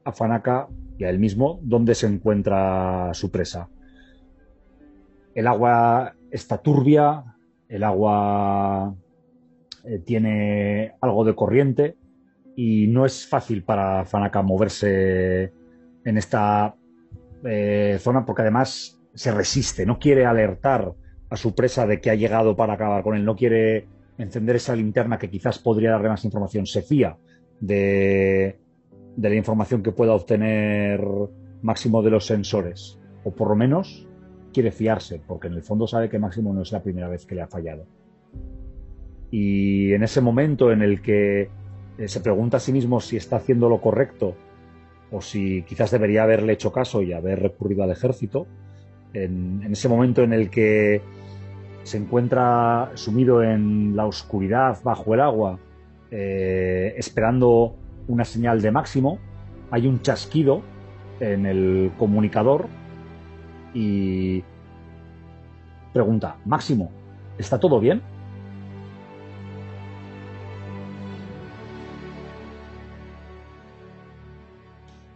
a 0.04 0.12
Fanaka 0.12 0.68
y 0.98 1.04
a 1.04 1.10
él 1.10 1.18
mismo 1.18 1.58
dónde 1.62 1.94
se 1.94 2.06
encuentra 2.06 3.10
su 3.14 3.30
presa. 3.30 3.68
El 5.34 5.46
agua 5.46 6.14
está 6.30 6.58
turbia, 6.58 7.24
el 7.68 7.84
agua 7.84 8.94
eh, 9.84 10.00
tiene 10.00 10.94
algo 11.00 11.24
de 11.24 11.34
corriente 11.34 11.96
y 12.56 12.88
no 12.88 13.06
es 13.06 13.26
fácil 13.26 13.62
para 13.62 14.04
Fanaka 14.04 14.42
moverse 14.42 15.52
en 16.04 16.18
esta 16.18 16.74
eh, 17.44 17.96
zona 18.00 18.24
porque 18.24 18.42
además 18.42 19.00
se 19.14 19.30
resiste, 19.32 19.86
no 19.86 19.98
quiere 19.98 20.26
alertar 20.26 20.94
a 21.30 21.36
su 21.36 21.54
presa 21.54 21.86
de 21.86 22.00
que 22.00 22.10
ha 22.10 22.14
llegado 22.14 22.56
para 22.56 22.74
acabar 22.74 23.02
con 23.02 23.16
él, 23.16 23.24
no 23.24 23.36
quiere 23.36 23.86
encender 24.18 24.56
esa 24.56 24.74
linterna 24.74 25.18
que 25.18 25.30
quizás 25.30 25.58
podría 25.58 25.92
darle 25.92 26.08
más 26.08 26.24
información. 26.24 26.66
Se 26.66 26.82
fía 26.82 27.16
de, 27.60 28.58
de 29.16 29.28
la 29.28 29.34
información 29.34 29.82
que 29.82 29.92
pueda 29.92 30.14
obtener 30.14 31.00
Máximo 31.62 32.02
de 32.02 32.10
los 32.10 32.26
sensores. 32.26 32.98
O 33.24 33.32
por 33.32 33.48
lo 33.48 33.56
menos 33.56 34.06
quiere 34.52 34.70
fiarse, 34.70 35.20
porque 35.26 35.48
en 35.48 35.54
el 35.54 35.62
fondo 35.62 35.86
sabe 35.86 36.08
que 36.08 36.18
Máximo 36.18 36.52
no 36.52 36.62
es 36.62 36.72
la 36.72 36.82
primera 36.82 37.08
vez 37.08 37.26
que 37.26 37.34
le 37.34 37.42
ha 37.42 37.48
fallado. 37.48 37.86
Y 39.30 39.92
en 39.92 40.02
ese 40.02 40.20
momento 40.20 40.72
en 40.72 40.82
el 40.82 41.02
que 41.02 41.50
eh, 41.98 42.08
se 42.08 42.20
pregunta 42.20 42.56
a 42.56 42.60
sí 42.60 42.72
mismo 42.72 43.00
si 43.00 43.16
está 43.16 43.36
haciendo 43.36 43.68
lo 43.68 43.80
correcto 43.80 44.34
o 45.10 45.20
si 45.20 45.62
quizás 45.62 45.90
debería 45.90 46.22
haberle 46.22 46.52
hecho 46.52 46.72
caso 46.72 47.02
y 47.02 47.12
haber 47.12 47.40
recurrido 47.40 47.82
al 47.82 47.90
ejército, 47.90 48.46
en, 49.12 49.62
en 49.64 49.72
ese 49.72 49.88
momento 49.88 50.22
en 50.22 50.32
el 50.32 50.50
que 50.50 51.02
se 51.88 51.96
encuentra 51.96 52.90
sumido 52.94 53.42
en 53.42 53.96
la 53.96 54.04
oscuridad 54.04 54.78
bajo 54.84 55.14
el 55.14 55.20
agua, 55.20 55.58
eh, 56.10 56.92
esperando 56.98 57.76
una 58.08 58.26
señal 58.26 58.60
de 58.60 58.70
máximo, 58.70 59.18
hay 59.70 59.86
un 59.86 60.02
chasquido 60.02 60.60
en 61.18 61.46
el 61.46 61.90
comunicador 61.98 62.66
y 63.72 64.44
pregunta, 65.94 66.36
Máximo, 66.44 66.90
¿está 67.38 67.58
todo 67.58 67.80
bien? 67.80 68.02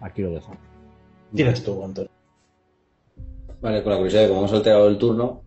Aquí 0.00 0.22
lo 0.22 0.30
dejo. 0.30 0.56
Tienes 1.34 1.62
tú, 1.62 1.84
Antonio. 1.84 2.10
Vale, 3.60 3.82
con 3.82 3.92
la 3.92 3.98
curiosidad 3.98 4.22
de 4.22 4.28
cómo 4.28 4.40
hemos 4.40 4.52
alterado 4.54 4.88
el 4.88 4.98
turno, 4.98 5.42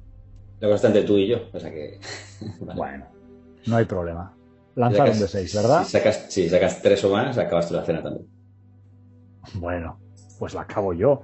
lo 0.59 0.69
bastante 0.69 1.03
tú 1.03 1.17
y 1.17 1.27
yo. 1.27 1.37
O 1.53 1.59
sea 1.59 1.71
que. 1.71 1.99
vale. 2.61 2.77
Bueno, 2.77 3.05
no 3.67 3.75
hay 3.77 3.85
problema. 3.85 4.33
Lanzar 4.75 5.09
un 5.09 5.19
de 5.19 5.27
6, 5.27 5.55
¿verdad? 5.55 5.83
Si 5.85 5.91
sacas, 5.91 6.25
si 6.29 6.49
sacas 6.49 6.81
tres 6.81 7.03
o 7.05 7.09
más, 7.09 7.37
acabas 7.37 7.67
tú 7.69 7.75
la 7.75 7.85
cena 7.85 8.03
también. 8.03 8.27
Bueno, 9.53 9.99
pues 10.37 10.53
la 10.53 10.61
acabo 10.61 10.93
yo. 10.93 11.21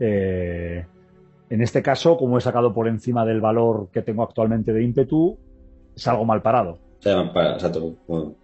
Eh, 0.00 0.84
en 1.48 1.62
este 1.62 1.80
caso, 1.80 2.16
como 2.16 2.38
he 2.38 2.40
sacado 2.40 2.74
por 2.74 2.88
encima 2.88 3.24
del 3.24 3.40
valor 3.40 3.88
que 3.92 4.02
tengo 4.02 4.24
actualmente 4.24 4.72
de 4.72 4.82
ímpetu, 4.82 5.38
salgo 5.94 6.24
mal 6.24 6.42
parado. 6.42 6.72
O 6.98 7.02
sea, 7.02 7.32
para, 7.32 7.52
exacto. 7.52 7.94
Bueno, 8.08 8.34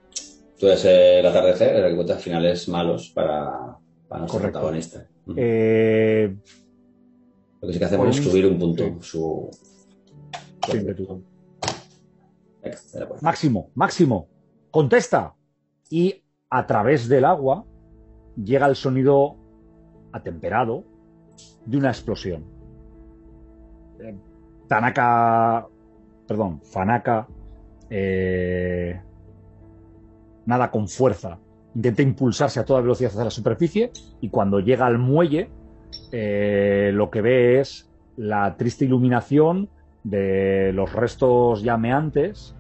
tú 0.59 0.66
eres 0.66 0.85
el 0.85 1.27
atardecer, 1.27 1.74
el 1.74 1.83
que 1.83 1.91
encuentras 1.91 2.23
finales 2.23 2.69
malos 2.69 3.11
para, 3.11 3.77
para 4.09 4.20
nuestro 4.20 4.39
Correcto. 4.39 4.59
protagonista. 4.61 5.05
Eh, 5.37 6.33
Lo 7.61 7.66
que 7.66 7.73
sí 7.73 7.79
que 7.81 7.85
hacemos 7.85 8.16
es 8.16 8.24
subir 8.24 8.47
un 8.47 8.59
punto. 8.59 8.85
sí. 8.85 8.95
Su... 9.01 9.51
Máximo, 13.20 13.70
Máximo, 13.74 14.28
contesta. 14.70 15.34
Y 15.90 16.24
a 16.48 16.66
través 16.66 17.09
del 17.09 17.24
agua 17.24 17.64
llega 18.36 18.66
el 18.66 18.76
sonido 18.76 19.36
atemperado 20.12 20.84
de 21.66 21.76
una 21.76 21.89
explosión. 21.89 22.44
Eh, 24.01 24.16
Tanaka, 24.68 25.66
perdón, 26.26 26.60
Fanaka, 26.62 27.26
eh, 27.90 29.01
nada 30.47 30.70
con 30.70 30.89
fuerza, 30.89 31.39
intenta 31.74 32.02
impulsarse 32.02 32.60
a 32.60 32.64
toda 32.64 32.80
velocidad 32.80 33.10
hacia 33.10 33.24
la 33.24 33.30
superficie 33.30 33.93
y 34.20 34.28
cuando 34.28 34.60
llega 34.60 34.86
al 34.86 34.98
muelle 34.98 35.51
eh, 36.10 36.90
lo 36.93 37.10
que 37.10 37.20
ve 37.20 37.60
es 37.60 37.90
la 38.16 38.56
triste 38.56 38.84
iluminación 38.84 39.68
de 40.05 40.73
los 40.73 40.93
restos 40.93 41.62
llameantes 41.62 42.57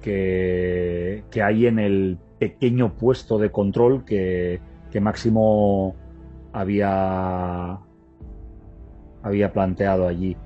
que, 0.00 1.24
que 1.30 1.42
hay 1.42 1.66
en 1.66 1.78
el 1.78 2.18
pequeño 2.38 2.94
puesto 2.94 3.38
de 3.38 3.50
control 3.50 4.04
que, 4.04 4.60
que 4.90 5.00
Máximo 5.00 5.96
había, 6.52 7.78
había 9.22 9.52
planteado 9.52 10.06
allí. 10.06 10.36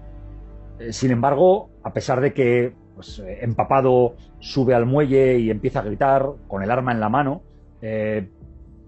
Eh, 0.79 0.93
Sin 0.93 1.11
embargo, 1.11 1.70
a 1.83 1.93
pesar 1.93 2.20
de 2.20 2.33
que 2.33 2.73
pues, 2.95 3.19
eh, 3.19 3.39
empapado 3.43 4.15
sube 4.39 4.75
al 4.75 4.87
muelle 4.87 5.39
y 5.39 5.51
empieza 5.51 5.81
a 5.81 5.83
gritar 5.83 6.27
con 6.47 6.62
el 6.62 6.70
arma 6.70 6.93
en 6.93 7.01
la 7.01 7.09
mano, 7.09 7.43
eh, 7.83 8.29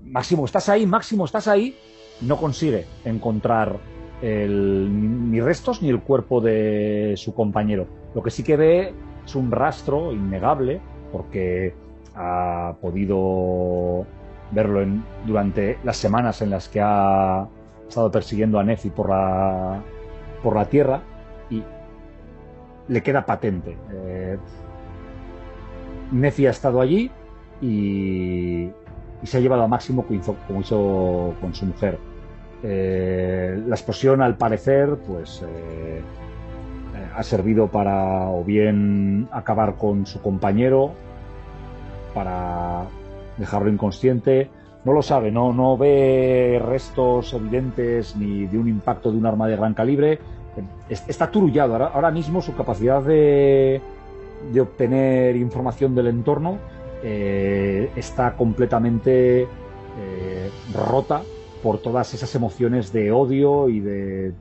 Máximo, 0.02 0.46
¿estás 0.46 0.68
ahí? 0.68 0.86
Máximo, 0.86 1.26
¿estás 1.26 1.46
ahí? 1.46 1.76
No 2.22 2.38
consigue 2.38 2.86
encontrar 3.04 3.76
el- 4.22 5.30
ni 5.30 5.40
restos 5.40 5.82
ni 5.82 5.88
el 5.88 6.00
cuerpo 6.00 6.40
de 6.40 7.14
su 7.16 7.34
compañero. 7.34 7.86
Lo 8.14 8.22
que 8.22 8.30
sí 8.30 8.42
que 8.42 8.56
ve 8.56 8.92
es 9.24 9.34
un 9.34 9.50
rastro 9.50 10.12
innegable, 10.12 10.80
porque 11.12 11.74
ha 12.14 12.74
podido 12.80 14.04
verlo 14.52 14.82
en- 14.82 15.04
durante 15.26 15.78
las 15.84 15.96
semanas 15.96 16.42
en 16.42 16.50
las 16.50 16.68
que 16.68 16.80
ha 16.82 17.46
estado 17.88 18.10
persiguiendo 18.10 18.58
a 18.58 18.64
Nefi 18.64 18.90
por 18.90 19.10
la, 19.10 19.82
por 20.42 20.56
la 20.56 20.64
tierra 20.64 21.02
y 21.48 21.62
le 22.88 23.02
queda 23.02 23.24
patente. 23.24 23.76
Eh, 23.92 24.38
Nefi 26.12 26.46
ha 26.46 26.50
estado 26.50 26.80
allí 26.80 27.10
y, 27.60 28.70
se 29.22 29.36
ha 29.36 29.40
llevado 29.40 29.62
a 29.62 29.68
Máximo 29.68 30.04
como 30.04 30.60
hizo 30.60 31.34
con 31.40 31.54
su 31.54 31.66
mujer. 31.66 31.98
Eh, 32.62 33.58
la 33.66 33.74
explosión, 33.74 34.20
al 34.20 34.36
parecer, 34.36 34.96
pues 35.06 35.42
eh, 35.42 35.98
eh, 35.98 36.02
ha 37.16 37.22
servido 37.22 37.68
para 37.68 38.28
o 38.28 38.44
bien 38.44 39.28
acabar 39.32 39.76
con 39.76 40.06
su 40.06 40.20
compañero, 40.20 40.92
para 42.14 42.84
dejarlo 43.38 43.70
inconsciente. 43.70 44.50
No 44.84 44.92
lo 44.92 45.02
sabe, 45.02 45.30
no, 45.30 45.52
no 45.52 45.76
ve 45.76 46.60
restos 46.64 47.32
evidentes 47.34 48.16
ni 48.16 48.46
de 48.46 48.58
un 48.58 48.68
impacto 48.68 49.10
de 49.10 49.18
un 49.18 49.26
arma 49.26 49.46
de 49.46 49.56
gran 49.56 49.74
calibre. 49.74 50.18
Es- 50.88 51.08
Está 51.08 51.30
turullado. 51.30 51.76
Ahora, 51.76 52.10
mismo 52.10 52.42
su 52.42 52.54
capacidad 52.54 53.02
de, 53.02 53.80
obtener 54.60 55.36
información 55.36 55.94
del 55.94 56.08
entorno 56.08 56.58
está 57.02 58.36
completamente 58.36 59.46
rota 60.74 61.22
por 61.62 61.80
todas 61.80 62.12
esas 62.14 62.34
emociones 62.34 62.92
de 62.92 63.12
odio 63.12 63.68
y 63.68 63.80
de, 63.80 64.32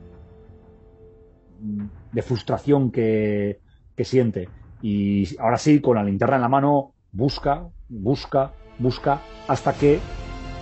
de 2.12 2.22
frustración 2.22 2.90
que, 2.90 3.60
que 3.96 4.04
siente. 4.04 4.48
Y 4.82 5.36
ahora 5.38 5.58
sí, 5.58 5.80
con 5.80 5.96
la 5.96 6.04
linterna 6.04 6.36
en 6.36 6.42
la 6.42 6.48
mano, 6.48 6.94
busca, 7.12 7.68
busca, 7.88 8.52
busca, 8.78 9.20
hasta 9.46 9.72
que 9.74 10.00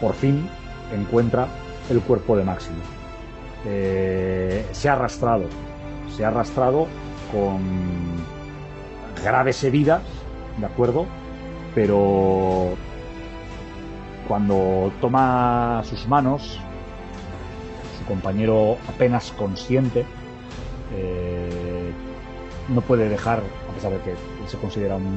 por 0.01 0.15
fin 0.15 0.49
encuentra 0.93 1.47
el 1.91 2.01
cuerpo 2.01 2.37
de 2.37 2.45
Máximo. 2.45 2.79
Eh, 3.67 4.65
se 4.73 4.89
ha 4.89 4.95
arrastrado, 4.95 5.45
se 6.17 6.25
ha 6.25 6.29
arrastrado 6.29 6.87
con 7.33 7.61
graves 9.23 9.63
heridas, 9.65 10.03
¿de 10.59 10.67
acuerdo? 10.67 11.07
Pero 11.75 12.77
cuando 14.29 14.93
toma 15.01 15.83
sus 15.85 16.07
manos, 16.07 16.61
su 17.99 18.05
compañero 18.05 18.77
apenas 18.87 19.33
consciente, 19.33 20.05
eh, 20.95 21.91
no 22.69 22.83
puede 22.83 23.09
dejar, 23.09 23.43
a 23.71 23.75
pesar 23.75 23.93
de 23.93 23.99
que 24.01 24.15
se 24.47 24.59
considera 24.59 24.97
un, 24.97 25.17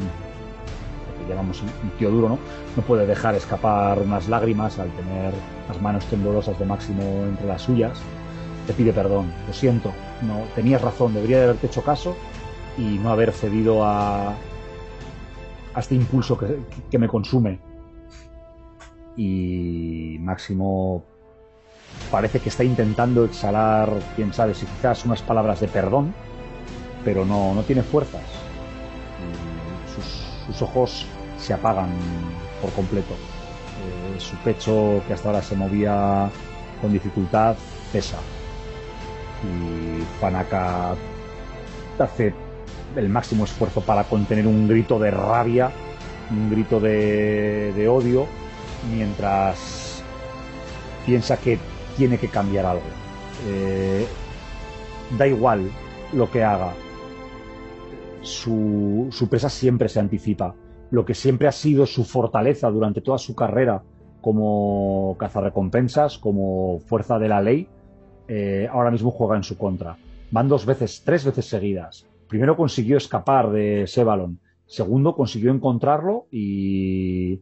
llamamos 1.30 1.62
tío 2.00 2.10
duro, 2.10 2.30
¿no? 2.30 2.40
No 2.76 2.84
puede 2.84 3.06
dejar 3.06 3.36
escapar 3.36 4.00
unas 4.00 4.28
lágrimas 4.28 4.80
al 4.80 4.90
tener 4.92 5.34
las 5.68 5.82
manos 5.82 6.06
temblorosas 6.06 6.58
de 6.58 6.66
Máximo 6.66 7.04
entre 7.26 7.48
las 7.48 7.62
suyas. 7.62 8.00
Te 8.68 8.74
pide 8.74 8.94
perdón, 8.94 9.32
lo 9.48 9.54
siento, 9.54 9.92
no 10.22 10.42
tenías 10.56 10.82
razón, 10.82 11.14
debería 11.14 11.38
de 11.38 11.44
haberte 11.46 11.68
hecho 11.68 11.84
caso 11.84 12.16
y 12.78 13.00
no 13.00 13.10
haber 13.10 13.34
cedido 13.34 13.84
a, 13.84 14.30
a 15.74 15.80
este 15.80 15.96
impulso 15.96 16.38
que 16.38 16.98
me 16.98 17.08
consume. 17.08 17.70
Y 19.18 20.18
Máximo 20.20 21.04
parece 22.10 22.40
que 22.40 22.50
está 22.50 22.64
intentando 22.64 23.26
exhalar, 23.26 23.92
quién 24.16 24.34
sabe, 24.34 24.54
si 24.54 24.66
quizás 24.66 25.06
unas 25.06 25.22
palabras 25.22 25.60
de 25.60 25.68
perdón, 25.68 26.14
pero 27.04 27.26
no, 27.26 27.54
no 27.54 27.64
tiene 27.64 27.84
fuerzas. 27.84 28.22
Sus, 29.96 30.46
sus 30.48 30.62
ojos 30.62 31.06
se 31.38 31.54
apagan 31.54 31.90
por 32.62 32.72
completo. 32.72 33.14
Eh, 33.14 34.20
su 34.20 34.36
pecho, 34.38 35.02
que 35.08 35.14
hasta 35.14 35.30
ahora 35.30 35.42
se 35.42 35.56
movía 35.56 36.30
con 36.82 36.94
dificultad, 36.94 37.56
pesa. 37.92 38.18
Y 39.44 40.02
Fanaka 40.20 40.96
hace 42.00 42.34
el 42.96 43.10
máximo 43.10 43.46
esfuerzo 43.46 43.82
para 43.82 44.04
contener 44.04 44.48
un 44.48 44.68
grito 44.68 45.00
de 45.00 45.12
rabia, 45.12 45.72
un 46.30 46.50
grito 46.50 46.80
de, 46.80 47.74
de 47.76 47.88
odio, 47.88 48.28
mientras 48.90 50.03
piensa 51.06 51.38
que 51.38 51.60
tiene 51.98 52.18
que 52.18 52.28
cambiar 52.28 52.66
algo. 52.66 52.84
Eh, 53.48 54.06
da 55.18 55.28
igual 55.28 55.70
lo 56.14 56.30
que 56.30 56.44
haga. 56.44 56.74
su, 58.22 59.10
presa 59.30 59.49
siempre 59.49 59.90
se 59.90 59.99
anticipa. 59.99 60.56
Lo 60.91 61.06
que 61.06 61.14
siempre 61.14 61.48
ha 61.48 61.52
sido 61.52 61.86
su 61.86 62.03
fortaleza 62.03 62.70
durante 62.70 63.02
toda 63.02 63.18
su 63.18 63.34
carrera 63.36 63.84
como 64.22 65.16
cazarrecompensas, 65.18 66.18
como 66.18 66.80
fuerza 66.86 67.18
de 67.18 67.28
la 67.28 67.41
ley, 67.41 67.68
eh, 68.28 68.68
ahora 68.72 68.91
mismo 68.91 69.10
juega 69.10 69.36
en 69.36 69.44
su 69.44 69.58
contra. 69.58 69.98
Van 70.30 70.48
dos 70.48 70.66
veces, 70.66 71.02
tres 71.03 71.26
veces 71.26 71.45
seguidas. 71.45 72.06
Primero 72.28 72.56
consiguió 72.56 72.98
escapar 72.98 73.52
de 73.52 73.88
Sevalon. 73.88 74.40
Segundo, 74.66 75.16
consiguió 75.16 75.52
encontrarlo 75.52 76.28
y 76.32 77.41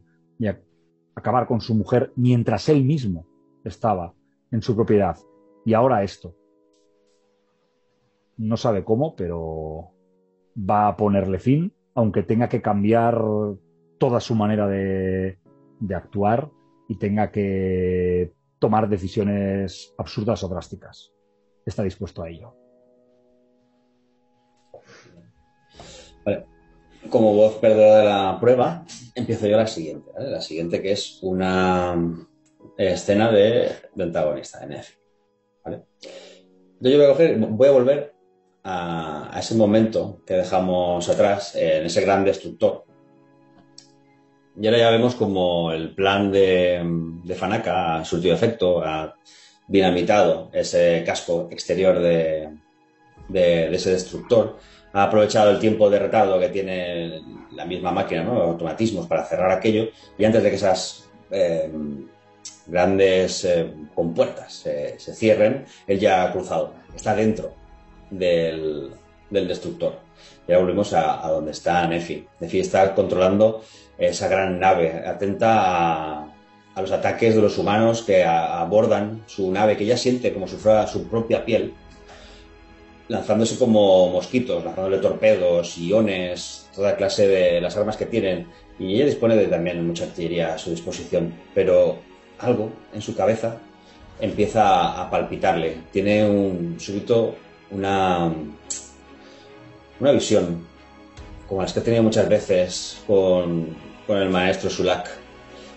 acabar 1.20 1.46
con 1.46 1.60
su 1.60 1.74
mujer 1.74 2.12
mientras 2.16 2.68
él 2.68 2.84
mismo 2.84 3.26
estaba 3.64 4.14
en 4.50 4.62
su 4.62 4.74
propiedad. 4.74 5.16
Y 5.64 5.74
ahora 5.74 6.02
esto. 6.02 6.34
No 8.36 8.56
sabe 8.56 8.84
cómo, 8.84 9.14
pero 9.14 9.90
va 10.56 10.88
a 10.88 10.96
ponerle 10.96 11.38
fin, 11.38 11.72
aunque 11.94 12.22
tenga 12.22 12.48
que 12.48 12.62
cambiar 12.62 13.22
toda 13.98 14.20
su 14.20 14.34
manera 14.34 14.66
de, 14.66 15.38
actuar 15.94 16.50
y 16.88 16.96
tenga 16.96 17.30
que 17.30 18.32
tomar 18.58 18.88
decisiones 18.88 19.94
absurdas 19.98 20.42
o 20.42 20.48
drásticas. 20.48 21.12
Está 21.66 21.82
dispuesto 21.82 22.22
a 22.22 22.30
ello. 22.30 22.54
Vale. 26.24 26.59
Como 27.08 27.34
voz 27.34 27.56
perdedora 27.56 27.98
de 27.98 28.04
la 28.04 28.38
prueba, 28.40 28.84
empiezo 29.14 29.46
yo 29.46 29.56
la 29.56 29.66
siguiente. 29.66 30.10
¿vale? 30.12 30.30
La 30.30 30.40
siguiente 30.40 30.82
que 30.82 30.92
es 30.92 31.18
una 31.22 31.96
escena 32.76 33.30
de, 33.32 33.72
antagonista, 33.98 34.60
de 34.60 34.66
Nefi. 34.66 34.94
¿vale? 35.64 35.82
Yo 36.80 36.96
voy 36.96 37.04
a, 37.04 37.08
coger, 37.08 37.38
voy 37.38 37.68
a 37.68 37.72
volver 37.72 38.14
a, 38.64 39.34
ese 39.38 39.54
momento 39.54 40.22
que 40.26 40.34
dejamos 40.34 41.08
atrás, 41.08 41.54
en 41.56 41.86
ese 41.86 42.02
gran 42.02 42.24
destructor. 42.24 42.84
Y 44.60 44.66
ahora 44.66 44.78
ya 44.78 44.90
vemos 44.90 45.14
como 45.14 45.72
el 45.72 45.94
plan 45.94 46.30
de, 46.30 46.82
de 47.24 47.34
Fanaka 47.34 47.96
ha 47.96 48.04
surtido 48.04 48.34
efecto, 48.34 48.82
ha 48.84 49.14
dinamitado 49.68 50.50
ese 50.52 51.02
casco 51.06 51.48
exterior 51.50 51.98
de 51.98 52.50
ese 53.72 53.92
destructor 53.92 54.58
ha 54.92 55.04
aprovechado 55.04 55.50
el 55.50 55.58
tiempo 55.58 55.88
de 55.88 55.98
retardo 55.98 56.38
que 56.38 56.48
tiene 56.48 57.22
la 57.52 57.64
misma 57.64 57.92
máquina, 57.92 58.22
¿no? 58.24 58.40
automatismos 58.42 59.06
para 59.06 59.24
cerrar 59.24 59.50
aquello, 59.50 59.88
y 60.18 60.24
antes 60.24 60.42
de 60.42 60.50
que 60.50 60.56
esas 60.56 61.08
eh, 61.30 61.70
grandes 62.66 63.44
eh, 63.44 63.72
compuertas 63.94 64.52
se 64.52 65.14
cierren, 65.14 65.64
él 65.86 65.98
ya 65.98 66.24
ha 66.24 66.32
cruzado, 66.32 66.74
está 66.94 67.14
dentro 67.14 67.54
del, 68.10 68.90
del 69.30 69.48
destructor. 69.48 69.98
Y 70.46 70.52
ahora 70.52 70.64
volvemos 70.64 70.92
a, 70.92 71.24
a, 71.24 71.30
donde 71.30 71.52
está 71.52 71.86
Nefi. 71.86 72.26
Nefi 72.40 72.60
está 72.60 72.94
controlando 72.94 73.62
esa 73.96 74.28
gran 74.28 74.58
nave, 74.58 75.02
atenta 75.06 76.24
a, 76.74 76.80
los 76.80 76.92
ataques 76.92 77.34
de 77.34 77.42
los 77.42 77.58
humanos 77.58 78.02
que 78.02 78.24
abordan 78.24 79.22
su 79.26 79.50
nave, 79.52 79.76
que 79.76 79.84
ya 79.84 79.98
siente 79.98 80.32
como 80.32 80.48
si 80.48 80.56
su 80.86 81.08
propia 81.08 81.44
piel, 81.44 81.74
lanzándose 83.10 83.58
como 83.58 84.08
mosquitos, 84.08 84.64
lanzándole 84.64 84.98
torpedos, 84.98 85.76
iones, 85.76 86.68
toda 86.72 86.96
clase 86.96 87.26
de 87.26 87.60
las 87.60 87.76
armas 87.76 87.96
que 87.96 88.06
tienen. 88.06 88.46
Y 88.78 88.94
ella 88.94 89.06
dispone 89.06 89.36
de 89.36 89.48
también 89.48 89.84
mucha 89.84 90.04
artillería 90.04 90.54
a 90.54 90.58
su 90.58 90.70
disposición. 90.70 91.34
Pero 91.52 91.98
algo 92.38 92.70
en 92.94 93.02
su 93.02 93.16
cabeza 93.16 93.58
empieza 94.20 95.02
a 95.02 95.10
palpitarle. 95.10 95.78
Tiene 95.92 96.24
un 96.24 96.76
súbito 96.78 97.34
una, 97.72 98.32
una 99.98 100.12
visión, 100.12 100.64
como 101.48 101.62
las 101.62 101.72
que 101.72 101.80
he 101.80 101.82
tenido 101.82 102.04
muchas 102.04 102.28
veces 102.28 103.02
con, 103.08 103.76
con 104.06 104.18
el 104.18 104.30
maestro 104.30 104.70
Sulak. 104.70 105.10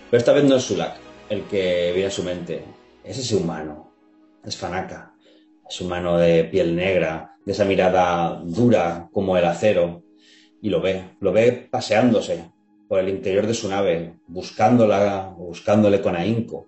Pero 0.08 0.18
esta 0.18 0.32
vez 0.32 0.44
no 0.44 0.54
es 0.54 0.62
Sulak 0.62 0.98
el 1.30 1.42
que 1.44 1.90
viene 1.92 2.06
a 2.06 2.12
su 2.12 2.22
mente, 2.22 2.62
es 3.02 3.18
ese 3.18 3.34
humano, 3.34 3.90
es 4.44 4.56
Fanaka 4.56 5.13
su 5.68 5.86
mano 5.86 6.18
de 6.18 6.44
piel 6.44 6.76
negra, 6.76 7.36
de 7.44 7.52
esa 7.52 7.64
mirada 7.64 8.40
dura 8.44 9.08
como 9.12 9.36
el 9.36 9.44
acero, 9.44 10.02
y 10.60 10.70
lo 10.70 10.80
ve, 10.80 11.02
lo 11.20 11.32
ve 11.32 11.68
paseándose 11.70 12.50
por 12.88 12.98
el 13.00 13.08
interior 13.08 13.46
de 13.46 13.54
su 13.54 13.68
nave, 13.68 14.14
buscándola, 14.26 15.34
buscándole 15.36 16.00
con 16.00 16.16
ahínco. 16.16 16.66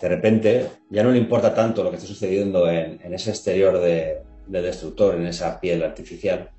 De 0.00 0.08
repente 0.08 0.68
ya 0.88 1.02
no 1.02 1.10
le 1.10 1.18
importa 1.18 1.54
tanto 1.54 1.82
lo 1.84 1.90
que 1.90 1.96
está 1.96 2.08
sucediendo 2.08 2.70
en, 2.70 2.98
ese 3.12 3.30
exterior 3.30 3.78
de, 3.78 4.22
de 4.46 4.62
destructor, 4.62 5.14
en 5.14 5.26
esa 5.26 5.60
piel 5.60 5.82
artificial, 5.82 6.50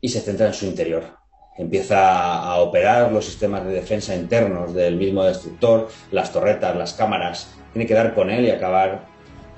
y 0.00 0.08
se 0.08 0.20
centra 0.20 0.46
en 0.46 0.54
su 0.54 0.66
interior, 0.66 1.20
empieza 1.60 2.42
a 2.42 2.58
operar 2.60 3.12
los 3.12 3.26
sistemas 3.26 3.64
de 3.66 3.72
defensa 3.72 4.14
internos 4.14 4.74
del 4.74 4.96
mismo 4.96 5.24
destructor, 5.24 5.88
las 6.10 6.32
torretas, 6.32 6.74
las 6.74 6.94
cámaras. 6.94 7.54
Tiene 7.72 7.86
que 7.86 7.94
dar 7.94 8.14
con 8.14 8.30
él 8.30 8.46
y 8.46 8.50
acabar 8.50 9.06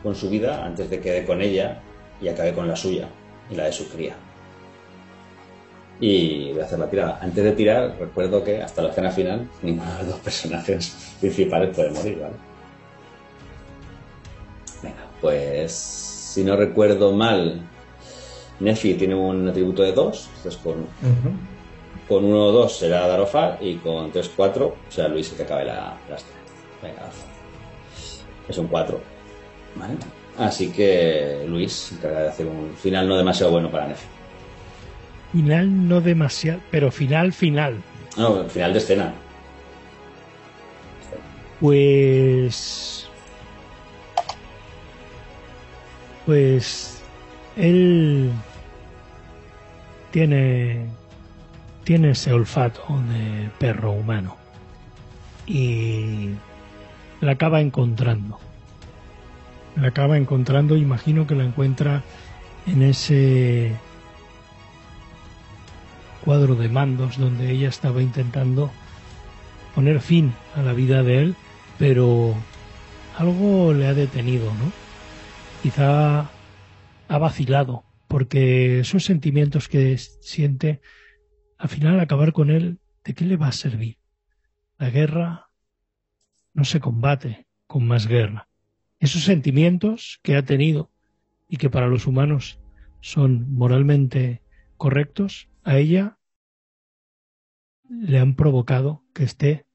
con 0.02 0.14
su 0.14 0.28
vida 0.28 0.64
antes 0.64 0.90
de 0.90 1.00
que 1.00 1.12
dé 1.12 1.24
con 1.24 1.40
ella 1.40 1.80
y 2.20 2.28
acabe 2.28 2.52
con 2.52 2.68
la 2.68 2.76
suya 2.76 3.08
y 3.50 3.54
la 3.54 3.64
de 3.64 3.72
su 3.72 3.88
cría. 3.88 4.14
Y 6.00 6.52
voy 6.52 6.60
a 6.60 6.64
hacer 6.64 6.78
la 6.78 6.90
tirada. 6.90 7.18
Antes 7.20 7.44
de 7.44 7.52
tirar, 7.52 7.96
recuerdo 7.98 8.42
que 8.42 8.60
hasta 8.60 8.82
la 8.82 8.90
escena 8.90 9.10
final 9.10 9.48
ninguno 9.62 9.90
de 9.92 9.98
los 9.98 10.08
dos 10.08 10.20
personajes 10.20 11.16
principales 11.20 11.74
puede 11.74 11.90
morir, 11.90 12.18
¿vale? 12.20 12.34
Venga, 14.82 15.06
pues 15.20 15.72
si 15.72 16.42
no 16.42 16.56
recuerdo 16.56 17.12
mal, 17.12 17.62
Nefi 18.58 18.94
tiene 18.94 19.14
un 19.14 19.48
atributo 19.48 19.82
de 19.82 19.92
2, 19.92 20.30
entonces 20.36 20.60
con, 20.62 20.80
uh 20.80 20.84
-huh. 20.84 22.08
con 22.08 22.24
1 22.24 22.46
o 22.46 22.52
2 22.52 22.78
será 22.78 23.06
Darofar 23.06 23.58
y 23.60 23.76
con 23.76 24.10
3 24.10 24.30
4 24.34 24.74
será 24.88 25.08
Luis 25.08 25.30
el 25.30 25.36
que 25.36 25.42
acabe 25.44 25.66
la, 25.66 25.96
la 26.08 26.16
Venga, 26.82 27.02
es 28.48 28.58
un 28.58 28.66
4. 28.66 29.11
¿Vale? 29.76 29.94
Así 30.38 30.70
que 30.70 31.44
Luis 31.46 31.92
encarga 31.92 32.22
de 32.22 32.28
hacer 32.28 32.46
un 32.46 32.74
final 32.76 33.08
no 33.08 33.16
demasiado 33.16 33.52
bueno 33.52 33.70
para 33.70 33.88
Nefi. 33.88 34.06
Final 35.32 35.88
no 35.88 36.00
demasiado, 36.00 36.60
pero 36.70 36.90
final, 36.90 37.32
final. 37.32 37.82
No, 38.16 38.44
final 38.48 38.72
de 38.72 38.78
escena. 38.78 39.12
Pues. 41.60 43.08
Pues. 46.26 47.02
Él. 47.56 48.30
Tiene. 50.10 50.86
Tiene 51.84 52.10
ese 52.10 52.32
olfato 52.32 52.82
de 53.08 53.50
perro 53.58 53.92
humano. 53.92 54.36
Y. 55.46 56.30
La 57.20 57.32
acaba 57.32 57.60
encontrando 57.60 58.38
la 59.76 59.88
acaba 59.88 60.16
encontrando, 60.16 60.76
imagino 60.76 61.26
que 61.26 61.34
la 61.34 61.44
encuentra 61.44 62.02
en 62.66 62.82
ese 62.82 63.72
cuadro 66.24 66.54
de 66.54 66.68
mandos 66.68 67.18
donde 67.18 67.50
ella 67.50 67.68
estaba 67.68 68.02
intentando 68.02 68.70
poner 69.74 70.00
fin 70.00 70.32
a 70.54 70.62
la 70.62 70.72
vida 70.72 71.02
de 71.02 71.18
él, 71.18 71.36
pero 71.78 72.34
algo 73.18 73.72
le 73.72 73.86
ha 73.86 73.94
detenido, 73.94 74.46
¿no? 74.54 74.72
Quizá 75.62 76.30
ha 77.08 77.18
vacilado, 77.18 77.84
porque 78.08 78.80
esos 78.80 79.04
sentimientos 79.04 79.68
que 79.68 79.96
siente, 79.98 80.80
al 81.58 81.68
final 81.68 81.98
acabar 82.00 82.32
con 82.32 82.50
él, 82.50 82.78
¿de 83.04 83.14
qué 83.14 83.24
le 83.24 83.36
va 83.36 83.48
a 83.48 83.52
servir? 83.52 83.98
La 84.78 84.90
guerra 84.90 85.48
no 86.52 86.64
se 86.64 86.80
combate 86.80 87.46
con 87.66 87.86
más 87.86 88.06
guerra 88.06 88.48
esos 89.02 89.24
sentimientos 89.24 90.20
que 90.22 90.36
ha 90.36 90.44
tenido 90.44 90.92
y 91.48 91.56
que 91.56 91.68
para 91.68 91.88
los 91.88 92.06
humanos 92.06 92.60
son 93.00 93.52
moralmente 93.52 94.44
correctos, 94.76 95.48
a 95.64 95.76
ella 95.78 96.18
le 97.88 98.20
han 98.20 98.36
provocado 98.36 99.02
que 99.12 99.24
esté 99.24 99.66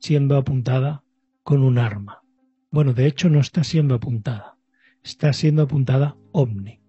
siendo 0.00 0.36
apuntada 0.36 1.02
con 1.42 1.62
un 1.62 1.78
arma. 1.78 2.22
Bueno, 2.70 2.92
de 2.92 3.06
hecho 3.06 3.30
no 3.30 3.40
está 3.40 3.64
siendo 3.64 3.94
apuntada, 3.94 4.58
está 5.02 5.32
siendo 5.32 5.62
apuntada 5.62 6.18
Omni. 6.32 6.82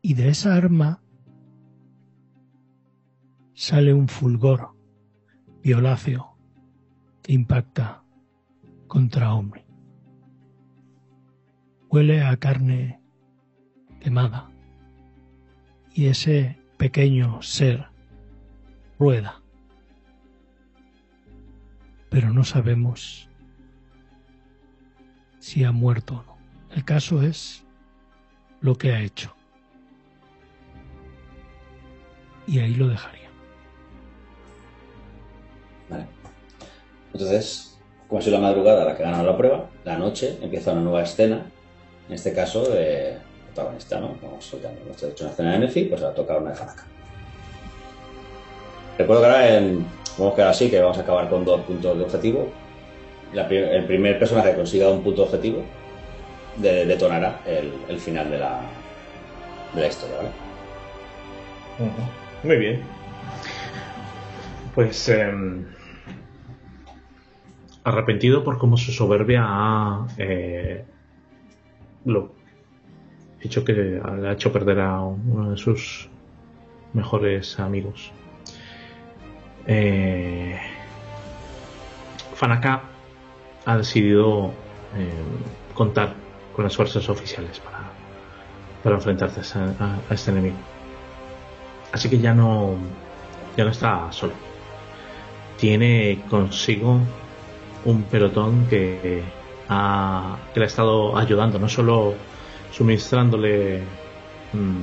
Y 0.00 0.14
de 0.14 0.28
esa 0.30 0.54
arma 0.54 1.02
sale 3.52 3.92
un 3.92 4.08
fulgor 4.08 4.70
violáceo 5.62 6.38
que 7.22 7.34
impacta 7.34 8.02
contra 8.86 9.34
Omni 9.34 9.63
huele 11.94 12.22
a 12.22 12.36
carne 12.36 12.98
quemada 14.00 14.50
y 15.94 16.08
ese 16.08 16.58
pequeño 16.76 17.40
ser 17.40 17.86
rueda. 18.98 19.40
Pero 22.10 22.32
no 22.32 22.42
sabemos 22.42 23.30
si 25.38 25.62
ha 25.62 25.70
muerto 25.70 26.14
o 26.14 26.22
no. 26.24 26.36
El 26.74 26.84
caso 26.84 27.22
es 27.22 27.64
lo 28.60 28.74
que 28.74 28.92
ha 28.92 29.00
hecho. 29.00 29.32
y 32.46 32.58
ahí 32.58 32.74
lo 32.74 32.88
dejaría. 32.88 33.30
Vale. 35.88 36.06
Entonces, 37.12 37.78
como 38.06 38.18
ha 38.18 38.22
sido 38.22 38.38
la 38.38 38.42
madrugada 38.42 38.84
la 38.84 38.96
que 38.96 39.02
ha 39.02 39.06
ganado 39.06 39.24
la 39.24 39.36
prueba, 39.38 39.70
la 39.84 39.96
noche 39.96 40.38
empieza 40.42 40.72
una 40.72 40.82
nueva 40.82 41.02
escena, 41.02 41.50
en 42.08 42.14
este 42.14 42.32
caso 42.32 42.64
de 42.64 43.16
protagonista, 43.46 44.00
¿no? 44.00 44.16
Vamos 44.22 44.44
soltando. 44.44 44.80
Hecho 44.92 45.24
una 45.24 45.30
escena 45.30 45.52
de 45.52 45.58
Nefi, 45.58 45.84
pues 45.84 46.02
ahora 46.02 46.14
toca 46.14 46.36
una 46.36 46.50
de 46.52 46.60
Hanaka. 46.60 46.84
Recuerdo 48.98 49.22
que 49.22 49.28
ahora 49.28 49.56
en, 49.56 49.86
vamos 50.18 50.32
a 50.32 50.36
quedar 50.36 50.48
así, 50.50 50.70
que 50.70 50.80
vamos 50.80 50.98
a 50.98 51.00
acabar 51.02 51.28
con 51.28 51.44
dos 51.44 51.60
puntos 51.62 51.96
de 51.98 52.04
objetivo. 52.04 52.52
El 53.32 53.84
primer 53.86 54.18
personaje 54.18 54.50
que 54.50 54.56
consiga 54.56 54.88
un 54.88 55.02
punto 55.02 55.22
de 55.22 55.28
objetivo 55.28 55.64
de- 56.56 56.86
detonará 56.86 57.40
el, 57.46 57.98
final 57.98 58.30
de 58.30 58.38
la, 58.38 58.60
de 59.74 59.80
la 59.80 59.86
historia, 59.88 60.16
¿vale? 60.18 60.28
Muy 62.44 62.56
bien. 62.56 62.82
Pues 64.74 65.08
em, 65.08 65.66
arrepentido 67.82 68.44
por 68.44 68.58
cómo 68.58 68.76
su 68.76 68.92
soberbia 68.92 69.42
ha 69.44 70.06
eh, 70.18 70.84
lo 72.04 72.30
hecho 73.40 73.64
que 73.64 73.72
le 73.72 74.00
ha 74.28 74.32
hecho 74.32 74.52
perder 74.52 74.80
a 74.80 75.00
uno 75.00 75.50
de 75.50 75.56
sus 75.56 76.08
mejores 76.92 77.58
amigos. 77.60 78.10
Eh, 79.66 80.58
Fanaka 82.34 82.82
ha 83.66 83.76
decidido 83.76 84.52
eh, 84.96 85.10
contar 85.74 86.14
con 86.54 86.64
las 86.64 86.76
fuerzas 86.76 87.08
oficiales 87.08 87.60
para, 87.60 87.80
para 88.82 88.96
enfrentarse 88.96 89.40
a 89.58 89.98
este 90.10 90.30
enemigo. 90.30 90.56
Así 91.92 92.08
que 92.08 92.18
ya 92.18 92.34
no, 92.34 92.74
ya 93.56 93.64
no 93.64 93.70
está 93.70 94.10
solo. 94.10 94.32
Tiene 95.58 96.22
consigo 96.28 96.98
un 97.84 98.02
pelotón 98.04 98.66
que, 98.68 99.22
ha, 99.68 100.36
que 100.52 100.60
le 100.60 100.66
ha 100.66 100.66
estado 100.66 101.16
ayudando, 101.16 101.58
no 101.58 101.68
solo 101.68 102.14
suministrándole, 102.70 103.82
mm, 104.52 104.82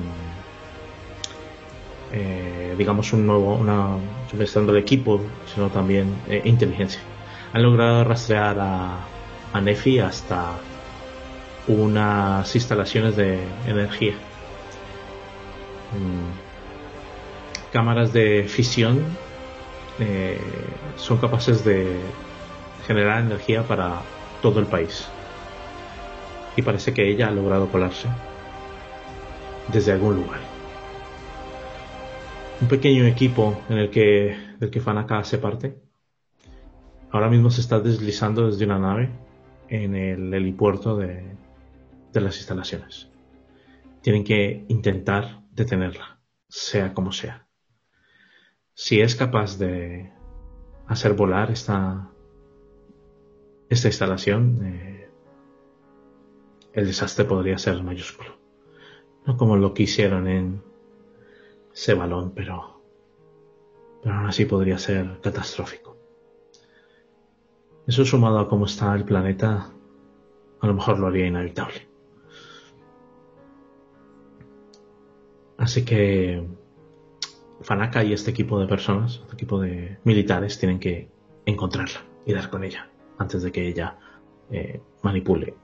eh, 2.12 2.74
digamos, 2.76 3.12
un 3.12 3.26
nuevo, 3.26 3.54
una, 3.54 3.96
suministrándole 4.30 4.80
equipo, 4.80 5.20
sino 5.52 5.68
también 5.68 6.14
eh, 6.28 6.42
inteligencia. 6.44 7.00
Han 7.52 7.62
logrado 7.62 8.04
rastrear 8.04 8.58
a, 8.58 8.98
a 9.52 9.60
Nefi 9.60 9.98
hasta 9.98 10.52
unas 11.68 12.54
instalaciones 12.54 13.16
de 13.16 13.40
energía. 13.66 14.14
Mm, 15.92 16.52
cámaras 17.72 18.12
de 18.12 18.44
fisión 18.48 19.04
eh, 19.98 20.40
son 20.96 21.18
capaces 21.18 21.64
de 21.64 22.00
generar 22.86 23.20
energía 23.20 23.62
para 23.62 24.00
todo 24.42 24.60
el 24.60 24.66
país. 24.66 25.08
Y 26.56 26.62
parece 26.62 26.92
que 26.92 27.08
ella 27.08 27.28
ha 27.28 27.30
logrado 27.30 27.68
colarse 27.68 28.08
desde 29.72 29.92
algún 29.92 30.16
lugar. 30.16 30.40
Un 32.60 32.68
pequeño 32.68 33.06
equipo 33.06 33.58
en 33.70 33.78
el 33.78 33.90
que, 33.90 34.36
del 34.58 34.70
que 34.70 34.80
Fanaka 34.80 35.18
hace 35.18 35.38
parte, 35.38 35.80
ahora 37.10 37.30
mismo 37.30 37.50
se 37.50 37.62
está 37.62 37.80
deslizando 37.80 38.46
desde 38.48 38.66
una 38.66 38.78
nave 38.78 39.08
en 39.68 39.94
el 39.94 40.34
helipuerto 40.34 40.96
de, 40.96 41.36
de 42.12 42.20
las 42.20 42.36
instalaciones. 42.36 43.08
Tienen 44.02 44.24
que 44.24 44.64
intentar 44.68 45.40
detenerla, 45.52 46.20
sea 46.48 46.92
como 46.92 47.12
sea 47.12 47.46
si 48.74 49.00
es 49.00 49.14
capaz 49.14 49.58
de 49.58 50.12
hacer 50.86 51.12
volar 51.14 51.50
esta, 51.50 52.10
esta 53.72 53.88
instalación, 53.88 54.60
eh, 54.64 55.10
el 56.74 56.86
desastre 56.86 57.24
podría 57.24 57.56
ser 57.58 57.82
mayúsculo. 57.82 58.38
No 59.24 59.36
como 59.36 59.56
lo 59.56 59.72
que 59.72 59.84
hicieron 59.84 60.28
en 60.28 60.62
ese 61.72 61.94
balón, 61.94 62.32
pero, 62.34 62.82
pero 64.02 64.14
aún 64.14 64.26
así 64.26 64.44
podría 64.44 64.78
ser 64.78 65.20
catastrófico. 65.20 65.96
Eso 67.86 68.04
sumado 68.04 68.38
a 68.38 68.48
cómo 68.48 68.66
está 68.66 68.94
el 68.94 69.04
planeta, 69.04 69.72
a 70.60 70.66
lo 70.66 70.74
mejor 70.74 70.98
lo 70.98 71.06
haría 71.06 71.26
inevitable. 71.26 71.88
Así 75.56 75.84
que 75.84 76.46
Fanaka 77.62 78.04
y 78.04 78.12
este 78.12 78.32
equipo 78.32 78.60
de 78.60 78.66
personas, 78.66 79.20
este 79.22 79.34
equipo 79.34 79.60
de 79.60 79.98
militares, 80.04 80.58
tienen 80.58 80.78
que 80.78 81.10
encontrarla 81.46 82.04
y 82.26 82.32
dar 82.32 82.50
con 82.50 82.64
ella 82.64 82.91
antes 83.22 83.42
de 83.42 83.50
que 83.52 83.68
ella 83.68 83.96
eh, 84.50 84.80
manipule 85.02 85.54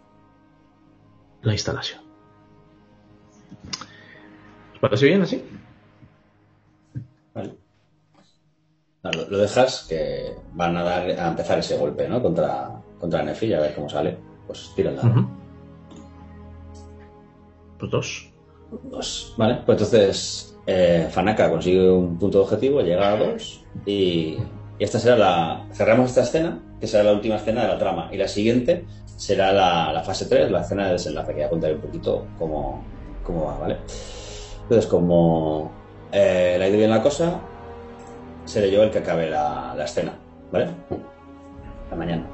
la 1.42 1.52
instalación. 1.52 2.00
¿Os 4.74 4.80
parece 4.80 5.06
bien 5.06 5.22
así? 5.22 5.42
Vale. 7.34 7.54
No, 9.02 9.10
Lo, 9.10 9.28
lo 9.30 9.38
dejas 9.38 9.86
que 9.88 10.34
van 10.54 10.76
a 10.76 10.82
dar 10.82 11.10
a 11.10 11.28
empezar 11.28 11.58
ese 11.58 11.76
golpe, 11.76 12.08
¿no? 12.08 12.22
Contra, 12.22 12.80
contra 12.98 13.22
Nefi, 13.22 13.52
a 13.52 13.60
ver 13.60 13.74
cómo 13.74 13.88
sale. 13.88 14.16
Pues 14.46 14.72
tira 14.74 14.90
el 14.90 14.96
dado. 14.96 15.08
Ujú. 15.10 15.28
Pues 17.78 17.90
dos. 17.90 18.32
Dos. 18.84 19.34
Vale, 19.36 19.62
pues 19.64 19.78
entonces 19.78 20.58
eh, 20.66 21.08
Fanaka 21.10 21.50
consigue 21.50 21.90
un 21.90 22.18
punto 22.18 22.38
de 22.38 22.44
objetivo, 22.44 22.80
llega 22.82 23.12
a 23.12 23.16
dos 23.16 23.64
y, 23.86 24.38
y 24.78 24.84
esta 24.84 24.98
será 24.98 25.16
la... 25.16 25.66
Cerramos 25.72 26.10
esta 26.10 26.22
escena, 26.22 26.58
que 26.80 26.86
será 26.86 27.02
la 27.04 27.12
última 27.12 27.36
escena 27.36 27.62
de 27.62 27.68
la 27.68 27.78
trama 27.78 28.08
y 28.12 28.16
la 28.16 28.28
siguiente 28.28 28.84
será 29.16 29.52
la, 29.52 29.92
la 29.92 30.02
fase 30.02 30.26
3, 30.26 30.50
la 30.50 30.60
escena 30.60 30.86
de 30.86 30.92
desenlace, 30.92 31.34
que 31.34 31.40
ya 31.40 31.50
contaré 31.50 31.74
un 31.74 31.80
poquito 31.80 32.26
cómo, 32.38 32.84
cómo 33.24 33.46
va, 33.46 33.58
¿vale? 33.58 33.76
Entonces, 34.62 34.86
como 34.86 35.72
eh, 36.12 36.56
le 36.58 36.64
ha 36.64 36.68
ido 36.68 36.78
bien 36.78 36.90
la 36.90 37.02
cosa, 37.02 37.40
seré 38.44 38.70
yo 38.70 38.82
el 38.82 38.90
que 38.90 38.98
acabe 38.98 39.28
la, 39.28 39.74
la 39.76 39.84
escena, 39.84 40.12
¿vale? 40.52 40.68
La 41.90 41.96
mañana. 41.96 42.26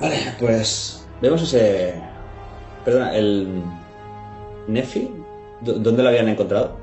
Vale, 0.00 0.16
pues 0.38 1.06
vemos 1.22 1.42
ese... 1.42 1.94
Perdona, 2.84 3.14
el... 3.16 3.62
Nefi, 4.68 5.10
¿dó- 5.62 5.74
¿dónde 5.78 6.02
lo 6.02 6.08
habían 6.10 6.28
encontrado? 6.28 6.76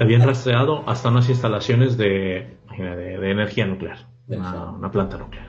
Habían 0.00 0.22
rastreado 0.22 0.82
hasta 0.86 1.08
unas 1.08 1.28
instalaciones 1.28 1.96
de, 1.96 2.56
de, 2.78 3.18
de 3.18 3.30
energía 3.30 3.66
nuclear. 3.66 3.98
De 4.26 4.36
Una, 4.36 4.48
energía. 4.48 4.70
una 4.70 4.90
planta 4.90 5.16
nuclear. 5.18 5.46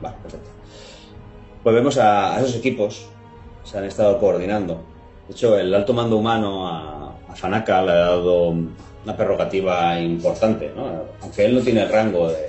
Vale, 0.00 0.16
perfecto. 0.22 0.48
Pues 1.62 1.74
vemos 1.74 1.98
a, 1.98 2.36
a 2.36 2.40
esos 2.40 2.56
equipos 2.56 3.08
se 3.62 3.78
han 3.78 3.84
estado 3.84 4.18
coordinando. 4.18 4.82
De 5.26 5.32
hecho, 5.32 5.58
el 5.58 5.74
alto 5.74 5.94
mando 5.94 6.16
humano 6.18 6.68
a, 6.68 7.14
a 7.28 7.34
Fanaka 7.34 7.80
le 7.82 7.92
ha 7.92 7.94
dado 7.94 8.48
una 8.50 9.16
prerrogativa 9.16 9.98
importante, 10.00 10.72
¿no? 10.76 10.86
Aunque 11.22 11.44
él 11.46 11.54
no 11.54 11.60
tiene 11.62 11.82
el 11.82 11.88
rango 11.90 12.28
de- 12.28 12.46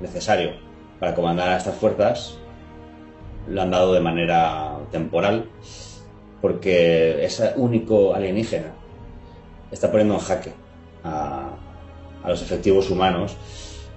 necesario 0.00 0.52
para 0.98 1.14
comandar 1.14 1.48
a 1.48 1.56
estas 1.56 1.74
fuerzas, 1.74 2.38
lo 3.48 3.60
han 3.62 3.70
dado 3.70 3.92
de 3.92 4.00
manera 4.00 4.76
temporal, 4.92 5.48
porque 6.40 7.24
ese 7.24 7.52
único 7.56 8.14
alienígena 8.14 8.72
está 9.70 9.90
poniendo 9.90 10.14
en 10.14 10.20
jaque 10.20 10.52
a, 11.04 11.50
a 12.22 12.28
los 12.28 12.42
efectivos 12.42 12.90
humanos 12.90 13.36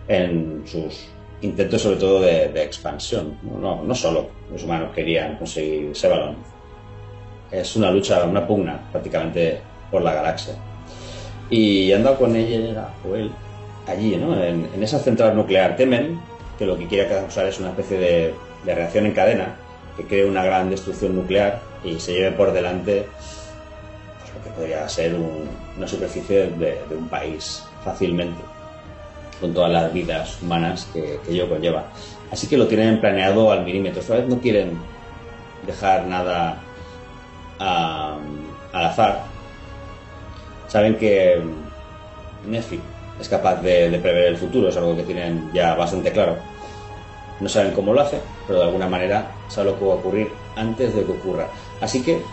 en 0.08 0.64
sus 0.66 1.06
intentos 1.42 1.82
sobre 1.82 1.98
todo 1.98 2.22
de, 2.22 2.50
de 2.50 2.64
expansión. 2.64 3.38
No, 3.44 3.84
no 3.84 3.96
solo 3.96 4.30
los 4.52 4.64
humanos 4.64 4.92
querían 4.94 5.38
conseguir 5.38 5.92
ese 5.92 6.08
balón. 6.08 6.36
Es 7.52 7.76
una 7.76 7.92
lucha, 7.92 8.24
una 8.24 8.48
pugna 8.48 8.80
prácticamente 8.92 9.60
por 9.92 10.02
la 10.02 10.14
galaxia. 10.14 10.56
Y 11.50 11.92
han 11.92 12.04
dado 12.04 12.18
con 12.18 12.36
ella, 12.36 12.90
o 13.08 13.16
él, 13.16 13.30
allí, 13.88 14.16
¿no? 14.16 14.42
En, 14.42 14.68
en 14.74 14.82
esa 14.82 14.98
central 15.00 15.36
nuclear. 15.36 15.76
Temen 15.76 16.20
que 16.58 16.66
lo 16.66 16.78
que 16.78 16.88
quiere 16.88 17.08
causar 17.10 17.46
es 17.48 17.60
una 17.60 17.70
especie 17.70 17.98
de, 17.98 18.34
de 18.66 18.76
reacción 18.76 19.06
en 19.06 19.12
cadena 19.12 19.56
que 19.98 20.06
cree 20.06 20.26
una 20.26 20.44
gran 20.44 20.70
destrucción 20.70 21.16
nuclear 21.16 21.62
y 21.84 22.00
se 22.00 22.14
lleve 22.14 22.32
por 22.32 22.54
delante 22.54 23.06
que 24.44 24.50
podría 24.52 24.88
ser 24.90 25.16
un- 25.16 25.50
una 25.78 25.88
superficie 25.88 26.48
de, 26.48 26.82
un 26.92 27.08
país 27.10 27.64
fácilmente 27.84 28.42
con 29.40 29.54
todas 29.54 29.72
las 29.72 29.92
vidas 29.92 30.42
humanas 30.42 30.88
que, 30.94 31.20
que 31.26 31.32
ello 31.34 31.50
conlleva. 31.50 31.86
Así 32.32 32.48
que 32.48 32.58
lo 32.58 32.68
tienen 32.68 33.00
planeado 33.02 33.52
al 33.52 33.64
milímetro. 33.64 34.02
Esta 34.02 34.16
vez 34.16 34.28
no 34.28 34.40
quieren 34.40 34.78
dejar 35.68 36.06
nada 36.06 36.58
a- 37.60 38.18
al 38.72 38.86
azar. 38.86 39.24
Saben 40.68 40.96
que 40.98 41.42
Nefi 42.48 42.80
es 43.20 43.30
capaz 43.30 43.62
de, 43.62 43.90
de 43.90 44.00
prever 44.00 44.26
el 44.28 44.38
futuro, 44.38 44.70
es 44.70 44.78
algo 44.78 44.96
que 44.96 45.04
tienen 45.04 45.50
ya 45.54 45.76
bastante 45.76 46.12
claro. 46.12 46.38
No 47.40 47.50
saben 47.50 47.74
cómo 47.74 47.94
lo 47.94 48.02
hace, 48.02 48.20
pero 48.48 48.60
de 48.60 48.66
alguna 48.66 48.88
manera 48.88 49.32
saben 49.50 49.74
lo 49.74 49.80
que 49.80 49.86
va 49.86 49.94
a 49.94 49.98
ocurrir 49.98 50.32
antes 50.56 50.96
de 50.96 51.04
que 51.04 51.12
ocurra. 51.12 51.48
Así 51.82 52.02
que 52.04 52.24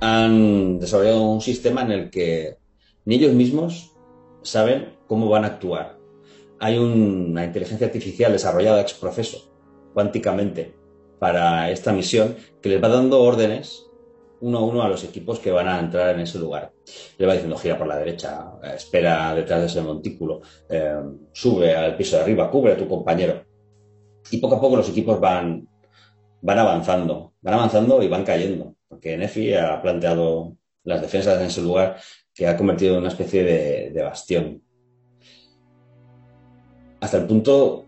han 0.00 0.78
desarrollado 0.78 1.22
un 1.22 1.40
sistema 1.40 1.82
en 1.82 1.92
el 1.92 2.10
que 2.10 2.58
ni 3.04 3.16
ellos 3.16 3.34
mismos 3.34 3.92
saben 4.42 4.96
cómo 5.06 5.28
van 5.28 5.44
a 5.44 5.48
actuar. 5.48 5.98
Hay 6.60 6.78
una 6.78 7.44
inteligencia 7.44 7.86
artificial 7.86 8.32
desarrollada 8.32 8.80
ex 8.80 8.94
proceso, 8.94 9.52
cuánticamente, 9.92 10.74
para 11.18 11.70
esta 11.70 11.92
misión, 11.92 12.36
que 12.60 12.68
les 12.68 12.82
va 12.82 12.88
dando 12.88 13.20
órdenes 13.22 13.86
uno 14.40 14.58
a 14.58 14.62
uno 14.62 14.82
a 14.82 14.88
los 14.88 15.04
equipos 15.04 15.38
que 15.38 15.50
van 15.50 15.68
a 15.68 15.80
entrar 15.80 16.14
en 16.14 16.20
ese 16.20 16.38
lugar. 16.38 16.72
Le 17.16 17.26
va 17.26 17.32
diciendo 17.32 17.56
gira 17.56 17.78
por 17.78 17.86
la 17.86 17.96
derecha, 17.96 18.52
espera 18.74 19.34
detrás 19.34 19.60
de 19.60 19.66
ese 19.66 19.80
montículo, 19.80 20.42
eh, 20.68 21.00
sube 21.32 21.74
al 21.74 21.96
piso 21.96 22.16
de 22.16 22.22
arriba, 22.22 22.50
cubre 22.50 22.72
a 22.72 22.76
tu 22.76 22.86
compañero. 22.86 23.42
Y 24.30 24.38
poco 24.38 24.56
a 24.56 24.60
poco 24.60 24.76
los 24.76 24.88
equipos 24.90 25.18
van, 25.18 25.66
van 26.42 26.58
avanzando, 26.58 27.32
van 27.40 27.54
avanzando 27.54 28.02
y 28.02 28.08
van 28.08 28.24
cayendo, 28.24 28.73
porque 28.94 29.16
Nefi 29.16 29.52
ha 29.54 29.82
planteado 29.82 30.56
las 30.84 31.00
defensas 31.00 31.40
en 31.40 31.48
ese 31.48 31.60
lugar 31.60 31.96
que 32.32 32.46
ha 32.46 32.56
convertido 32.56 32.92
en 32.92 33.00
una 33.00 33.08
especie 33.08 33.42
de, 33.42 34.02
bastión. 34.04 34.62
Hasta 37.00 37.16
el 37.16 37.26
punto 37.26 37.86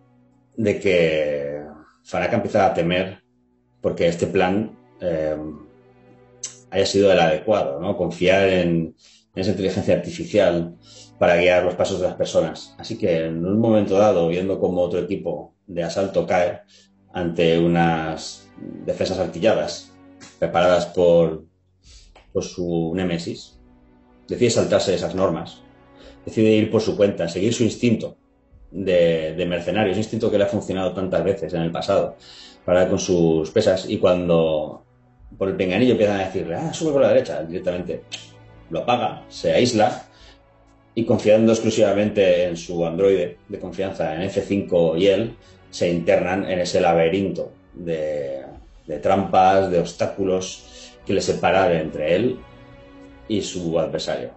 de 0.56 0.80
que 0.80 1.62
Faraka 2.02 2.36
empieza 2.36 2.66
a 2.66 2.74
temer 2.74 3.22
porque 3.80 4.08
este 4.08 4.26
plan 4.26 4.76
eh, 5.00 5.36
haya 6.70 6.86
sido 6.86 7.12
el 7.12 7.20
adecuado, 7.20 7.78
¿no? 7.78 7.96
Confiar 7.96 8.48
en, 8.48 8.96
esa 9.36 9.50
inteligencia 9.50 9.94
artificial 9.94 10.74
para 11.20 11.36
guiar 11.36 11.62
los 11.62 11.76
pasos 11.76 12.00
de 12.00 12.08
las 12.08 12.16
personas. 12.16 12.74
Así 12.78 12.98
que 12.98 13.26
en 13.26 13.46
un 13.46 13.60
momento 13.60 13.96
dado, 13.96 14.26
viendo 14.26 14.58
cómo 14.58 14.80
otro 14.80 14.98
equipo 14.98 15.54
de 15.68 15.84
asalto 15.84 16.26
cae 16.26 16.62
ante 17.12 17.60
unas 17.60 18.50
defensas 18.84 19.20
artilladas 19.20 19.95
preparadas 20.38 20.86
por, 20.86 21.44
por 22.32 22.44
su 22.44 22.92
némesis, 22.94 23.58
decide 24.28 24.50
saltarse 24.50 24.94
esas 24.94 25.14
normas, 25.14 25.62
decide 26.24 26.50
ir 26.50 26.70
por 26.70 26.80
su 26.80 26.96
cuenta, 26.96 27.28
seguir 27.28 27.54
su 27.54 27.64
instinto 27.64 28.16
de, 28.70 29.34
de 29.34 29.46
mercenario, 29.46 29.92
ese 29.92 30.00
instinto 30.00 30.30
que 30.30 30.38
le 30.38 30.44
ha 30.44 30.48
funcionado 30.48 30.92
tantas 30.92 31.24
veces 31.24 31.54
en 31.54 31.62
el 31.62 31.72
pasado, 31.72 32.16
para 32.64 32.88
con 32.88 32.98
sus 32.98 33.50
pesas 33.50 33.88
y 33.88 33.98
cuando 33.98 34.82
por 35.38 35.48
el 35.48 35.56
penganillo 35.56 35.92
empiezan 35.92 36.20
a 36.20 36.26
decirle, 36.26 36.56
ah, 36.56 36.72
sube 36.72 36.92
por 36.92 37.02
la 37.02 37.08
derecha, 37.08 37.42
directamente 37.42 38.02
lo 38.70 38.80
apaga, 38.80 39.24
se 39.28 39.52
aísla 39.52 40.06
y 40.94 41.04
confiando 41.04 41.52
exclusivamente 41.52 42.44
en 42.44 42.56
su 42.56 42.84
androide 42.84 43.38
de 43.48 43.60
confianza, 43.60 44.14
en 44.14 44.28
F5 44.28 44.98
y 44.98 45.06
él, 45.06 45.36
se 45.70 45.90
internan 45.90 46.48
en 46.48 46.60
ese 46.60 46.80
laberinto 46.80 47.52
de, 47.74 48.42
de 48.86 48.98
trampas, 48.98 49.70
de 49.70 49.80
obstáculos 49.80 50.92
que 51.04 51.12
le 51.12 51.20
separan 51.20 51.72
entre 51.72 52.16
él 52.16 52.38
y 53.28 53.42
su 53.42 53.78
adversario. 53.78 54.30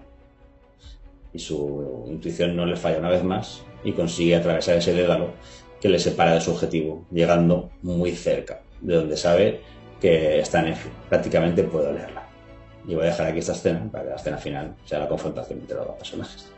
Y 1.33 1.39
su 1.39 2.05
intuición 2.07 2.55
no 2.55 2.65
le 2.65 2.75
falla 2.75 2.99
una 2.99 3.09
vez 3.09 3.23
más 3.23 3.61
y 3.83 3.91
consigue 3.93 4.35
atravesar 4.35 4.77
ese 4.77 4.93
dédalo 4.93 5.31
que 5.79 5.89
le 5.89 5.99
separa 5.99 6.33
de 6.33 6.41
su 6.41 6.51
objetivo, 6.51 7.05
llegando 7.11 7.69
muy 7.81 8.11
cerca 8.11 8.61
de 8.81 8.95
donde 8.95 9.17
sabe 9.17 9.61
que 9.99 10.39
está 10.39 10.65
en 10.65 10.75
Prácticamente 11.09 11.63
puedo 11.63 11.91
leerla. 11.91 12.23
Y 12.87 12.95
voy 12.95 13.03
a 13.03 13.07
dejar 13.07 13.27
aquí 13.27 13.39
esta 13.39 13.51
escena 13.51 13.87
para 13.91 14.03
que 14.03 14.09
la 14.11 14.15
escena 14.15 14.37
final 14.37 14.75
sea 14.85 14.99
la 14.99 15.07
confrontación 15.07 15.59
entre 15.59 15.75
los 15.75 15.87
dos 15.87 15.95
personajes. 15.97 16.51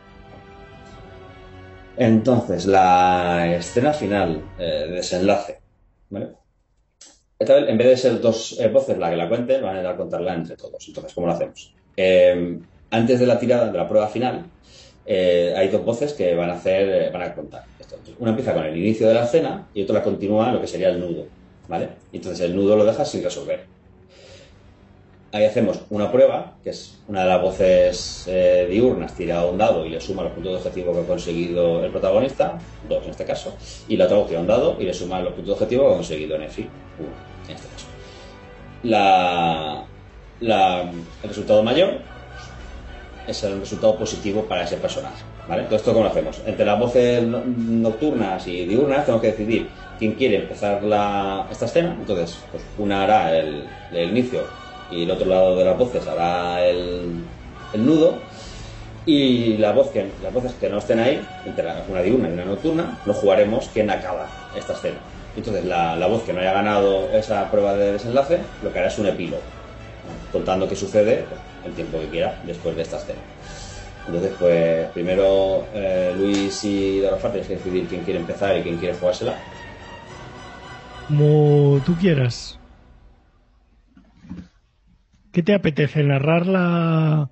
Entonces, 1.96 2.66
la 2.66 3.54
escena 3.54 3.92
final, 3.92 4.42
eh, 4.58 4.86
desenlace. 4.88 5.60
En 7.48 7.78
vez 7.78 7.88
de 7.88 7.96
ser 7.96 8.20
dos 8.20 8.58
eh, 8.60 8.68
voces 8.68 8.98
la 8.98 9.10
que 9.10 9.16
la 9.16 9.28
cuenten, 9.28 9.62
van 9.62 9.84
a 9.84 9.96
contarla 9.96 10.34
entre 10.34 10.56
todos. 10.56 10.86
Entonces, 10.86 11.12
¿cómo 11.14 11.26
lo 11.26 11.32
hacemos? 11.32 11.74
Eh, 11.96 12.58
antes 12.90 13.20
de 13.20 13.26
la 13.26 13.38
tirada, 13.38 13.70
de 13.70 13.78
la 13.78 13.88
prueba 13.88 14.08
final, 14.08 14.44
hay 15.06 15.68
dos 15.68 15.84
voces 15.84 16.12
que 16.12 16.34
van 16.34 16.50
a 16.50 16.54
hacer, 16.54 17.12
van 17.12 17.22
a 17.22 17.34
contar. 17.34 17.64
Una 18.18 18.30
empieza 18.30 18.54
con 18.54 18.64
el 18.64 18.76
inicio 18.76 19.08
de 19.08 19.14
la 19.14 19.24
escena 19.24 19.68
y 19.74 19.82
otra 19.82 20.02
continúa 20.02 20.52
lo 20.52 20.60
que 20.60 20.66
sería 20.66 20.88
el 20.88 21.00
nudo. 21.00 21.26
¿vale? 21.68 21.88
Entonces 22.12 22.40
el 22.40 22.54
nudo 22.54 22.76
lo 22.76 22.84
dejas 22.84 23.10
sin 23.10 23.22
resolver. 23.22 23.64
Ahí 25.34 25.46
hacemos 25.46 25.80
una 25.88 26.12
prueba, 26.12 26.58
que 26.62 26.70
es 26.70 26.98
una 27.08 27.22
de 27.22 27.28
las 27.28 27.40
voces 27.40 28.26
eh, 28.28 28.66
diurnas, 28.70 29.14
tira 29.14 29.46
un 29.46 29.56
dado 29.56 29.86
y 29.86 29.88
le 29.88 29.98
suma 29.98 30.22
los 30.22 30.32
puntos 30.32 30.52
de 30.52 30.58
objetivo 30.58 30.92
que 30.92 31.00
ha 31.00 31.06
conseguido 31.06 31.82
el 31.82 31.90
protagonista, 31.90 32.58
dos 32.86 33.02
en 33.04 33.10
este 33.12 33.24
caso, 33.24 33.54
y 33.88 33.96
la 33.96 34.04
otra 34.04 34.18
voz 34.18 34.28
tira 34.28 34.40
un 34.40 34.46
dado 34.46 34.76
y 34.78 34.84
le 34.84 34.92
suma 34.92 35.20
los 35.20 35.32
puntos 35.32 35.46
de 35.46 35.52
objetivo 35.52 35.86
que 35.86 35.92
ha 35.92 35.96
conseguido 35.96 36.36
Nefi, 36.36 36.68
uno 36.98 37.31
en 37.48 37.56
este 37.56 37.68
caso. 37.68 37.86
La, 38.82 39.84
el 40.40 41.28
resultado 41.28 41.62
mayor 41.62 42.00
es 43.26 43.42
el 43.44 43.60
resultado 43.60 43.96
positivo 43.96 44.42
para 44.44 44.64
ese 44.64 44.76
personaje. 44.76 45.22
¿vale? 45.48 45.64
Todo 45.64 45.76
esto, 45.76 45.92
¿cómo 45.92 46.04
lo 46.04 46.10
hacemos? 46.10 46.40
Entre 46.46 46.64
las 46.64 46.78
voces 46.78 47.22
nocturnas 47.22 48.46
y 48.46 48.64
diurnas 48.66 49.04
tenemos 49.04 49.22
que 49.22 49.30
decidir 49.32 49.68
quién 49.98 50.12
quiere 50.12 50.36
empezar 50.36 50.80
esta 51.50 51.64
escena. 51.64 51.96
Entonces, 51.98 52.38
pues 52.50 52.62
una 52.78 53.04
hará 53.04 53.36
el, 53.36 53.66
inicio 53.92 54.42
y 54.90 55.04
el 55.04 55.10
otro 55.10 55.26
lado 55.26 55.56
de 55.56 55.64
las 55.64 55.78
voces 55.78 56.06
hará 56.06 56.64
el, 56.64 57.22
nudo. 57.74 58.18
Y 59.04 59.56
la 59.56 59.72
voz 59.72 59.90
las 60.22 60.32
voces 60.32 60.52
que 60.60 60.68
no 60.68 60.78
estén 60.78 61.00
ahí, 61.00 61.20
entre 61.44 61.66
una 61.88 62.02
diurna 62.02 62.28
y 62.28 62.32
una 62.34 62.44
nocturna, 62.44 63.00
lo 63.04 63.12
jugaremos 63.12 63.68
quién 63.72 63.90
acaba 63.90 64.28
esta 64.56 64.74
escena. 64.74 64.98
Entonces, 65.36 65.64
la, 65.64 66.06
voz 66.06 66.22
que 66.24 66.32
no 66.32 66.40
haya 66.40 66.52
ganado 66.52 67.10
esa 67.12 67.50
prueba 67.50 67.74
de 67.74 67.92
desenlace, 67.92 68.40
lo 68.62 68.72
que 68.72 68.78
hará 68.78 68.88
es 68.88 68.98
un 68.98 69.06
epílogo, 69.06 69.42
contando 70.30 70.68
qué 70.68 70.76
sucede 70.76 71.24
pues, 71.28 71.40
el 71.64 71.72
tiempo 71.72 71.98
que 72.00 72.08
quiera 72.08 72.38
después 72.44 72.76
de 72.76 72.82
esta 72.82 72.98
escena. 72.98 73.20
Entonces, 74.06 74.32
pues 74.38 74.88
primero 74.90 75.64
eh, 75.74 76.12
Luis 76.16 76.64
y 76.64 77.00
Dorofar 77.00 77.30
tenéis 77.30 77.48
que 77.48 77.56
decidir 77.56 77.86
quién 77.86 78.02
quiere 78.02 78.20
empezar 78.20 78.58
y 78.58 78.62
quién 78.62 78.76
quiere 78.76 78.94
jugársela 78.94 79.36
como 81.12 81.78
tú 81.84 81.94
quieras. 81.96 82.58
¿Qué 85.30 85.42
te 85.42 85.54
apetece? 85.54 86.02
¿Narrar 86.02 86.46
la, 86.46 87.30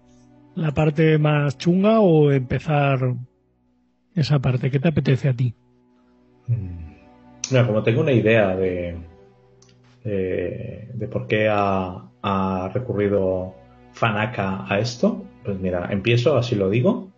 la 0.55 0.73
parte 0.73 1.17
más 1.17 1.57
chunga 1.57 2.01
o 2.01 2.31
empezar 2.31 3.15
esa 4.15 4.39
parte? 4.39 4.71
¿Qué 4.71 4.81
te 4.81 4.89
apetece 4.89 5.31
a 5.31 5.33
ti? 5.35 5.55
Mira, 7.51 7.67
como 7.67 7.83
tengo 7.83 8.01
una 8.01 8.13
idea 8.13 8.57
de, 8.57 8.97
de, 10.05 11.09
por 11.11 11.27
qué 11.27 11.49
ha, 11.49 12.11
ha, 12.23 12.71
recurrido 12.73 13.55
Fanaka 13.93 14.65
a 14.69 14.79
esto, 14.79 15.25
pues 15.45 15.59
mira, 15.59 15.89
empiezo, 15.91 16.37
así 16.37 16.55
lo 16.55 16.71
digo, 16.71 17.11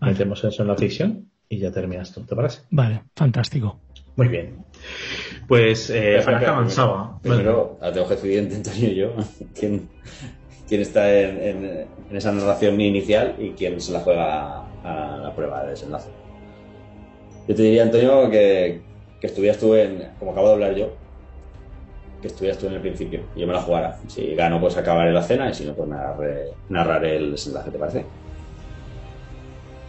metemos 0.00 0.44
eso 0.44 0.62
en 0.62 0.68
la 0.68 0.76
ficción 0.76 1.30
y 1.48 1.58
ya 1.58 1.72
terminas 1.72 2.12
tú, 2.12 2.22
¿te 2.22 2.36
parece? 2.36 2.62
Vale, 2.70 3.02
fantástico. 3.16 3.80
Muy 4.16 4.28
bien. 4.28 4.64
Pues 5.48 5.90
eh, 5.90 6.20
avanzaba. 6.20 7.18
Primero, 7.22 7.78
a 7.80 7.90
tengo 7.90 8.06
que 8.06 8.14
decidir 8.14 8.54
Antonio 8.54 8.88
y 8.90 8.94
yo 8.94 9.14
quién, 9.58 9.88
quién 10.68 10.80
está 10.82 11.12
en, 11.18 11.88
esa 12.10 12.32
narración 12.32 12.80
inicial 12.80 13.34
y 13.38 13.50
quién 13.50 13.80
se 13.80 13.92
la 13.92 14.00
juega 14.00 14.64
a 14.84 15.18
la 15.22 15.34
prueba 15.34 15.64
de 15.64 15.70
desenlace. 15.70 16.10
Yo 17.48 17.54
te 17.54 17.62
diría, 17.62 17.82
Antonio, 17.82 18.30
que, 18.30 18.80
que 19.20 19.26
estuvieras 19.26 19.58
tú 19.58 19.74
en, 19.74 20.08
como 20.18 20.32
acabo 20.32 20.48
de 20.48 20.54
hablar 20.54 20.74
yo, 20.74 20.90
que 22.20 22.28
estuvieras 22.28 22.58
tú 22.58 22.66
en 22.66 22.74
el 22.74 22.80
principio 22.80 23.20
y 23.34 23.40
yo 23.40 23.46
me 23.46 23.52
la 23.52 23.62
jugara. 23.62 23.98
Si 24.08 24.34
gano, 24.34 24.60
pues 24.60 24.76
acabaré 24.76 25.12
la 25.12 25.22
cena 25.22 25.50
y 25.50 25.54
si 25.54 25.64
no, 25.64 25.74
pues 25.74 25.88
narraré, 26.68 27.16
el 27.16 27.32
desenlace, 27.32 27.70
¿te 27.70 27.78
parece? 27.78 28.04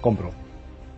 Compro. 0.02 0.32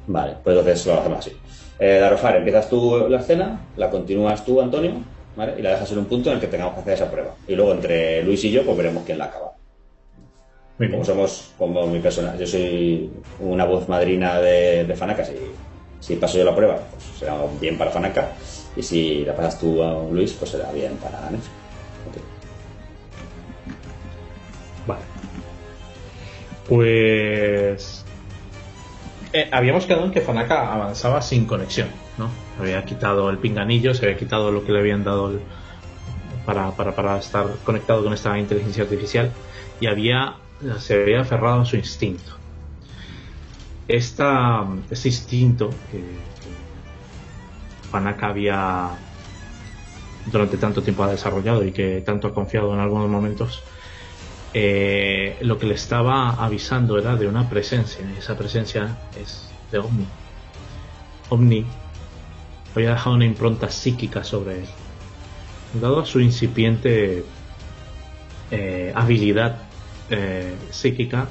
Vale, 0.08 0.36
pues 0.44 0.58
entonces 0.58 0.86
lo 0.86 1.00
hacemos 1.00 1.20
así. 1.20 1.32
Eh, 1.80 2.00
Darofar, 2.00 2.36
empiezas 2.36 2.70
tú 2.70 3.08
la 3.10 3.20
escena, 3.20 3.60
la 3.78 3.90
continúas 3.90 4.46
tú, 4.46 4.62
Antonio, 4.62 4.94
¿vale? 5.36 5.56
Y 5.58 5.62
la 5.62 5.72
dejas 5.72 5.92
en 5.92 6.00
un 6.00 6.06
punto 6.06 6.30
en 6.30 6.36
el 6.36 6.42
que 6.42 6.48
tengamos 6.48 6.76
que 6.76 6.82
hacer 6.82 6.94
esa 6.94 7.12
prueba. 7.12 7.36
Y 7.48 7.56
luego 7.56 7.74
entre 7.74 8.24
Luis 8.24 8.44
y 8.44 8.52
yo, 8.52 8.64
pues 8.64 8.78
veremos 8.78 9.04
quién 9.06 9.18
la 9.18 9.26
acaba. 9.26 9.54
como 10.78 11.06
somos, 11.06 11.52
como 11.58 11.88
mi 11.88 12.00
persona, 12.00 12.36
yo 12.38 12.46
soy 12.46 13.12
una 13.40 13.66
voz 13.66 13.88
madrina 13.90 14.40
de, 14.40 14.86
de 14.86 14.96
Fanaca, 14.96 15.24
si, 15.24 15.34
si 16.04 16.18
paso 16.18 16.38
yo 16.38 16.44
la 16.44 16.54
prueba, 16.54 16.82
pues 16.92 17.20
será 17.20 17.38
bien 17.62 17.78
para 17.78 17.90
Fanaca. 17.90 18.34
Y 18.76 18.84
si 18.84 19.24
la 19.24 19.34
pasas 19.36 19.58
tú 19.60 19.82
a 19.82 20.04
Luis, 20.12 20.34
pues 20.34 20.52
será 20.52 20.70
bien 20.74 20.98
para 20.98 21.30
Nefi. 21.30 21.50
Vale. 24.86 25.02
Pues 26.68 28.04
eh, 29.32 29.48
habíamos 29.50 29.86
quedado 29.86 30.04
en 30.04 30.12
que 30.12 30.20
Fanaka 30.20 30.74
avanzaba 30.74 31.22
sin 31.22 31.46
conexión, 31.46 31.88
¿no? 32.18 32.30
Había 32.60 32.84
quitado 32.84 33.30
el 33.30 33.38
pinganillo, 33.38 33.94
se 33.94 34.06
había 34.06 34.18
quitado 34.18 34.52
lo 34.52 34.66
que 34.66 34.74
le 34.74 34.80
habían 34.80 35.06
dado 35.06 35.40
para, 36.46 37.18
estar 37.18 37.48
conectado 37.64 38.04
con 38.04 38.12
esta 38.12 38.38
inteligencia 38.38 38.84
artificial 38.84 39.32
y 39.80 39.88
había 39.88 40.36
se 40.80 41.02
había 41.02 41.22
aferrado 41.22 41.62
a 41.62 41.66
su 41.66 41.78
instinto. 41.78 42.43
Esta, 43.94 44.68
este 44.90 45.10
instinto 45.10 45.70
que, 45.92 46.02
Fanaka 47.92 48.30
había 48.30 48.90
durante 50.26 50.58
tanto 50.58 50.82
tiempo 50.82 51.04
ha 51.04 51.12
desarrollado 51.12 51.64
y 51.64 51.72
que 51.72 52.02
tanto 52.02 52.28
ha 52.28 52.34
confiado 52.34 52.74
en 52.74 52.80
algunos 52.80 53.08
momentos 53.08 53.62
eh, 54.52 55.38
lo 55.42 55.60
que 55.60 55.68
le 55.68 55.76
estaba 55.76 56.44
avisando 56.44 56.98
era 56.98 57.16
de 57.18 57.28
una 57.28 57.48
presencia, 57.48 58.04
y 58.04 58.18
esa 58.18 58.36
presencia 58.36 58.98
es 59.22 59.52
de 59.72 59.78
Omni. 59.78 60.08
Omni 61.30 61.64
había 62.74 62.96
dejado 62.96 63.16
una 63.16 63.26
impronta 63.26 63.70
psíquica 63.70 64.24
sobre 64.24 64.62
él. 64.62 64.66
Dado 65.80 66.04
su 66.04 66.20
incipiente 66.20 67.24
eh, 68.50 68.92
habilidad 68.96 69.60
eh, 70.10 70.56
psíquica, 70.72 71.28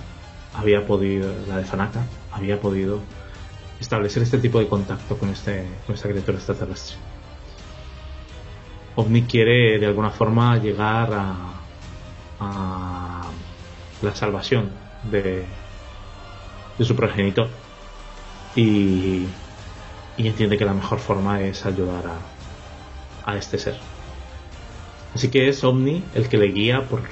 había 0.54 0.86
podido, 0.86 1.28
la 1.48 1.56
de 1.56 1.64
Fanaka, 1.64 2.06
había 2.32 2.60
podido 2.60 3.00
establecer 3.80 4.22
este 4.22 4.38
tipo 4.38 4.58
de 4.58 4.68
contacto 4.68 5.18
con, 5.18 5.28
este, 5.28 5.66
con 5.86 5.94
esta 5.94 6.08
criatura 6.08 6.38
extraterrestre. 6.38 6.96
OVNI 8.94 9.22
quiere 9.22 9.78
de 9.78 9.86
alguna 9.86 10.10
forma 10.10 10.56
llegar 10.58 11.10
a, 11.12 11.48
la 14.02 14.14
salvación 14.16 14.72
de, 15.04 15.44
de 16.76 16.84
su 16.84 16.96
progenitor 16.96 17.48
y, 18.56 19.26
y, 20.16 20.26
entiende 20.26 20.58
que 20.58 20.64
la 20.64 20.74
mejor 20.74 20.98
forma 20.98 21.40
es 21.40 21.64
ayudar 21.64 22.04
a, 22.08 23.30
a 23.30 23.36
este 23.36 23.58
ser. 23.58 23.76
Así 25.14 25.30
que 25.30 25.48
es 25.48 25.62
Omni 25.62 26.02
el 26.14 26.28
que 26.28 26.36
le 26.36 26.46
guía 26.46 26.88
por 26.88 27.02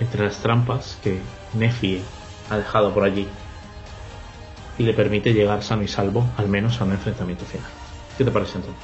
entre 0.00 0.24
las 0.24 0.38
trampas 0.38 0.98
que 1.02 1.20
Nefi 1.52 2.00
ha 2.48 2.56
dejado 2.56 2.94
por 2.94 3.04
allí 3.04 3.28
y 4.80 4.82
le 4.82 4.94
permite 4.94 5.34
llegar 5.34 5.62
sano 5.62 5.82
y 5.82 5.88
salvo 5.88 6.24
al 6.38 6.48
menos 6.48 6.80
a 6.80 6.84
un 6.84 6.92
enfrentamiento 6.92 7.44
final. 7.44 7.68
¿Qué 8.16 8.24
te 8.24 8.30
parece 8.30 8.56
entonces? 8.56 8.82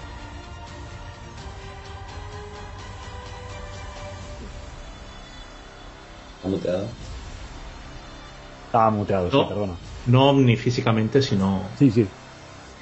¿Está 6.36 6.48
muteado? 6.48 6.88
Estaba 8.66 8.90
muteado, 8.90 9.30
no, 9.30 9.42
sí, 9.42 9.48
perdona. 9.48 9.74
No 10.08 10.28
omni 10.28 10.56
físicamente, 10.58 11.22
sino 11.22 11.70
Sí, 11.78 11.90
sí. 11.90 12.06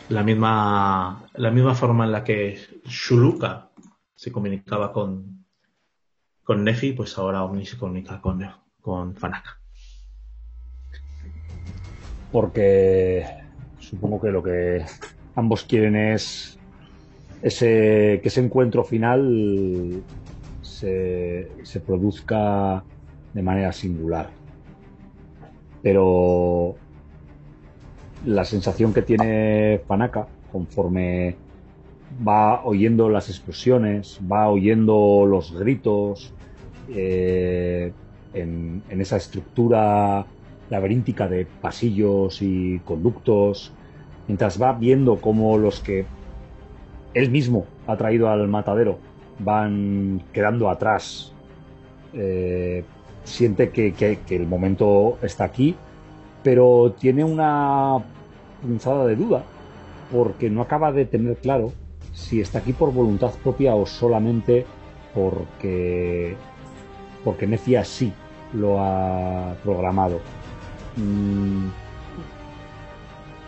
la 0.08 0.24
misma, 0.24 1.22
la 1.34 1.50
misma 1.52 1.76
forma 1.76 2.04
en 2.06 2.10
la 2.10 2.24
que 2.24 2.58
Shuluka 2.84 3.68
se 4.16 4.32
comunicaba 4.32 4.92
con, 4.92 5.44
con 6.42 6.64
Nefi, 6.64 6.94
pues 6.94 7.16
ahora 7.16 7.44
Omni 7.44 7.64
se 7.64 7.78
comunica 7.78 8.20
con, 8.20 8.44
con 8.82 9.14
Fanaka. 9.14 9.60
Porque 12.34 13.24
supongo 13.78 14.20
que 14.20 14.32
lo 14.32 14.42
que 14.42 14.84
ambos 15.36 15.62
quieren 15.62 15.94
es 15.94 16.58
que 17.40 18.20
ese 18.24 18.40
encuentro 18.40 18.82
final 18.82 20.02
se, 20.62 21.48
produzca 21.86 22.82
de 23.32 23.40
manera 23.40 23.70
singular. 23.70 24.30
Pero 25.80 26.74
la 28.26 28.44
sensación 28.44 28.92
que 28.92 29.02
tiene 29.02 29.80
Fanaka 29.86 30.26
conforme 30.50 31.36
va 32.26 32.64
oyendo 32.64 33.08
las 33.10 33.28
explosiones, 33.28 34.18
va 34.20 34.48
oyendo 34.48 35.24
los 35.24 35.56
gritos 35.56 36.34
eh, 36.88 37.92
en, 38.32 38.82
esa 38.88 39.18
estructura 39.18 40.26
laberíntica 40.74 41.28
de 41.28 41.46
pasillos 41.46 42.42
y 42.42 42.80
conductos, 42.84 43.72
mientras 44.26 44.60
va 44.60 44.72
viendo 44.72 45.16
cómo 45.20 45.56
los 45.56 45.80
que 45.80 46.04
él 47.14 47.30
mismo 47.30 47.66
ha 47.86 47.96
traído 47.96 48.28
al 48.28 48.48
matadero 48.48 48.98
van 49.38 50.22
quedando 50.32 50.68
atrás, 50.68 51.32
eh, 52.12 52.84
siente 53.22 53.70
que, 53.70 53.92
que, 53.92 54.36
el 54.36 54.46
momento 54.46 55.18
está 55.22 55.44
aquí, 55.44 55.76
pero 56.42 56.94
tiene 56.98 57.24
una 57.24 57.98
punzada 58.60 59.06
de 59.06 59.16
duda 59.16 59.44
porque 60.12 60.50
no 60.50 60.60
acaba 60.62 60.92
de 60.92 61.06
tener 61.06 61.36
claro 61.36 61.72
si 62.12 62.40
está 62.40 62.58
aquí 62.58 62.72
por 62.72 62.92
voluntad 62.92 63.32
propia 63.42 63.74
o 63.74 63.86
solamente 63.86 64.66
porque 65.14 66.36
porque 67.24 67.46
Nefi 67.46 67.76
así 67.76 68.12
lo 68.52 68.80
ha 68.80 69.54
programado 69.62 70.20
mm, 70.96 71.66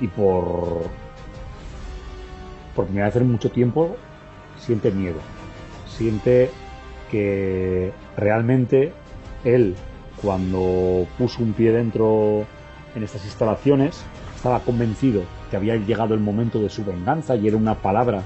y 0.01 0.09
por 0.09 0.89
por 2.75 2.85
primera 2.85 3.07
vez 3.07 3.17
en 3.17 3.33
mucho 3.33 3.51
tiempo 3.51 3.97
siente 4.59 4.91
miedo. 4.91 5.19
Siente 5.89 6.51
que 7.11 7.93
realmente 8.17 8.93
él 9.45 9.75
cuando 10.21 11.07
puso 11.19 11.43
un 11.43 11.53
pie 11.55 11.73
dentro 11.73 12.45
en 12.95 13.03
estas 13.03 13.25
instalaciones 13.25 14.03
estaba 14.35 14.61
convencido 14.61 15.23
que 15.51 15.57
había 15.57 15.77
llegado 15.77 16.15
el 16.15 16.21
momento 16.21 16.61
de 16.61 16.69
su 16.69 16.85
venganza 16.85 17.37
y 17.37 17.49
era 17.49 17.57
una 17.57 17.75
palabra 17.75 18.23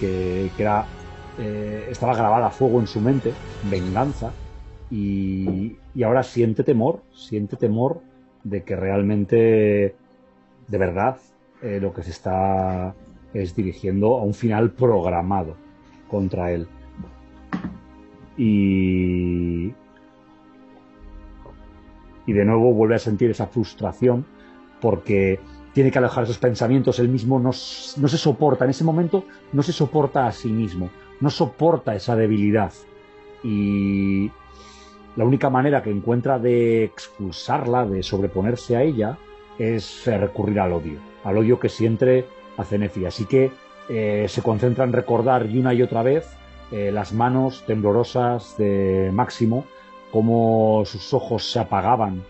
que, 0.00 0.50
era, 0.58 0.86
eh, 1.38 1.88
estaba 1.90 2.14
grabada 2.14 2.46
a 2.46 2.50
fuego 2.50 2.80
en 2.80 2.86
su 2.86 3.00
mente, 3.00 3.32
venganza, 3.70 4.32
y, 4.90 5.76
y, 5.94 6.02
ahora 6.02 6.22
siente 6.22 6.62
temor, 6.62 7.00
siente 7.14 7.56
temor 7.56 8.00
de 8.44 8.62
que 8.62 8.76
realmente, 8.76 9.96
de 10.68 10.78
verdad, 10.78 11.18
eh, 11.62 11.78
lo 11.80 11.92
que 11.92 12.02
se 12.02 12.10
está 12.10 12.94
es 13.32 13.56
dirigiendo 13.56 14.18
a 14.18 14.22
un 14.22 14.34
final 14.34 14.70
programado 14.70 15.56
contra 16.08 16.52
él. 16.52 16.68
Y, 18.36 19.72
y 22.26 22.32
de 22.32 22.44
nuevo 22.44 22.72
vuelve 22.72 22.96
a 22.96 22.98
sentir 22.98 23.30
esa 23.30 23.46
frustración 23.46 24.26
porque 24.80 25.40
tiene 25.72 25.90
que 25.90 25.98
alejar 25.98 26.24
esos 26.24 26.38
pensamientos, 26.38 27.00
él 27.00 27.08
mismo 27.08 27.38
no, 27.38 27.48
no, 27.48 27.52
se 28.08 28.16
soporta, 28.16 28.64
en 28.64 28.70
ese 28.70 28.84
momento 28.84 29.24
no 29.52 29.62
se 29.62 29.72
soporta 29.72 30.26
a 30.26 30.32
sí 30.32 30.48
mismo, 30.48 30.88
no 31.20 31.30
soporta 31.30 31.94
esa 31.94 32.14
debilidad. 32.14 32.72
Y 33.42 34.30
la 35.16 35.24
única 35.24 35.50
manera 35.50 35.82
que 35.82 35.90
encuentra 35.90 36.38
de 36.38 36.84
expulsarla, 36.84 37.86
de 37.86 38.02
sobreponerse 38.02 38.76
a 38.76 38.82
ella, 38.82 39.18
es 39.58 40.06
recurrir 40.06 40.60
al 40.60 40.72
odio, 40.72 40.98
al 41.22 41.38
odio 41.38 41.60
que 41.60 41.68
siente 41.68 42.26
hacia 42.56 42.78
Nefi. 42.78 43.06
Así 43.06 43.24
que 43.26 43.52
eh, 43.88 44.26
se 44.28 44.42
concentra 44.42 44.84
en 44.84 44.92
recordar 44.92 45.46
y 45.46 45.58
una 45.58 45.74
y 45.74 45.82
otra 45.82 46.02
vez 46.02 46.26
eh, 46.72 46.90
las 46.90 47.12
manos 47.12 47.64
temblorosas 47.66 48.56
de 48.56 49.10
Máximo, 49.12 49.64
cómo 50.10 50.82
sus 50.86 51.12
ojos 51.12 51.50
se 51.50 51.58
apagaban 51.58 52.22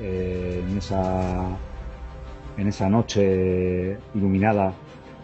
eh, 0.00 0.62
en 0.68 0.78
esa 0.78 1.46
en 2.56 2.66
esa 2.66 2.88
noche 2.90 3.96
iluminada 4.14 4.72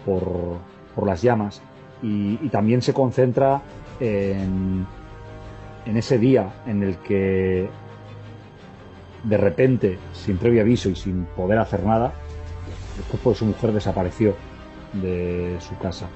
por, 0.07 0.59
por 0.95 1.07
las 1.07 1.21
llamas 1.21 1.61
y, 2.03 2.37
también 2.49 2.81
se 2.81 2.95
concentra 2.95 3.61
en, 4.01 4.87
en 5.87 5.97
ese 5.97 6.19
día 6.19 6.53
en 6.67 6.83
el 6.83 6.97
que 6.99 7.69
de 9.25 9.37
repente, 9.37 9.99
sin 10.13 10.37
previo 10.37 10.63
aviso 10.63 10.89
y 10.89 10.97
sin 10.97 11.25
poder 11.37 11.59
hacer 11.59 11.83
nada, 11.85 12.13
el 12.97 13.05
cuerpo 13.05 13.31
de 13.31 13.37
su 13.37 13.45
mujer 13.47 13.73
desapareció 13.73 14.35
de 14.93 15.57
su 15.61 15.77
casa. 15.79 16.07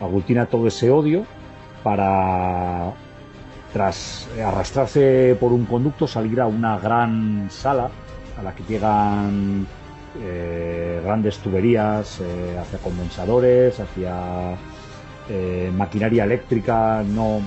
Aglutina 0.00 0.46
todo 0.46 0.66
ese 0.66 0.90
odio 0.90 1.24
para, 1.82 2.92
tras 3.72 4.28
arrastrarse 4.44 5.36
por 5.38 5.52
un 5.52 5.66
conducto, 5.66 6.06
salir 6.06 6.40
a 6.40 6.46
una 6.46 6.78
gran 6.78 7.48
sala 7.50 7.90
a 8.38 8.42
la 8.42 8.54
que 8.54 8.64
llegan 8.64 9.66
eh, 10.20 11.00
grandes 11.04 11.38
tuberías 11.38 12.20
eh, 12.20 12.58
hacia 12.58 12.78
condensadores, 12.78 13.78
hacia 13.78 14.56
eh, 15.28 15.70
maquinaria 15.74 16.24
eléctrica, 16.24 17.04
no 17.06 17.40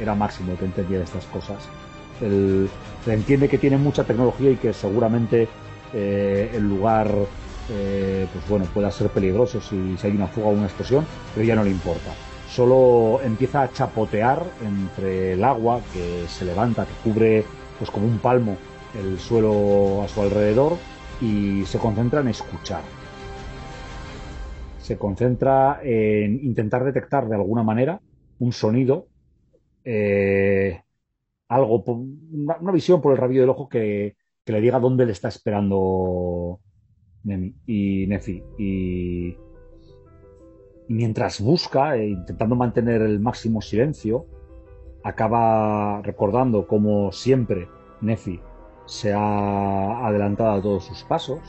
era 0.00 0.14
máximo 0.14 0.56
que 0.56 0.64
entendía 0.64 0.98
de 0.98 1.04
estas 1.04 1.24
cosas. 1.26 1.68
Entiende 3.06 3.48
que 3.48 3.58
tiene 3.58 3.78
mucha 3.78 4.04
tecnología 4.04 4.50
y 4.50 4.56
que 4.56 4.72
seguramente 4.72 5.48
eh, 5.94 6.50
el 6.54 6.68
lugar 6.68 7.08
pues 7.68 8.48
bueno, 8.48 8.64
pueda 8.72 8.90
ser 8.90 9.10
peligroso 9.10 9.60
si, 9.60 9.98
si 9.98 10.06
hay 10.06 10.14
una 10.14 10.26
fuga 10.26 10.48
o 10.48 10.52
una 10.52 10.64
explosión, 10.64 11.04
pero 11.34 11.46
ya 11.46 11.54
no 11.54 11.62
le 11.62 11.70
importa. 11.70 12.10
Solo 12.48 13.20
empieza 13.22 13.62
a 13.62 13.70
chapotear 13.70 14.42
entre 14.64 15.34
el 15.34 15.44
agua 15.44 15.80
que 15.92 16.24
se 16.28 16.46
levanta, 16.46 16.86
que 16.86 16.94
cubre 17.04 17.44
pues 17.78 17.90
como 17.90 18.06
un 18.06 18.18
palmo 18.18 18.56
el 18.98 19.18
suelo 19.18 20.02
a 20.02 20.08
su 20.08 20.22
alrededor 20.22 20.78
y 21.20 21.64
se 21.66 21.78
concentra 21.78 22.20
en 22.20 22.28
escuchar. 22.28 22.80
Se 24.80 24.96
concentra 24.96 25.80
en 25.82 26.42
intentar 26.42 26.84
detectar 26.84 27.28
de 27.28 27.34
alguna 27.34 27.62
manera 27.62 28.00
un 28.38 28.52
sonido, 28.52 29.08
eh, 29.90 30.82
algo, 31.48 31.82
una, 31.86 32.72
visión 32.72 33.00
por 33.00 33.12
el 33.12 33.18
rabillo 33.18 33.40
del 33.40 33.50
ojo 33.50 33.70
que, 33.70 34.16
que, 34.44 34.52
le 34.52 34.60
diga 34.60 34.78
dónde 34.78 35.06
le 35.06 35.12
está 35.12 35.28
esperando 35.28 36.60
y 37.66 38.06
Nefi. 38.06 38.42
Y, 38.58 39.28
y 40.88 40.94
mientras 40.94 41.40
busca, 41.40 41.96
eh, 41.96 42.08
intentando 42.08 42.54
mantener 42.54 43.00
el 43.00 43.18
máximo 43.18 43.62
silencio, 43.62 44.26
acaba 45.04 46.02
recordando 46.02 46.66
como 46.66 47.10
siempre 47.10 47.66
Nefi 48.02 48.40
se 48.84 49.14
ha 49.14 50.06
adelantado 50.06 50.50
a 50.50 50.62
todos 50.62 50.84
sus 50.84 51.02
pasos 51.04 51.40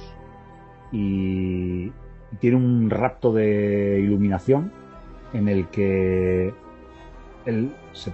y 0.94 1.92
tiene 2.40 2.56
un 2.56 2.90
rapto 2.90 3.34
de 3.34 4.00
iluminación 4.02 4.72
en 5.34 5.50
el 5.50 5.68
que 5.68 6.54
él 7.46 7.74
se, 7.92 8.14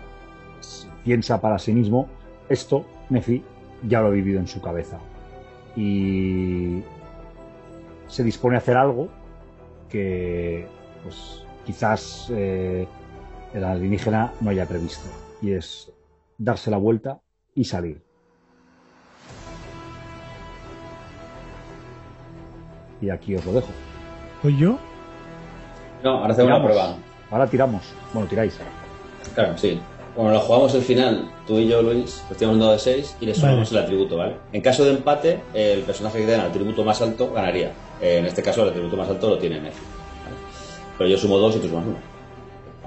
piensa 1.04 1.42
para 1.42 1.60
sí 1.60 1.74
mismo 1.74 2.08
esto 2.50 2.86
Nefi 3.10 3.44
ya 3.88 4.02
lo 4.02 4.08
ha 4.08 4.12
vivido 4.12 4.40
en 4.40 4.48
su 4.48 4.62
cabeza 4.62 5.00
y 5.76 6.82
se 8.08 8.24
dispone 8.24 8.56
a 8.56 8.60
hacer 8.60 8.78
algo 8.78 9.10
que 9.90 10.68
pues 11.04 11.44
quizás 11.66 12.32
eh, 12.32 12.88
el 13.54 13.64
alienígena 13.64 14.34
no 14.42 14.50
haya 14.50 14.66
previsto 14.66 15.08
y 15.42 15.52
es 15.52 15.92
darse 16.38 16.72
la 16.72 16.78
vuelta 16.78 17.20
y 17.54 17.66
salir 17.66 18.02
y 23.02 23.10
aquí 23.10 23.36
os 23.36 23.46
lo 23.46 23.54
dejo 23.54 23.70
¿Pues 24.46 24.58
yo? 24.58 24.78
No, 26.04 26.20
ahora 26.20 26.34
hacemos 26.34 26.52
una 26.52 26.64
prueba. 26.64 26.96
Ahora 27.32 27.48
tiramos. 27.48 27.82
Bueno, 28.14 28.30
tiráis. 28.30 28.60
Claro, 29.34 29.58
sí. 29.58 29.82
Bueno, 30.16 30.32
lo 30.32 30.40
jugamos 30.40 30.74
el 30.74 30.82
final, 30.82 31.30
tú 31.46 31.60
y 31.60 31.68
yo, 31.68 31.82
Luis, 31.82 32.24
pues 32.28 32.38
tenemos 32.40 32.56
un 32.56 32.60
dado 32.62 32.72
de 32.72 32.80
6 32.80 33.18
y 33.20 33.26
le 33.26 33.36
sumamos 33.36 33.70
el 33.72 33.80
atributo, 33.80 34.16
¿vale? 34.16 34.38
En 34.54 34.62
caso 34.62 34.86
de 34.86 34.92
empate, 34.92 35.42
el 35.54 35.82
personaje 35.82 36.20
que 36.20 36.26
tenga 36.26 36.44
el 36.46 36.50
atributo 36.52 36.86
más 36.86 37.02
alto 37.02 37.32
ganaría. 37.34 37.74
En 38.00 38.26
este 38.26 38.42
caso, 38.42 38.64
el 38.64 38.70
atributo 38.70 38.96
más 38.96 39.10
alto 39.10 39.30
lo 39.30 39.38
tiene 39.38 39.60
Nefi. 39.60 39.82
Pero 40.98 41.10
yo 41.10 41.18
sumo 41.18 41.38
2 41.38 41.58
y 41.58 41.60
tú 41.60 41.68
sumas 41.68 41.86
1. 41.86 41.96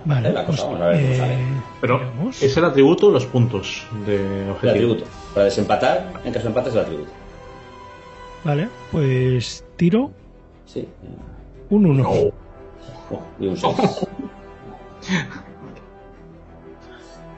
Vale, 0.06 0.32
la 0.32 0.46
cosa, 0.46 0.68
pues, 0.68 0.78
vamos 0.78 0.80
a 0.80 0.88
ver 0.88 1.02
cómo 1.04 1.16
sale. 1.16 1.34
Eh, 1.34 1.46
Pero, 1.82 2.00
¿es 2.30 2.56
el 2.56 2.64
atributo 2.64 3.08
o 3.08 3.10
los 3.10 3.26
puntos 3.26 3.86
de 4.06 4.48
objetivo? 4.50 4.62
El 4.62 4.70
atributo. 4.70 5.04
Para 5.34 5.44
desempatar, 5.44 6.12
en 6.24 6.32
caso 6.32 6.44
de 6.44 6.48
empate, 6.48 6.68
es 6.70 6.74
el 6.76 6.80
atributo. 6.80 7.10
Vale, 8.44 8.68
pues 8.90 9.64
tiro. 9.76 10.12
Sí. 10.64 10.88
Un 11.68 11.84
1. 11.84 12.10
Oh, 12.10 12.32
y 13.38 13.48
un 13.48 13.56
6. 13.56 13.76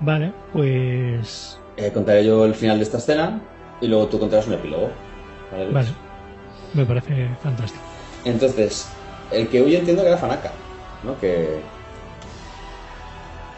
vale, 0.01 0.33
pues. 0.53 1.59
Eh, 1.77 1.91
contaré 1.93 2.25
yo 2.25 2.45
el 2.45 2.55
final 2.55 2.79
de 2.79 2.85
esta 2.85 2.99
escena 2.99 3.41
y 3.81 3.87
luego 3.87 4.07
tú 4.09 4.19
contarás 4.19 4.47
un 4.47 4.55
epílogo. 4.55 4.91
Vale, 5.53 5.71
vale. 5.71 5.89
me 6.75 6.85
parece 6.85 7.29
fantástico. 7.43 7.83
Entonces, 8.25 8.89
el 9.31 9.49
que 9.49 9.63
huye 9.63 9.79
entiendo 9.79 10.03
que 10.03 10.09
era 10.09 10.19
Fanaka, 10.19 10.53
¿no? 11.03 11.19
Que, 11.19 11.61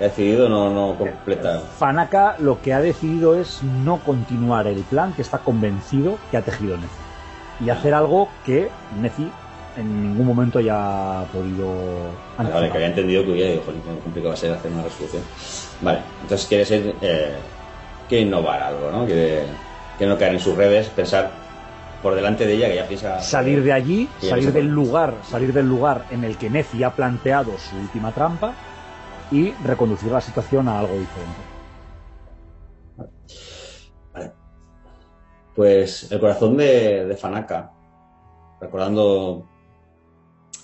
ha 0.01 0.05
decidido 0.05 0.49
no, 0.49 0.71
no 0.71 0.99
completar. 0.99 1.61
Fanaka 1.79 2.37
lo 2.39 2.61
que 2.61 2.73
ha 2.73 2.81
decidido 2.81 3.39
es 3.39 3.63
no 3.63 3.99
continuar 3.99 4.67
el 4.67 4.81
plan 4.83 5.13
que 5.13 5.23
está 5.23 5.39
convencido 5.39 6.19
que 6.31 6.37
ha 6.37 6.43
tejido 6.43 6.77
Nefi 6.77 7.03
y 7.65 7.71
hacer 7.71 7.95
algo 7.95 8.29
que 8.45 8.69
Nefi 9.01 9.31
en 9.77 10.03
ningún 10.03 10.27
momento 10.27 10.59
haya 10.59 11.25
podido. 11.33 12.13
Vale, 12.37 12.69
que 12.71 12.77
había 12.77 12.89
entendido 12.89 13.25
que 13.25 13.33
hubiera 13.33 13.63
complicado 13.63 14.29
va 14.29 14.35
a 14.35 14.37
ser 14.37 14.53
hacer 14.53 14.71
una 14.71 14.83
resolución. 14.85 15.23
Vale, 15.81 16.01
entonces 16.23 16.47
quiere 16.47 16.65
ser. 16.65 16.95
Eh, 17.01 17.35
quiere 18.09 18.27
innovar 18.27 18.63
algo, 18.63 18.91
¿no? 18.91 19.07
Quiere, 19.07 19.45
que 19.99 20.07
no 20.07 20.19
caer 20.19 20.35
en 20.35 20.41
sus 20.41 20.57
redes, 20.57 20.89
pensar 20.89 21.31
por 22.03 22.15
delante 22.15 22.47
de 22.47 22.55
ella 22.55 22.69
que 22.69 22.77
ya 22.77 22.89
piensa. 22.89 23.21
Salir 23.21 23.63
de 23.63 23.73
allí, 23.73 24.09
salir 24.21 24.53
del 24.53 24.69
lugar, 24.69 25.15
salir 25.23 25.53
del 25.53 25.69
lugar 25.69 26.05
en 26.11 26.25
el 26.25 26.37
que 26.37 26.51
Nefi 26.51 26.83
ha 26.83 26.91
planteado 26.91 27.57
su 27.59 27.77
última 27.77 28.13
trampa 28.13 28.55
y 29.31 29.53
reconducir 29.65 30.11
la 30.11 30.21
situación 30.21 30.69
a 30.69 30.81
algo 30.81 30.95
diferente. 30.95 31.41
Vale. 34.13 34.33
Pues 35.55 36.11
el 36.11 36.21
corazón 36.21 36.57
de, 36.57 37.07
de 37.07 37.17
Fanaka, 37.17 37.73
recordando 38.61 39.52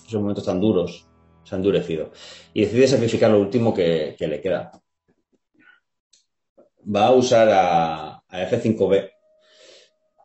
esos 0.09 0.21
momentos 0.21 0.45
tan 0.45 0.59
duros, 0.59 1.07
se 1.43 1.55
ha 1.55 1.57
endurecido. 1.57 2.11
Y 2.53 2.65
decide 2.65 2.87
sacrificar 2.87 3.31
lo 3.31 3.39
último 3.39 3.73
que, 3.73 4.15
le 4.19 4.41
queda. 4.41 4.71
Va 6.83 7.07
a 7.07 7.11
usar 7.11 7.49
a, 7.51 8.23
F5B 8.29 9.11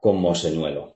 como 0.01 0.35
señuelo. 0.35 0.95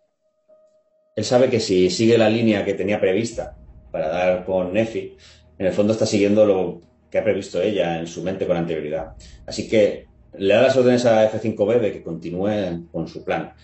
Él 1.16 1.24
sabe 1.24 1.48
que 1.48 1.58
si 1.58 1.90
sigue 1.90 2.18
la 2.18 2.28
línea 2.28 2.64
que 2.64 2.74
tenía 2.74 3.00
prevista 3.00 3.56
para 3.90 4.08
dar 4.08 4.44
con 4.44 4.72
Nefi, 4.72 5.16
en 5.58 5.66
el 5.66 5.72
fondo 5.72 5.92
está 5.92 6.06
siguiendo 6.06 6.44
lo 6.44 6.80
que 7.10 7.18
ha 7.18 7.24
previsto 7.24 7.62
ella 7.62 7.98
en 7.98 8.06
su 8.06 8.22
mente 8.22 8.46
con 8.46 8.56
anterioridad. 8.56 9.16
Así 9.46 9.68
que 9.68 10.06
le 10.34 10.54
da 10.54 10.62
las 10.62 10.76
órdenes 10.76 11.06
a 11.06 11.30
F5B 11.32 11.80
de 11.80 11.92
que 11.92 12.02
continúe 12.02 12.86
con 12.92 13.08
su 13.08 13.24
plan 13.24 13.54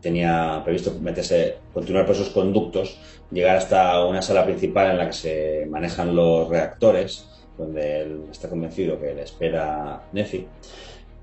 tenía 0.00 0.60
previsto 0.64 0.94
meterse, 1.00 1.58
continuar 1.72 2.06
por 2.06 2.14
esos 2.14 2.30
conductos, 2.30 2.98
llegar 3.30 3.56
hasta 3.56 4.04
una 4.04 4.22
sala 4.22 4.44
principal 4.44 4.90
en 4.90 4.98
la 4.98 5.06
que 5.06 5.12
se 5.12 5.66
manejan 5.68 6.14
los 6.14 6.48
reactores, 6.48 7.28
donde 7.56 8.02
él 8.02 8.24
está 8.30 8.48
convencido 8.48 9.00
que 9.00 9.14
le 9.14 9.22
espera 9.22 10.02
Nefi, 10.12 10.46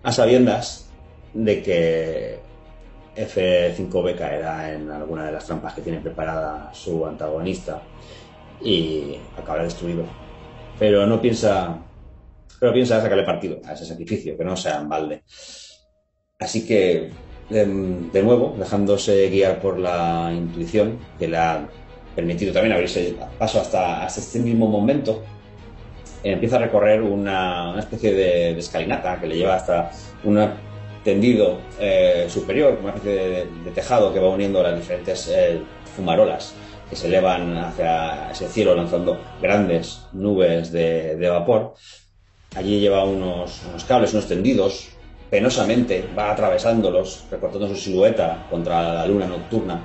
a 0.04 0.12
sabiendas 0.12 0.90
de 1.34 1.62
que 1.62 2.40
F5B 3.16 4.18
caerá 4.18 4.74
en 4.74 4.92
alguna 4.92 5.26
de 5.26 5.32
las 5.32 5.46
trampas 5.46 5.74
que 5.74 5.82
tiene 5.82 6.00
preparada 6.00 6.74
su 6.74 7.06
antagonista 7.06 7.82
y 8.62 9.18
acabará 9.38 9.64
destruido. 9.64 10.04
Pero 10.78 11.06
no 11.08 11.22
piensa, 11.22 11.78
pero 12.60 12.74
piensa 12.74 13.02
sacarle 13.02 13.24
partido 13.24 13.62
a 13.66 13.74
ese 13.74 13.86
sacrificio, 13.86 14.38
que 14.38 14.44
no 14.44 14.58
sea 14.58 14.82
en 14.82 14.90
balde. 14.90 15.24
Así 16.40 16.66
que 16.68 17.12
de, 17.50 18.24
nuevo, 18.24 18.56
dejándose 18.58 19.30
guiar 19.30 19.60
por 19.60 19.78
la 19.80 20.32
intuición 20.36 20.98
que 21.20 21.28
le 21.28 21.38
ha 21.38 21.68
permitido 22.16 22.54
también 22.54 22.74
abrirse 22.74 23.16
paso 23.38 23.60
hasta, 23.60 24.06
este 24.08 24.40
mismo 24.40 24.68
momento, 24.68 25.24
empieza 26.24 26.56
a 26.56 26.60
recorrer 26.60 27.02
una, 27.02 27.78
especie 27.78 28.14
de, 28.14 28.58
escalinata 28.58 29.20
que 29.20 29.28
le 29.28 29.38
lleva 29.38 29.56
hasta 29.56 29.92
un 30.24 30.50
tendido 31.04 31.60
eh, 31.80 32.26
superior, 32.30 32.80
una 32.82 32.94
especie 32.94 33.14
de, 33.14 33.72
tejado 33.76 34.14
que 34.14 34.20
va 34.20 34.30
uniendo 34.30 34.64
las 34.64 34.76
diferentes 34.76 35.28
eh, 35.28 35.60
fumarolas 35.96 36.56
que 36.90 36.96
se 36.96 37.08
elevan 37.08 37.58
hacia 37.58 38.32
ese 38.32 38.48
cielo 38.48 38.76
lanzando 38.76 39.20
grandes 39.42 40.02
nubes 40.14 40.72
de, 40.72 41.18
vapor. 41.30 41.74
Allí 42.56 42.80
lleva 42.80 43.04
unos, 43.04 43.64
unos 43.70 43.84
cables, 43.86 44.14
unos 44.14 44.28
tendidos 44.28 44.95
penosamente 45.30 46.08
va 46.18 46.32
atravesándolos, 46.32 47.26
recortando 47.32 47.68
su 47.68 47.76
silueta 47.76 48.46
contra 48.50 48.94
la 48.94 49.08
luna 49.08 49.28
nocturna, 49.28 49.84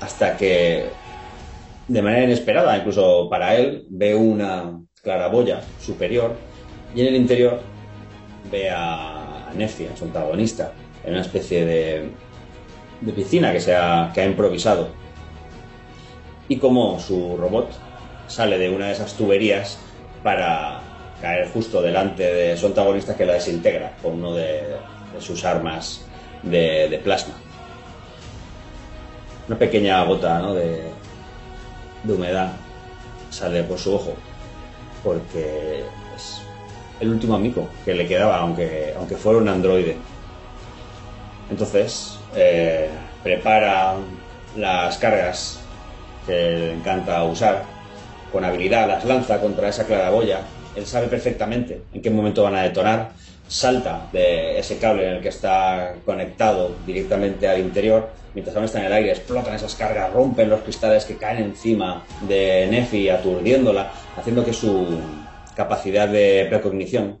hasta 0.00 0.36
que, 0.36 0.86
de 1.88 2.02
manera 2.02 2.24
inesperada, 2.24 2.76
incluso 2.76 3.28
para 3.28 3.54
él, 3.56 3.86
ve 3.90 4.14
una 4.14 4.80
claraboya 5.02 5.60
superior 5.80 6.34
y 6.94 7.02
en 7.02 7.08
el 7.08 7.16
interior 7.16 7.60
ve 8.50 8.70
a, 8.70 9.50
Nefi, 9.54 9.86
a 9.86 9.96
su 9.96 10.04
antagonista, 10.04 10.72
en 11.04 11.12
una 11.12 11.22
especie 11.22 11.64
de, 11.64 12.10
de 13.00 13.12
piscina 13.12 13.52
que, 13.52 13.60
se 13.60 13.76
ha, 13.76 14.10
que 14.12 14.20
ha 14.20 14.24
improvisado. 14.24 14.88
Y 16.48 16.56
como 16.56 16.98
su 16.98 17.36
robot 17.36 17.70
sale 18.26 18.58
de 18.58 18.70
una 18.70 18.86
de 18.86 18.92
esas 18.92 19.14
tuberías 19.14 19.78
para 20.22 20.80
caer 21.20 21.48
justo 21.48 21.80
delante 21.82 22.22
de 22.22 22.56
su 22.56 22.66
antagonista 22.66 23.16
que 23.16 23.26
la 23.26 23.34
desintegra 23.34 23.92
con 24.02 24.14
uno 24.14 24.34
de, 24.34 24.76
sus 25.20 25.44
armas 25.44 26.04
de, 26.42 27.00
plasma. 27.02 27.34
Una 29.48 29.58
pequeña 29.58 30.02
gota 30.04 30.40
de, 30.52 30.82
humedad 32.06 32.52
sale 33.30 33.62
por 33.64 33.78
su 33.78 33.94
ojo 33.94 34.14
porque 35.02 35.84
es 36.16 36.42
el 37.00 37.10
último 37.10 37.34
amigo 37.34 37.68
que 37.84 37.94
le 37.94 38.06
quedaba, 38.06 38.38
aunque, 38.38 38.94
aunque 38.96 39.16
fuera 39.16 39.38
un 39.38 39.48
androide. 39.48 39.96
Entonces, 41.50 42.18
eh, 42.34 42.88
prepara 43.22 43.94
las 44.56 44.96
cargas 44.98 45.60
que 46.26 46.32
le 46.32 46.72
encanta 46.74 47.22
usar 47.24 47.64
con 48.32 48.44
habilidad, 48.44 48.88
las 48.88 49.04
lanza 49.04 49.40
contra 49.40 49.68
esa 49.68 49.86
claraboya 49.86 50.40
él 50.76 50.86
sabe 50.86 51.08
perfectamente 51.08 51.82
en 51.92 52.02
qué 52.02 52.10
momento 52.10 52.42
van 52.42 52.54
a 52.56 52.62
detonar, 52.62 53.12
salta 53.48 54.08
de 54.12 54.58
ese 54.58 54.78
cable 54.78 55.06
en 55.06 55.14
el 55.16 55.22
que 55.22 55.28
está 55.28 55.96
conectado 56.04 56.74
directamente 56.86 57.46
al 57.46 57.60
interior, 57.60 58.10
mientras 58.34 58.56
aún 58.56 58.64
está 58.64 58.80
en 58.80 58.86
el 58.86 58.92
aire, 58.92 59.10
explotan 59.10 59.54
esas 59.54 59.74
cargas, 59.74 60.12
rompen 60.12 60.50
los 60.50 60.60
cristales 60.62 61.04
que 61.04 61.16
caen 61.16 61.42
encima 61.42 62.04
de 62.26 62.66
Nefi, 62.70 63.08
aturdiéndola, 63.08 63.92
haciendo 64.16 64.44
que 64.44 64.52
su 64.52 64.98
capacidad 65.54 66.08
de 66.08 66.46
precognición 66.48 67.20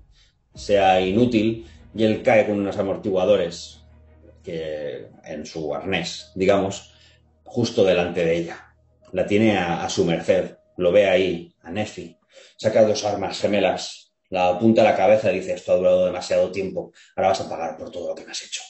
sea 0.54 1.00
inútil. 1.00 1.66
Y 1.96 2.02
él 2.02 2.22
cae 2.22 2.46
con 2.46 2.58
unos 2.58 2.76
amortiguadores 2.78 3.84
que 4.42 5.06
en 5.24 5.46
su 5.46 5.72
arnés, 5.72 6.32
digamos, 6.34 6.92
justo 7.44 7.84
delante 7.84 8.24
de 8.24 8.36
ella. 8.36 8.74
La 9.12 9.26
tiene 9.26 9.56
a, 9.56 9.84
a 9.84 9.88
su 9.88 10.04
merced, 10.04 10.56
lo 10.76 10.90
ve 10.90 11.08
ahí, 11.08 11.54
a 11.62 11.70
Nefi, 11.70 12.16
saca 12.56 12.86
dos 12.86 13.04
armas 13.04 13.40
gemelas 13.40 14.04
la 14.30 14.48
apunta 14.48 14.82
a 14.82 14.84
la 14.84 14.96
cabeza 14.96 15.30
y 15.30 15.38
dice, 15.38 15.54
esto 15.54 15.72
ha 15.72 15.76
durado 15.76 16.06
demasiado 16.06 16.50
tiempo, 16.50 16.92
ahora 17.14 17.28
vas 17.28 17.40
a 17.40 17.48
pagar 17.48 17.76
por 17.76 17.90
todo 17.90 18.08
lo 18.08 18.14
que 18.14 18.24
me 18.24 18.32
has 18.32 18.42
hecho. 18.42 18.62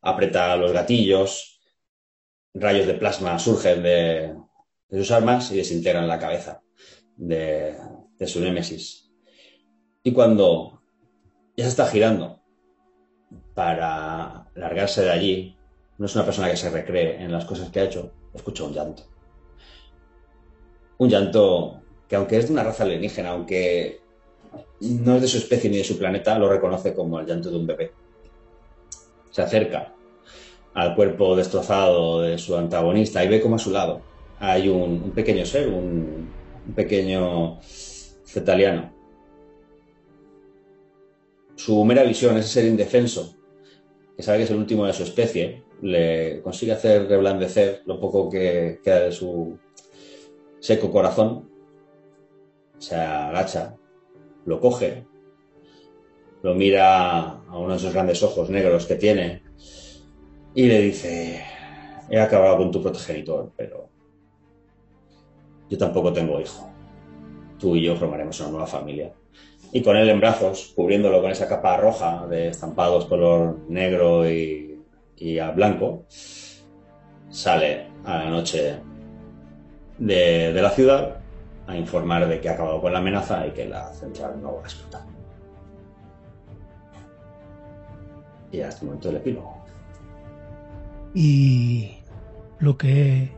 Aprieta 0.00 0.56
los 0.56 0.72
gatillos, 0.72 1.60
rayos 2.54 2.86
de 2.86 2.94
plasma 2.94 3.38
surgen 3.38 3.82
de, 3.82 4.34
sus 4.90 5.10
armas 5.10 5.52
y 5.52 5.58
desintegran 5.58 6.08
la 6.08 6.18
cabeza 6.18 6.62
de, 7.16 7.76
de 8.18 8.26
su 8.26 8.40
némesis. 8.40 9.12
Y 10.02 10.12
cuando 10.12 10.82
ya 11.56 11.64
se 11.64 11.70
está 11.70 11.86
girando 11.86 12.42
para 13.54 14.50
largarse 14.54 15.02
de 15.02 15.10
allí, 15.10 15.56
no 15.98 16.06
es 16.06 16.14
una 16.14 16.24
persona 16.24 16.50
que 16.50 16.56
se 16.56 16.70
recree 16.70 17.22
en 17.22 17.32
las 17.32 17.44
cosas 17.44 17.70
que 17.70 17.80
ha 17.80 17.84
hecho, 17.84 18.12
escucha 18.34 18.64
un 18.64 18.72
llanto. 18.72 19.04
Un 20.98 21.08
llanto 21.10 21.82
que 22.08 22.16
aunque 22.16 22.38
es 22.38 22.46
de 22.46 22.52
una 22.52 22.64
raza 22.64 22.84
alienígena, 22.84 23.30
aunque 23.30 24.00
no 24.80 25.16
es 25.16 25.22
de 25.22 25.28
su 25.28 25.38
especie 25.38 25.70
ni 25.70 25.78
de 25.78 25.84
su 25.84 25.98
planeta, 25.98 26.38
lo 26.38 26.48
reconoce 26.48 26.94
como 26.94 27.20
el 27.20 27.26
llanto 27.26 27.50
de 27.50 27.56
un 27.56 27.66
bebé. 27.66 27.92
Se 29.30 29.42
acerca 29.42 29.94
al 30.74 30.94
cuerpo 30.94 31.36
destrozado 31.36 32.22
de 32.22 32.38
su 32.38 32.56
antagonista 32.56 33.24
y 33.24 33.28
ve 33.28 33.40
como 33.40 33.56
a 33.56 33.58
su 33.58 33.70
lado 33.70 34.02
hay 34.38 34.68
un, 34.68 35.12
pequeño 35.12 35.46
ser, 35.46 35.68
un, 35.68 36.28
pequeño 36.74 37.58
cetaliano. 37.60 38.92
Su 41.54 41.84
mera 41.84 42.02
visión, 42.02 42.36
ese 42.36 42.48
ser 42.48 42.64
indefenso, 42.66 43.34
que 44.16 44.22
sabe 44.22 44.38
que 44.38 44.44
es 44.44 44.50
el 44.50 44.58
último 44.58 44.86
de 44.86 44.92
su 44.92 45.04
especie, 45.04 45.64
le 45.80 46.42
consigue 46.42 46.72
hacer 46.72 47.08
reblandecer 47.08 47.82
lo 47.86 48.00
poco 48.00 48.28
que 48.28 48.80
queda 48.82 49.00
de 49.00 49.12
su 49.12 49.58
seco 50.60 50.90
corazón. 50.90 51.48
Se 52.78 52.94
agacha 52.94 53.76
lo 54.46 54.60
coge, 54.60 55.06
lo 56.42 56.54
mira 56.54 57.30
a 57.30 57.58
uno 57.58 57.70
de 57.70 57.76
esos 57.76 57.92
grandes 57.92 58.22
ojos 58.22 58.48
negros 58.48 58.86
que 58.86 58.94
tiene 58.94 59.42
y 60.54 60.66
le 60.68 60.80
dice, 60.80 61.42
he 62.08 62.20
acabado 62.20 62.56
con 62.58 62.70
tu 62.70 62.82
progenitor, 62.82 63.52
pero 63.56 63.88
yo 65.68 65.76
tampoco 65.76 66.12
tengo 66.12 66.40
hijo. 66.40 66.70
Tú 67.58 67.76
y 67.76 67.82
yo 67.82 67.96
formaremos 67.96 68.38
una 68.40 68.50
nueva 68.50 68.66
familia. 68.66 69.12
Y 69.72 69.82
con 69.82 69.96
él 69.96 70.08
en 70.08 70.20
brazos, 70.20 70.72
cubriéndolo 70.76 71.20
con 71.20 71.30
esa 71.30 71.48
capa 71.48 71.76
roja 71.76 72.26
de 72.28 72.48
estampados 72.48 73.06
color 73.06 73.58
negro 73.68 74.30
y, 74.30 74.78
a 75.40 75.50
blanco, 75.50 76.04
sale 77.28 77.88
a 78.04 78.18
la 78.18 78.30
noche 78.30 78.78
de 79.98 80.52
la 80.52 80.70
ciudad 80.70 81.25
a 81.66 81.76
informar 81.76 82.28
de 82.28 82.40
que 82.40 82.48
ha 82.48 82.52
acabado 82.52 82.80
con 82.80 82.92
la 82.92 83.00
amenaza 83.00 83.46
y 83.46 83.50
que 83.50 83.66
la 83.66 83.92
central 83.92 84.40
no 84.42 84.54
va 84.54 84.60
a 84.60 84.64
explotar. 84.64 85.02
Y 88.52 88.60
hasta 88.60 88.80
el 88.82 88.86
momento 88.86 89.08
del 89.08 89.16
epílogo. 89.16 89.64
Y 91.14 91.98
lo 92.58 92.76
que 92.76 93.32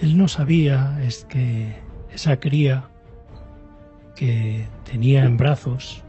él 0.00 0.18
no 0.18 0.26
sabía 0.26 0.98
es 1.02 1.24
que 1.26 1.76
esa 2.12 2.40
cría 2.40 2.88
que 4.16 4.66
tenía 4.84 5.24
en 5.24 5.36
brazos 5.36 6.02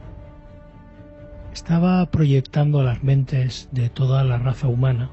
estaba 1.53 2.05
proyectando 2.07 2.79
a 2.79 2.83
las 2.83 3.03
mentes 3.03 3.69
de 3.71 3.89
toda 3.89 4.23
la 4.23 4.37
raza 4.37 4.67
humana 4.67 5.09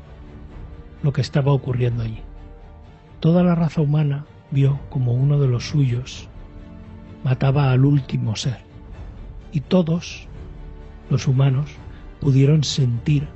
lo 1.02 1.12
que 1.12 1.20
estaba 1.20 1.52
ocurriendo 1.52 2.02
allí. 2.02 2.22
Toda 3.20 3.42
la 3.42 3.54
raza 3.54 3.82
humana 3.82 4.26
vio 4.50 4.78
como 4.90 5.12
uno 5.12 5.38
de 5.38 5.48
los 5.48 5.68
suyos 5.68 6.28
mataba 7.24 7.70
al 7.70 7.84
último 7.84 8.36
ser. 8.36 8.58
Y 9.52 9.60
todos, 9.60 10.26
los 11.10 11.26
humanos, 11.26 11.70
pudieron 12.20 12.64
sentir 12.64 13.28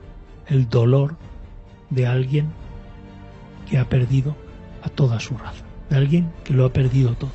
el 0.47 0.69
dolor 0.69 1.17
de 1.91 2.07
alguien 2.07 2.51
que 3.69 3.79
ha 3.79 3.89
perdido 3.89 4.37
a 4.83 4.89
toda 4.89 5.21
su 5.21 5.37
raza, 5.37 5.65
de 5.91 5.97
alguien 5.97 6.33
que 6.45 6.55
lo 6.55 6.65
ha 6.65 6.73
perdido 6.73 7.15
todo. 7.15 7.31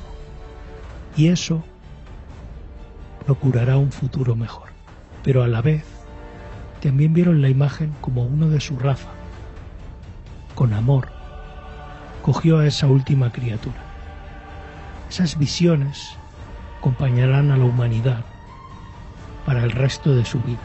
Y 1.16 1.28
eso 1.28 1.62
procurará 3.26 3.76
un 3.76 3.92
futuro 3.92 4.36
mejor. 4.36 4.70
Pero 5.22 5.42
a 5.42 5.48
la 5.48 5.60
vez, 5.60 5.84
también 6.80 7.12
vieron 7.12 7.42
la 7.42 7.48
imagen 7.48 7.92
como 8.00 8.24
uno 8.24 8.48
de 8.48 8.60
su 8.60 8.78
raza, 8.78 9.08
con 10.54 10.72
amor, 10.72 11.08
cogió 12.22 12.58
a 12.58 12.66
esa 12.66 12.86
última 12.86 13.32
criatura. 13.32 13.78
Esas 15.08 15.38
visiones 15.38 16.16
acompañarán 16.78 17.50
a 17.50 17.56
la 17.56 17.64
humanidad 17.64 18.24
para 19.44 19.64
el 19.64 19.70
resto 19.70 20.14
de 20.14 20.24
su 20.24 20.40
vida, 20.40 20.60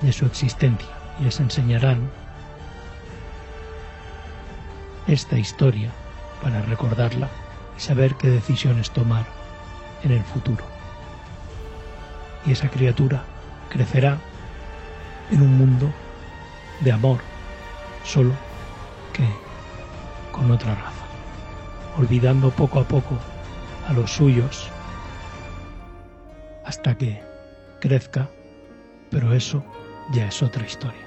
de 0.00 0.12
su 0.12 0.26
existencia, 0.26 0.88
y 1.20 1.24
les 1.24 1.40
enseñarán 1.40 2.10
esta 5.06 5.38
historia 5.38 5.90
para 6.42 6.62
recordarla 6.62 7.28
y 7.76 7.80
saber 7.80 8.14
qué 8.14 8.28
decisiones 8.28 8.90
tomar 8.90 9.26
en 10.02 10.12
el 10.12 10.22
futuro. 10.22 10.64
Y 12.46 12.52
esa 12.52 12.68
criatura 12.68 13.24
crecerá 13.68 14.18
en 15.30 15.42
un 15.42 15.58
mundo 15.58 15.90
de 16.80 16.92
amor, 16.92 17.20
solo 18.04 18.32
que 19.12 19.24
con 20.36 20.50
otra 20.50 20.74
raza, 20.74 21.06
olvidando 21.98 22.50
poco 22.50 22.80
a 22.80 22.84
poco 22.84 23.16
a 23.88 23.92
los 23.92 24.12
suyos 24.12 24.68
hasta 26.64 26.96
que 26.96 27.22
crezca, 27.80 28.28
pero 29.10 29.32
eso 29.32 29.64
ya 30.12 30.26
es 30.26 30.42
otra 30.42 30.66
historia. 30.66 31.05